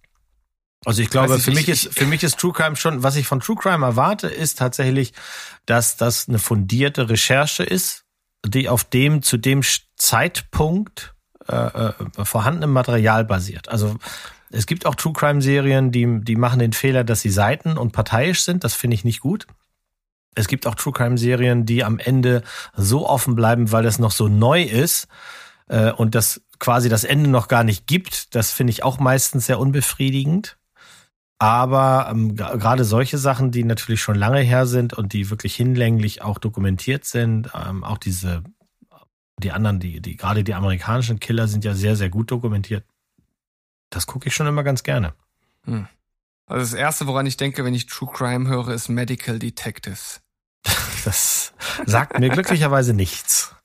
Also 0.84 1.03
ich 1.03 1.11
glaube, 1.11 1.41
für 1.41 1.51
mich 1.51 1.68
ist 1.68 1.93
für 1.93 2.07
mich 2.07 2.22
ist 2.22 2.39
True 2.39 2.53
Crime 2.53 2.76
schon, 2.76 3.03
was 3.03 3.16
ich 3.16 3.26
von 3.26 3.41
True 3.41 3.57
Crime 3.57 3.84
erwarte, 3.84 4.28
ist 4.28 4.59
tatsächlich, 4.59 5.14
dass 5.64 5.97
das 5.97 6.28
eine 6.28 6.39
fundierte 6.39 7.09
Recherche 7.09 7.64
ist, 7.64 8.05
die 8.47 8.68
auf 8.68 8.84
dem 8.84 9.22
zu 9.22 9.37
dem 9.37 9.62
Zeitpunkt 9.97 11.14
äh, 11.49 11.57
äh, 11.57 11.93
vorhandenen 12.22 12.70
Material 12.70 13.24
basiert. 13.24 13.68
Also 13.68 13.97
es 14.51 14.66
gibt 14.66 14.86
auch 14.86 14.94
True 14.94 15.12
Crime 15.12 15.42
Serien, 15.42 15.90
die, 15.90 16.20
die 16.20 16.36
machen 16.36 16.59
den 16.59 16.72
Fehler, 16.72 17.05
dass 17.05 17.20
sie 17.20 17.30
seiten- 17.30 17.76
und 17.76 17.92
parteiisch 17.92 18.42
sind. 18.42 18.64
Das 18.64 18.74
finde 18.74 18.94
ich 18.94 19.05
nicht 19.05 19.20
gut. 19.20 19.47
Es 20.34 20.49
gibt 20.49 20.66
auch 20.66 20.74
True 20.74 20.92
Crime 20.92 21.18
Serien, 21.18 21.66
die 21.66 21.82
am 21.82 21.99
Ende 21.99 22.42
so 22.74 23.09
offen 23.09 23.34
bleiben, 23.34 23.72
weil 23.72 23.86
es 23.86 23.99
noch 23.99 24.12
so 24.12 24.28
neu 24.28 24.62
ist 24.62 25.09
äh, 25.68 25.90
und 25.90 26.14
das 26.14 26.42
quasi 26.59 26.88
das 26.88 27.05
Ende 27.05 27.28
noch 27.30 27.49
gar 27.49 27.64
nicht 27.64 27.86
gibt. 27.86 28.34
Das 28.34 28.53
finde 28.53 28.70
ich 28.70 28.82
auch 28.82 28.99
meistens 28.99 29.47
sehr 29.47 29.59
unbefriedigend. 29.59 30.59
Aber 31.38 32.09
ähm, 32.11 32.34
gerade 32.34 32.84
solche 32.84 33.18
Sachen, 33.18 33.51
die 33.51 33.64
natürlich 33.64 34.01
schon 34.01 34.16
lange 34.16 34.40
her 34.40 34.66
sind 34.66 34.94
und 34.94 35.12
die 35.12 35.28
wirklich 35.28 35.55
hinlänglich 35.55 36.22
auch 36.22 36.38
dokumentiert 36.38 37.05
sind, 37.05 37.51
ähm, 37.55 37.84
auch 37.84 37.99
diese, 37.99 38.42
die 39.42 39.53
anderen, 39.53 39.78
die, 39.78 40.01
die, 40.01 40.16
gerade 40.16 40.44
die 40.44 40.55
amerikanischen 40.55 41.20
Killer 41.20 41.47
sind 41.47 41.64
ja 41.64 41.74
sehr, 41.74 41.94
sehr 41.94 42.09
gut 42.09 42.30
dokumentiert. 42.30 42.84
Das 43.97 44.07
gucke 44.07 44.28
ich 44.28 44.34
schon 44.34 44.47
immer 44.47 44.62
ganz 44.62 44.82
gerne. 44.82 45.14
Hm. 45.64 45.88
Also 46.44 46.61
das 46.61 46.74
erste, 46.78 47.07
woran 47.07 47.24
ich 47.24 47.38
denke, 47.38 47.64
wenn 47.64 47.72
ich 47.72 47.86
True 47.86 48.11
Crime 48.12 48.47
höre, 48.47 48.68
ist 48.68 48.90
Medical 48.90 49.38
Detectives. 49.38 50.20
Das 51.07 51.55
sagt 51.86 52.18
mir 52.18 52.28
glücklicherweise 52.28 52.92
nichts. 52.92 53.55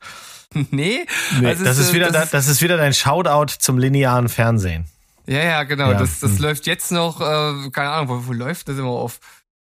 Nee, 0.53 1.05
nee 1.39 1.47
also 1.47 1.63
das, 1.63 1.77
ist, 1.77 1.87
ist 1.87 1.93
wieder, 1.93 2.11
das, 2.11 2.29
das 2.29 2.47
ist 2.49 2.61
wieder 2.61 2.75
dein 2.75 2.93
Shoutout 2.93 3.53
zum 3.59 3.77
linearen 3.77 4.27
Fernsehen. 4.27 4.85
Ja, 5.25 5.43
ja, 5.43 5.63
genau. 5.63 5.91
Ja. 5.91 5.97
Das, 5.97 6.19
das 6.19 6.31
hm. 6.31 6.39
läuft 6.39 6.67
jetzt 6.67 6.91
noch, 6.91 7.21
äh, 7.21 7.69
keine 7.71 7.89
Ahnung, 7.89 8.09
wo, 8.09 8.27
wo 8.27 8.33
läuft 8.33 8.67
das 8.67 8.77
immer 8.77 8.89
auf? 8.89 9.19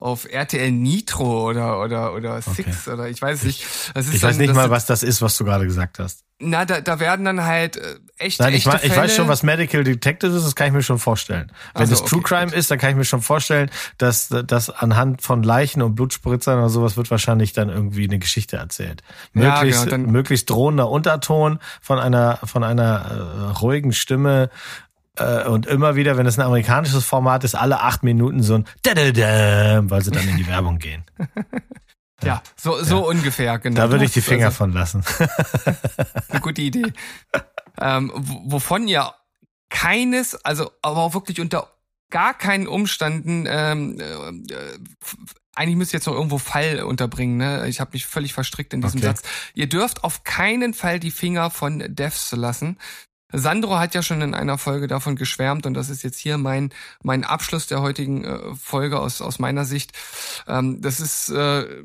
Auf 0.03 0.25
RTL 0.29 0.69
Nitro 0.69 1.49
oder 1.49 1.79
oder 1.79 2.13
oder 2.13 2.41
Six 2.41 2.87
okay. 2.87 2.93
oder 2.93 3.07
ich 3.07 3.21
weiß 3.21 3.43
nicht. 3.43 3.65
Das 3.93 4.07
ist 4.07 4.15
ich 4.15 4.21
dann, 4.21 4.31
weiß 4.31 4.37
nicht 4.37 4.53
mal, 4.53 4.69
was 4.69 4.85
das 4.85 5.01
ist, 5.01 5.21
was 5.21 5.37
du 5.37 5.45
gerade 5.45 5.65
gesagt 5.65 5.97
hast. 5.97 6.25
Na, 6.39 6.65
da, 6.65 6.81
da 6.81 6.99
werden 6.99 7.23
dann 7.23 7.45
halt 7.45 7.77
äh, 7.77 7.95
echt 8.17 8.39
Nein, 8.41 8.53
ich, 8.53 8.65
ich 8.65 8.95
weiß 8.95 9.15
schon, 9.15 9.29
was 9.29 9.43
Medical 9.43 9.83
Detective 9.85 10.35
ist, 10.35 10.45
das 10.45 10.55
kann 10.55 10.67
ich 10.67 10.73
mir 10.73 10.83
schon 10.83 10.99
vorstellen. 10.99 11.51
Wenn 11.73 11.89
es 11.89 12.03
True 12.03 12.21
Crime 12.21 12.47
gut. 12.47 12.55
ist, 12.55 12.69
dann 12.69 12.79
kann 12.79 12.89
ich 12.89 12.95
mir 12.97 13.05
schon 13.05 13.21
vorstellen, 13.21 13.69
dass 13.97 14.27
das 14.27 14.69
anhand 14.69 15.21
von 15.21 15.41
Leichen 15.41 15.81
und 15.81 15.95
Blutspritzern 15.95 16.59
oder 16.59 16.69
sowas 16.69 16.97
wird 16.97 17.09
wahrscheinlich 17.09 17.53
dann 17.53 17.69
irgendwie 17.69 18.03
eine 18.03 18.19
Geschichte 18.19 18.57
erzählt. 18.57 19.03
Möglichst, 19.31 19.85
ja, 19.85 19.97
genau, 19.97 20.11
möglichst 20.11 20.49
drohender 20.49 20.89
Unterton 20.89 21.59
von 21.81 21.99
einer 21.99 22.39
von 22.43 22.63
einer 22.63 23.05
äh, 23.05 23.51
ruhigen 23.59 23.93
Stimme 23.93 24.49
und 25.19 25.67
immer 25.67 25.95
wieder, 25.95 26.17
wenn 26.17 26.25
es 26.25 26.39
ein 26.39 26.45
amerikanisches 26.45 27.05
Format 27.05 27.43
ist, 27.43 27.55
alle 27.55 27.81
acht 27.81 28.03
Minuten 28.03 28.41
so 28.41 28.55
ein 28.55 28.65
Dadadam, 28.81 29.89
weil 29.89 30.01
sie 30.01 30.11
dann 30.11 30.27
in 30.27 30.37
die 30.37 30.47
Werbung 30.47 30.79
gehen. 30.79 31.03
Ja, 32.23 32.41
so, 32.55 32.81
so 32.83 33.01
ja. 33.01 33.01
ungefähr, 33.03 33.59
genau. 33.59 33.81
Da 33.81 33.91
würde 33.91 34.05
ich 34.05 34.13
die 34.13 34.21
Finger 34.21 34.47
also, 34.47 34.57
von 34.57 34.73
lassen. 34.73 35.03
eine 36.29 36.39
gute 36.39 36.61
Idee. 36.61 36.93
Ähm, 37.79 38.11
wovon 38.15 38.87
ihr 38.87 39.13
keines, 39.69 40.35
also 40.45 40.71
aber 40.81 40.97
auch 40.97 41.13
wirklich 41.13 41.41
unter 41.41 41.67
gar 42.09 42.33
keinen 42.37 42.67
Umständen, 42.67 43.45
ähm, 43.47 43.99
äh, 43.99 44.55
eigentlich 45.55 45.75
müsst 45.75 45.93
ihr 45.93 45.97
jetzt 45.97 46.05
noch 46.05 46.13
irgendwo 46.13 46.37
Fall 46.37 46.83
unterbringen, 46.83 47.37
ne? 47.37 47.67
Ich 47.67 47.79
habe 47.79 47.91
mich 47.93 48.05
völlig 48.05 48.33
verstrickt 48.33 48.73
in 48.73 48.81
diesem 48.81 48.99
okay. 48.99 49.07
Satz. 49.07 49.21
Ihr 49.53 49.67
dürft 49.67 50.03
auf 50.03 50.23
keinen 50.23 50.73
Fall 50.73 50.99
die 50.99 51.11
Finger 51.11 51.49
von 51.49 51.83
Devs 51.87 52.31
lassen. 52.31 52.77
Sandro 53.33 53.79
hat 53.79 53.95
ja 53.95 54.03
schon 54.03 54.21
in 54.21 54.33
einer 54.33 54.57
Folge 54.57 54.87
davon 54.87 55.15
geschwärmt 55.15 55.65
und 55.65 55.73
das 55.73 55.89
ist 55.89 56.03
jetzt 56.03 56.19
hier 56.19 56.37
mein 56.37 56.69
mein 57.01 57.23
Abschluss 57.23 57.67
der 57.67 57.81
heutigen 57.81 58.23
äh, 58.23 58.55
Folge 58.55 58.99
aus 58.99 59.21
aus 59.21 59.39
meiner 59.39 59.65
Sicht. 59.65 59.91
Ähm, 60.47 60.81
das 60.81 60.99
ist 60.99 61.29
äh, 61.29 61.83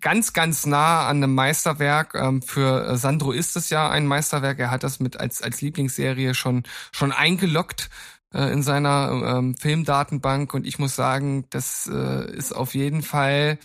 ganz 0.00 0.32
ganz 0.32 0.66
nah 0.66 1.08
an 1.08 1.16
einem 1.16 1.34
Meisterwerk. 1.34 2.14
Ähm, 2.14 2.42
für 2.42 2.96
Sandro 2.98 3.32
ist 3.32 3.56
es 3.56 3.70
ja 3.70 3.90
ein 3.90 4.06
Meisterwerk. 4.06 4.58
Er 4.58 4.70
hat 4.70 4.84
das 4.84 5.00
mit 5.00 5.18
als 5.18 5.42
als 5.42 5.60
Lieblingsserie 5.62 6.34
schon 6.34 6.64
schon 6.92 7.10
eingeloggt 7.12 7.88
äh, 8.34 8.52
in 8.52 8.62
seiner 8.62 9.38
ähm, 9.38 9.56
Filmdatenbank 9.56 10.52
und 10.54 10.66
ich 10.66 10.78
muss 10.78 10.94
sagen, 10.94 11.46
das 11.50 11.88
äh, 11.92 12.30
ist 12.32 12.52
auf 12.52 12.74
jeden 12.74 13.02
Fall 13.02 13.58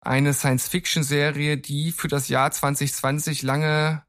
eine 0.00 0.32
Science-Fiction-Serie, 0.32 1.58
die 1.58 1.92
für 1.92 2.08
das 2.08 2.28
Jahr 2.28 2.50
2020 2.50 3.42
lange 3.42 4.05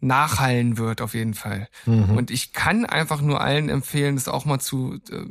nachhallen 0.00 0.78
wird, 0.78 1.00
auf 1.00 1.14
jeden 1.14 1.34
Fall. 1.34 1.68
Mhm. 1.86 2.16
Und 2.16 2.30
ich 2.30 2.52
kann 2.52 2.84
einfach 2.84 3.20
nur 3.20 3.40
allen 3.40 3.68
empfehlen, 3.68 4.16
das 4.16 4.28
auch 4.28 4.44
mal 4.44 4.60
zu 4.60 5.00
äh, 5.10 5.26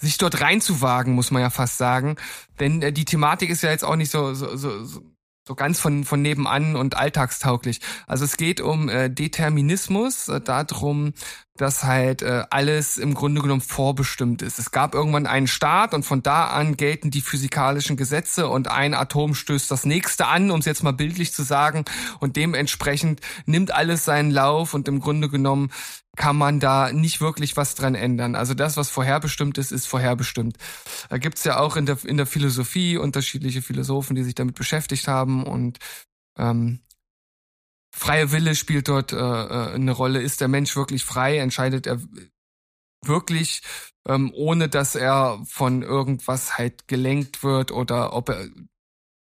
sich 0.00 0.18
dort 0.18 0.40
reinzuwagen, 0.40 1.14
muss 1.14 1.30
man 1.30 1.42
ja 1.42 1.50
fast 1.50 1.78
sagen. 1.78 2.16
Denn 2.58 2.82
äh, 2.82 2.92
die 2.92 3.04
Thematik 3.04 3.50
ist 3.50 3.62
ja 3.62 3.70
jetzt 3.70 3.84
auch 3.84 3.96
nicht 3.96 4.10
so, 4.10 4.34
so, 4.34 4.56
so, 4.56 5.02
so 5.46 5.54
ganz 5.54 5.80
von, 5.80 6.04
von 6.04 6.22
nebenan 6.22 6.76
und 6.76 6.96
alltagstauglich. 6.96 7.80
Also 8.06 8.24
es 8.24 8.36
geht 8.36 8.60
um 8.60 8.88
äh, 8.88 9.10
Determinismus, 9.10 10.28
äh, 10.28 10.40
darum, 10.40 11.12
dass 11.60 11.84
halt 11.84 12.22
äh, 12.22 12.44
alles 12.48 12.96
im 12.96 13.12
Grunde 13.12 13.42
genommen 13.42 13.60
vorbestimmt 13.60 14.40
ist. 14.40 14.58
Es 14.58 14.70
gab 14.70 14.94
irgendwann 14.94 15.26
einen 15.26 15.46
Start 15.46 15.92
und 15.92 16.04
von 16.04 16.22
da 16.22 16.46
an 16.46 16.76
gelten 16.76 17.10
die 17.10 17.20
physikalischen 17.20 17.98
Gesetze 17.98 18.48
und 18.48 18.68
ein 18.68 18.94
Atom 18.94 19.34
stößt 19.34 19.70
das 19.70 19.84
nächste 19.84 20.26
an, 20.26 20.50
um 20.50 20.60
es 20.60 20.64
jetzt 20.64 20.82
mal 20.82 20.92
bildlich 20.92 21.34
zu 21.34 21.42
sagen, 21.42 21.84
und 22.18 22.36
dementsprechend 22.36 23.20
nimmt 23.44 23.72
alles 23.72 24.06
seinen 24.06 24.30
Lauf 24.30 24.72
und 24.72 24.88
im 24.88 25.00
Grunde 25.00 25.28
genommen 25.28 25.70
kann 26.16 26.36
man 26.36 26.60
da 26.60 26.92
nicht 26.92 27.20
wirklich 27.20 27.58
was 27.58 27.74
dran 27.74 27.94
ändern. 27.94 28.36
Also 28.36 28.54
das, 28.54 28.78
was 28.78 28.88
vorherbestimmt 28.88 29.58
ist, 29.58 29.70
ist 29.70 29.86
vorherbestimmt. 29.86 30.56
Da 31.10 31.18
gibt's 31.18 31.44
ja 31.44 31.60
auch 31.60 31.76
in 31.76 31.84
der, 31.84 31.98
in 32.04 32.16
der 32.16 32.26
Philosophie 32.26 32.96
unterschiedliche 32.96 33.60
Philosophen, 33.60 34.16
die 34.16 34.22
sich 34.22 34.34
damit 34.34 34.54
beschäftigt 34.54 35.08
haben 35.08 35.44
und 35.44 35.78
ähm, 36.38 36.80
freie 37.90 38.32
Wille 38.32 38.54
spielt 38.54 38.88
dort 38.88 39.12
äh, 39.12 39.16
äh, 39.16 39.74
eine 39.74 39.92
Rolle. 39.92 40.20
Ist 40.20 40.40
der 40.40 40.48
Mensch 40.48 40.76
wirklich 40.76 41.04
frei? 41.04 41.38
Entscheidet 41.38 41.86
er 41.86 42.00
wirklich, 43.04 43.62
ähm, 44.06 44.32
ohne 44.34 44.68
dass 44.68 44.94
er 44.94 45.40
von 45.46 45.82
irgendwas 45.82 46.58
halt 46.58 46.88
gelenkt 46.88 47.42
wird 47.42 47.72
oder 47.72 48.12
ob 48.12 48.28
er 48.28 48.48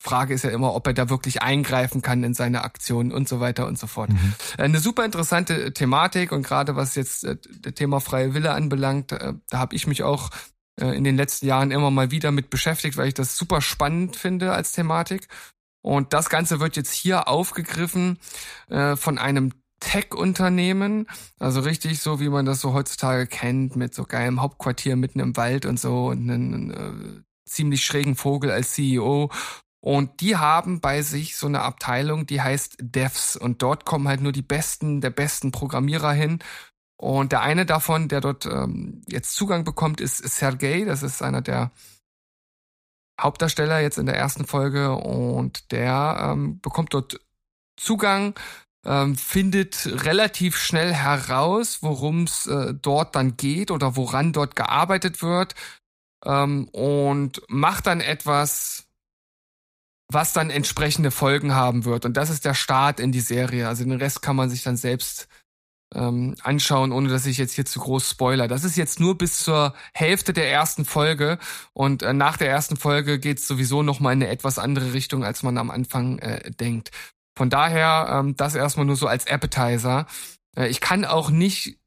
Frage 0.01 0.33
ist 0.33 0.43
ja 0.43 0.49
immer, 0.49 0.73
ob 0.73 0.87
er 0.87 0.93
da 0.93 1.11
wirklich 1.11 1.43
eingreifen 1.43 2.01
kann 2.01 2.23
in 2.23 2.33
seine 2.33 2.63
Aktionen 2.63 3.11
und 3.11 3.29
so 3.29 3.39
weiter 3.39 3.67
und 3.67 3.77
so 3.77 3.85
fort. 3.85 4.09
Mhm. 4.09 4.33
Eine 4.57 4.79
super 4.79 5.05
interessante 5.05 5.73
Thematik 5.73 6.31
und 6.31 6.41
gerade 6.41 6.75
was 6.75 6.95
jetzt 6.95 7.23
äh, 7.23 7.37
das 7.59 7.75
Thema 7.75 7.99
freie 7.99 8.33
Wille 8.33 8.51
anbelangt, 8.51 9.11
äh, 9.11 9.33
da 9.49 9.59
habe 9.59 9.75
ich 9.75 9.85
mich 9.85 10.01
auch 10.01 10.31
äh, 10.79 10.97
in 10.97 11.03
den 11.03 11.17
letzten 11.17 11.45
Jahren 11.45 11.69
immer 11.69 11.91
mal 11.91 12.09
wieder 12.09 12.31
mit 12.31 12.49
beschäftigt, 12.49 12.97
weil 12.97 13.09
ich 13.09 13.13
das 13.13 13.37
super 13.37 13.61
spannend 13.61 14.15
finde 14.15 14.53
als 14.53 14.71
Thematik. 14.71 15.27
Und 15.81 16.13
das 16.13 16.29
Ganze 16.29 16.59
wird 16.59 16.75
jetzt 16.75 16.93
hier 16.93 17.27
aufgegriffen 17.27 18.19
äh, 18.69 18.95
von 18.95 19.17
einem 19.17 19.51
Tech-Unternehmen, 19.79 21.07
also 21.39 21.61
richtig 21.61 21.99
so, 22.01 22.19
wie 22.19 22.29
man 22.29 22.45
das 22.45 22.61
so 22.61 22.73
heutzutage 22.73 23.25
kennt, 23.25 23.75
mit 23.75 23.93
so 23.95 24.03
geilem 24.03 24.41
Hauptquartier 24.41 24.95
mitten 24.95 25.19
im 25.19 25.35
Wald 25.35 25.65
und 25.65 25.79
so 25.79 26.07
und 26.07 26.29
einen 26.29 26.71
äh, 26.71 27.23
ziemlich 27.49 27.83
schrägen 27.83 28.15
Vogel 28.15 28.51
als 28.51 28.73
CEO. 28.73 29.31
Und 29.83 30.21
die 30.21 30.37
haben 30.37 30.79
bei 30.79 31.01
sich 31.01 31.35
so 31.35 31.47
eine 31.47 31.61
Abteilung, 31.61 32.27
die 32.27 32.41
heißt 32.41 32.77
Devs. 32.79 33.35
Und 33.35 33.63
dort 33.63 33.85
kommen 33.85 34.07
halt 34.07 34.21
nur 34.21 34.31
die 34.31 34.43
besten 34.43 35.01
der 35.01 35.09
besten 35.09 35.51
Programmierer 35.51 36.13
hin. 36.13 36.39
Und 36.97 37.31
der 37.31 37.41
eine 37.41 37.65
davon, 37.65 38.07
der 38.07 38.21
dort 38.21 38.45
ähm, 38.45 39.01
jetzt 39.07 39.35
Zugang 39.35 39.63
bekommt, 39.63 39.99
ist 39.99 40.17
Sergei. 40.17 40.85
Das 40.85 41.01
ist 41.01 41.23
einer 41.23 41.41
der 41.41 41.71
Hauptdarsteller 43.21 43.79
jetzt 43.79 43.97
in 43.97 44.05
der 44.05 44.15
ersten 44.15 44.45
Folge. 44.45 44.91
Und 44.93 45.71
der 45.71 46.31
ähm, 46.33 46.59
bekommt 46.61 46.93
dort 46.93 47.19
Zugang 47.77 48.35
ähm, 48.85 49.15
findet 49.15 49.85
relativ 50.05 50.57
schnell 50.57 50.93
heraus, 50.93 51.79
worum 51.81 52.23
es 52.23 52.47
äh, 52.47 52.73
dort 52.73 53.15
dann 53.15 53.37
geht 53.37 53.71
oder 53.71 53.95
woran 53.95 54.33
dort 54.33 54.55
gearbeitet 54.55 55.21
wird 55.21 55.55
ähm, 56.25 56.67
und 56.69 57.41
macht 57.47 57.87
dann 57.87 58.01
etwas, 58.01 58.87
was 60.07 60.33
dann 60.33 60.49
entsprechende 60.49 61.11
Folgen 61.11 61.53
haben 61.53 61.85
wird. 61.85 62.05
Und 62.05 62.17
das 62.17 62.29
ist 62.29 62.45
der 62.45 62.53
Start 62.53 62.99
in 62.99 63.11
die 63.11 63.21
Serie. 63.21 63.67
Also 63.67 63.83
den 63.83 63.93
Rest 63.93 64.21
kann 64.21 64.35
man 64.35 64.49
sich 64.49 64.63
dann 64.63 64.77
selbst 64.77 65.27
ähm, 65.93 66.35
anschauen, 66.41 66.91
ohne 66.91 67.09
dass 67.09 67.25
ich 67.25 67.37
jetzt 67.37 67.53
hier 67.53 67.65
zu 67.65 67.79
groß 67.79 68.09
spoiler. 68.09 68.47
Das 68.47 68.63
ist 68.63 68.77
jetzt 68.77 68.99
nur 68.99 69.17
bis 69.17 69.43
zur 69.43 69.73
Hälfte 69.93 70.33
der 70.33 70.49
ersten 70.49 70.85
Folge 70.85 71.37
und 71.73 72.03
äh, 72.03 72.13
nach 72.13 72.37
der 72.37 72.49
ersten 72.49 72.77
Folge 72.77 73.19
geht 73.19 73.39
es 73.39 73.47
sowieso 73.47 73.83
nochmal 73.83 74.13
in 74.13 74.23
eine 74.23 74.31
etwas 74.31 74.57
andere 74.57 74.93
Richtung, 74.93 75.23
als 75.23 75.43
man 75.43 75.57
am 75.57 75.69
Anfang 75.69 76.19
äh, 76.19 76.51
denkt. 76.51 76.91
Von 77.37 77.49
daher 77.49 78.07
ähm, 78.19 78.35
das 78.35 78.55
erstmal 78.55 78.85
nur 78.85 78.95
so 78.95 79.07
als 79.07 79.27
Appetizer. 79.27 80.07
Äh, 80.55 80.67
ich 80.67 80.79
kann 80.79 81.05
auch 81.05 81.29
nicht 81.29 81.77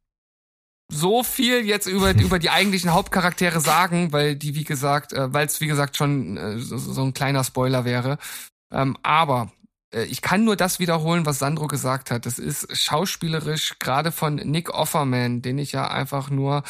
so 0.89 1.23
viel 1.23 1.65
jetzt 1.65 1.87
über 1.87 2.11
über 2.21 2.39
die 2.39 2.51
eigentlichen 2.51 2.93
Hauptcharaktere 2.93 3.61
sagen, 3.61 4.13
weil 4.13 4.37
die 4.37 4.55
wie 4.55 4.65
gesagt, 4.65 5.13
äh, 5.13 5.33
weil 5.33 5.47
es 5.47 5.61
wie 5.61 5.67
gesagt 5.67 5.97
schon 5.97 6.37
äh, 6.37 6.59
so, 6.59 6.77
so 6.77 7.03
ein 7.03 7.15
kleiner 7.15 7.45
Spoiler 7.45 7.85
wäre. 7.85 8.19
Ähm, 8.71 8.97
aber 9.03 9.53
ich 10.03 10.23
kann 10.23 10.45
nur 10.45 10.57
das 10.57 10.79
wiederholen, 10.79 11.27
was 11.27 11.39
Sandro 11.39 11.67
gesagt 11.67 12.11
hat. 12.11 12.27
Das 12.27 12.39
ist 12.39 12.77
schauspielerisch 12.77 13.79
gerade 13.79 14.13
von 14.13 14.37
Nick 14.37 14.71
Offerman, 14.71 15.43
den 15.43 15.59
ich 15.59 15.73
ja 15.73 15.89
einfach 15.89 16.31
nur 16.31 16.65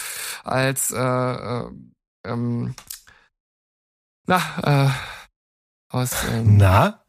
als 0.45 0.91
äh, 0.91 0.99
äh, 0.99 1.71
ähm, 2.25 2.75
na 4.27 4.41
äh, 4.63 4.91
aus 5.95 6.25
ähm, 6.31 6.57
na 6.57 7.05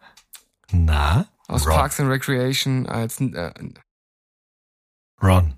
na 0.72 1.28
aus 1.48 1.68
Ron. 1.68 1.76
Parks 1.76 2.00
and 2.00 2.10
Recreation 2.10 2.88
als 2.88 3.20
äh, 3.22 3.54
Ron. 5.22 5.58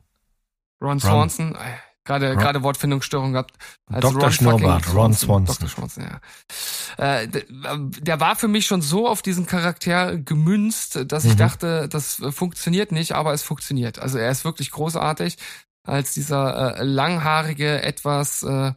Ron 0.82 1.00
Swanson. 1.00 1.56
Ron. 1.56 1.66
Äh, 2.08 2.20
gerade 2.20 2.30
Ron. 2.30 2.38
gerade 2.38 2.64
Wortfindungsstörung 2.64 3.34
gehabt. 3.34 3.54
Als 3.88 4.02
Dr. 4.02 4.24
Ron 4.24 4.32
Schnurrbart, 4.32 4.94
Ron 4.94 5.14
Swanson. 5.14 5.56
Dr. 5.60 5.70
Swanson, 5.70 6.04
ja. 6.04 7.22
Äh, 7.22 7.28
der 7.28 8.20
war 8.20 8.36
für 8.36 8.48
mich 8.48 8.66
schon 8.66 8.82
so 8.82 9.08
auf 9.08 9.22
diesen 9.22 9.46
Charakter 9.46 10.18
gemünzt, 10.18 11.00
dass 11.08 11.26
ich 11.26 11.34
mhm. 11.34 11.38
dachte, 11.38 11.90
das 11.90 12.22
funktioniert 12.32 12.92
nicht, 12.92 13.14
aber 13.14 13.34
es 13.34 13.44
funktioniert. 13.44 14.00
Also 14.00 14.18
er 14.18 14.32
ist 14.32 14.46
wirklich 14.46 14.72
großartig 14.72 15.38
als 15.84 16.14
dieser 16.14 16.78
äh, 16.78 16.84
langhaarige, 16.84 17.82
etwas 17.82 18.44
äh, 18.44 18.74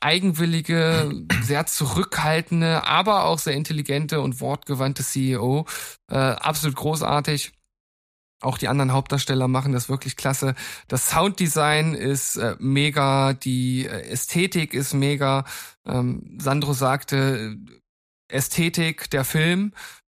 eigenwillige, 0.00 1.12
sehr 1.42 1.66
zurückhaltende, 1.66 2.84
aber 2.84 3.24
auch 3.24 3.38
sehr 3.38 3.54
intelligente 3.54 4.20
und 4.20 4.40
wortgewandte 4.40 5.02
CEO. 5.02 5.66
Äh, 6.10 6.16
absolut 6.16 6.76
großartig. 6.76 7.52
Auch 8.42 8.58
die 8.58 8.68
anderen 8.68 8.92
Hauptdarsteller 8.92 9.48
machen 9.48 9.72
das 9.72 9.88
wirklich 9.88 10.16
klasse. 10.16 10.54
Das 10.88 11.08
Sounddesign 11.08 11.94
ist 11.94 12.36
äh, 12.36 12.56
mega, 12.58 13.34
die 13.34 13.86
äh, 13.86 14.08
Ästhetik 14.08 14.74
ist 14.74 14.94
mega. 14.94 15.44
Ähm, 15.86 16.38
Sandro 16.40 16.72
sagte, 16.72 17.56
Ästhetik 18.28 19.10
der 19.10 19.24
Film 19.24 19.72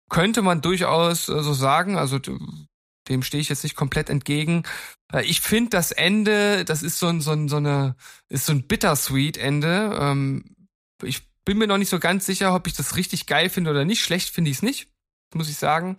könnte 0.10 0.42
man 0.42 0.62
durchaus 0.62 1.28
äh, 1.30 1.42
so 1.42 1.54
sagen. 1.54 1.98
Also 1.98 2.20
dem 2.20 3.24
stehe 3.24 3.42
ich 3.42 3.50
jetzt 3.50 3.64
nicht 3.64 3.76
komplett 3.76 4.10
entgegen. 4.10 4.64
Äh, 5.12 5.24
ich 5.26 5.42
finde 5.42 5.72
das 5.72 5.92
Ende, 5.92 6.66
das 6.66 6.84
ist 6.84 7.00
so 7.00 7.08
ein, 7.08 7.22
so 7.22 7.32
ein, 7.32 7.50
so 7.50 7.58
eine, 7.58 7.96
ist 8.30 8.46
so 8.46 8.54
ein 8.54 8.68
bittersweet 8.68 9.38
Ende. 9.38 9.98
Ähm, 10.00 10.56
ich 11.04 11.28
bin 11.46 11.58
mir 11.58 11.68
noch 11.68 11.78
nicht 11.78 11.90
so 11.90 12.00
ganz 12.00 12.26
sicher, 12.26 12.54
ob 12.54 12.68
ich 12.68 12.74
das 12.74 12.96
richtig 12.96 13.26
geil 13.26 13.50
finde 13.50 13.72
oder 13.72 13.86
nicht. 13.86 14.04
Schlecht 14.04 14.30
finde 14.30 14.52
ich 14.52 14.58
es 14.58 14.64
nicht, 14.64 14.88
muss 15.34 15.50
ich 15.50 15.58
sagen. 15.58 15.98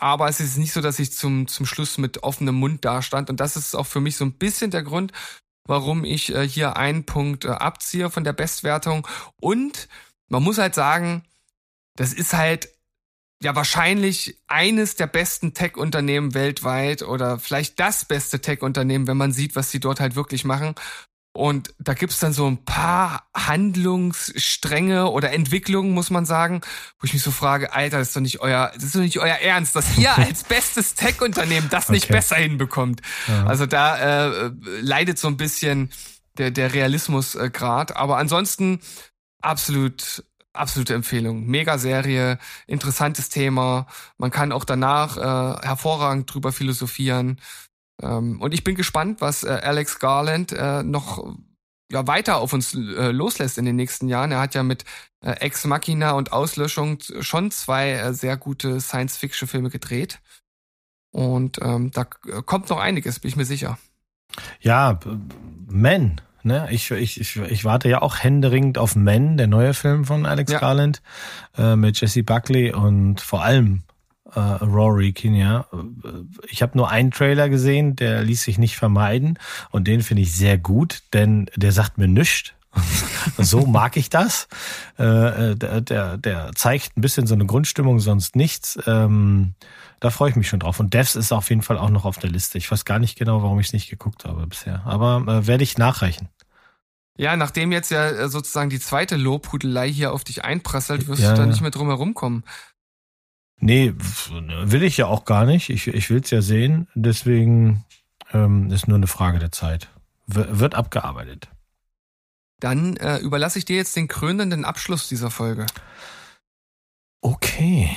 Aber 0.00 0.28
es 0.28 0.40
ist 0.40 0.56
nicht 0.56 0.72
so, 0.72 0.80
dass 0.80 0.98
ich 0.98 1.12
zum, 1.12 1.46
zum 1.46 1.66
Schluss 1.66 1.98
mit 1.98 2.22
offenem 2.22 2.54
Mund 2.54 2.84
dastand. 2.84 3.30
Und 3.30 3.38
das 3.38 3.56
ist 3.56 3.74
auch 3.74 3.86
für 3.86 4.00
mich 4.00 4.16
so 4.16 4.24
ein 4.24 4.32
bisschen 4.32 4.70
der 4.70 4.82
Grund, 4.82 5.12
warum 5.66 6.04
ich 6.04 6.34
äh, 6.34 6.48
hier 6.48 6.76
einen 6.76 7.04
Punkt 7.04 7.44
äh, 7.44 7.48
abziehe 7.48 8.10
von 8.10 8.24
der 8.24 8.32
Bestwertung. 8.32 9.06
Und 9.40 9.88
man 10.28 10.42
muss 10.42 10.58
halt 10.58 10.74
sagen, 10.74 11.24
das 11.96 12.14
ist 12.14 12.32
halt 12.32 12.70
ja 13.42 13.54
wahrscheinlich 13.54 14.38
eines 14.48 14.96
der 14.96 15.06
besten 15.06 15.54
Tech-Unternehmen 15.54 16.34
weltweit 16.34 17.02
oder 17.02 17.38
vielleicht 17.38 17.78
das 17.80 18.04
beste 18.04 18.40
Tech-Unternehmen, 18.40 19.06
wenn 19.06 19.16
man 19.16 19.32
sieht, 19.32 19.56
was 19.56 19.70
sie 19.70 19.80
dort 19.80 20.00
halt 20.00 20.14
wirklich 20.14 20.44
machen. 20.44 20.74
Und 21.32 21.74
da 21.78 21.94
gibt's 21.94 22.18
dann 22.18 22.32
so 22.32 22.46
ein 22.48 22.64
paar 22.64 23.28
Handlungsstränge 23.36 25.08
oder 25.10 25.32
Entwicklungen, 25.32 25.92
muss 25.92 26.10
man 26.10 26.26
sagen, 26.26 26.60
wo 26.98 27.04
ich 27.04 27.12
mich 27.12 27.22
so 27.22 27.30
frage, 27.30 27.72
Alter, 27.72 27.98
das 27.98 28.08
ist 28.08 28.16
doch 28.16 28.20
nicht 28.20 28.40
euer, 28.40 28.72
das 28.74 28.84
ist 28.84 28.94
doch 28.96 29.00
nicht 29.00 29.18
euer 29.18 29.36
Ernst, 29.36 29.76
dass 29.76 29.96
ihr 29.96 30.16
als 30.18 30.42
bestes 30.42 30.94
Tech-Unternehmen 30.94 31.68
das 31.70 31.84
okay. 31.84 31.92
nicht 31.92 32.08
besser 32.08 32.36
hinbekommt. 32.36 33.00
Ja. 33.28 33.46
Also 33.46 33.66
da 33.66 34.46
äh, 34.46 34.50
leidet 34.80 35.18
so 35.18 35.28
ein 35.28 35.36
bisschen 35.36 35.90
der, 36.36 36.50
der 36.50 36.74
Realismusgrad. 36.74 37.92
Äh, 37.92 37.94
Aber 37.94 38.16
ansonsten 38.16 38.80
absolut 39.40 40.24
absolute 40.52 40.94
Empfehlung. 40.94 41.46
Mega 41.46 41.78
Serie, 41.78 42.38
interessantes 42.66 43.28
Thema. 43.28 43.86
Man 44.18 44.32
kann 44.32 44.50
auch 44.50 44.64
danach 44.64 45.16
äh, 45.16 45.66
hervorragend 45.66 46.32
drüber 46.32 46.50
philosophieren. 46.50 47.40
Ähm, 48.02 48.40
und 48.40 48.54
ich 48.54 48.64
bin 48.64 48.74
gespannt, 48.74 49.20
was 49.20 49.44
äh, 49.44 49.48
Alex 49.48 49.98
Garland 49.98 50.52
äh, 50.52 50.82
noch 50.82 51.34
ja, 51.90 52.06
weiter 52.06 52.36
auf 52.36 52.52
uns 52.52 52.74
äh, 52.74 53.10
loslässt 53.10 53.58
in 53.58 53.64
den 53.64 53.76
nächsten 53.76 54.08
Jahren. 54.08 54.32
Er 54.32 54.40
hat 54.40 54.54
ja 54.54 54.62
mit 54.62 54.84
äh, 55.24 55.32
Ex 55.32 55.64
Machina 55.64 56.12
und 56.12 56.32
Auslöschung 56.32 56.98
schon 57.20 57.50
zwei 57.50 57.92
äh, 57.92 58.14
sehr 58.14 58.36
gute 58.36 58.80
Science-Fiction-Filme 58.80 59.70
gedreht. 59.70 60.20
Und 61.12 61.58
ähm, 61.60 61.90
da 61.90 62.04
kommt 62.04 62.70
noch 62.70 62.78
einiges, 62.78 63.18
bin 63.18 63.28
ich 63.28 63.36
mir 63.36 63.44
sicher. 63.44 63.78
Ja, 64.60 65.00
Men 65.66 66.20
Ne? 66.42 66.68
Ich, 66.70 66.90
ich, 66.90 67.20
ich, 67.20 67.36
ich 67.36 67.64
warte 67.64 67.88
ja 67.88 68.02
auch 68.02 68.18
händeringend 68.18 68.78
auf 68.78 68.96
Men, 68.96 69.36
der 69.36 69.46
neue 69.46 69.74
Film 69.74 70.04
von 70.04 70.24
Alex 70.24 70.52
ja. 70.52 70.58
Garland 70.58 71.02
äh, 71.56 71.76
mit 71.76 72.00
Jesse 72.00 72.22
Buckley 72.22 72.72
und 72.72 73.20
vor 73.20 73.44
allem 73.44 73.82
äh, 74.34 74.64
Rory 74.64 75.12
Kinnear. 75.12 75.66
Ich 76.48 76.62
habe 76.62 76.76
nur 76.76 76.90
einen 76.90 77.10
Trailer 77.10 77.48
gesehen, 77.48 77.96
der 77.96 78.22
ließ 78.22 78.42
sich 78.42 78.58
nicht 78.58 78.76
vermeiden 78.76 79.38
und 79.70 79.86
den 79.86 80.02
finde 80.02 80.22
ich 80.22 80.34
sehr 80.34 80.58
gut, 80.58 81.02
denn 81.12 81.50
der 81.56 81.72
sagt 81.72 81.98
mir 81.98 82.08
nichts. 82.08 82.52
so 83.38 83.66
mag 83.66 83.96
ich 83.96 84.10
das. 84.10 84.48
Äh, 84.96 85.56
der, 85.56 85.80
der, 85.80 86.16
der 86.18 86.50
zeigt 86.54 86.96
ein 86.96 87.00
bisschen 87.00 87.26
so 87.26 87.34
eine 87.34 87.46
Grundstimmung, 87.46 87.98
sonst 87.98 88.36
nichts. 88.36 88.78
Ähm, 88.86 89.54
da 89.98 90.10
freue 90.10 90.30
ich 90.30 90.36
mich 90.36 90.48
schon 90.48 90.60
drauf. 90.60 90.80
Und 90.80 90.94
Devs 90.94 91.16
ist 91.16 91.32
auf 91.32 91.50
jeden 91.50 91.62
Fall 91.62 91.78
auch 91.78 91.90
noch 91.90 92.04
auf 92.04 92.18
der 92.18 92.30
Liste. 92.30 92.58
Ich 92.58 92.70
weiß 92.70 92.84
gar 92.84 92.98
nicht 92.98 93.18
genau, 93.18 93.42
warum 93.42 93.58
ich 93.60 93.68
es 93.68 93.72
nicht 93.72 93.90
geguckt 93.90 94.24
habe 94.24 94.46
bisher. 94.46 94.82
Aber 94.84 95.24
äh, 95.26 95.46
werde 95.46 95.64
ich 95.64 95.78
nachreichen. 95.78 96.28
Ja, 97.20 97.36
nachdem 97.36 97.70
jetzt 97.70 97.90
ja 97.90 98.08
äh, 98.08 98.28
sozusagen 98.30 98.70
die 98.70 98.80
zweite 98.80 99.16
Lobhudelei 99.16 99.92
hier 99.92 100.12
auf 100.12 100.24
dich 100.24 100.42
einprasselt, 100.42 101.06
wirst 101.06 101.20
ja, 101.20 101.32
du 101.32 101.42
da 101.42 101.46
nicht 101.46 101.60
mehr 101.60 101.70
drum 101.70 101.88
herum 101.88 102.14
kommen. 102.14 102.44
Nee, 103.60 103.94
will 104.62 104.82
ich 104.82 104.96
ja 104.96 105.06
auch 105.06 105.24
gar 105.24 105.44
nicht. 105.44 105.68
Ich, 105.68 105.86
ich 105.86 106.10
will 106.10 106.20
es 106.20 106.30
ja 106.30 106.40
sehen. 106.40 106.88
Deswegen 106.94 107.84
ähm, 108.32 108.70
ist 108.70 108.88
nur 108.88 108.96
eine 108.96 109.06
Frage 109.06 109.38
der 109.38 109.52
Zeit. 109.52 109.90
W 110.26 110.44
wird 110.48 110.74
abgearbeitet. 110.74 111.48
Dann 112.58 112.96
äh, 112.96 113.18
überlasse 113.18 113.58
ich 113.58 113.64
dir 113.64 113.76
jetzt 113.76 113.96
den 113.96 114.08
krönenden 114.08 114.64
Abschluss 114.64 115.08
dieser 115.08 115.30
Folge. 115.30 115.66
Okay. 117.20 117.90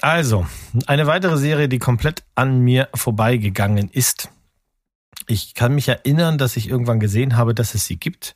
Also, 0.00 0.46
eine 0.86 1.06
weitere 1.06 1.36
Serie, 1.36 1.68
die 1.68 1.78
komplett 1.78 2.24
an 2.34 2.60
mir 2.60 2.88
vorbeigegangen 2.94 3.90
ist. 3.90 4.30
Ich 5.26 5.54
kann 5.54 5.74
mich 5.74 5.88
erinnern, 5.88 6.38
dass 6.38 6.56
ich 6.56 6.68
irgendwann 6.68 7.00
gesehen 7.00 7.36
habe, 7.36 7.54
dass 7.54 7.74
es 7.74 7.86
sie 7.86 7.96
gibt. 7.96 8.34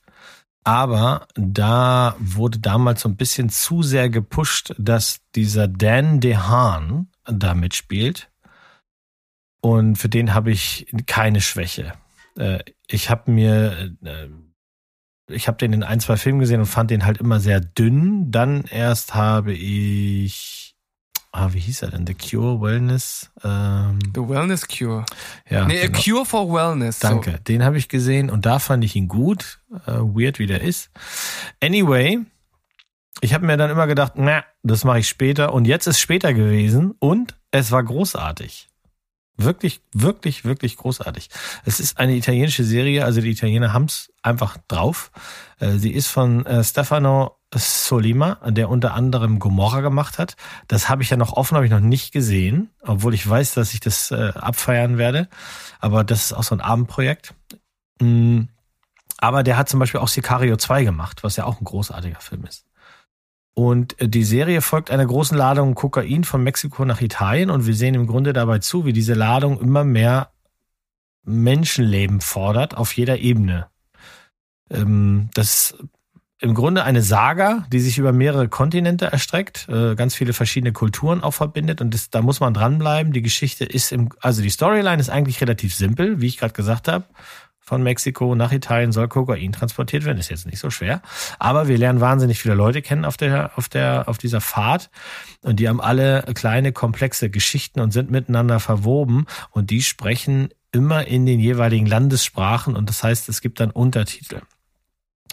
Aber 0.66 1.28
da 1.36 2.16
wurde 2.18 2.58
damals 2.58 3.02
so 3.02 3.08
ein 3.08 3.16
bisschen 3.16 3.50
zu 3.50 3.84
sehr 3.84 4.10
gepusht, 4.10 4.74
dass 4.78 5.20
dieser 5.36 5.68
Dan 5.68 6.18
DeHaan 6.18 7.06
da 7.24 7.54
mitspielt. 7.54 8.28
Und 9.60 9.94
für 9.94 10.08
den 10.08 10.34
habe 10.34 10.50
ich 10.50 10.92
keine 11.06 11.40
Schwäche. 11.40 11.92
Äh, 12.36 12.64
ich 12.88 13.10
habe 13.10 13.30
mir 13.30 13.94
äh, 14.02 14.26
ich 15.28 15.46
habe 15.46 15.56
den 15.56 15.72
in 15.72 15.84
ein, 15.84 16.00
zwei 16.00 16.16
Filmen 16.16 16.40
gesehen 16.40 16.58
und 16.58 16.66
fand 16.66 16.90
den 16.90 17.04
halt 17.04 17.18
immer 17.18 17.38
sehr 17.38 17.60
dünn. 17.60 18.32
Dann 18.32 18.64
erst 18.64 19.14
habe 19.14 19.52
ich 19.52 20.65
ah, 21.36 21.52
wie 21.52 21.58
hieß 21.60 21.82
er 21.82 21.90
denn? 21.90 22.06
The 22.06 22.14
Cure 22.14 22.60
Wellness. 22.60 23.30
Ähm, 23.44 23.98
The 24.14 24.20
Wellness 24.28 24.66
Cure. 24.66 25.04
ja, 25.48 25.66
Nee, 25.66 25.82
genau. 25.86 25.98
A 25.98 26.02
Cure 26.02 26.24
for 26.24 26.52
Wellness. 26.52 27.00
so. 27.00 27.08
Danke, 27.08 27.38
den 27.46 27.62
habe 27.62 27.76
ich 27.78 27.88
gesehen 27.88 28.30
und 28.30 28.46
da 28.46 28.58
fand 28.58 28.84
ich 28.84 28.96
ihn 28.96 29.08
gut. 29.08 29.60
Äh, 29.86 29.92
weird, 29.92 30.38
wie 30.38 30.46
der 30.46 30.62
ist. 30.62 30.90
Anyway, 31.62 32.20
ich 33.20 33.34
habe 33.34 33.46
mir 33.46 33.56
dann 33.56 33.70
immer 33.70 33.86
gedacht, 33.86 34.12
na, 34.16 34.44
das 34.62 34.84
mache 34.84 35.00
ich 35.00 35.08
später. 35.08 35.52
Und 35.52 35.66
jetzt 35.66 35.86
ist 35.86 36.00
später 36.00 36.32
gewesen 36.34 36.94
und 36.98 37.36
es 37.50 37.70
war 37.70 37.82
großartig. 37.82 38.68
Wirklich, 39.38 39.82
wirklich, 39.92 40.44
wirklich 40.44 40.76
großartig. 40.76 41.28
Es 41.64 41.78
ist 41.78 41.98
eine 41.98 42.16
italienische 42.16 42.64
Serie, 42.64 43.04
also 43.04 43.20
die 43.20 43.30
Italiener 43.30 43.72
haben's 43.74 44.10
einfach 44.22 44.56
drauf. 44.68 45.10
Äh, 45.58 45.72
Sie 45.72 45.92
ist 45.92 46.08
von 46.08 46.46
äh, 46.46 46.64
Stefano 46.64 47.36
Solima, 47.54 48.38
der 48.46 48.68
unter 48.70 48.94
anderem 48.94 49.38
Gomorra 49.38 49.80
gemacht 49.80 50.18
hat. 50.18 50.36
Das 50.68 50.88
habe 50.88 51.02
ich 51.02 51.10
ja 51.10 51.16
noch 51.16 51.34
offen, 51.34 51.54
habe 51.54 51.66
ich 51.66 51.70
noch 51.70 51.80
nicht 51.80 52.12
gesehen, 52.12 52.70
obwohl 52.82 53.14
ich 53.14 53.28
weiß, 53.28 53.54
dass 53.54 53.72
ich 53.72 53.80
das 53.80 54.10
äh, 54.10 54.32
abfeiern 54.34 54.98
werde. 54.98 55.28
Aber 55.80 56.02
das 56.02 56.24
ist 56.26 56.32
auch 56.32 56.42
so 56.42 56.54
ein 56.54 56.60
Abendprojekt. 56.60 57.34
Mm, 58.00 58.42
Aber 59.18 59.42
der 59.42 59.56
hat 59.56 59.68
zum 59.68 59.80
Beispiel 59.80 60.00
auch 60.00 60.08
Sicario 60.08 60.56
2 60.56 60.84
gemacht, 60.84 61.22
was 61.22 61.36
ja 61.36 61.44
auch 61.44 61.60
ein 61.60 61.64
großartiger 61.64 62.20
Film 62.20 62.44
ist. 62.44 62.66
Und 63.58 63.98
äh, 64.00 64.08
die 64.08 64.24
Serie 64.24 64.60
folgt 64.60 64.90
einer 64.90 65.06
großen 65.06 65.36
Ladung 65.36 65.74
Kokain 65.74 66.24
von 66.24 66.42
Mexiko 66.42 66.84
nach 66.84 67.00
Italien 67.00 67.50
und 67.50 67.66
wir 67.66 67.74
sehen 67.74 67.94
im 67.94 68.06
Grunde 68.06 68.34
dabei 68.34 68.58
zu, 68.58 68.84
wie 68.84 68.92
diese 68.92 69.14
Ladung 69.14 69.58
immer 69.60 69.82
mehr 69.82 70.30
Menschenleben 71.24 72.20
fordert 72.20 72.76
auf 72.76 72.92
jeder 72.92 73.18
Ebene. 73.18 73.68
Ähm, 74.70 75.30
Das 75.32 75.48
ist 75.72 75.76
im 76.38 76.52
Grunde 76.52 76.84
eine 76.84 77.00
Saga, 77.00 77.64
die 77.72 77.80
sich 77.80 77.96
über 77.96 78.12
mehrere 78.12 78.46
Kontinente 78.48 79.06
erstreckt, 79.06 79.70
äh, 79.70 79.94
ganz 79.94 80.14
viele 80.14 80.34
verschiedene 80.34 80.74
Kulturen 80.74 81.22
auch 81.22 81.32
verbindet 81.32 81.80
und 81.80 81.94
das, 81.94 82.10
da 82.10 82.20
muss 82.20 82.40
man 82.40 82.52
dranbleiben. 82.52 83.14
Die 83.14 83.22
Geschichte 83.22 83.64
ist 83.64 83.90
im, 83.90 84.10
also 84.20 84.42
die 84.42 84.50
Storyline 84.50 85.00
ist 85.00 85.08
eigentlich 85.08 85.40
relativ 85.40 85.74
simpel, 85.74 86.20
wie 86.20 86.26
ich 86.26 86.36
gerade 86.36 86.52
gesagt 86.52 86.88
habe. 86.88 87.06
Von 87.68 87.82
Mexiko 87.82 88.36
nach 88.36 88.52
Italien 88.52 88.92
soll 88.92 89.08
Kokain 89.08 89.50
transportiert 89.50 90.04
werden. 90.04 90.18
Ist 90.18 90.28
jetzt 90.28 90.46
nicht 90.46 90.60
so 90.60 90.70
schwer. 90.70 91.02
Aber 91.40 91.66
wir 91.66 91.76
lernen 91.76 92.00
wahnsinnig 92.00 92.38
viele 92.38 92.54
Leute 92.54 92.80
kennen 92.80 93.04
auf 93.04 93.16
der, 93.16 93.58
auf 93.58 93.68
der, 93.68 94.08
auf 94.08 94.18
dieser 94.18 94.40
Fahrt. 94.40 94.88
Und 95.42 95.58
die 95.58 95.68
haben 95.68 95.80
alle 95.80 96.22
kleine, 96.34 96.70
komplexe 96.70 97.28
Geschichten 97.28 97.80
und 97.80 97.90
sind 97.90 98.08
miteinander 98.08 98.60
verwoben. 98.60 99.26
Und 99.50 99.70
die 99.70 99.82
sprechen 99.82 100.50
immer 100.70 101.08
in 101.08 101.26
den 101.26 101.40
jeweiligen 101.40 101.86
Landessprachen. 101.86 102.76
Und 102.76 102.88
das 102.88 103.02
heißt, 103.02 103.28
es 103.28 103.40
gibt 103.40 103.58
dann 103.58 103.72
Untertitel. 103.72 104.42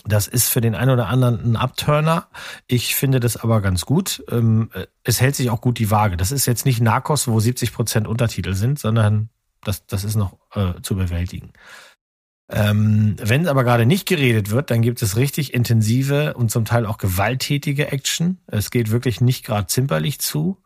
Das 0.03 0.27
ist 0.27 0.49
für 0.49 0.59
den 0.59 0.73
einen 0.73 0.89
oder 0.89 1.09
anderen 1.09 1.51
ein 1.51 1.55
Abturner. 1.55 2.29
Ich 2.65 2.95
finde 2.95 3.19
das 3.19 3.37
aber 3.37 3.61
ganz 3.61 3.85
gut. 3.85 4.23
Ähm, 4.31 4.71
Es 5.03 5.21
hält 5.21 5.35
sich 5.35 5.51
auch 5.51 5.61
gut 5.61 5.77
die 5.77 5.91
Waage. 5.91 6.17
Das 6.17 6.31
ist 6.31 6.47
jetzt 6.47 6.65
nicht 6.65 6.81
Narcos, 6.81 7.27
wo 7.27 7.39
70 7.39 7.73
Prozent 7.73 8.07
Untertitel 8.07 8.55
sind, 8.55 8.79
sondern 8.79 9.29
das, 9.63 9.85
das 9.85 10.03
ist 10.03 10.15
noch 10.15 10.37
äh, 10.55 10.81
zu 10.81 10.95
bewältigen. 10.95 11.53
Ähm, 12.49 13.15
wenn 13.19 13.47
aber 13.47 13.63
gerade 13.63 13.85
nicht 13.85 14.07
geredet 14.07 14.49
wird, 14.49 14.69
dann 14.69 14.81
gibt 14.81 15.01
es 15.01 15.15
richtig 15.15 15.53
intensive 15.53 16.33
und 16.33 16.51
zum 16.51 16.65
Teil 16.65 16.85
auch 16.85 16.97
gewalttätige 16.97 17.91
Action. 17.91 18.39
Es 18.47 18.69
geht 18.69 18.91
wirklich 18.91 19.21
nicht 19.21 19.45
gerade 19.45 19.67
zimperlich 19.67 20.19
zu. 20.19 20.61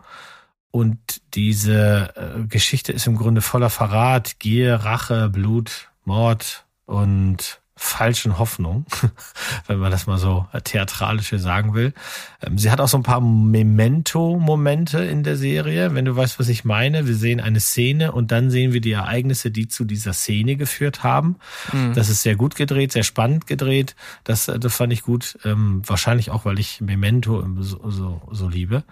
Und 0.72 1.00
diese 1.34 2.14
äh, 2.16 2.44
Geschichte 2.48 2.92
ist 2.92 3.08
im 3.08 3.16
Grunde 3.16 3.42
voller 3.42 3.70
Verrat, 3.70 4.40
Gier, 4.40 4.76
Rache, 4.76 5.30
Blut, 5.30 5.90
Mord 6.04 6.66
und 6.86 7.62
falschen 7.78 8.40
Hoffnung, 8.40 8.86
wenn 9.68 9.78
man 9.78 9.92
das 9.92 10.08
mal 10.08 10.18
so 10.18 10.48
theatralisch 10.64 11.30
sagen 11.30 11.74
will. 11.74 11.94
Ähm, 12.42 12.58
Sie 12.58 12.72
hat 12.72 12.82
auch 12.82 12.88
so 12.88 12.98
ein 12.98 13.04
paar 13.04 13.22
Memento-Momente 13.22 15.04
in 15.04 15.24
der 15.24 15.38
Serie, 15.38 15.94
wenn 15.94 16.06
du 16.06 16.16
weißt, 16.16 16.40
was 16.40 16.50
ich 16.50 16.66
meine. 16.66 17.08
Wir 17.08 17.16
sehen 17.16 17.40
eine 17.40 17.60
Szene 17.60 18.12
und 18.12 18.32
dann 18.32 18.50
sehen 18.50 18.74
wir 18.74 18.82
die 18.82 18.92
Ereignisse, 18.92 19.52
die 19.52 19.68
zu 19.68 19.86
dieser 19.86 20.14
Szene 20.14 20.56
geführt 20.56 21.04
haben. 21.04 21.38
Mhm. 21.72 21.94
Das 21.94 22.10
ist 22.10 22.24
sehr 22.24 22.36
gut 22.36 22.56
gedreht, 22.56 22.92
sehr 22.92 23.04
spannend 23.04 23.48
gedreht. 23.48 23.96
Das, 24.24 24.48
äh, 24.48 24.60
das 24.60 24.76
fand 24.76 24.92
ich 24.92 25.04
gut. 25.04 25.38
Ähm, 25.46 25.82
wahrscheinlich 25.86 26.32
auch, 26.32 26.46
weil 26.46 26.60
ich 26.60 26.82
Memento 26.82 27.46
so, 27.60 27.90
so, 27.90 28.22
so 28.32 28.50
liebe 28.50 28.84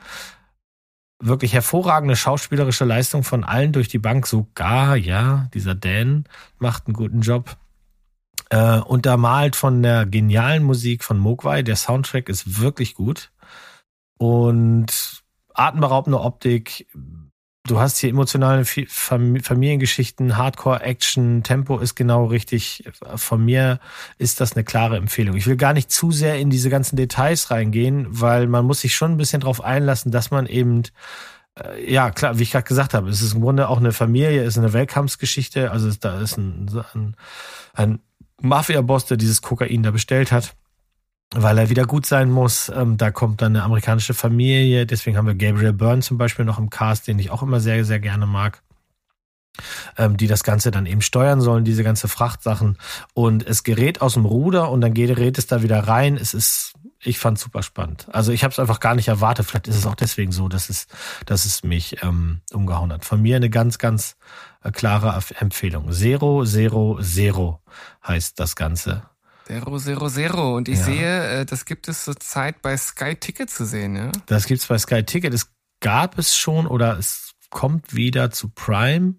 wirklich 1.20 1.54
hervorragende 1.54 2.16
schauspielerische 2.16 2.86
Leistung 2.86 3.24
von 3.24 3.44
allen 3.44 3.72
durch 3.72 3.88
die 3.88 4.00
Bank. 4.00 4.28
Sogar, 4.28 4.96
ja, 4.96 5.50
dieser 5.54 5.74
Dan 5.74 6.26
macht 6.60 6.88
einen 6.88 6.94
guten 6.94 7.22
Job. 7.22 7.58
Äh, 8.50 8.80
untermalt 8.80 9.56
von 9.56 9.82
der 9.82 10.06
genialen 10.06 10.64
Musik 10.64 11.04
von 11.04 11.18
Mogwai. 11.18 11.64
Der 11.64 11.76
Soundtrack 11.76 12.30
ist 12.30 12.62
wirklich 12.62 12.94
gut. 12.94 13.32
Und 14.18 15.24
atemberaubende 15.54 16.20
Optik. 16.20 16.88
Du 17.68 17.80
hast 17.80 17.98
hier 17.98 18.12
emotionale 18.12 18.64
Familiengeschichten, 18.64 20.38
Hardcore-Action, 20.38 21.42
Tempo 21.42 21.80
ist 21.80 21.96
genau 21.96 22.26
richtig. 22.26 22.84
Von 23.16 23.44
mir 23.44 23.80
ist 24.20 24.40
das 24.40 24.54
eine 24.54 24.64
klare 24.64 24.98
Empfehlung. 24.98 25.36
Ich 25.36 25.48
will 25.48 25.58
gar 25.58 25.74
nicht 25.74 25.92
zu 25.92 26.12
sehr 26.12 26.38
in 26.38 26.52
diese 26.52 26.70
ganzen 26.70 26.96
Details 26.96 27.50
reingehen, 27.50 28.06
weil 28.10 28.46
man 28.46 28.66
muss 28.66 28.82
sich 28.82 28.96
schon 28.96 29.14
ein 29.14 29.18
bisschen 29.18 29.42
drauf 29.42 29.64
einlassen, 29.64 30.12
dass 30.12 30.30
man 30.30 30.46
eben 30.46 30.84
äh, 31.60 31.92
ja, 31.92 32.12
klar, 32.12 32.38
wie 32.38 32.44
ich 32.44 32.52
gerade 32.52 32.68
gesagt 32.68 32.94
habe, 32.94 33.10
es 33.10 33.22
ist 33.22 33.34
im 33.34 33.42
Grunde 33.42 33.68
auch 33.70 33.78
eine 33.80 33.94
Familie, 33.94 34.44
es 34.44 34.50
ist 34.50 34.58
eine 34.60 34.74
Weltkampfsgeschichte. 34.74 35.72
Also 35.72 35.92
da 36.00 36.20
ist 36.20 36.38
ein, 36.38 36.70
ein, 36.94 37.16
ein 37.74 38.00
Mafia-Boss, 38.42 39.06
der 39.06 39.18
dieses 39.18 39.42
Kokain 39.42 39.84
da 39.84 39.92
bestellt 39.92 40.32
hat, 40.32 40.56
weil 41.34 41.58
er 41.58 41.70
wieder 41.70 41.86
gut 41.86 42.06
sein 42.06 42.30
muss. 42.30 42.70
Ähm, 42.70 42.98
da 42.98 43.12
kommt 43.12 43.42
dann 43.42 43.56
eine 43.56 43.64
amerikanische 43.64 44.14
Familie. 44.14 44.86
Deswegen 44.86 45.18
haben 45.18 45.28
wir 45.28 45.36
Gabriel 45.36 45.74
Byrne 45.74 46.02
zum 46.02 46.18
Beispiel 46.18 46.46
noch 46.46 46.60
im 46.60 46.70
Cast, 46.70 47.08
den 47.08 47.20
ich 47.20 47.32
auch 47.32 47.44
immer 47.44 47.60
sehr, 47.60 47.84
sehr 47.86 48.00
gerne 48.00 48.26
mag. 48.26 48.62
Ähm, 49.98 50.18
die 50.18 50.28
das 50.28 50.44
Ganze 50.44 50.70
dann 50.70 50.86
eben 50.86 51.02
steuern 51.02 51.40
sollen, 51.40 51.64
diese 51.64 51.84
ganze 51.84 52.10
Frachtsachen. 52.10 52.78
Und 53.14 53.48
es 53.48 53.64
gerät 53.64 54.02
aus 54.02 54.16
dem 54.16 54.26
Ruder 54.26 54.70
und 54.70 54.82
dann 54.82 54.94
gerät 54.94 55.38
es 55.38 55.48
da 55.48 55.64
wieder 55.64 55.88
rein. 55.88 56.18
Es 56.18 56.34
ist, 56.34 56.74
ich 57.02 57.20
fand 57.20 57.40
super 57.40 57.64
spannend. 57.64 58.08
Also 58.12 58.34
ich 58.34 58.44
habe 58.44 58.52
es 58.52 58.60
einfach 58.60 58.82
gar 58.82 58.96
nicht 58.96 59.08
erwartet. 59.08 59.46
Vielleicht 59.46 59.70
ist 59.70 59.78
es 59.78 59.86
auch 59.86 59.96
deswegen 59.96 60.34
so, 60.34 60.50
dass 60.50 60.70
es, 60.70 60.88
dass 61.26 61.46
es 61.46 61.64
mich 61.64 62.04
ähm, 62.04 62.42
umgehauen 62.52 62.92
hat. 62.92 63.06
Von 63.06 63.22
mir 63.22 63.38
eine 63.38 63.50
ganz, 63.50 63.78
ganz 63.78 64.18
klare 64.72 65.20
Empfehlung. 65.40 65.92
Zero, 65.92 66.44
Zero, 66.46 67.00
Zero 67.02 67.62
heißt 68.08 68.40
das 68.40 68.56
Ganze. 68.56 69.04
Zero, 69.48 69.78
Zero, 69.78 70.10
Zero. 70.10 70.56
Und 70.56 70.68
ich 70.68 70.80
Ja. 70.80 70.86
sehe, 70.86 71.28
äh, 71.42 71.46
das 71.46 71.66
gibt 71.66 71.88
es 71.88 72.04
zurzeit 72.06 72.62
bei 72.62 72.76
Sky 72.78 73.16
Ticket 73.16 73.50
zu 73.50 73.66
sehen, 73.66 73.96
ja? 73.96 74.12
Das 74.26 74.46
gibt's 74.48 74.66
bei 74.68 74.78
Sky 74.78 75.04
Ticket. 75.04 75.34
Es 75.34 75.52
gab 75.82 76.18
es 76.18 76.36
schon 76.36 76.66
oder 76.68 76.98
es 76.98 77.34
kommt 77.50 77.96
wieder 77.96 78.32
zu 78.32 78.50
Prime. 78.50 79.16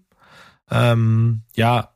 Ähm, 0.69 1.43
ja, 1.55 1.93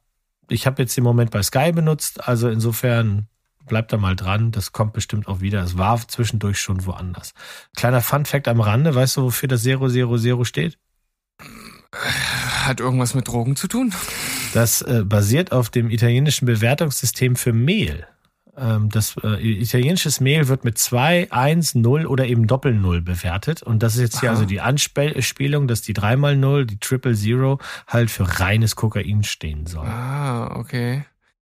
ich 0.49 0.65
habe 0.65 0.81
jetzt 0.81 0.95
den 0.95 1.03
Moment 1.03 1.31
bei 1.31 1.43
Sky 1.43 1.71
benutzt, 1.71 2.27
also 2.27 2.49
insofern 2.49 3.27
bleibt 3.67 3.93
da 3.93 3.97
mal 3.97 4.15
dran. 4.15 4.51
Das 4.51 4.71
kommt 4.71 4.93
bestimmt 4.93 5.27
auch 5.27 5.41
wieder. 5.41 5.61
Es 5.63 5.77
war 5.77 6.05
zwischendurch 6.07 6.59
schon 6.59 6.85
woanders. 6.85 7.33
Kleiner 7.75 8.01
Fun 8.01 8.25
Fact 8.25 8.47
am 8.47 8.59
Rande. 8.59 8.95
Weißt 8.95 9.17
du, 9.17 9.23
wofür 9.23 9.47
das 9.49 9.63
000 9.65 10.45
steht? 10.45 10.77
Hat 11.93 12.79
irgendwas 12.79 13.13
mit 13.13 13.27
Drogen 13.27 13.55
zu 13.55 13.67
tun? 13.67 13.93
Das 14.53 14.81
äh, 14.81 15.03
basiert 15.05 15.51
auf 15.51 15.69
dem 15.69 15.89
italienischen 15.89 16.45
Bewertungssystem 16.45 17.35
für 17.35 17.53
Mehl. 17.53 18.07
Ähm, 18.57 18.89
das 18.89 19.15
äh, 19.23 19.61
italienisches 19.61 20.19
Mehl 20.19 20.47
wird 20.47 20.63
mit 20.63 20.77
2, 20.77 21.31
1, 21.31 21.75
0 21.75 22.05
oder 22.05 22.25
eben 22.25 22.47
Doppel-Null 22.47 23.01
bewertet. 23.01 23.63
Und 23.63 23.81
das 23.83 23.95
ist 23.95 24.01
jetzt 24.01 24.19
hier 24.19 24.29
Aha. 24.29 24.35
also 24.35 24.45
die 24.45 24.61
Anspielung, 24.61 25.67
dass 25.67 25.81
die 25.81 25.93
3 25.93 26.17
mal 26.17 26.35
0, 26.35 26.65
die 26.65 26.77
Triple 26.77 27.15
Zero 27.15 27.59
halt 27.87 28.11
für 28.11 28.39
reines 28.39 28.75
Kokain 28.75 29.23
stehen 29.23 29.65
soll. 29.65 29.87
Ah, 29.87 30.55
okay. 30.57 31.05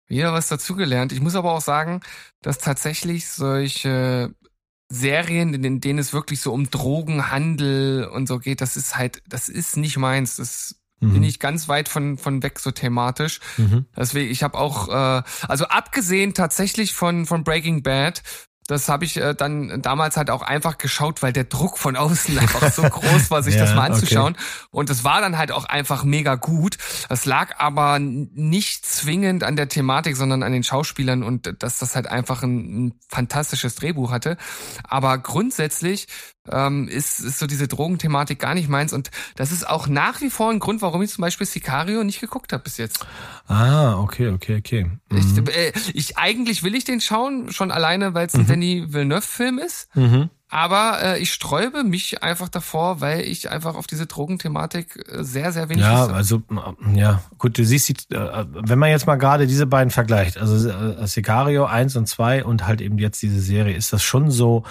Wieder 0.06 0.32
was 0.32 0.48
dazugelernt. 0.48 1.12
Ich 1.12 1.20
muss 1.20 1.34
aber 1.34 1.52
auch 1.52 1.60
sagen, 1.60 2.00
dass 2.42 2.58
tatsächlich 2.58 3.28
solche 3.28 4.34
Serien, 4.92 5.54
in 5.54 5.80
denen 5.80 5.98
es 5.98 6.12
wirklich 6.12 6.40
so 6.40 6.52
um 6.52 6.68
Drogenhandel 6.70 8.04
und 8.12 8.26
so 8.28 8.38
geht, 8.38 8.60
das 8.60 8.76
ist 8.76 8.96
halt, 8.96 9.22
das 9.26 9.48
ist 9.48 9.76
nicht 9.76 9.96
meins. 9.96 10.36
Das 10.36 10.76
Mhm. 11.02 11.14
bin 11.14 11.22
ich 11.24 11.40
ganz 11.40 11.66
weit 11.66 11.88
von, 11.88 12.16
von 12.16 12.44
weg 12.44 12.60
so 12.60 12.70
thematisch. 12.70 13.40
Mhm. 13.56 13.86
Deswegen, 13.96 14.30
ich 14.30 14.44
habe 14.44 14.56
auch, 14.56 14.88
äh, 14.88 15.22
also 15.48 15.64
abgesehen 15.64 16.32
tatsächlich 16.32 16.94
von, 16.94 17.26
von 17.26 17.42
Breaking 17.42 17.82
Bad, 17.82 18.22
das 18.72 18.88
habe 18.88 19.04
ich 19.04 19.16
äh, 19.16 19.34
dann 19.34 19.82
damals 19.82 20.16
halt 20.16 20.30
auch 20.30 20.42
einfach 20.42 20.78
geschaut, 20.78 21.22
weil 21.22 21.32
der 21.32 21.44
Druck 21.44 21.78
von 21.78 21.96
außen 21.96 22.38
einfach 22.38 22.72
so 22.72 22.82
groß 22.82 23.30
war, 23.30 23.42
sich 23.42 23.54
Ja, 23.54 23.62
das 23.62 23.74
mal 23.74 23.84
okay. 23.84 23.94
anzuschauen. 23.94 24.36
Und 24.70 24.90
es 24.90 25.04
war 25.04 25.20
dann 25.20 25.38
halt 25.38 25.52
auch 25.52 25.64
einfach 25.64 26.04
mega 26.04 26.34
gut. 26.34 26.78
Das 27.08 27.24
lag 27.24 27.58
aber 27.58 27.98
nicht 27.98 28.84
zwingend 28.86 29.44
an 29.44 29.56
der 29.56 29.68
Thematik, 29.68 30.16
sondern 30.16 30.42
an 30.42 30.52
den 30.52 30.64
Schauspielern 30.64 31.22
und 31.22 31.62
dass 31.62 31.78
das 31.78 31.94
halt 31.94 32.06
einfach 32.06 32.42
ein, 32.42 32.86
ein 32.86 32.94
fantastisches 33.08 33.74
Drehbuch 33.76 34.10
hatte. 34.10 34.36
Aber 34.84 35.18
grundsätzlich 35.18 36.08
ähm, 36.50 36.88
ist, 36.88 37.20
ist 37.20 37.38
so 37.38 37.46
diese 37.46 37.68
Drogenthematik 37.68 38.38
gar 38.38 38.54
nicht 38.54 38.68
meins. 38.68 38.92
Und 38.92 39.10
das 39.36 39.52
ist 39.52 39.68
auch 39.68 39.86
nach 39.86 40.20
wie 40.20 40.30
vor 40.30 40.50
ein 40.50 40.58
Grund, 40.58 40.82
warum 40.82 41.02
ich 41.02 41.10
zum 41.10 41.22
Beispiel 41.22 41.46
Sicario 41.46 42.02
nicht 42.04 42.20
geguckt 42.20 42.52
habe 42.52 42.64
bis 42.64 42.78
jetzt. 42.78 43.06
Ah, 43.46 43.98
okay, 43.98 44.28
okay, 44.28 44.56
okay. 44.58 44.90
Mhm. 45.10 45.18
Ich, 45.18 45.56
äh, 45.56 45.72
ich 45.94 46.18
eigentlich 46.18 46.62
will 46.62 46.74
ich 46.74 46.84
den 46.84 47.00
schauen, 47.00 47.52
schon 47.52 47.70
alleine, 47.70 48.14
weil 48.14 48.26
es 48.26 48.34
ein 48.34 48.46
Denis 48.46 48.92
Villeneuve-Film 48.92 49.58
ist. 49.58 49.94
Mhm. 49.94 50.30
Aber 50.48 50.98
äh, 51.02 51.18
ich 51.18 51.32
sträube 51.32 51.82
mich 51.82 52.22
einfach 52.22 52.50
davor, 52.50 53.00
weil 53.00 53.22
ich 53.22 53.50
einfach 53.50 53.74
auf 53.74 53.86
diese 53.86 54.06
Drogenthematik 54.06 55.02
äh, 55.08 55.24
sehr, 55.24 55.50
sehr 55.50 55.70
wenig 55.70 55.82
Ja, 55.82 56.02
wüsste. 56.02 56.14
also 56.14 56.42
ja, 56.94 57.22
gut, 57.38 57.56
du 57.56 57.64
siehst, 57.64 57.88
die, 57.88 58.14
äh, 58.14 58.44
wenn 58.50 58.78
man 58.78 58.90
jetzt 58.90 59.06
mal 59.06 59.16
gerade 59.16 59.46
diese 59.46 59.66
beiden 59.66 59.90
vergleicht, 59.90 60.36
also 60.36 60.68
äh, 60.68 61.06
Sicario 61.06 61.64
1 61.64 61.96
und 61.96 62.06
2 62.06 62.44
und 62.44 62.66
halt 62.66 62.82
eben 62.82 62.98
jetzt 62.98 63.22
diese 63.22 63.40
Serie, 63.40 63.74
ist 63.74 63.94
das 63.94 64.02
schon 64.02 64.30
so, 64.30 64.64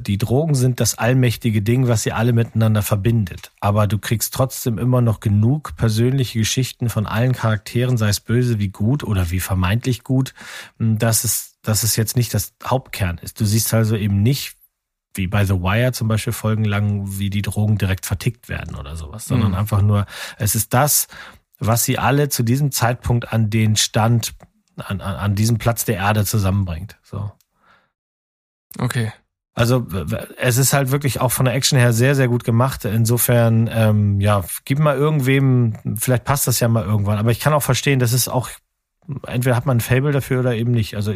die 0.00 0.16
Drogen 0.16 0.54
sind 0.54 0.78
das 0.78 0.96
allmächtige 0.96 1.60
Ding, 1.60 1.88
was 1.88 2.04
sie 2.04 2.12
alle 2.12 2.32
miteinander 2.32 2.82
verbindet. 2.82 3.50
Aber 3.60 3.88
du 3.88 3.98
kriegst 3.98 4.32
trotzdem 4.32 4.78
immer 4.78 5.00
noch 5.00 5.18
genug 5.18 5.74
persönliche 5.76 6.38
Geschichten 6.38 6.88
von 6.88 7.06
allen 7.06 7.32
Charakteren, 7.32 7.96
sei 7.96 8.08
es 8.08 8.20
böse 8.20 8.60
wie 8.60 8.68
gut 8.68 9.02
oder 9.02 9.30
wie 9.30 9.40
vermeintlich 9.40 10.04
gut, 10.04 10.34
dass 10.78 11.24
es, 11.24 11.58
dass 11.62 11.82
es 11.82 11.96
jetzt 11.96 12.16
nicht 12.16 12.32
das 12.32 12.54
Hauptkern 12.64 13.18
ist. 13.18 13.40
Du 13.40 13.44
siehst 13.44 13.74
also 13.74 13.96
eben 13.96 14.22
nicht, 14.22 14.56
wie 15.14 15.26
bei 15.26 15.44
The 15.44 15.54
Wire 15.54 15.92
zum 15.92 16.06
Beispiel 16.06 16.32
folgenlang, 16.32 17.18
wie 17.18 17.28
die 17.28 17.42
Drogen 17.42 17.76
direkt 17.76 18.06
vertickt 18.06 18.48
werden 18.48 18.76
oder 18.76 18.94
sowas, 18.96 19.26
sondern 19.26 19.50
Mhm. 19.50 19.56
einfach 19.56 19.82
nur, 19.82 20.06
es 20.38 20.54
ist 20.54 20.72
das, 20.72 21.08
was 21.58 21.84
sie 21.84 21.98
alle 21.98 22.28
zu 22.28 22.44
diesem 22.44 22.70
Zeitpunkt 22.70 23.32
an 23.32 23.50
den 23.50 23.74
Stand, 23.76 24.34
an, 24.76 25.00
an, 25.00 25.16
an 25.16 25.34
diesem 25.34 25.58
Platz 25.58 25.84
der 25.84 25.96
Erde 25.96 26.24
zusammenbringt. 26.24 26.98
So. 27.02 27.32
Okay. 28.78 29.12
Also 29.54 29.86
es 30.38 30.56
ist 30.56 30.72
halt 30.72 30.90
wirklich 30.90 31.20
auch 31.20 31.30
von 31.30 31.44
der 31.44 31.54
Action 31.54 31.78
her 31.78 31.92
sehr, 31.92 32.14
sehr 32.14 32.28
gut 32.28 32.42
gemacht. 32.42 32.86
Insofern, 32.86 33.68
ähm, 33.70 34.18
ja, 34.18 34.44
gib 34.64 34.78
mal 34.78 34.96
irgendwem, 34.96 35.74
vielleicht 35.96 36.24
passt 36.24 36.46
das 36.46 36.60
ja 36.60 36.68
mal 36.68 36.84
irgendwann. 36.84 37.18
Aber 37.18 37.30
ich 37.30 37.40
kann 37.40 37.52
auch 37.52 37.62
verstehen, 37.62 37.98
das 37.98 38.14
ist 38.14 38.28
auch, 38.28 38.48
entweder 39.26 39.54
hat 39.54 39.66
man 39.66 39.76
ein 39.76 39.80
Fable 39.80 40.12
dafür 40.12 40.40
oder 40.40 40.54
eben 40.54 40.70
nicht. 40.70 40.96
Also 40.96 41.14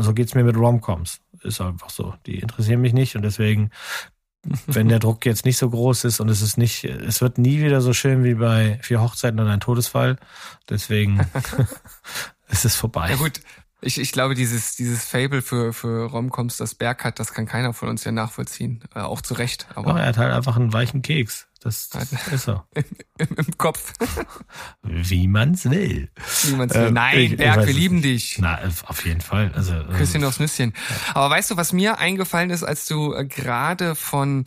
so 0.00 0.14
geht's 0.14 0.34
mir 0.34 0.44
mit 0.44 0.56
Romcoms. 0.56 1.20
Ist 1.42 1.60
einfach 1.60 1.90
so. 1.90 2.14
Die 2.26 2.38
interessieren 2.38 2.80
mich 2.80 2.92
nicht 2.92 3.16
und 3.16 3.22
deswegen, 3.22 3.70
wenn 4.68 4.88
der 4.88 5.00
Druck 5.00 5.26
jetzt 5.26 5.44
nicht 5.44 5.58
so 5.58 5.68
groß 5.68 6.04
ist 6.04 6.20
und 6.20 6.28
es 6.28 6.40
ist 6.40 6.56
nicht, 6.56 6.84
es 6.84 7.20
wird 7.20 7.38
nie 7.38 7.62
wieder 7.62 7.80
so 7.80 7.92
schön 7.92 8.22
wie 8.22 8.34
bei 8.34 8.78
vier 8.82 9.00
Hochzeiten 9.00 9.40
und 9.40 9.48
ein 9.48 9.58
Todesfall. 9.58 10.18
Deswegen 10.70 11.26
ist 12.48 12.64
es 12.64 12.76
vorbei. 12.76 13.10
Ja 13.10 13.16
gut, 13.16 13.40
ich, 13.82 13.98
ich 13.98 14.12
glaube, 14.12 14.34
dieses, 14.34 14.76
dieses 14.76 15.04
Fable 15.04 15.42
für, 15.42 15.72
für 15.72 16.06
Romcoms, 16.06 16.56
das 16.56 16.74
Berg 16.74 17.04
hat, 17.04 17.18
das 17.18 17.34
kann 17.34 17.46
keiner 17.46 17.72
von 17.74 17.88
uns 17.88 18.04
ja 18.04 18.12
nachvollziehen. 18.12 18.80
Äh, 18.94 19.00
auch 19.00 19.20
zu 19.20 19.34
Recht. 19.34 19.66
Aber 19.74 19.90
Aber 19.90 20.00
er 20.00 20.06
hat 20.06 20.18
halt 20.18 20.32
einfach 20.32 20.56
einen 20.56 20.72
weichen 20.72 21.02
Keks. 21.02 21.48
Das, 21.62 21.90
das 21.90 22.12
ist 22.32 22.44
so. 22.44 22.60
im, 22.74 22.84
im 23.36 23.58
Kopf, 23.58 23.92
Wie 24.82 25.28
man's 25.28 25.64
will. 25.70 26.10
wie 26.44 26.56
man 26.56 26.68
es 26.68 26.74
Ähm, 26.76 26.82
will. 26.84 26.90
Nein, 26.92 27.18
ich- 27.18 27.30
ich 27.32 27.36
Berg, 27.38 27.56
weiß 27.58 27.66
wir 27.66 27.74
lieben 27.74 27.96
nicht. 27.96 28.04
dich. 28.32 28.38
Na, 28.40 28.58
auf 28.86 29.04
jeden 29.06 29.20
Fall. 29.20 29.52
Also, 29.54 29.74
ähm, 29.74 29.88
Küsschen 29.96 30.24
aufs 30.24 30.40
Nüsschen. 30.40 30.72
Aber 31.14 31.30
weißt 31.30 31.50
du, 31.52 31.56
was 31.56 31.72
mir 31.72 31.98
eingefallen 31.98 32.50
ist, 32.50 32.62
als 32.64 32.86
du 32.86 33.14
äh, 33.14 33.24
gerade 33.24 33.94
von 33.94 34.44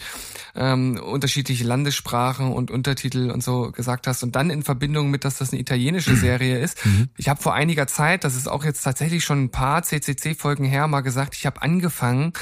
ähm, 0.55 0.99
unterschiedliche 1.01 1.63
Landessprachen 1.63 2.51
und 2.51 2.71
Untertitel 2.71 3.31
und 3.31 3.43
so 3.43 3.71
gesagt 3.71 4.07
hast 4.07 4.23
und 4.23 4.35
dann 4.35 4.49
in 4.49 4.63
Verbindung 4.63 5.09
mit, 5.09 5.23
dass 5.25 5.37
das 5.37 5.51
eine 5.51 5.61
italienische 5.61 6.15
Serie 6.15 6.59
ist. 6.59 6.85
Mhm. 6.85 7.09
Ich 7.17 7.29
habe 7.29 7.41
vor 7.41 7.53
einiger 7.53 7.87
Zeit, 7.87 8.23
das 8.23 8.35
ist 8.35 8.47
auch 8.47 8.63
jetzt 8.65 8.81
tatsächlich 8.81 9.23
schon 9.23 9.43
ein 9.45 9.51
paar 9.51 9.83
CCC-Folgen 9.83 10.65
her, 10.65 10.87
mal 10.87 11.01
gesagt, 11.01 11.35
ich 11.35 11.45
habe 11.45 11.61
angefangen, 11.61 12.33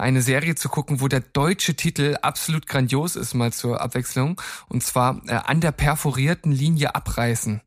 eine 0.00 0.22
Serie 0.22 0.54
zu 0.54 0.68
gucken, 0.68 1.00
wo 1.00 1.08
der 1.08 1.20
deutsche 1.20 1.74
Titel 1.74 2.16
absolut 2.22 2.66
grandios 2.66 3.16
ist, 3.16 3.34
mal 3.34 3.52
zur 3.52 3.80
Abwechslung. 3.80 4.40
Und 4.68 4.82
zwar 4.82 5.20
äh, 5.26 5.32
an 5.32 5.60
der 5.60 5.72
perforierten 5.72 6.52
Linie 6.52 6.94
abreißen. 6.94 7.60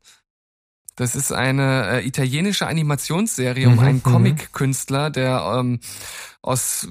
Das 0.96 1.16
ist 1.16 1.32
eine 1.32 2.00
äh, 2.02 2.06
italienische 2.06 2.66
Animationsserie 2.66 3.66
um 3.68 3.74
Mhm, 3.74 3.80
einen 3.80 3.96
mhm. 3.96 4.02
Comic-Künstler, 4.02 5.10
der 5.10 5.56
ähm, 5.58 5.80
aus 6.40 6.86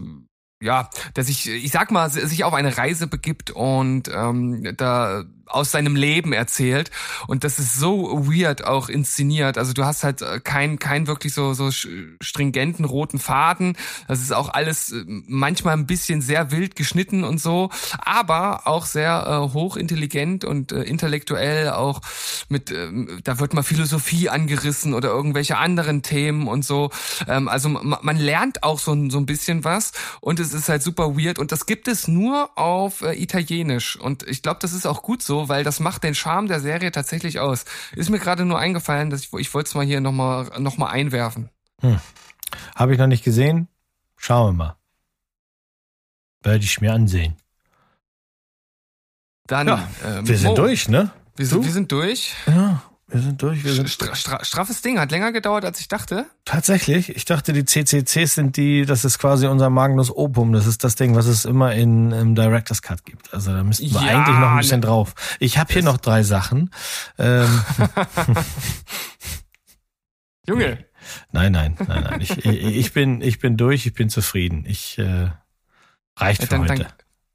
ja, 0.61 0.89
der 1.17 1.25
sich, 1.25 1.49
ich 1.49 1.71
sag 1.71 1.91
mal, 1.91 2.09
sich 2.09 2.45
auf 2.45 2.53
eine 2.53 2.77
Reise 2.77 3.07
begibt 3.07 3.51
und 3.51 4.09
ähm, 4.13 4.73
da 4.77 5.25
aus 5.53 5.71
seinem 5.71 5.95
Leben 5.95 6.33
erzählt 6.33 6.91
und 7.27 7.43
das 7.43 7.59
ist 7.59 7.75
so 7.75 8.27
weird 8.27 8.63
auch 8.65 8.89
inszeniert. 8.89 9.57
Also 9.57 9.73
du 9.73 9.85
hast 9.85 10.03
halt 10.03 10.21
äh, 10.21 10.39
kein 10.39 10.79
kein 10.79 11.07
wirklich 11.07 11.33
so 11.33 11.53
so 11.53 11.69
stringenten 12.21 12.85
roten 12.85 13.19
Faden. 13.19 13.75
Das 14.07 14.21
ist 14.21 14.33
auch 14.33 14.49
alles 14.49 14.91
äh, 14.91 15.03
manchmal 15.07 15.75
ein 15.75 15.85
bisschen 15.87 16.21
sehr 16.21 16.51
wild 16.51 16.75
geschnitten 16.75 17.23
und 17.23 17.39
so, 17.39 17.69
aber 17.99 18.67
auch 18.67 18.85
sehr 18.85 19.25
äh, 19.49 19.53
hochintelligent 19.53 20.45
und 20.45 20.71
äh, 20.71 20.83
intellektuell 20.83 21.69
auch 21.71 22.01
mit 22.49 22.71
ähm, 22.71 23.19
da 23.23 23.39
wird 23.39 23.53
mal 23.53 23.63
Philosophie 23.63 24.29
angerissen 24.29 24.93
oder 24.93 25.09
irgendwelche 25.09 25.57
anderen 25.57 26.01
Themen 26.01 26.47
und 26.47 26.65
so. 26.65 26.89
Ähm, 27.27 27.47
also 27.47 27.69
ma- 27.69 27.99
man 28.01 28.17
lernt 28.17 28.63
auch 28.63 28.79
so, 28.79 28.93
ein- 28.93 29.09
so 29.09 29.17
ein 29.17 29.25
bisschen 29.25 29.63
was 29.63 29.91
und 30.21 30.39
es 30.39 30.53
ist 30.53 30.69
halt 30.69 30.83
super 30.83 31.17
weird 31.17 31.39
und 31.39 31.51
das 31.51 31.65
gibt 31.65 31.87
es 31.87 32.07
nur 32.07 32.57
auf 32.57 33.01
äh, 33.01 33.13
Italienisch 33.21 33.95
und 33.99 34.23
ich 34.27 34.41
glaube, 34.41 34.59
das 34.61 34.73
ist 34.73 34.85
auch 34.85 35.01
gut 35.01 35.21
so, 35.23 35.42
weil 35.49 35.63
das 35.63 35.79
macht 35.79 36.03
den 36.03 36.15
Charme 36.15 36.47
der 36.47 36.59
Serie 36.59 36.91
tatsächlich 36.91 37.39
aus. 37.39 37.65
Ist 37.95 38.09
mir 38.09 38.19
gerade 38.19 38.45
nur 38.45 38.59
eingefallen, 38.59 39.09
dass 39.09 39.21
ich, 39.21 39.33
ich 39.33 39.53
wollte 39.53 39.67
es 39.67 39.75
mal 39.75 39.85
hier 39.85 40.01
nochmal 40.01 40.49
noch 40.59 40.77
mal 40.77 40.89
einwerfen. 40.89 41.49
Habe 42.75 42.93
ich 42.93 42.99
noch 42.99 43.07
nicht 43.07 43.23
gesehen. 43.23 43.67
Schauen 44.17 44.47
wir 44.57 44.65
mal. 44.65 44.75
Werde 46.43 46.63
ich 46.63 46.81
mir 46.81 46.93
ansehen. 46.93 47.35
Dann, 49.47 49.67
Ja, 49.67 49.87
ähm, 50.05 50.27
Wir 50.27 50.37
sind 50.37 50.49
Mo, 50.49 50.55
durch, 50.55 50.87
ne? 50.87 51.11
Wir 51.35 51.45
sind, 51.45 51.65
wir 51.65 51.71
sind 51.71 51.91
durch. 51.91 52.33
Ja, 52.47 52.81
wir 53.07 53.19
sind 53.21 53.41
durch. 53.41 53.63
Wir 53.63 53.73
sind 53.73 53.89
Stra 53.89 54.15
stra 54.15 54.43
straffes 54.43 54.81
Ding, 54.81 54.97
hat 54.99 55.11
länger 55.11 55.31
gedauert, 55.31 55.65
als 55.65 55.79
ich 55.79 55.87
dachte. 55.87 56.25
Tatsächlich, 56.45 57.09
ich 57.15 57.25
dachte, 57.25 57.53
die 57.53 57.65
CCCs 57.65 58.33
sind 58.35 58.57
die, 58.57 58.85
das 58.85 59.05
ist 59.05 59.19
quasi 59.19 59.45
unser 59.47 59.69
Magnus 59.69 60.09
Opum. 60.09 60.53
Das 60.53 60.65
ist 60.65 60.83
das 60.83 60.95
Ding, 60.95 61.13
was 61.15 61.25
es 61.27 61.45
immer 61.45 61.73
in 61.73 62.11
im 62.11 62.33
Director's 62.35 62.81
Cut 62.81 63.03
gibt. 63.05 63.33
Also 63.33 63.51
da 63.53 63.63
müssten 63.63 63.85
wir 63.93 64.01
Ja, 64.01 64.19
eigentlich 64.19 64.39
noch 64.39 64.47
ein 64.49 64.55
ne- 64.55 64.61
bisschen 64.61 64.81
drauf. 64.81 65.13
Ich 65.39 65.57
habe 65.57 65.71
hier 65.73 65.83
noch 65.83 65.97
drei 65.97 66.23
Sachen. 66.23 66.71
Ähm, 67.19 67.61
Junge, 70.47 70.85
nein, 71.31 71.51
nein, 71.51 71.75
nein, 71.87 72.03
nein. 72.03 72.21
Ich, 72.21 72.31
ich, 72.45 72.45
ich 72.45 72.93
bin, 72.93 73.21
ich 73.21 73.39
bin 73.39 73.57
durch. 73.57 73.85
Ich 73.85 73.93
bin 73.93 74.09
zufrieden. 74.09 74.65
Ich 74.67 74.97
äh, 74.97 75.29
reicht 76.17 76.41
Ja, 76.41 76.47
für 76.47 76.51
dann, 76.51 76.61
heute. 76.69 76.83
dann, 76.83 76.93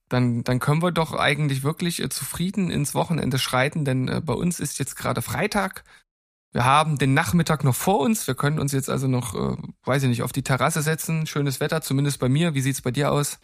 dann, 0.08 0.44
dann 0.44 0.58
können 0.58 0.82
wir 0.82 0.92
doch 0.92 1.12
eigentlich 1.12 1.62
wirklich 1.62 2.02
äh, 2.02 2.08
zufrieden 2.08 2.70
ins 2.70 2.94
Wochenende 2.94 3.38
schreiten, 3.38 3.84
denn 3.84 4.08
äh, 4.08 4.20
bei 4.24 4.32
uns 4.32 4.60
ist 4.60 4.78
jetzt 4.78 4.96
gerade 4.96 5.22
Freitag. 5.22 5.84
Wir 6.52 6.64
haben 6.64 6.96
den 6.96 7.12
Nachmittag 7.12 7.62
noch 7.62 7.74
vor 7.74 8.00
uns. 8.00 8.26
Wir 8.26 8.34
können 8.34 8.58
uns 8.58 8.72
jetzt 8.72 8.88
also 8.88 9.06
noch, 9.06 9.34
äh, 9.34 9.56
weiß 9.84 10.04
ich 10.04 10.08
nicht, 10.08 10.22
auf 10.22 10.32
die 10.32 10.42
Terrasse 10.42 10.80
setzen. 10.80 11.26
Schönes 11.26 11.60
Wetter, 11.60 11.82
zumindest 11.82 12.18
bei 12.20 12.30
mir. 12.30 12.54
Wie 12.54 12.62
sieht's 12.62 12.80
bei 12.80 12.90
dir 12.90 13.12
aus? 13.12 13.38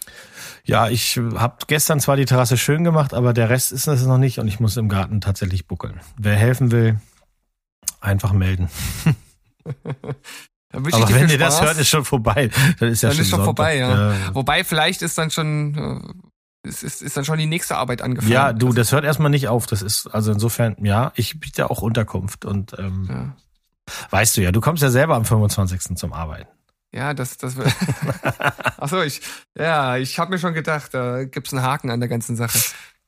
Ja, 0.65 0.89
ich 0.89 1.19
habe 1.19 1.57
gestern 1.67 2.01
zwar 2.01 2.17
die 2.17 2.25
Terrasse 2.25 2.57
schön 2.57 2.83
gemacht, 2.83 3.13
aber 3.13 3.35
der 3.35 3.51
Rest 3.51 3.73
ist 3.73 3.87
es 3.87 4.07
noch 4.07 4.17
nicht 4.17 4.39
und 4.39 4.49
ich 4.49 4.59
muss 4.59 4.79
im 4.79 4.89
Garten 4.89 5.21
tatsächlich 5.21 5.67
buckeln. 5.67 6.01
Wer 6.17 6.37
helfen 6.37 6.71
will, 6.73 6.99
einfach 8.01 8.33
melden. 8.33 8.71
Aber 10.75 10.91
wenn 10.91 11.29
ihr 11.29 11.39
das 11.39 11.57
Spaß. 11.57 11.67
hört, 11.67 11.79
ist 11.79 11.89
schon 11.89 12.05
vorbei. 12.05 12.51
Dann 12.81 12.89
ist 12.89 13.03
ja 13.03 13.09
Dann 13.09 13.17
schon 13.17 13.25
ist 13.25 13.31
schon 13.31 13.45
vorbei, 13.45 13.77
ja. 13.77 14.35
Wobei 14.35 14.65
vielleicht 14.65 15.03
ist 15.03 15.17
dann 15.17 15.31
schon, 15.31 16.21
äh, 16.65 16.69
ist, 16.69 16.83
ist, 16.83 17.17
dann 17.17 17.25
schon 17.25 17.39
die 17.39 17.47
nächste 17.47 17.77
Arbeit 17.77 18.03
angefangen. 18.03 18.33
Ja, 18.33 18.53
du, 18.53 18.73
das 18.73 18.93
hört 18.93 19.05
erstmal 19.05 19.31
nicht 19.31 19.49
auf. 19.49 19.67
Das 19.67 19.83
ist, 19.83 20.07
also 20.09 20.33
insofern, 20.33 20.77
ja, 20.83 21.13
ich 21.15 21.41
biete 21.41 21.71
auch 21.71 21.83
Unterkunft 21.83 22.45
und 22.45 22.77
ähm, 22.79 23.07
ja. 23.09 23.37
weißt 24.11 24.37
du 24.37 24.43
ja, 24.43 24.53
du 24.53 24.61
kommst 24.61 24.83
ja 24.83 24.91
selber 24.91 25.15
am 25.15 25.25
25. 25.25 25.97
zum 25.97 26.13
Arbeiten. 26.13 26.49
Ja, 26.93 27.13
das, 27.13 27.37
das 27.39 27.57
wird. 27.57 27.75
Ach 28.79 28.89
so, 28.89 29.03
ich, 29.03 29.21
ja, 29.59 29.97
ich 29.97 30.19
habe 30.19 30.31
mir 30.31 30.39
schon 30.39 30.55
gedacht, 30.55 30.95
da 30.95 31.25
gibt's 31.25 31.53
einen 31.53 31.63
Haken 31.63 31.91
an 31.91 31.99
der 31.99 32.09
ganzen 32.09 32.37
Sache. 32.37 32.59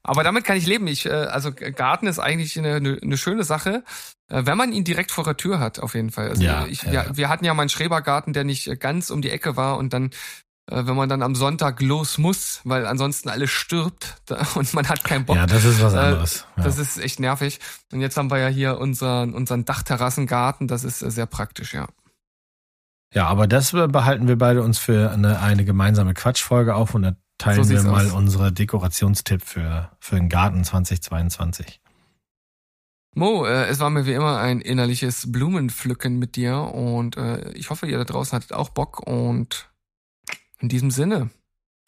Aber 0.07 0.23
damit 0.23 0.45
kann 0.45 0.57
ich 0.57 0.67
leben. 0.67 0.87
Ich, 0.87 1.07
äh, 1.07 1.11
also 1.11 1.53
Garten 1.53 2.07
ist 2.07 2.19
eigentlich 2.19 2.59
eine, 2.59 2.77
eine, 2.77 3.17
schöne 3.17 3.43
Sache, 3.43 3.83
äh, 4.29 4.43
wenn 4.45 4.57
man 4.57 4.73
ihn 4.73 4.85
direkt 4.85 5.11
vor 5.11 5.25
der 5.25 5.37
Tür 5.37 5.59
hat, 5.59 5.81
auf 5.81 5.95
jeden 5.95 6.11
Fall. 6.11 6.31
Also 6.31 6.43
Ja, 6.43 6.67
ich, 6.67 6.83
ja, 6.83 7.17
wir 7.17 7.29
hatten 7.29 7.45
ja 7.45 7.55
mal 7.55 7.63
einen 7.63 7.69
Schrebergarten, 7.69 8.33
der 8.33 8.45
nicht 8.45 8.81
ganz 8.81 9.11
um 9.11 9.21
die 9.21 9.31
Ecke 9.31 9.57
war 9.57 9.79
und 9.79 9.93
dann, 9.93 10.11
wenn 10.69 10.97
man 10.97 11.09
dann 11.09 11.23
am 11.23 11.35
Sonntag 11.35 11.81
los 11.81 12.19
muss, 12.19 12.61
weil 12.65 12.87
ansonsten 12.87 13.29
alles 13.29 13.51
stirbt 13.51 14.17
und 14.57 14.73
man 14.75 14.89
hat 14.89 15.05
keinen 15.05 15.25
Bock. 15.25 15.37
Ja, 15.37 15.47
das 15.47 15.65
ist 15.65 15.81
was 15.83 15.95
Äh, 15.95 15.99
anderes. 15.99 16.45
Ja. 16.57 16.65
Das 16.65 16.79
ist 16.79 16.99
echt 16.99 17.21
nervig. 17.21 17.61
Und 17.93 18.01
jetzt 18.01 18.17
haben 18.17 18.31
wir 18.31 18.39
ja 18.39 18.49
hier 18.49 18.79
unseren, 18.79 19.35
unseren 19.35 19.65
Dachterrassengarten. 19.65 20.67
Das 20.69 20.83
ist 20.85 21.03
äh, 21.03 21.11
sehr 21.11 21.27
praktisch, 21.27 21.73
ja. 21.75 21.87
ja, 23.15 23.27
aber 23.29 23.47
das 23.47 23.73
behalten 23.73 24.27
wir 24.29 24.37
beide 24.37 24.63
uns 24.63 24.79
für 24.79 25.11
eine, 25.13 25.41
eine 25.41 25.65
gemeinsame 25.65 26.15
Quatschfolge 26.15 26.75
auf 26.75 26.95
und 26.95 27.03
dann 27.03 27.17
teilen 27.39 27.63
So 27.65 27.71
wir 27.71 27.83
mal 27.83 28.07
aus. 28.07 28.13
unsere 28.13 28.51
Dekorationstipp 28.53 29.43
für, 29.45 29.91
für 30.01 30.17
den 30.17 30.29
Garten 30.29 30.65
2022. 30.65 31.81
Mo, 33.15 33.47
äh, 33.47 33.67
es 33.69 33.79
war 33.81 33.89
mir 33.91 34.05
wie 34.05 34.13
immer 34.13 34.39
ein 34.39 34.61
innerliches 34.61 35.31
Blumenpflücken 35.33 36.19
mit 36.19 36.37
dir 36.37 36.57
und 36.59 37.17
äh, 37.17 37.51
ich 37.53 37.71
hoffe, 37.71 37.87
ihr 37.87 37.97
da 37.99 38.05
draußen 38.05 38.37
hattet 38.37 38.53
auch 38.53 38.69
Bock 38.71 39.01
und 39.07 39.71
in 40.61 40.69
diesem 40.69 40.91
Sinne, 40.91 41.31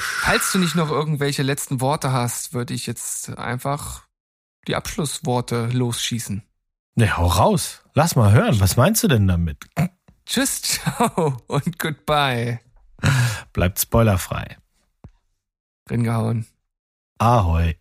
falls 0.01 0.53
du 0.53 0.59
nicht 0.59 0.75
noch 0.75 0.91
irgendwelche 0.91 1.43
letzten 1.43 1.81
Worte 1.81 2.13
hast, 2.13 2.53
würde 2.53 2.75
ich 2.75 2.87
jetzt 2.87 3.37
einfach 3.39 4.07
die 4.67 4.77
Abschlussworte 4.77 5.67
losschießen. 5.69 6.43
Ne, 6.95 7.17
hau 7.17 7.27
raus. 7.27 7.85
Lass 7.95 8.17
mal 8.17 8.33
hören. 8.33 8.61
Was 8.61 8.77
meinst 8.77 9.03
du 9.03 9.09
denn 9.09 9.27
damit? 9.27 9.59
Tschüss, 10.27 10.63
ciao 10.63 11.37
und 11.47 11.79
goodbye. 11.79 12.61
Bleibt 13.53 13.81
spoilerfrei. 13.81 14.59
Ringehauen. 15.89 16.47
Ahoi. 17.19 17.77